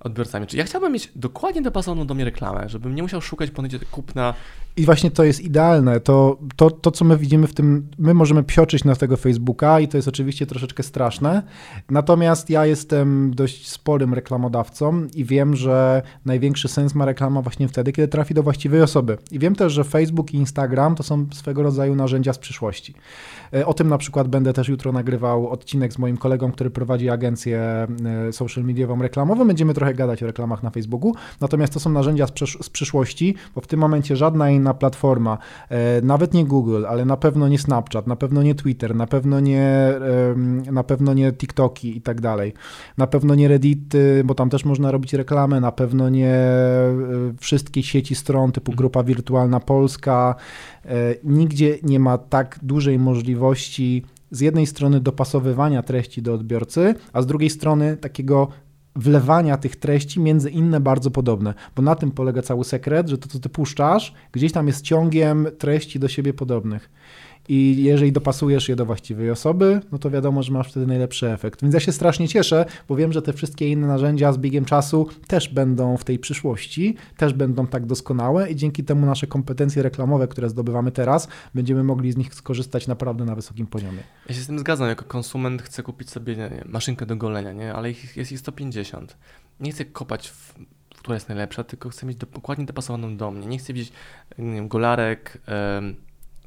odbiorcami. 0.00 0.46
Czy 0.46 0.56
ja 0.56 0.64
chciałbym 0.64 0.92
mieć 0.92 1.10
dokładnie 1.16 1.62
dopasowaną 1.62 2.06
do 2.06 2.14
mnie 2.14 2.24
reklamę, 2.24 2.68
żebym 2.68 2.94
nie 2.94 3.02
musiał 3.02 3.20
szukać 3.20 3.50
po 3.50 3.62
kupna. 3.90 4.34
I 4.78 4.84
właśnie 4.84 5.10
to 5.10 5.24
jest 5.24 5.40
idealne. 5.40 6.00
To, 6.00 6.38
to, 6.56 6.70
to, 6.70 6.90
co 6.90 7.04
my 7.04 7.16
widzimy 7.16 7.46
w 7.46 7.54
tym, 7.54 7.88
my 7.98 8.14
możemy 8.14 8.44
psioczyć 8.44 8.84
na 8.84 8.96
tego 8.96 9.16
Facebooka 9.16 9.80
i 9.80 9.88
to 9.88 9.98
jest 9.98 10.08
oczywiście 10.08 10.46
troszeczkę 10.46 10.82
straszne. 10.82 11.42
Natomiast 11.90 12.50
ja 12.50 12.66
jestem 12.66 13.34
dość 13.34 13.68
sporym 13.68 14.14
reklamodawcą 14.14 15.06
i 15.14 15.24
wiem, 15.24 15.56
że 15.56 16.02
największy 16.24 16.68
sens 16.68 16.94
ma 16.94 17.04
reklama 17.04 17.42
właśnie 17.42 17.68
wtedy, 17.68 17.92
kiedy 17.92 18.08
trafi 18.08 18.34
do 18.34 18.42
właściwej 18.42 18.82
osoby. 18.82 19.18
I 19.30 19.38
wiem 19.38 19.54
też, 19.54 19.72
że 19.72 19.84
Facebook 19.84 20.34
i 20.34 20.36
Instagram 20.36 20.94
to 20.94 21.02
są 21.02 21.26
swego 21.32 21.62
rodzaju 21.62 21.94
narzędzia 21.94 22.32
z 22.32 22.38
przyszłości. 22.38 22.94
E, 23.54 23.66
o 23.66 23.74
tym 23.74 23.88
na 23.88 23.98
przykład 23.98 24.28
będę 24.28 24.52
też 24.52 24.68
jutro 24.68 24.92
nagrywał 24.92 25.48
odcinek 25.48 25.92
z 25.92 25.98
moim 25.98 26.16
kolegą, 26.16 26.52
który 26.52 26.70
prowadzi 26.70 27.10
agencję 27.10 27.58
e, 28.28 28.32
social 28.32 28.64
mediową 28.64 29.02
reklamową. 29.02 29.46
Będziemy 29.46 29.74
trochę 29.74 29.94
gadać 29.94 30.22
o 30.22 30.26
reklamach 30.26 30.62
na 30.62 30.70
Facebooku, 30.70 31.14
natomiast 31.40 31.72
to 31.72 31.80
są 31.80 31.90
narzędzia 31.90 32.26
z, 32.26 32.32
z 32.64 32.70
przyszłości, 32.70 33.34
bo 33.54 33.60
w 33.60 33.66
tym 33.66 33.80
momencie 33.80 34.16
żadna 34.16 34.50
inna 34.50 34.67
platforma, 34.74 35.38
e, 35.68 36.02
nawet 36.02 36.34
nie 36.34 36.44
Google, 36.44 36.86
ale 36.86 37.04
na 37.04 37.16
pewno 37.16 37.48
nie 37.48 37.58
Snapchat, 37.58 38.06
na 38.06 38.16
pewno 38.16 38.42
nie 38.42 38.54
Twitter, 38.54 38.94
na 38.94 39.06
pewno 39.06 39.40
nie, 39.40 39.92
na 40.72 40.84
pewno 40.84 41.14
nie 41.14 41.32
TikToki 41.32 41.96
i 41.96 42.00
tak 42.00 42.20
dalej, 42.20 42.52
na 42.98 43.06
pewno 43.06 43.34
nie 43.34 43.48
Reddit, 43.48 43.94
bo 44.24 44.34
tam 44.34 44.50
też 44.50 44.64
można 44.64 44.90
robić 44.90 45.14
reklamę, 45.14 45.60
na 45.60 45.72
pewno 45.72 46.08
nie 46.08 46.36
wszystkie 47.40 47.82
sieci 47.82 48.14
stron 48.14 48.52
typu 48.52 48.72
Grupa 48.72 49.02
Wirtualna 49.02 49.60
Polska, 49.60 50.34
nigdzie 51.24 51.78
nie 51.82 52.00
ma 52.00 52.18
tak 52.18 52.58
dużej 52.62 52.98
możliwości 52.98 54.04
z 54.30 54.40
jednej 54.40 54.66
strony 54.66 55.00
dopasowywania 55.00 55.82
treści 55.82 56.22
do 56.22 56.34
odbiorcy, 56.34 56.94
a 57.12 57.22
z 57.22 57.26
drugiej 57.26 57.50
strony 57.50 57.96
takiego 57.96 58.48
wlewania 58.98 59.56
tych 59.56 59.76
treści 59.76 60.20
między 60.20 60.50
inne 60.50 60.80
bardzo 60.80 61.10
podobne, 61.10 61.54
bo 61.76 61.82
na 61.82 61.94
tym 61.94 62.10
polega 62.10 62.42
cały 62.42 62.64
sekret, 62.64 63.08
że 63.08 63.18
to, 63.18 63.28
co 63.28 63.38
ty 63.38 63.48
puszczasz, 63.48 64.14
gdzieś 64.32 64.52
tam 64.52 64.66
jest 64.66 64.82
ciągiem 64.82 65.46
treści 65.58 65.98
do 65.98 66.08
siebie 66.08 66.34
podobnych. 66.34 66.90
I 67.48 67.82
jeżeli 67.82 68.12
dopasujesz 68.12 68.68
je 68.68 68.76
do 68.76 68.86
właściwej 68.86 69.30
osoby, 69.30 69.80
no 69.92 69.98
to 69.98 70.10
wiadomo, 70.10 70.42
że 70.42 70.52
masz 70.52 70.70
wtedy 70.70 70.86
najlepszy 70.86 71.32
efekt. 71.32 71.62
Więc 71.62 71.74
ja 71.74 71.80
się 71.80 71.92
strasznie 71.92 72.28
cieszę, 72.28 72.64
bo 72.88 72.96
wiem, 72.96 73.12
że 73.12 73.22
te 73.22 73.32
wszystkie 73.32 73.68
inne 73.68 73.86
narzędzia 73.86 74.32
z 74.32 74.38
biegiem 74.38 74.64
czasu 74.64 75.08
też 75.26 75.48
będą 75.48 75.96
w 75.96 76.04
tej 76.04 76.18
przyszłości, 76.18 76.96
też 77.16 77.32
będą 77.32 77.66
tak 77.66 77.86
doskonałe 77.86 78.50
i 78.50 78.56
dzięki 78.56 78.84
temu 78.84 79.06
nasze 79.06 79.26
kompetencje 79.26 79.82
reklamowe, 79.82 80.28
które 80.28 80.48
zdobywamy 80.48 80.92
teraz, 80.92 81.28
będziemy 81.54 81.84
mogli 81.84 82.12
z 82.12 82.16
nich 82.16 82.34
skorzystać 82.34 82.86
naprawdę 82.86 83.24
na 83.24 83.34
wysokim 83.34 83.66
poziomie. 83.66 84.02
Ja 84.28 84.34
się 84.34 84.40
z 84.40 84.46
tym 84.46 84.58
zgadzam, 84.58 84.88
jako 84.88 85.04
konsument 85.04 85.62
chcę 85.62 85.82
kupić 85.82 86.10
sobie 86.10 86.36
nie, 86.36 86.64
maszynkę 86.66 87.06
do 87.06 87.16
golenia, 87.16 87.52
nie? 87.52 87.74
ale 87.74 87.90
ich, 87.90 88.16
jest 88.16 88.32
ich 88.32 88.38
150. 88.38 89.16
Nie 89.60 89.72
chcę 89.72 89.84
kopać 89.84 90.28
w 90.28 90.54
która 90.98 91.14
jest 91.14 91.28
najlepsza, 91.28 91.64
tylko 91.64 91.88
chcę 91.88 92.06
mieć 92.06 92.16
dokładnie 92.16 92.64
dopasowaną 92.64 93.16
do 93.16 93.30
mnie. 93.30 93.46
Nie 93.46 93.58
chcę 93.58 93.72
widzieć 93.72 93.92
nie 94.38 94.54
wiem, 94.54 94.68
golarek, 94.68 95.38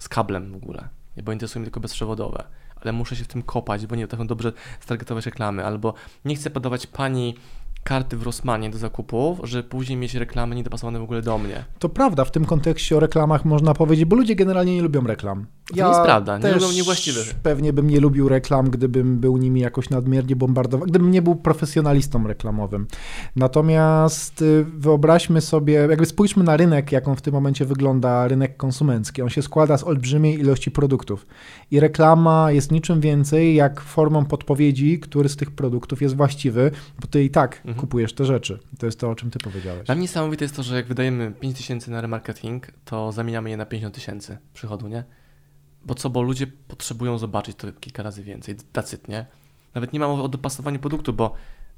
z 0.02 0.10
kablem 0.10 0.52
w 0.52 0.56
ogóle, 0.56 0.90
bo 1.24 1.32
interesują 1.32 1.62
mnie 1.62 1.66
tylko 1.66 1.80
bezprzewodowe, 1.80 2.44
ale 2.82 2.92
muszę 2.92 3.16
się 3.16 3.24
w 3.24 3.28
tym 3.28 3.44
kopać, 3.44 3.88
bo 3.88 3.96
nie 3.96 4.04
potrafią 4.04 4.28
dobrze 4.28 4.54
stargetować 4.80 5.26
reklamy, 5.26 5.66
albo 5.66 5.94
nie 6.26 6.36
chcę 6.36 6.50
podawać 6.50 6.88
pani 6.88 7.36
karty 7.84 8.18
w 8.18 8.24
Rossmanie 8.24 8.70
do 8.70 8.78
zakupów, 8.78 9.40
że 9.44 9.64
później 9.64 9.98
mieć 9.98 10.16
reklamy 10.16 10.56
niedopasowane 10.56 11.00
w 11.00 11.04
ogóle 11.04 11.22
do 11.22 11.38
mnie. 11.38 11.66
To 11.80 11.90
prawda, 11.90 12.26
w 12.26 12.32
tym 12.32 12.46
kontekście 12.46 12.98
o 12.98 13.00
reklamach 13.00 13.46
można 13.46 13.74
powiedzieć, 13.74 14.06
bo 14.06 14.16
ludzie 14.16 14.36
generalnie 14.36 14.76
nie 14.76 14.82
lubią 14.82 15.08
reklam. 15.08 15.46
ja 15.76 15.86
to 15.86 15.92
jest 15.92 16.04
prawda, 16.04 16.38
nie 16.38 16.54
lubią 16.54 16.72
niewłaściwych. 16.72 17.34
Pewnie 17.44 17.74
bym 17.74 17.90
nie 17.90 18.00
lubił 18.00 18.30
reklam, 18.30 18.70
gdybym 18.70 19.20
był 19.20 19.38
nimi 19.38 19.62
jakoś 19.62 19.90
nadmiernie 19.90 20.36
bombardowany, 20.36 20.90
gdybym 20.90 21.12
nie 21.12 21.22
był 21.22 21.36
profesjonalistą 21.36 22.28
reklamowym. 22.28 22.88
Natomiast 23.36 24.42
y, 24.42 24.66
wyobraźmy 24.78 25.42
sobie, 25.42 25.74
jakby 25.74 26.06
spójrzmy 26.06 26.44
na 26.44 26.58
rynek, 26.58 26.92
jaką 26.92 27.16
w 27.16 27.22
tym 27.22 27.34
momencie 27.34 27.66
wygląda 27.66 28.28
rynek 28.28 28.58
konsumencki. 28.58 29.22
On 29.22 29.30
się 29.30 29.42
składa 29.42 29.78
z 29.78 29.84
olbrzymiej 29.84 30.40
ilości 30.40 30.72
produktów 30.72 31.28
i 31.72 31.80
reklama 31.80 32.52
jest 32.52 32.72
niczym 32.72 33.02
więcej 33.02 33.56
jak 33.56 33.82
formą 33.82 34.26
podpowiedzi, 34.26 35.00
który 35.00 35.30
z 35.30 35.36
tych 35.36 35.52
produktów 35.52 36.02
jest 36.02 36.16
właściwy, 36.16 36.72
bo 37.02 37.08
ty 37.08 37.24
i 37.24 37.30
tak 37.30 37.62
mhm. 37.72 37.82
kupujesz 37.82 38.14
te 38.14 38.26
rzeczy. 38.26 38.60
To 38.80 38.86
jest 38.86 39.00
to, 39.00 39.10
o 39.10 39.16
czym 39.16 39.32
ty 39.32 39.40
powiedziałeś. 39.40 39.86
Dla 39.86 39.96
mnie 39.96 40.02
niesamowite 40.02 40.46
jest 40.46 40.56
to, 40.56 40.64
że 40.64 40.76
jak 40.76 40.88
wydajemy 40.88 41.32
5 41.32 41.58
tysięcy 41.58 41.92
na 41.92 42.02
remarketing, 42.02 42.68
to 42.86 43.12
zamieniamy 43.12 43.50
je 43.50 43.58
na 43.58 43.66
50 43.66 43.96
tysięcy 43.96 44.38
przychodu, 44.54 44.88
nie? 44.88 45.04
Bo 45.86 45.96
co, 45.96 46.10
bo 46.10 46.22
ludzie 46.22 46.48
potrzebują 46.48 47.18
zobaczyć 47.18 47.58
to 47.58 47.72
kilka 47.74 48.04
razy 48.04 48.24
więcej. 48.24 48.56
Dacyt, 48.74 49.08
nie? 49.08 49.26
Nawet 49.76 49.94
nie 49.94 50.00
ma 50.00 50.08
mowy 50.08 50.24
o 50.24 50.30
dopasowaniu 50.30 50.80
produktu, 50.80 51.14
bo 51.14 51.34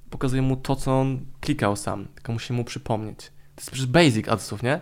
pokazuje 0.09 0.41
mu 0.41 0.57
to, 0.57 0.75
co 0.75 0.99
on 0.99 1.25
klikał 1.41 1.75
sam, 1.75 2.07
tylko 2.15 2.33
musi 2.33 2.53
mu 2.53 2.63
przypomnieć. 2.63 3.17
To 3.55 3.61
jest 3.61 3.71
przecież 3.71 3.87
basic 3.87 4.27
adsów, 4.27 4.63
nie? 4.63 4.81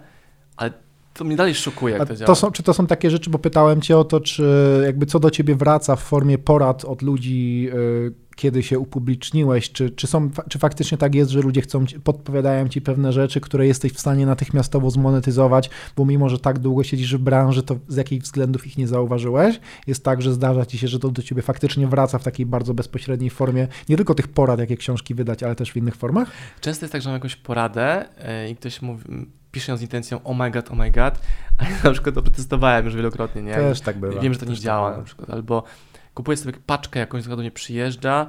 Ale 0.58 0.74
to 1.14 1.24
mnie 1.24 1.36
dalej 1.36 1.56
szokuje, 1.56 1.98
jak 1.98 2.08
to, 2.08 2.26
to. 2.26 2.36
Są, 2.36 2.52
czy 2.52 2.64
to 2.64 2.74
są 2.74 2.88
takie 2.88 3.10
rzeczy, 3.10 3.30
bo 3.30 3.40
pytałem 3.40 3.82
cię 3.82 3.98
o 3.98 4.04
to, 4.04 4.20
czy 4.20 4.82
jakby 4.86 5.06
co 5.06 5.20
do 5.20 5.30
ciebie 5.30 5.56
wraca 5.56 5.96
w 5.96 6.02
formie 6.02 6.38
porad 6.38 6.86
od 6.86 7.02
ludzi, 7.02 7.62
yy, 7.64 8.14
kiedy 8.36 8.64
się 8.64 8.80
upubliczniłeś, 8.80 9.72
czy, 9.72 9.90
czy, 9.90 10.08
są, 10.08 10.30
czy 10.50 10.60
faktycznie 10.60 10.98
tak 10.98 11.16
jest, 11.16 11.32
że 11.32 11.42
ludzie 11.42 11.62
chcą, 11.62 11.86
podpowiadają 12.04 12.70
ci 12.70 12.82
pewne 12.82 13.14
rzeczy, 13.14 13.42
które 13.42 13.68
jesteś 13.68 13.92
w 13.92 14.00
stanie 14.00 14.26
natychmiastowo 14.26 14.90
zmonetyzować, 14.90 15.70
bo 15.96 16.06
mimo, 16.06 16.30
że 16.30 16.40
tak 16.40 16.60
długo 16.60 16.84
siedzisz 16.84 17.16
w 17.16 17.20
branży, 17.20 17.64
to 17.64 17.76
z 17.88 17.96
jakich 17.96 18.22
względów 18.22 18.68
ich 18.68 18.78
nie 18.78 18.88
zauważyłeś? 18.88 19.60
Jest 19.88 20.04
tak, 20.04 20.22
że 20.22 20.34
zdarza 20.34 20.66
ci 20.66 20.78
się, 20.78 20.88
że 20.88 21.00
to 21.00 21.10
do 21.10 21.22
ciebie 21.22 21.42
faktycznie 21.42 21.88
wraca 21.88 22.20
w 22.20 22.24
takiej 22.24 22.46
bardzo 22.46 22.74
bezpośredniej 22.74 23.30
formie, 23.30 23.68
nie 23.90 23.98
tylko 23.98 24.16
tych 24.16 24.28
porad, 24.28 24.60
jakie 24.60 24.78
książki 24.78 25.16
wydać, 25.16 25.44
ale 25.44 25.56
też 25.56 25.72
w 25.72 25.78
innych 25.78 25.96
formach? 25.96 26.32
Często 26.62 26.86
jest 26.86 26.94
tak, 26.94 27.02
że 27.02 27.10
mam 27.10 27.16
jakąś 27.16 27.36
poradę 27.36 28.06
yy, 28.44 28.50
i 28.50 28.56
ktoś 28.56 28.82
mówi, 28.82 29.04
piszę 29.52 29.72
ją 29.72 29.78
z 29.78 29.82
intencją 29.82 30.24
oh 30.24 30.44
my 30.44 30.52
god, 30.52 30.68
oh 30.72 30.76
my 30.76 30.92
god, 30.92 31.20
a 31.58 31.64
ja 31.64 31.78
na 31.84 31.92
przykład 31.92 32.16
to 32.16 32.22
przetestowałem 32.22 32.86
już 32.86 32.96
wielokrotnie, 32.96 33.42
nie? 33.42 33.54
Też 33.54 33.82
tak 33.82 34.00
bywa. 34.00 34.22
Wiem, 34.22 34.34
że 34.34 34.40
to 34.40 34.46
nie 34.46 34.52
tak 34.52 34.62
działa 34.62 34.98
na 34.98 35.04
przykład, 35.04 35.30
albo 35.30 35.64
kupuję 36.14 36.38
sobie 36.38 36.54
paczkę 36.66 37.00
jakąś, 37.00 37.22
która 37.22 37.36
do 37.36 37.42
mnie 37.42 37.52
przyjeżdża 37.52 38.28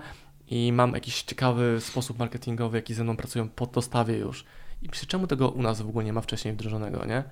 i 0.49 0.73
mam 0.73 0.93
jakiś 0.93 1.23
ciekawy 1.23 1.77
sposób 1.81 2.19
marketingowy, 2.19 2.79
jaki 2.79 2.95
ze 2.95 3.05
mną 3.05 3.17
pracują 3.17 3.49
po 3.49 3.67
dostawie 3.67 4.19
już. 4.19 4.45
I 4.83 4.89
myślę, 4.89 5.07
czemu 5.07 5.27
tego 5.27 5.49
u 5.49 5.63
nas 5.63 5.83
w 5.83 5.89
ogóle 5.89 6.05
nie 6.05 6.13
ma 6.13 6.21
wcześniej 6.21 6.55
wdrożonego, 6.55 7.05
nie? 7.05 7.25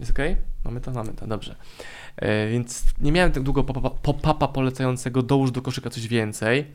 Jest 0.00 0.12
ok? 0.12 0.18
Mamy 0.64 0.80
to? 0.80 0.90
Mamy 0.90 1.12
to, 1.12 1.26
dobrze. 1.26 1.56
E, 2.16 2.48
więc 2.48 2.84
nie 3.00 3.12
miałem 3.12 3.32
tak 3.32 3.42
długo 3.42 3.64
pop-upa 4.02 4.48
polecającego 4.48 5.22
dołóż 5.22 5.50
do 5.50 5.62
koszyka 5.62 5.90
coś 5.90 6.08
więcej. 6.08 6.66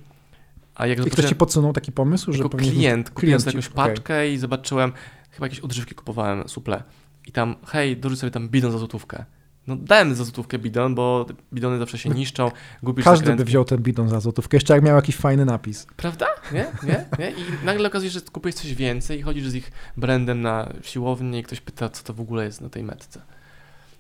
A 0.76 0.88
jak 0.88 1.07
I 1.07 1.10
ktoś 1.10 1.26
ci 1.26 1.36
podsunął 1.36 1.74
taki 1.74 1.91
pomysł, 1.91 2.34
że 2.34 2.43
klient, 2.43 2.74
klient 2.74 3.10
kupiłem 3.10 3.39
sobie 3.39 3.51
jakąś 3.51 3.70
paczkę 3.70 4.14
okay. 4.14 4.30
i 4.30 4.38
zobaczyłem, 4.38 4.91
chyba 5.39 5.45
jakieś 5.45 5.59
odżywki 5.59 5.95
kupowałem, 5.95 6.49
suple. 6.49 6.83
I 7.27 7.31
tam, 7.31 7.55
hej, 7.65 7.97
dorzuć 7.97 8.19
sobie 8.19 8.31
tam 8.31 8.49
bidon 8.49 8.71
za 8.71 8.77
złotówkę. 8.77 9.25
No 9.67 9.75
dałem 9.75 10.15
za 10.15 10.23
złotówkę 10.23 10.59
bidon, 10.59 10.95
bo 10.95 11.25
bidony 11.53 11.77
zawsze 11.77 11.97
się 11.97 12.09
niszczą, 12.09 12.51
gubisz 12.83 13.05
Każdy 13.05 13.17
zakrętki. 13.17 13.45
by 13.45 13.49
wziął 13.49 13.65
ten 13.65 13.77
bidon 13.77 14.09
za 14.09 14.19
złotówkę, 14.19 14.57
jeszcze 14.57 14.73
jak 14.73 14.83
miał 14.83 14.95
jakiś 14.95 15.15
fajny 15.15 15.45
napis. 15.45 15.87
Prawda? 15.95 16.25
Nie? 16.53 16.67
Nie? 16.83 17.05
Nie? 17.19 17.31
I 17.31 17.65
nagle 17.65 17.87
okazuje 17.87 18.11
się, 18.11 18.19
że 18.19 18.25
kupujesz 18.25 18.55
coś 18.55 18.73
więcej 18.73 19.19
i 19.19 19.21
chodzisz 19.21 19.47
z 19.47 19.55
ich 19.55 19.71
brandem 19.97 20.41
na 20.41 20.73
siłownię 20.81 21.39
i 21.39 21.43
ktoś 21.43 21.61
pyta, 21.61 21.89
co 21.89 22.03
to 22.03 22.13
w 22.13 22.21
ogóle 22.21 22.45
jest 22.45 22.61
na 22.61 22.69
tej 22.69 22.83
metce. 22.83 23.21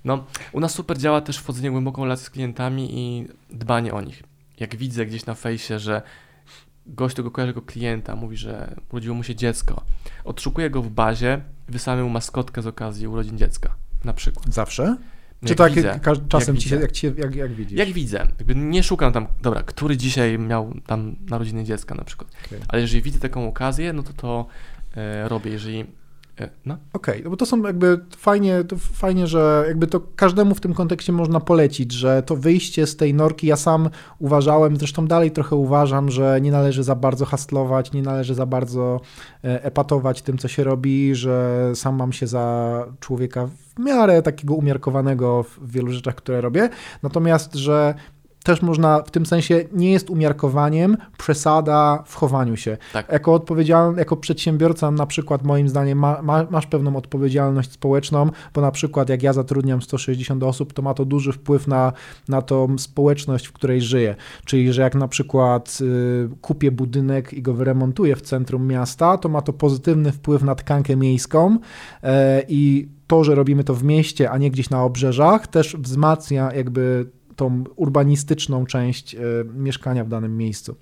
No, 0.05 0.25
u 0.51 0.59
nas 0.59 0.73
super 0.73 0.97
działa 0.97 1.21
też 1.21 1.37
wchodzenie 1.37 1.69
w 1.69 1.71
głęboką 1.71 2.03
relację 2.03 2.25
z 2.25 2.29
klientami 2.29 2.99
i 2.99 3.27
dbanie 3.49 3.93
o 3.93 4.01
nich. 4.01 4.23
Jak 4.59 4.75
widzę 4.75 5.05
gdzieś 5.05 5.25
na 5.25 5.33
fejsie, 5.33 5.79
że 5.79 6.01
gość 6.89 7.15
tego 7.15 7.31
kojarzy 7.31 7.49
jako 7.49 7.61
klienta, 7.61 8.15
mówi, 8.15 8.37
że 8.37 8.75
urodziło 8.91 9.15
mu 9.15 9.23
się 9.23 9.35
dziecko, 9.35 9.83
odszukuje 10.23 10.69
go 10.69 10.81
w 10.81 10.89
bazie, 10.89 11.41
wysyłamy 11.67 12.03
mu 12.03 12.09
maskotkę 12.09 12.61
z 12.61 12.67
okazji 12.67 13.07
urodzin 13.07 13.37
dziecka, 13.37 13.75
na 14.03 14.13
przykład. 14.13 14.53
Zawsze? 14.53 14.97
Czy 15.45 15.55
tak 15.55 15.73
widzę, 15.73 15.99
czasem 16.29 16.55
jak 16.55 16.63
ci 16.63 16.69
się, 16.69 16.75
jak, 16.75 16.91
ci, 16.91 17.11
jak, 17.17 17.35
jak 17.35 17.51
widzisz? 17.51 17.77
Jak 17.77 17.89
widzę. 17.89 18.17
Jakby 18.17 18.55
nie 18.55 18.83
szukam 18.83 19.13
tam, 19.13 19.27
dobra, 19.41 19.63
który 19.63 19.97
dzisiaj 19.97 20.39
miał 20.39 20.73
tam 20.85 21.15
narodziny 21.29 21.63
dziecka 21.63 21.95
na 21.95 22.03
przykład. 22.03 22.31
Okay. 22.45 22.59
Ale 22.67 22.81
jeżeli 22.81 23.01
widzę 23.01 23.19
taką 23.19 23.47
okazję, 23.47 23.93
no 23.93 24.03
to 24.03 24.13
to 24.13 24.47
e, 24.95 25.29
robię. 25.29 25.51
Jeżeli 25.51 25.85
no. 26.65 26.77
Okej, 26.93 27.13
okay, 27.13 27.23
no 27.23 27.29
bo 27.29 27.37
to 27.37 27.45
są 27.45 27.63
jakby 27.63 27.99
fajnie, 28.17 28.63
fajnie, 28.79 29.27
że 29.27 29.63
jakby 29.67 29.87
to 29.87 30.01
każdemu 30.15 30.55
w 30.55 30.61
tym 30.61 30.73
kontekście 30.73 31.11
można 31.11 31.39
polecić, 31.39 31.91
że 31.91 32.23
to 32.23 32.35
wyjście 32.35 32.87
z 32.87 32.95
tej 32.95 33.13
norki, 33.13 33.47
ja 33.47 33.55
sam 33.55 33.89
uważałem, 34.19 34.77
zresztą 34.77 35.07
dalej 35.07 35.31
trochę 35.31 35.55
uważam, 35.55 36.11
że 36.11 36.41
nie 36.41 36.51
należy 36.51 36.83
za 36.83 36.95
bardzo 36.95 37.25
hastlować, 37.25 37.91
nie 37.91 38.01
należy 38.01 38.35
za 38.35 38.45
bardzo 38.45 39.01
e, 39.43 39.63
epatować 39.63 40.21
tym, 40.21 40.37
co 40.37 40.47
się 40.47 40.63
robi, 40.63 41.15
że 41.15 41.71
sam 41.75 41.95
mam 41.95 42.13
się 42.13 42.27
za 42.27 42.85
człowieka 42.99 43.47
w 43.47 43.79
miarę 43.79 44.21
takiego 44.21 44.55
umiarkowanego 44.55 45.43
w 45.43 45.71
wielu 45.71 45.91
rzeczach, 45.91 46.15
które 46.15 46.41
robię, 46.41 46.69
natomiast, 47.03 47.55
że 47.55 47.93
też 48.49 48.61
można 48.61 49.01
w 49.01 49.11
tym 49.11 49.25
sensie 49.25 49.65
nie 49.73 49.91
jest 49.91 50.09
umiarkowaniem 50.09 50.97
przesada 51.17 52.03
w 52.05 52.15
chowaniu 52.15 52.57
się. 52.57 52.77
Tak. 52.93 53.11
Jako 53.11 53.33
odpowiedzialny, 53.33 53.99
jako 53.99 54.17
przedsiębiorca 54.17 54.91
na 54.91 55.05
przykład 55.05 55.43
moim 55.43 55.69
zdaniem 55.69 55.99
ma, 55.99 56.21
ma, 56.21 56.45
masz 56.49 56.67
pewną 56.67 56.95
odpowiedzialność 56.95 57.71
społeczną, 57.71 58.29
bo 58.53 58.61
na 58.61 58.71
przykład 58.71 59.09
jak 59.09 59.23
ja 59.23 59.33
zatrudniam 59.33 59.81
160 59.81 60.43
osób, 60.43 60.73
to 60.73 60.81
ma 60.81 60.93
to 60.93 61.05
duży 61.05 61.31
wpływ 61.31 61.67
na, 61.67 61.93
na 62.29 62.41
tą 62.41 62.77
społeczność, 62.77 63.47
w 63.47 63.53
której 63.53 63.81
żyję. 63.81 64.15
Czyli, 64.45 64.73
że 64.73 64.81
jak 64.81 64.95
na 64.95 65.07
przykład 65.07 65.77
y, 65.81 66.29
kupię 66.41 66.71
budynek 66.71 67.33
i 67.33 67.41
go 67.41 67.53
wyremontuję 67.53 68.15
w 68.15 68.21
centrum 68.21 68.67
miasta, 68.67 69.17
to 69.17 69.29
ma 69.29 69.41
to 69.41 69.53
pozytywny 69.53 70.11
wpływ 70.11 70.43
na 70.43 70.55
tkankę 70.55 70.95
miejską 70.95 71.55
y, 71.55 72.07
i 72.47 72.87
to, 73.07 73.23
że 73.23 73.35
robimy 73.35 73.63
to 73.63 73.73
w 73.73 73.83
mieście, 73.83 74.31
a 74.31 74.37
nie 74.37 74.51
gdzieś 74.51 74.69
na 74.69 74.83
obrzeżach, 74.83 75.47
też 75.47 75.75
wzmacnia 75.79 76.53
jakby 76.53 77.09
tą 77.39 77.63
urbanistyczną 77.75 78.65
część 78.65 79.15
e, 79.15 79.19
mieszkania 79.53 80.05
w 80.05 80.09
danym 80.09 80.37
miejscu. 80.37 80.75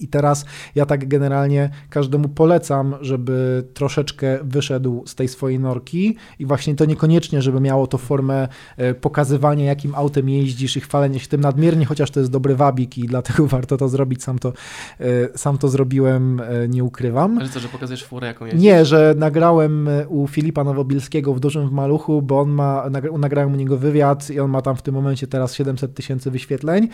I 0.00 0.08
teraz 0.08 0.44
ja 0.74 0.86
tak 0.86 1.08
generalnie 1.08 1.70
każdemu 1.90 2.28
polecam, 2.28 2.94
żeby 3.00 3.64
troszeczkę 3.74 4.38
wyszedł 4.42 5.02
z 5.06 5.14
tej 5.14 5.28
swojej 5.28 5.58
norki 5.58 6.16
i 6.38 6.46
właśnie 6.46 6.74
to 6.74 6.84
niekoniecznie, 6.84 7.42
żeby 7.42 7.60
miało 7.60 7.86
to 7.86 7.98
formę 7.98 8.48
e, 8.76 8.94
pokazywania, 8.94 9.64
jakim 9.64 9.94
autem 9.94 10.28
jeździsz 10.28 10.76
i 10.76 10.80
chwalenia 10.80 11.18
się 11.18 11.28
tym 11.28 11.40
nadmiernie, 11.40 11.86
chociaż 11.86 12.10
to 12.10 12.20
jest 12.20 12.32
dobry 12.32 12.56
wabik 12.56 12.98
i 12.98 13.06
dlatego 13.06 13.46
warto 13.56 13.76
to 13.76 13.88
zrobić. 13.88 14.22
Sam 14.22 14.38
to, 14.38 14.52
e, 15.00 15.04
sam 15.38 15.58
to 15.58 15.68
zrobiłem, 15.68 16.40
e, 16.40 16.68
nie 16.68 16.84
ukrywam. 16.84 17.38
Ale 17.38 17.48
co, 17.48 17.60
że 17.60 17.68
pokazujesz 17.68 18.04
furę, 18.04 18.26
jaką 18.26 18.44
jeździsz? 18.44 18.62
Nie, 18.62 18.84
że 18.84 19.14
nagrałem 19.16 19.88
u 20.08 20.26
Filipa 20.28 20.64
Nowobilskiego 20.64 21.34
w 21.34 21.40
Dużym 21.40 21.68
w 21.68 21.72
Maluchu, 21.72 22.22
bo 22.22 22.40
on 22.40 22.50
ma, 22.50 22.90
nagrałem 23.18 23.52
u 23.52 23.56
niego 23.56 23.78
wywiad 23.78 24.30
i 24.30 24.40
on 24.40 24.50
ma 24.50 24.62
tam 24.62 24.76
w 24.76 24.82
tym 24.82 24.94
momencie 24.94 25.26
teraz 25.26 25.54
700 25.54 25.94
tysięcy 25.94 26.30
wyświetleń. 26.30 26.88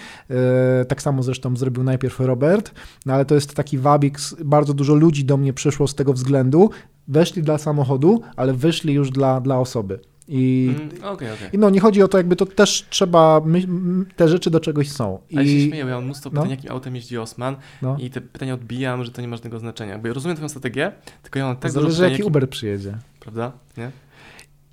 Tak 0.89 1.03
samo 1.03 1.23
zresztą 1.23 1.57
zrobił 1.57 1.83
najpierw 1.83 2.21
Robert. 2.21 2.73
No 3.07 3.15
ale 3.15 3.25
to 3.25 3.35
jest 3.35 3.55
taki 3.55 3.79
wabik, 3.79 4.19
bardzo 4.45 4.75
dużo 4.75 4.95
ludzi 4.95 5.25
do 5.25 5.37
mnie 5.37 5.53
przyszło 5.53 5.89
z 5.89 5.95
tego 5.95 6.13
względu, 6.13 6.71
weszli 7.09 7.43
dla 7.43 7.59
samochodu, 7.59 8.21
ale 8.37 8.53
wyszli 8.53 8.95
już 8.95 9.11
dla, 9.11 9.41
dla 9.41 9.59
osoby. 9.59 10.01
I, 10.29 10.75
mm, 10.77 10.89
okay, 10.99 11.33
okay. 11.33 11.49
I 11.53 11.59
no 11.59 11.71
nie 11.71 11.81
chodzi 11.81 12.03
o 12.03 12.09
to, 12.09 12.19
jakby 12.19 12.37
to 12.37 12.47
też 12.47 12.87
trzeba, 12.91 13.41
my, 13.45 13.63
te 14.17 14.29
rzeczy 14.29 14.51
do 14.51 14.61
czegoś 14.61 14.93
są. 14.93 15.19
I, 15.31 15.37
ale 15.37 15.47
się 15.47 15.61
śmieję, 15.61 15.85
ja 15.85 15.95
mam 15.95 16.05
mnóstwo 16.05 16.31
pytań, 16.31 16.45
no. 16.45 16.51
jakim 16.51 16.73
autem 16.73 16.95
jeździ 16.97 17.19
Osman 17.19 17.57
no. 17.83 17.97
i 18.01 18.11
te 18.11 18.21
pytania 18.21 18.55
odbijam, 18.55 19.05
że 19.05 19.11
to 19.11 19.23
nie 19.23 19.29
ma 19.29 19.37
żadnego 19.37 19.59
znaczenia. 19.59 19.99
Bo 19.99 20.09
ja 20.09 20.15
rozumiem 20.15 20.37
twoją 20.37 20.49
strategię, 20.49 20.93
tylko 21.23 21.39
ja 21.39 21.45
mam 21.45 21.57
tak 21.57 21.71
Zależy 21.71 22.11
jaki 22.11 22.23
Uber 22.23 22.51
przyjedzie. 22.51 22.99
Prawda? 23.21 23.53
Nie? 23.77 23.91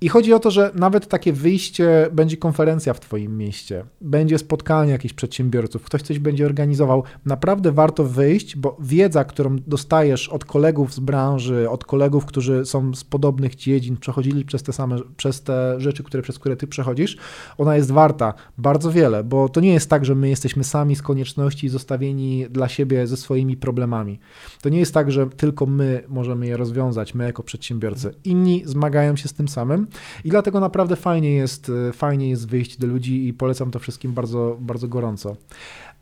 I 0.04 0.08
chodzi 0.08 0.32
o 0.32 0.38
to, 0.38 0.50
że 0.50 0.70
nawet 0.74 1.08
takie 1.08 1.32
wyjście, 1.32 2.08
będzie 2.12 2.36
konferencja 2.36 2.94
w 2.94 3.00
Twoim 3.00 3.38
mieście, 3.38 3.84
będzie 4.00 4.38
spotkanie 4.38 4.92
jakichś 4.92 5.14
przedsiębiorców, 5.14 5.82
ktoś 5.82 6.02
coś 6.02 6.18
będzie 6.18 6.46
organizował. 6.46 7.02
Naprawdę 7.24 7.72
warto 7.72 8.04
wyjść, 8.04 8.56
bo 8.56 8.76
wiedza, 8.80 9.24
którą 9.24 9.56
dostajesz 9.66 10.28
od 10.28 10.44
kolegów 10.44 10.94
z 10.94 11.00
branży, 11.00 11.70
od 11.70 11.84
kolegów, 11.84 12.26
którzy 12.26 12.64
są 12.64 12.94
z 12.94 13.04
podobnych 13.04 13.54
dziedzin, 13.54 13.96
przechodzili 13.96 14.44
przez 14.44 14.62
te 14.62 14.72
same, 14.72 14.96
przez 15.16 15.42
te 15.42 15.80
rzeczy, 15.80 16.02
które, 16.02 16.22
przez 16.22 16.38
które 16.38 16.56
Ty 16.56 16.66
przechodzisz, 16.66 17.16
ona 17.58 17.76
jest 17.76 17.90
warta 17.90 18.34
bardzo 18.58 18.92
wiele, 18.92 19.24
bo 19.24 19.48
to 19.48 19.60
nie 19.60 19.72
jest 19.72 19.90
tak, 19.90 20.04
że 20.04 20.14
my 20.14 20.28
jesteśmy 20.28 20.64
sami 20.64 20.96
z 20.96 21.02
konieczności 21.02 21.68
zostawieni 21.68 22.46
dla 22.50 22.68
siebie 22.68 23.06
ze 23.06 23.16
swoimi 23.16 23.56
problemami. 23.56 24.18
To 24.62 24.68
nie 24.68 24.78
jest 24.78 24.94
tak, 24.94 25.12
że 25.12 25.26
tylko 25.26 25.66
my 25.66 26.04
możemy 26.08 26.46
je 26.46 26.56
rozwiązać, 26.56 27.14
my 27.14 27.24
jako 27.24 27.42
przedsiębiorcy. 27.42 28.14
Inni 28.24 28.62
zmagają 28.66 29.16
się 29.16 29.28
z 29.28 29.32
tym 29.32 29.48
samym 29.48 29.86
i 30.24 30.30
dlatego 30.30 30.60
naprawdę 30.60 30.96
fajnie 30.96 31.32
jest, 31.34 31.72
e, 31.88 31.92
fajnie 31.92 32.28
jest 32.30 32.48
wyjść 32.48 32.78
do 32.78 32.86
ludzi 32.86 33.28
i 33.28 33.32
polecam 33.32 33.70
to 33.70 33.78
wszystkim 33.78 34.12
bardzo, 34.12 34.56
bardzo 34.60 34.88
gorąco. 34.88 35.36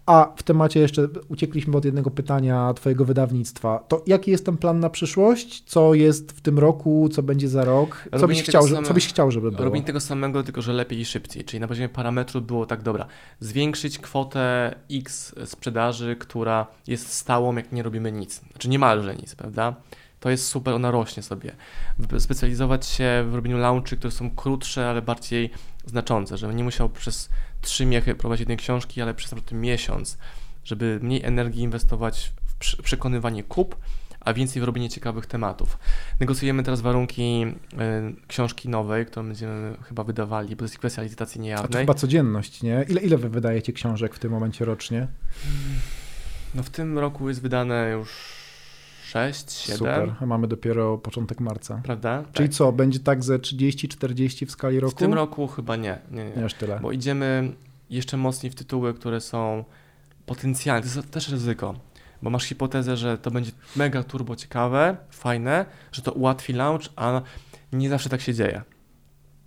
A 0.07 0.33
w 0.37 0.43
temacie 0.43 0.81
jeszcze 0.81 1.09
uciekliśmy 1.29 1.77
od 1.77 1.85
jednego 1.85 2.11
pytania 2.11 2.75
Twojego 2.75 3.05
wydawnictwa. 3.05 3.85
To 3.89 4.03
jaki 4.07 4.31
jest 4.31 4.47
ten 4.47 4.57
plan 4.57 4.81
na 4.81 4.91
przyszłość? 4.91 5.63
Co 5.67 5.95
jest 5.95 6.33
w 6.33 6.41
tym 6.41 6.59
roku? 6.59 7.09
Co 7.13 7.23
będzie 7.23 7.49
za 7.49 7.65
rok? 7.65 8.09
Co, 8.21 8.29
byś 8.29 8.43
chciał, 8.43 8.69
same, 8.69 8.87
co 8.87 8.95
byś 8.95 9.07
chciał, 9.07 9.31
żeby 9.31 9.51
było? 9.51 9.65
Robienie 9.65 9.87
tego 9.87 10.01
samego, 10.01 10.43
tylko 10.43 10.63
że 10.63 10.73
lepiej 10.73 11.01
i 11.01 11.05
szybciej. 11.05 11.45
Czyli 11.45 11.61
na 11.61 11.69
poziomie 11.69 11.89
parametru 11.89 12.41
było 12.41 12.67
tak, 12.67 12.83
dobra, 12.83 13.07
zwiększyć 13.41 13.99
kwotę 13.99 14.75
X 14.91 15.35
sprzedaży, 15.45 16.17
która 16.17 16.67
jest 16.87 17.13
stałą, 17.13 17.57
jak 17.57 17.73
nie 17.73 17.83
robimy 17.83 18.13
nic. 18.13 18.41
Znaczy 18.51 18.69
niemalże 18.69 19.17
nic, 19.17 19.35
prawda? 19.35 19.75
To 20.23 20.31
jest 20.31 20.47
super, 20.47 20.75
ona 20.75 20.91
rośnie 20.91 21.23
sobie. 21.23 21.53
Specjalizować 22.19 22.87
się 22.87 23.25
w 23.31 23.35
robieniu 23.35 23.59
launchy, 23.59 23.97
które 23.97 24.11
są 24.11 24.31
krótsze, 24.31 24.91
ale 24.91 25.03
bardziej 25.03 25.51
znaczące, 25.87 26.39
żebym 26.39 26.57
nie 26.57 26.65
musiał 26.65 26.89
przez 26.89 27.29
trzy 27.61 27.87
miechy 27.87 28.15
prowadzić 28.15 28.41
jednej 28.41 28.57
książki, 28.57 29.03
ale 29.03 29.15
przez 29.15 29.35
przykład 29.35 29.53
miesiąc, 29.53 30.19
żeby 30.65 30.99
mniej 31.03 31.25
energii 31.25 31.63
inwestować 31.63 32.33
w 32.59 32.83
przekonywanie 32.83 33.43
kup, 33.43 33.77
a 34.21 34.33
więcej 34.33 34.63
w 34.63 34.65
robienie 34.65 34.89
ciekawych 34.89 35.27
tematów. 35.27 35.79
Negocjujemy 36.21 36.63
teraz 36.63 36.81
warunki 36.81 37.45
y, 37.45 38.27
książki 38.29 38.69
nowej, 38.69 39.07
którą 39.07 39.27
będziemy 39.27 39.77
chyba 39.83 40.05
wydawali, 40.05 40.49
bo 40.49 40.57
to 40.57 40.65
jest 40.65 40.79
kwestia 40.79 41.03
licytacji 41.03 41.41
niejawnej. 41.41 41.69
A 41.69 41.73
to 41.73 41.79
chyba 41.79 41.95
codzienność, 41.95 42.63
nie? 42.63 42.85
Ile, 42.89 43.01
ile 43.01 43.17
wy 43.19 43.29
wydajecie 43.29 43.73
książek 43.73 44.15
w 44.15 44.19
tym 44.19 44.33
momencie 44.33 44.65
rocznie? 44.65 45.09
No 46.55 46.63
w 46.63 46.71
tym 46.71 46.99
roku 46.99 47.29
jest 47.29 47.43
wydane 47.43 47.91
już 47.91 48.42
6, 49.13 49.53
7. 49.53 49.79
Super, 49.79 50.15
a 50.21 50.27
mamy 50.27 50.49
dopiero 50.49 50.99
początek 50.99 51.41
marca. 51.41 51.81
Prawda? 51.85 52.25
Czyli 52.33 52.49
tak. 52.49 52.57
co, 52.57 52.73
będzie 52.73 53.01
tak 53.01 53.25
ze 53.25 53.39
30-40 53.39 54.47
w 54.47 54.51
skali 54.51 54.81
roku? 54.81 54.97
W 54.97 54.99
tym 54.99 55.15
roku 55.15 55.47
chyba 55.47 55.77
nie. 55.77 55.99
Nie, 56.11 56.25
nie. 56.25 56.37
nie 56.37 56.45
aż 56.45 56.55
tyle. 56.55 56.81
Bo 56.81 56.93
idziemy 56.93 57.53
jeszcze 57.91 58.17
mocniej 58.17 58.53
w 58.53 58.55
tytuły, 58.55 58.95
które 58.95 59.21
są 59.21 59.65
potencjalne. 60.27 60.89
To 60.89 60.97
jest 60.97 61.11
też 61.11 61.29
ryzyko, 61.29 61.75
bo 62.23 62.31
masz 62.31 62.45
hipotezę, 62.45 62.97
że 62.97 63.19
to 63.19 63.31
będzie 63.31 63.53
mega 63.77 64.03
turbo 64.03 64.37
ciekawe, 64.37 64.97
fajne, 65.11 65.67
że 65.93 66.03
to 66.03 66.13
ułatwi 66.13 66.53
launch, 66.53 66.89
a 66.97 67.23
nie 67.73 67.89
zawsze 67.89 68.09
tak 68.09 68.21
się 68.21 68.35
dzieje. 68.35 68.63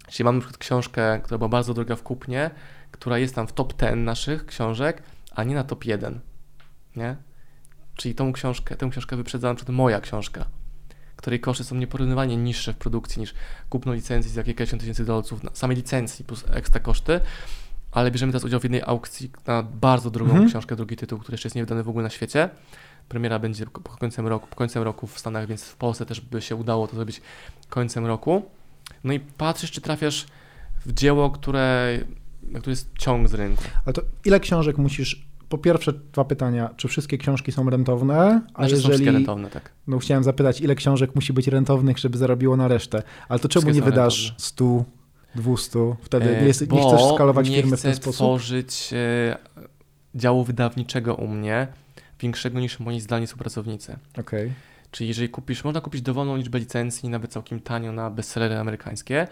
Jeśli 0.07 0.25
mam 0.25 0.35
na 0.35 0.41
przykład 0.41 0.57
książkę, 0.57 1.19
która 1.23 1.37
była 1.37 1.49
bardzo 1.49 1.73
droga 1.73 1.95
w 1.95 2.03
kupnie, 2.03 2.51
która 2.91 3.17
jest 3.17 3.35
tam 3.35 3.47
w 3.47 3.53
top 3.53 3.73
10 3.81 4.05
naszych 4.05 4.45
książek, 4.45 5.03
a 5.31 5.43
nie 5.43 5.55
na 5.55 5.63
top 5.63 5.85
1, 5.85 6.19
nie? 6.95 7.15
Czyli 7.95 8.15
tą 8.15 8.33
książkę, 8.33 8.75
tę 8.75 8.89
książkę 8.89 9.15
wyprzedza 9.15 9.49
na 9.49 9.55
przykład 9.55 9.75
moja 9.75 10.01
książka, 10.01 10.45
której 11.15 11.39
koszty 11.39 11.63
są 11.63 11.75
nieporównywalnie 11.75 12.37
niższe 12.37 12.73
w 12.73 12.77
produkcji 12.77 13.19
niż 13.19 13.33
kupno 13.69 13.93
licencji 13.93 14.31
za 14.31 14.43
kilkadziesiąt 14.43 14.81
tysięcy 14.81 15.05
dolców, 15.05 15.41
samej 15.53 15.77
licencji 15.77 16.25
plus 16.25 16.45
ekstra 16.49 16.79
koszty, 16.79 17.19
ale 17.91 18.11
bierzemy 18.11 18.31
teraz 18.31 18.43
udział 18.43 18.59
w 18.59 18.63
jednej 18.63 18.81
aukcji 18.81 19.31
na 19.47 19.63
bardzo 19.63 20.11
drogą 20.11 20.31
mhm. 20.31 20.49
książkę, 20.49 20.75
drugi 20.75 20.95
tytuł, 20.95 21.19
który 21.19 21.33
jeszcze 21.33 21.47
jest 21.47 21.55
niewydany 21.55 21.83
w 21.83 21.89
ogóle 21.89 22.03
na 22.03 22.09
świecie. 22.09 22.49
Premiera 23.09 23.39
będzie 23.39 23.65
po 23.65 23.79
końcem 23.79 24.27
roku, 24.27 24.47
po 24.47 24.55
końcem 24.55 24.83
roku 24.83 25.07
w 25.07 25.19
Stanach, 25.19 25.47
więc 25.47 25.63
w 25.63 25.75
Polsce 25.75 26.05
też 26.05 26.21
by 26.21 26.41
się 26.41 26.55
udało 26.55 26.87
to 26.87 26.95
zrobić 26.95 27.21
końcem 27.69 28.05
roku. 28.05 28.45
No 29.03 29.13
i 29.13 29.19
patrzysz, 29.19 29.71
czy 29.71 29.81
trafiasz 29.81 30.25
w 30.85 30.93
dzieło, 30.93 31.29
które, 31.29 31.99
które 32.59 32.71
jest 32.71 32.89
ciąg 32.97 33.27
z 33.27 33.33
rynku. 33.33 33.63
Ale 33.85 33.93
to 33.93 34.01
ile 34.25 34.39
książek 34.39 34.77
musisz 34.77 35.25
po 35.49 35.57
pierwsze 35.57 35.93
dwa 35.93 36.25
pytania, 36.25 36.69
czy 36.77 36.87
wszystkie 36.87 37.17
książki 37.17 37.51
są 37.51 37.69
rentowne? 37.69 38.41
A 38.53 38.67
znaczy 38.67 38.75
jeżeli... 38.75 39.05
są 39.05 39.11
rentowne, 39.11 39.49
tak. 39.49 39.71
No 39.87 39.99
chciałem 39.99 40.23
zapytać, 40.23 40.61
ile 40.61 40.75
książek 40.75 41.15
musi 41.15 41.33
być 41.33 41.47
rentownych, 41.47 41.97
żeby 41.97 42.17
zarobiło 42.17 42.57
na 42.57 42.67
resztę. 42.67 43.03
Ale 43.29 43.39
to 43.39 43.49
czemu 43.49 43.69
nie 43.69 43.81
wydasz 43.81 44.23
rentowne. 44.23 44.45
100, 44.45 44.85
200? 45.35 45.79
Wtedy 46.01 46.25
nie, 46.25 46.47
jest, 46.47 46.71
nie 46.71 46.81
chcesz 46.81 47.01
skalować 47.13 47.49
nie 47.49 47.55
firmy 47.55 47.77
w 47.77 47.81
ten 47.81 47.95
sposób? 47.95 48.07
nie 48.07 48.13
chcę 48.13 48.17
tworzyć 48.17 48.93
e, 48.93 49.37
działu 50.15 50.43
wydawniczego 50.43 51.15
u 51.15 51.27
mnie, 51.27 51.67
większego 52.19 52.59
niż 52.59 52.79
moi 52.79 52.99
zdalni 52.99 53.27
współpracownicy. 53.27 53.97
Okay. 54.19 54.51
Czyli 54.91 55.07
jeżeli 55.07 55.29
kupisz, 55.29 55.63
można 55.63 55.81
kupić 55.81 56.01
dowolną 56.01 56.35
liczbę 56.35 56.59
licencji, 56.59 57.09
nawet 57.09 57.31
całkiem 57.31 57.59
tanio 57.59 57.91
na 57.91 58.09
bestsellery 58.09 58.57
amerykańskie, 58.57 59.27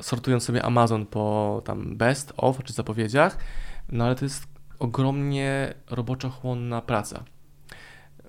sortując 0.00 0.44
sobie 0.44 0.62
Amazon 0.62 1.06
po 1.06 1.62
tam 1.64 1.96
best, 1.96 2.32
of 2.36 2.64
czy 2.64 2.72
zapowiedziach, 2.72 3.38
no 3.92 4.04
ale 4.04 4.14
to 4.14 4.24
jest 4.24 4.55
ogromnie 4.78 5.74
roboczochłonna 5.90 6.82
praca. 6.82 7.24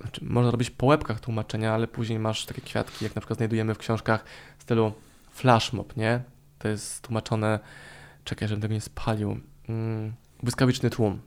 Znaczy, 0.02 0.26
można 0.26 0.52
robić 0.52 0.70
po 0.70 0.86
łebkach 0.86 1.20
tłumaczenia, 1.20 1.74
ale 1.74 1.88
później 1.88 2.20
masz 2.20 2.46
takie 2.46 2.62
kwiatki, 2.62 3.06
jak 3.06 3.16
na 3.16 3.22
przykład 3.22 3.38
znajdujemy 3.38 3.74
w 3.74 3.78
książkach 3.78 4.26
w 4.58 4.64
stylu 4.64 4.94
flashmob, 5.32 5.98
nie? 5.98 6.22
To 6.60 6.68
jest 6.68 7.02
tłumaczone, 7.02 7.60
czekaj, 8.24 8.48
żebym 8.48 8.62
tego 8.62 8.74
nie 8.74 8.82
spalił, 8.82 9.40
mm, 9.70 10.14
błyskawiczny 10.44 10.90
tłum. 10.90 11.22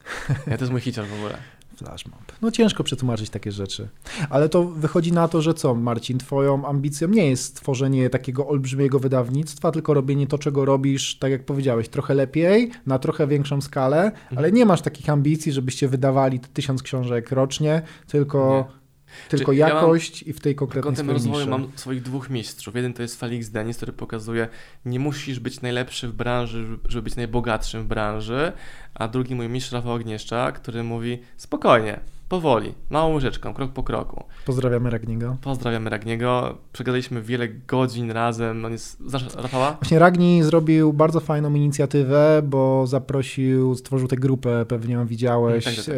Ja, 0.47 0.57
to 0.57 0.65
jest 0.65 0.73
mój 0.73 0.81
hicior 0.81 1.07
w 1.07 1.15
ogóle. 1.15 1.39
Flashmob. 1.81 2.21
No 2.43 2.51
ciężko 2.51 2.85
przetłumaczyć 2.85 3.31
takie 3.31 3.53
rzeczy. 3.53 3.89
Ale 4.31 4.49
to 4.49 4.65
wychodzi 4.65 5.13
na 5.13 5.29
to, 5.29 5.43
że 5.43 5.55
co, 5.55 5.75
Marcin, 5.75 6.19
twoją 6.19 6.67
ambicją 6.67 7.09
nie 7.09 7.27
jest 7.27 7.45
stworzenie 7.45 8.11
takiego 8.11 8.49
olbrzymiego 8.49 8.99
wydawnictwa, 8.99 9.71
tylko 9.71 9.95
robienie 9.95 10.27
to, 10.27 10.39
czego 10.39 10.65
robisz, 10.65 11.19
tak 11.19 11.31
jak 11.31 11.45
powiedziałeś, 11.45 11.89
trochę 11.89 12.15
lepiej, 12.15 12.71
na 12.87 12.99
trochę 12.99 13.27
większą 13.27 13.61
skalę, 13.61 14.03
mhm. 14.05 14.39
ale 14.39 14.53
nie 14.53 14.67
masz 14.67 14.83
takich 14.83 15.11
ambicji, 15.11 15.53
żebyście 15.53 15.89
wydawali 15.89 16.41
tysiąc 16.41 16.83
książek 16.83 17.31
rocznie, 17.31 17.83
tylko... 18.07 18.69
Nie 18.69 18.80
tylko 19.29 19.53
jakość 19.53 20.23
ja 20.23 20.31
i 20.31 20.33
w 20.33 20.41
tej 20.41 20.55
konkretnej 20.55 20.97
Kątem 20.97 21.11
rozwoju 21.11 21.47
mam 21.47 21.69
swoich 21.77 22.03
dwóch 22.03 22.31
mistrzów. 22.31 22.75
Jeden 22.75 22.93
to 22.93 23.03
jest 23.03 23.21
Felix 23.21 23.49
Denis, 23.49 23.77
który 23.77 23.93
pokazuje, 23.93 24.49
nie 24.85 24.99
musisz 24.99 25.41
być 25.41 25.61
najlepszy 25.61 26.09
w 26.09 26.13
branży, 26.13 26.67
żeby 26.89 27.03
być 27.03 27.17
najbogatszym 27.17 27.83
w 27.83 27.87
branży, 27.87 28.53
a 28.95 29.09
drugi 29.09 29.35
mój 29.35 29.49
mistrz 29.49 29.73
Rafał 29.73 29.93
Agnieszczak, 29.93 30.61
który 30.61 30.83
mówi 30.83 31.19
spokojnie, 31.37 32.01
powoli, 32.31 32.75
małą 32.91 33.15
łyżeczką, 33.15 33.55
krok 33.55 33.73
po 33.73 33.83
kroku. 33.83 34.25
Pozdrawiamy 34.47 34.91
Ragniego. 34.91 35.37
Pozdrawiamy 35.43 35.91
Ragniego. 35.91 36.59
Przegadaliśmy 36.73 37.23
wiele 37.23 37.49
godzin 37.49 38.11
razem. 38.11 38.65
On 38.65 38.73
jest... 38.73 39.01
Znasz 39.07 39.35
Rafała? 39.35 39.73
Właśnie 39.73 39.99
Ragni 39.99 40.43
zrobił 40.43 40.93
bardzo 40.93 41.21
fajną 41.21 41.55
inicjatywę, 41.55 42.43
bo 42.45 42.87
zaprosił, 42.87 43.75
stworzył 43.75 44.09
tę 44.09 44.17
grupę, 44.17 44.67
pewnie 44.69 44.95
ją 44.95 45.07
widziałeś, 45.07 45.65
tak, 45.65 45.75
tak, 45.75 45.85
tak. 45.85 45.95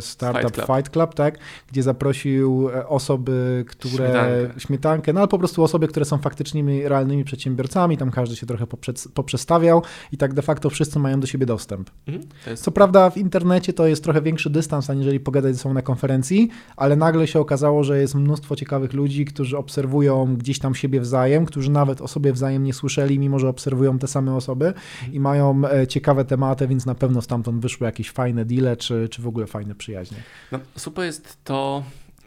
Startup 0.00 0.42
Fight 0.42 0.54
Club. 0.54 0.76
Fight 0.76 0.90
Club, 0.92 1.14
tak? 1.14 1.38
Gdzie 1.68 1.82
zaprosił 1.82 2.68
e, 2.74 2.88
osoby, 2.88 3.64
które... 3.68 3.90
Śmietankę. 3.96 4.60
Śmietankę, 4.60 5.12
no 5.12 5.20
ale 5.20 5.28
po 5.28 5.38
prostu 5.38 5.62
osoby, 5.62 5.88
które 5.88 6.04
są 6.04 6.18
faktycznymi, 6.18 6.88
realnymi 6.88 7.24
przedsiębiorcami. 7.24 7.96
Tam 7.96 8.10
każdy 8.10 8.36
się 8.36 8.46
trochę 8.46 8.66
poprzestawiał 9.14 9.82
i 10.12 10.16
tak 10.16 10.34
de 10.34 10.42
facto 10.42 10.70
wszyscy 10.70 10.98
mają 10.98 11.20
do 11.20 11.26
siebie 11.26 11.46
dostęp. 11.46 11.90
Mhm, 12.08 12.28
jest... 12.46 12.64
Co 12.64 12.70
prawda 12.70 13.10
w 13.10 13.16
internecie 13.16 13.72
to 13.72 13.86
jest 13.86 14.04
trochę 14.04 14.22
większy 14.22 14.50
dystans, 14.50 14.90
aniżeli 14.90 15.20
pogadać 15.20 15.39
pogadać 15.40 15.56
ze 15.56 15.62
sobą 15.62 15.74
na 15.74 15.82
konferencji, 15.82 16.48
ale 16.76 16.96
nagle 16.96 17.26
się 17.26 17.40
okazało, 17.40 17.84
że 17.84 18.00
jest 18.00 18.14
mnóstwo 18.14 18.56
ciekawych 18.56 18.92
ludzi, 18.92 19.24
którzy 19.24 19.58
obserwują 19.58 20.36
gdzieś 20.36 20.58
tam 20.58 20.74
siebie 20.74 21.00
wzajem, 21.00 21.46
którzy 21.46 21.70
nawet 21.70 22.00
o 22.00 22.08
sobie 22.08 22.32
wzajem 22.32 22.64
nie 22.64 22.72
słyszeli, 22.72 23.18
mimo 23.18 23.38
że 23.38 23.48
obserwują 23.48 23.98
te 23.98 24.06
same 24.06 24.34
osoby 24.34 24.74
i 25.12 25.20
mają 25.20 25.62
e, 25.64 25.86
ciekawe 25.86 26.24
tematy, 26.24 26.66
więc 26.68 26.86
na 26.86 26.94
pewno 26.94 27.22
stamtąd 27.22 27.62
wyszły 27.62 27.86
jakieś 27.86 28.10
fajne 28.10 28.44
deale, 28.44 28.76
czy, 28.76 29.08
czy 29.08 29.22
w 29.22 29.26
ogóle 29.26 29.46
fajne 29.46 29.74
przyjaźnie. 29.74 30.18
No, 30.52 30.58
super 30.76 31.04
jest 31.04 31.44
to, 31.44 31.82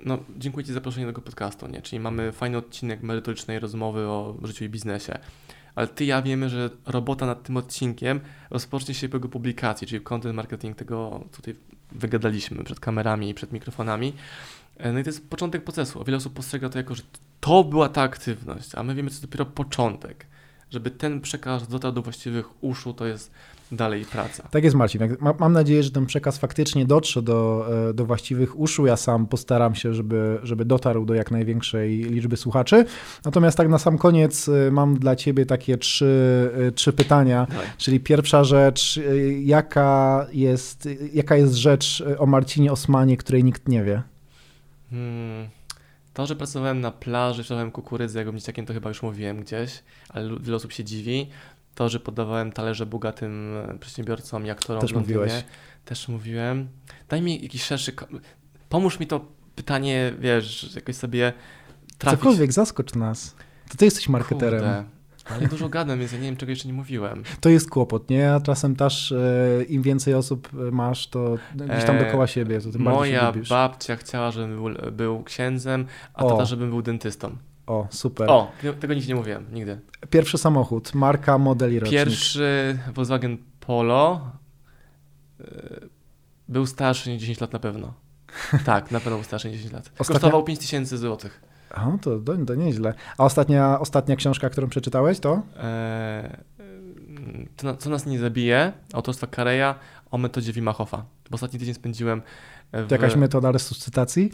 no, 0.06 0.18
dziękuję 0.38 0.64
Ci 0.64 0.72
za 0.72 0.74
zaproszenie 0.74 1.06
do 1.06 1.12
tego 1.12 1.22
podcastu, 1.22 1.68
nie? 1.68 1.82
czyli 1.82 2.00
mamy 2.00 2.32
fajny 2.32 2.58
odcinek 2.58 3.04
merytorycznej 3.04 3.60
rozmowy 3.60 4.08
o 4.08 4.36
życiu 4.44 4.66
i 4.66 4.70
biznesie 4.70 5.20
ale 5.76 5.88
ty 5.88 6.06
ja 6.06 6.22
wiemy, 6.22 6.50
że 6.50 6.70
robota 6.86 7.26
nad 7.26 7.44
tym 7.44 7.58
odcinkiem 7.58 8.20
rozpocznie 8.50 8.94
się 8.94 9.10
po 9.10 9.18
jego 9.18 9.30
publikacji, 9.30 9.88
czyli 9.88 10.02
content 10.02 10.36
marketing 10.36 10.78
tego 10.78 11.24
tutaj 11.32 11.56
wygadaliśmy 11.96 12.64
przed 12.64 12.80
kamerami 12.80 13.30
i 13.30 13.34
przed 13.34 13.52
mikrofonami. 13.52 14.14
E, 14.78 14.92
no 14.92 15.00
i 15.00 15.04
to 15.04 15.10
jest 15.10 15.30
początek 15.30 15.64
procesu. 15.64 16.04
Wiele 16.04 16.18
osób 16.18 16.34
postrzega 16.34 16.70
to 16.70 16.78
jako, 16.78 16.96
że 16.96 17.04
to 17.40 17.64
była 17.64 17.90
ta 17.90 18.02
aktywność, 18.02 18.76
a 18.76 18.84
my 18.84 18.96
wiemy, 18.96 19.10
to 19.10 19.22
dopiero 19.22 19.46
początek. 19.46 20.26
Żeby 20.74 20.92
ten 20.92 21.22
przekaz 21.22 21.68
dotarł 21.68 21.96
do 21.96 22.02
właściwych 22.02 22.64
uszu, 22.64 22.94
to 22.94 23.06
jest 23.06 23.32
dalej 23.72 24.06
praca. 24.06 24.48
Tak 24.52 24.64
jest, 24.64 24.76
Marcin. 24.76 25.02
Mam 25.40 25.54
nadzieję, 25.54 25.84
że 25.84 25.92
ten 25.92 26.06
przekaz 26.06 26.38
faktycznie 26.38 26.86
dotrze 26.86 27.22
do, 27.22 27.68
e, 27.90 27.94
do 27.94 28.06
właściwych 28.06 28.60
uszu. 28.60 28.86
Ja 28.86 28.98
sam 28.98 29.28
postaram 29.28 29.76
się, 29.76 29.94
żeby, 29.94 30.40
żeby 30.44 30.66
dotarł 30.66 31.06
do 31.06 31.14
jak 31.14 31.32
największej 31.32 31.98
liczby 31.98 32.38
słuchaczy. 32.38 32.86
Natomiast 33.26 33.58
tak 33.58 33.70
na 33.70 33.78
sam 33.78 33.98
koniec 33.98 34.50
e, 34.50 34.72
mam 34.72 35.00
dla 35.00 35.16
Ciebie 35.16 35.46
takie 35.46 35.78
trzy, 35.78 36.52
e, 36.68 36.72
trzy 36.72 36.94
pytania. 36.94 37.48
Daj. 37.50 37.68
Czyli 37.78 38.00
pierwsza 38.00 38.44
rzecz, 38.44 39.00
jaka 39.40 40.28
jest, 40.32 40.90
jaka 41.14 41.36
jest 41.36 41.54
rzecz 41.54 42.04
o 42.18 42.26
Marcinie 42.26 42.72
Osmanie, 42.72 43.18
której 43.18 43.44
nikt 43.44 43.68
nie 43.68 43.84
wie? 43.84 44.02
Hmm. 44.90 45.50
To, 46.14 46.26
że 46.26 46.36
pracowałem 46.36 46.82
na 46.82 46.92
plaży, 46.92 47.44
sprzedawałem 47.44 47.72
kukurydzę 47.72 48.20
jako 48.20 48.34
dzieciakiem, 48.34 48.66
to 48.66 48.74
chyba 48.74 48.90
już 48.90 49.04
mówiłem 49.04 49.42
gdzieś, 49.42 49.84
ale 50.10 50.40
wiele 50.40 50.56
osób 50.56 50.72
się 50.72 50.84
dziwi. 50.84 51.30
To, 51.76 51.90
że 51.90 52.00
podawałem 52.00 52.52
talerze 52.52 52.86
bogatym 52.86 53.58
e, 53.58 53.78
przedsiębiorcom 53.80 54.46
i 54.46 54.50
aktorom 54.50 54.82
Też 54.82 54.94
mówiłeś. 54.94 55.34
Też 55.86 56.08
mówiłem. 56.08 56.68
Daj 57.10 57.22
mi 57.22 57.44
jakiś 57.44 57.64
szerszy... 57.64 57.94
Pomóż 58.70 59.00
mi 59.00 59.08
to 59.08 59.26
pytanie, 59.56 60.14
wiesz, 60.20 60.76
jakoś 60.76 60.96
sobie 60.96 61.34
trafić. 61.98 62.20
Cokolwiek, 62.20 62.52
zaskocz 62.52 62.96
nas. 62.96 63.36
To 63.70 63.78
ty 63.78 63.86
jesteś 63.86 64.10
marketerem. 64.10 64.60
Kurde. 64.60 64.84
Ale 65.36 65.48
dużo 65.48 65.70
gadam, 65.70 66.00
więc 66.00 66.12
ja 66.12 66.18
nie 66.18 66.26
wiem, 66.26 66.38
czego 66.38 66.50
jeszcze 66.50 66.68
nie 66.68 66.74
mówiłem. 66.74 67.24
To 67.42 67.50
jest 67.50 67.70
kłopot, 67.70 68.10
nie? 68.10 68.34
A 68.34 68.40
czasem 68.40 68.76
też 68.76 69.12
e, 69.12 69.64
im 69.64 69.82
więcej 69.82 70.14
osób 70.14 70.50
masz, 70.72 71.08
to 71.08 71.38
gdzieś 71.56 71.84
tam 71.84 72.00
dookoła 72.00 72.28
siebie, 72.28 72.62
to 72.62 72.72
tym 72.72 72.82
Moja 72.82 73.34
babcia 73.50 73.96
chciała, 73.96 74.32
żebym 74.32 74.56
był, 74.56 74.92
był 74.92 75.24
księdzem, 75.24 75.86
a 76.14 76.24
o. 76.24 76.30
tata, 76.30 76.46
żebym 76.46 76.70
był 76.70 76.82
dentystą. 76.82 77.38
O, 77.68 77.88
super. 77.90 78.30
O, 78.30 78.52
tego 78.80 78.94
nic 78.94 79.08
nie 79.08 79.16
mówiłem, 79.16 79.46
nigdy. 79.52 79.80
Pierwszy 80.10 80.38
samochód, 80.38 80.94
marka, 80.94 81.38
model 81.38 81.74
i 81.74 81.80
rocznik. 81.80 82.00
Pierwszy 82.00 82.80
Volkswagen 82.94 83.38
Polo 83.60 84.32
e, 85.40 85.46
był 86.48 86.66
starszy 86.66 87.10
niż 87.10 87.22
10 87.22 87.42
lat 87.42 87.54
na 87.54 87.60
pewno. 87.60 87.94
Tak, 88.66 88.92
na 88.92 89.00
pewno 89.00 89.16
był 89.16 89.24
starszy 89.24 89.48
niż 89.48 89.58
10 89.58 89.74
lat. 89.74 89.86
Ostatnia... 89.86 90.20
Kosztował 90.20 90.44
5000 90.44 90.98
złotych. 90.98 91.53
O, 91.74 91.98
to, 92.02 92.20
to, 92.20 92.46
to 92.46 92.56
nieźle. 92.56 92.94
A 93.18 93.24
ostatnia, 93.24 93.80
ostatnia 93.80 94.16
książka, 94.16 94.50
którą 94.50 94.68
przeczytałeś, 94.68 95.20
to? 95.20 95.42
Eee, 95.58 96.44
to, 97.58 97.78
co 97.78 97.90
nas 97.90 98.06
nie 98.06 98.20
zabije, 98.20 98.74
autorstwa 98.94 99.28
Kareja 99.28 99.76
o 100.12 100.18
metodzie 100.18 100.54
Wima 100.54 100.74
Hofa. 100.74 101.06
Bo 101.30 101.36
ostatni 101.36 101.60
tydzień 101.60 101.74
spędziłem 101.74 102.22
w... 102.74 102.88
To 102.88 102.96
jakaś 102.96 103.16
metoda 103.16 103.52
resuscytacji? 103.52 104.32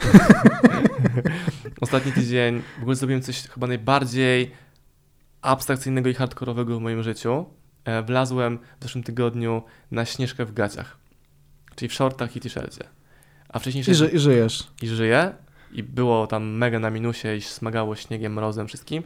ostatni 1.81 2.11
tydzień 2.11 2.61
w 2.79 2.81
ogóle 2.81 2.95
zrobiłem 2.95 3.21
coś 3.21 3.47
chyba 3.47 3.67
najbardziej 3.67 4.51
abstrakcyjnego 5.41 6.09
i 6.09 6.13
hardkorowego 6.13 6.79
w 6.79 6.81
moim 6.81 7.03
życiu. 7.03 7.45
E, 7.85 8.03
wlazłem 8.03 8.59
w 8.79 8.83
zeszłym 8.83 9.03
tygodniu 9.03 9.63
na 9.91 10.05
Śnieżkę 10.05 10.45
w 10.45 10.53
gaciach, 10.53 10.97
czyli 11.75 11.89
w 11.89 11.93
shortach 11.93 12.35
i 12.35 12.39
t-shircie. 12.39 12.83
A 13.49 13.59
wcześniej... 13.59 13.83
I, 13.89 13.95
ży, 13.95 14.07
I 14.07 14.19
żyjesz. 14.19 14.67
I 14.81 14.87
żyję 14.87 15.33
i 15.71 15.83
było 15.83 16.27
tam 16.27 16.43
mega 16.49 16.79
na 16.79 16.89
minusie 16.89 17.27
i 17.37 17.41
smagało 17.41 17.95
śniegiem, 17.95 18.33
mrozem, 18.33 18.67
wszystkim, 18.67 19.03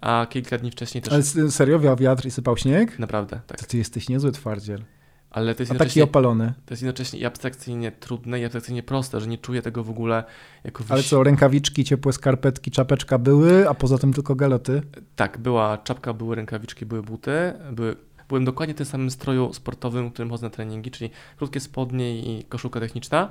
a 0.00 0.26
kilka 0.30 0.58
dni 0.58 0.70
wcześniej 0.70 1.02
też... 1.02 1.12
Ale 1.12 1.50
serio 1.50 1.80
wiał 1.80 1.96
wiatr 1.96 2.26
i 2.26 2.30
sypał 2.30 2.56
śnieg? 2.56 2.98
Naprawdę, 2.98 3.40
tak. 3.46 3.60
To 3.60 3.66
ty 3.66 3.78
jesteś 3.78 4.08
niezły 4.08 4.32
twardziel. 4.32 4.84
Ale 5.30 5.54
to 5.54 5.62
jest 5.62 5.72
taki 5.72 6.02
opalony. 6.02 6.52
To 6.66 6.74
jest 6.74 6.82
jednocześnie 6.82 7.18
i 7.18 7.24
abstrakcyjnie 7.24 7.92
trudne, 7.92 8.40
i 8.40 8.44
abstrakcyjnie 8.44 8.82
proste, 8.82 9.20
że 9.20 9.26
nie 9.26 9.38
czuję 9.38 9.62
tego 9.62 9.84
w 9.84 9.90
ogóle 9.90 10.24
jako... 10.64 10.84
Ale 10.88 11.02
co, 11.02 11.22
rękawiczki, 11.22 11.84
ciepłe 11.84 12.12
skarpetki, 12.12 12.70
czapeczka 12.70 13.18
były, 13.18 13.68
a 13.68 13.74
poza 13.74 13.98
tym 13.98 14.12
tylko 14.12 14.34
galoty? 14.34 14.82
Tak, 15.16 15.38
była 15.38 15.78
czapka, 15.78 16.12
były 16.12 16.36
rękawiczki, 16.36 16.86
były 16.86 17.02
buty, 17.02 17.52
były 17.72 17.96
byłem 18.28 18.44
dokładnie 18.44 18.74
w 18.74 18.76
tym 18.76 18.86
samym 18.86 19.10
stroju 19.10 19.52
sportowym, 19.52 20.08
w 20.08 20.12
którym 20.12 20.30
chodzę 20.30 20.46
na 20.46 20.50
treningi, 20.50 20.90
czyli 20.90 21.10
krótkie 21.36 21.60
spodnie 21.60 22.18
i 22.18 22.44
koszulka 22.44 22.80
techniczna 22.80 23.28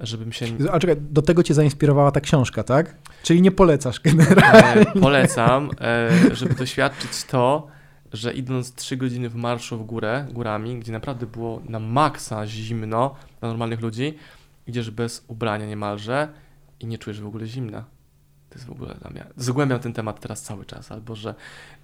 żebym 0.00 0.32
się... 0.32 0.46
A 0.72 0.78
czekaj, 0.78 0.96
do 1.00 1.22
tego 1.22 1.42
cię 1.42 1.54
zainspirowała 1.54 2.10
ta 2.10 2.20
książka, 2.20 2.62
tak? 2.62 2.96
Czyli 3.22 3.42
nie 3.42 3.50
polecasz 3.50 4.00
generalnie. 4.00 4.80
E, 4.80 5.00
polecam, 5.00 5.70
e, 5.80 6.10
żeby 6.36 6.54
doświadczyć 6.54 7.24
to, 7.24 7.66
że 8.12 8.32
idąc 8.32 8.74
3 8.74 8.96
godziny 8.96 9.28
w 9.28 9.34
marszu 9.34 9.78
w 9.78 9.86
górę, 9.86 10.26
górami, 10.32 10.78
gdzie 10.78 10.92
naprawdę 10.92 11.26
było 11.26 11.62
na 11.68 11.78
maksa 11.78 12.46
zimno 12.46 13.14
dla 13.40 13.48
normalnych 13.48 13.80
ludzi, 13.80 14.14
idziesz 14.66 14.90
bez 14.90 15.24
ubrania 15.28 15.66
niemalże 15.66 16.28
i 16.80 16.86
nie 16.86 16.98
czujesz 16.98 17.20
w 17.20 17.26
ogóle 17.26 17.46
zimna. 17.46 17.84
To 18.48 18.54
jest 18.54 18.66
w 18.66 18.70
ogóle 18.70 18.94
dla 18.94 19.10
mnie... 19.10 19.24
Zgłębiam 19.36 19.80
ten 19.80 19.92
temat 19.92 20.20
teraz 20.20 20.42
cały 20.42 20.64
czas, 20.64 20.92
albo 20.92 21.14
że 21.14 21.34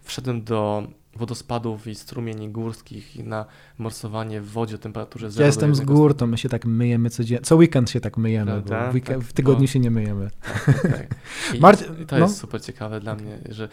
wszedłem 0.02 0.44
do 0.44 0.86
wodospadów 1.16 1.86
i 1.86 1.94
strumieni 1.94 2.48
górskich 2.48 3.16
i 3.16 3.24
na 3.24 3.44
morsowanie 3.78 4.40
w 4.40 4.50
wodzie 4.50 4.74
o 4.74 4.78
temperaturze 4.78 5.30
0 5.30 5.42
Ja 5.42 5.46
jestem 5.46 5.74
z 5.74 5.80
gór, 5.80 6.16
to 6.16 6.26
my 6.26 6.38
się 6.38 6.48
tak 6.48 6.64
myjemy 6.64 7.10
codziennie. 7.10 7.44
Co 7.44 7.56
weekend 7.56 7.90
się 7.90 8.00
tak 8.00 8.16
myjemy, 8.16 8.62
bo 8.62 8.90
w, 8.90 8.94
weekend, 8.94 9.18
tak, 9.18 9.28
w 9.28 9.32
tygodniu 9.32 9.62
no. 9.62 9.66
się 9.66 9.80
nie 9.80 9.90
myjemy. 9.90 10.30
Tak, 10.40 10.82
tak. 10.82 10.92
tak. 10.96 11.06
I, 11.54 11.60
Marci 11.60 11.84
i 12.02 12.06
to 12.06 12.18
jest 12.18 12.34
no. 12.34 12.40
super 12.40 12.62
ciekawe 12.62 13.00
dla 13.00 13.14
mnie, 13.14 13.38
że 13.48 13.68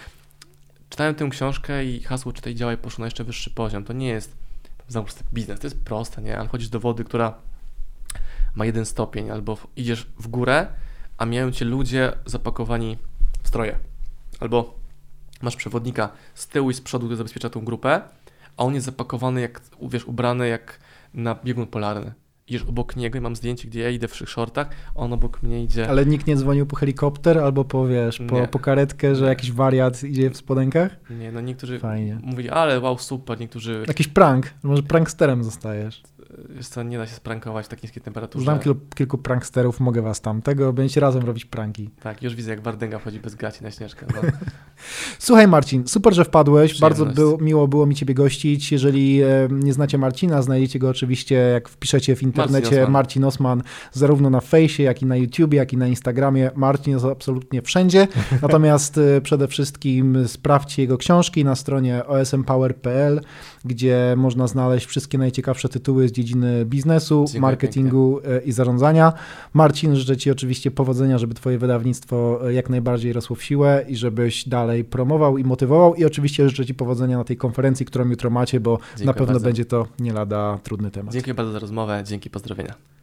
czytałem 0.90 1.16
tę 1.16 1.30
książkę 1.30 1.86
i 1.86 2.04
hasło 2.04 2.34
czytaj, 2.34 2.56
działaj 2.56 2.78
poszło 2.78 3.02
na 3.02 3.08
jeszcze 3.08 3.24
wyższy 3.24 3.50
poziom. 3.50 3.84
To 3.84 3.94
nie 3.94 4.08
jest 4.08 4.36
znowu 4.88 5.08
biznes, 5.34 5.60
to 5.60 5.68
jest 5.68 5.80
proste, 5.80 6.22
nie? 6.22 6.40
Ale 6.40 6.48
chodzisz 6.48 6.70
do 6.70 6.80
wody, 6.80 7.04
która 7.04 7.34
ma 8.56 8.66
jeden 8.66 8.86
stopień, 8.86 9.30
albo 9.30 9.58
idziesz 9.76 10.08
w 10.20 10.28
górę, 10.28 10.68
a 11.18 11.26
mijają 11.26 11.52
cię 11.52 11.66
ludzie 11.66 12.14
zapakowani 12.26 12.98
w 13.44 13.48
stroje. 13.48 13.80
Albo 14.40 14.80
masz 15.42 15.56
przewodnika 15.56 16.10
z 16.34 16.48
tyłu 16.48 16.70
i 16.70 16.74
z 16.74 16.82
przodu, 16.82 17.06
który 17.06 17.18
zabezpiecza 17.18 17.50
tą 17.50 17.66
grupę, 17.66 18.02
a 18.58 18.64
on 18.64 18.74
jest 18.74 18.86
zapakowany, 18.86 19.42
jak, 19.42 19.62
wiesz, 19.82 20.06
ubrany 20.06 20.48
jak 20.48 20.80
na 21.14 21.36
biegun 21.36 21.68
polarny. 21.68 22.14
Idziesz 22.48 22.64
obok 22.64 22.96
niego 22.96 23.18
i 23.18 23.22
mam 23.22 23.36
zdjęcie, 23.36 23.68
gdzie 23.68 23.80
ja 23.80 23.90
idę 23.90 24.08
w 24.08 24.16
shortach, 24.16 24.70
on 24.96 25.14
obok 25.14 25.44
mnie 25.44 25.64
idzie. 25.64 25.90
Ale 25.90 26.06
nikt 26.06 26.28
nie 26.28 26.36
dzwonił 26.36 26.66
po 26.66 26.76
helikopter 26.76 27.40
albo 27.40 27.66
po, 27.66 27.88
wiesz, 27.88 28.22
po, 28.28 28.48
po 28.48 28.60
karetkę, 28.60 29.16
że 29.16 29.26
jakiś 29.26 29.52
wariat 29.52 30.04
idzie 30.04 30.30
w 30.30 30.38
spodenkach? 30.38 30.92
Nie, 31.10 31.32
no 31.32 31.42
niektórzy 31.42 31.80
Fajnie. 31.80 32.20
mówili, 32.24 32.50
ale 32.50 32.80
wow, 32.80 32.98
super, 32.98 33.40
niektórzy... 33.40 33.84
Jakiś 33.88 34.08
prank, 34.08 34.54
może 34.64 34.84
pranksterem 34.84 35.44
zostajesz 35.44 36.04
wiesz 36.50 36.68
co, 36.68 36.84
nie 36.84 36.98
da 36.98 37.08
się 37.08 37.16
sprankować 37.16 37.66
w 37.66 37.70
tak 37.70 37.84
niskiej 37.84 38.04
temperaturze. 38.04 38.44
Znam 38.44 38.60
kilku, 38.60 38.82
kilku 38.96 39.18
pranksterów, 39.18 39.80
mogę 39.80 40.02
was 40.02 40.22
tam 40.22 40.42
tego, 40.42 40.74
będziecie 40.74 41.02
razem 41.02 41.24
robić 41.24 41.46
pranki. 41.46 41.90
Tak, 42.02 42.24
już 42.24 42.36
widzę 42.36 42.52
jak 42.52 42.62
Wardęga 42.62 43.00
wchodzi 43.00 43.20
bez 43.20 43.36
gaci 43.36 43.64
na 43.64 43.72
Śnieżkę. 43.72 44.06
No. 44.16 44.22
Słuchaj 45.20 45.48
Marcin, 45.48 45.88
super, 45.88 46.14
że 46.14 46.26
wpadłeś, 46.26 46.80
bardzo 46.80 47.06
był, 47.06 47.38
miło 47.42 47.68
było 47.68 47.86
mi 47.86 47.96
ciebie 47.96 48.14
gościć. 48.14 48.72
Jeżeli 48.72 49.22
e, 49.24 49.48
nie 49.52 49.74
znacie 49.74 49.98
Marcina, 49.98 50.42
znajdziecie 50.42 50.80
go 50.80 50.90
oczywiście, 50.90 51.36
jak 51.36 51.70
wpiszecie 51.70 52.16
w 52.16 52.24
internecie 52.24 52.62
Marcin 52.62 52.84
Osman, 52.84 52.92
Marcin 52.92 53.24
Osman 53.24 53.64
zarówno 53.92 54.30
na 54.30 54.42
fejsie, 54.42 54.84
jak 54.84 55.02
i 55.02 55.06
na 55.06 55.16
YouTubie, 55.16 55.58
jak 55.58 55.74
i 55.74 55.78
na 55.78 55.88
Instagramie. 55.88 56.52
Marcin 56.56 56.94
jest 56.94 57.06
absolutnie 57.06 57.62
wszędzie, 57.62 58.08
natomiast 58.42 58.98
e, 58.98 59.22
przede 59.22 59.48
wszystkim 59.48 60.28
sprawdźcie 60.28 60.82
jego 60.82 60.98
książki 60.98 61.46
na 61.46 61.56
stronie 61.56 62.06
osmpower.pl, 62.06 63.22
gdzie 63.68 64.14
można 64.18 64.48
znaleźć 64.48 64.86
wszystkie 64.86 65.18
najciekawsze 65.18 65.70
tytuły 65.70 66.08
z 66.10 66.12
dziedziny 66.12 66.66
biznesu, 66.66 67.24
Dziękuję 67.28 67.42
marketingu 67.42 68.20
pięknie. 68.24 68.42
I 68.50 68.52
zarządzania. 68.52 69.14
Marcin, 69.54 69.96
życzę 69.96 70.18
Ci 70.18 70.32
oczywiście 70.32 70.72
powodzenia, 70.72 71.18
żeby 71.18 71.34
Twoje 71.34 71.58
wydawnictwo 71.58 72.40
e, 72.50 72.54
jak 72.54 72.70
najbardziej 72.70 73.14
rosło 73.14 73.36
w 73.36 73.44
siłę 73.44 73.86
i 73.88 73.96
żebyś 73.96 74.50
dalej 74.50 74.84
promował 74.84 75.38
i 75.38 75.44
motywował 75.44 75.96
i 75.96 76.06
oczywiście 76.06 76.50
życzę 76.50 76.66
Ci 76.66 76.74
powodzenia 76.74 77.18
na 77.18 77.24
tej 77.24 77.38
konferencji, 77.38 77.86
którą 77.86 78.10
jutro 78.10 78.30
macie, 78.30 78.60
bo 78.60 78.78
Dziękuję 78.78 79.06
na 79.06 79.14
pewno 79.14 79.34
bardzo. 79.34 79.46
będzie 79.46 79.66
to 79.66 79.88
nie 80.00 80.14
lada 80.14 80.60
trudny 80.64 80.92
temat. 80.92 81.14
Dziękuję 81.14 81.34
bardzo 81.34 81.52
za 81.52 81.60
rozmowę, 81.60 82.04
dzięki, 82.06 82.30
pozdrowienia. 82.30 82.97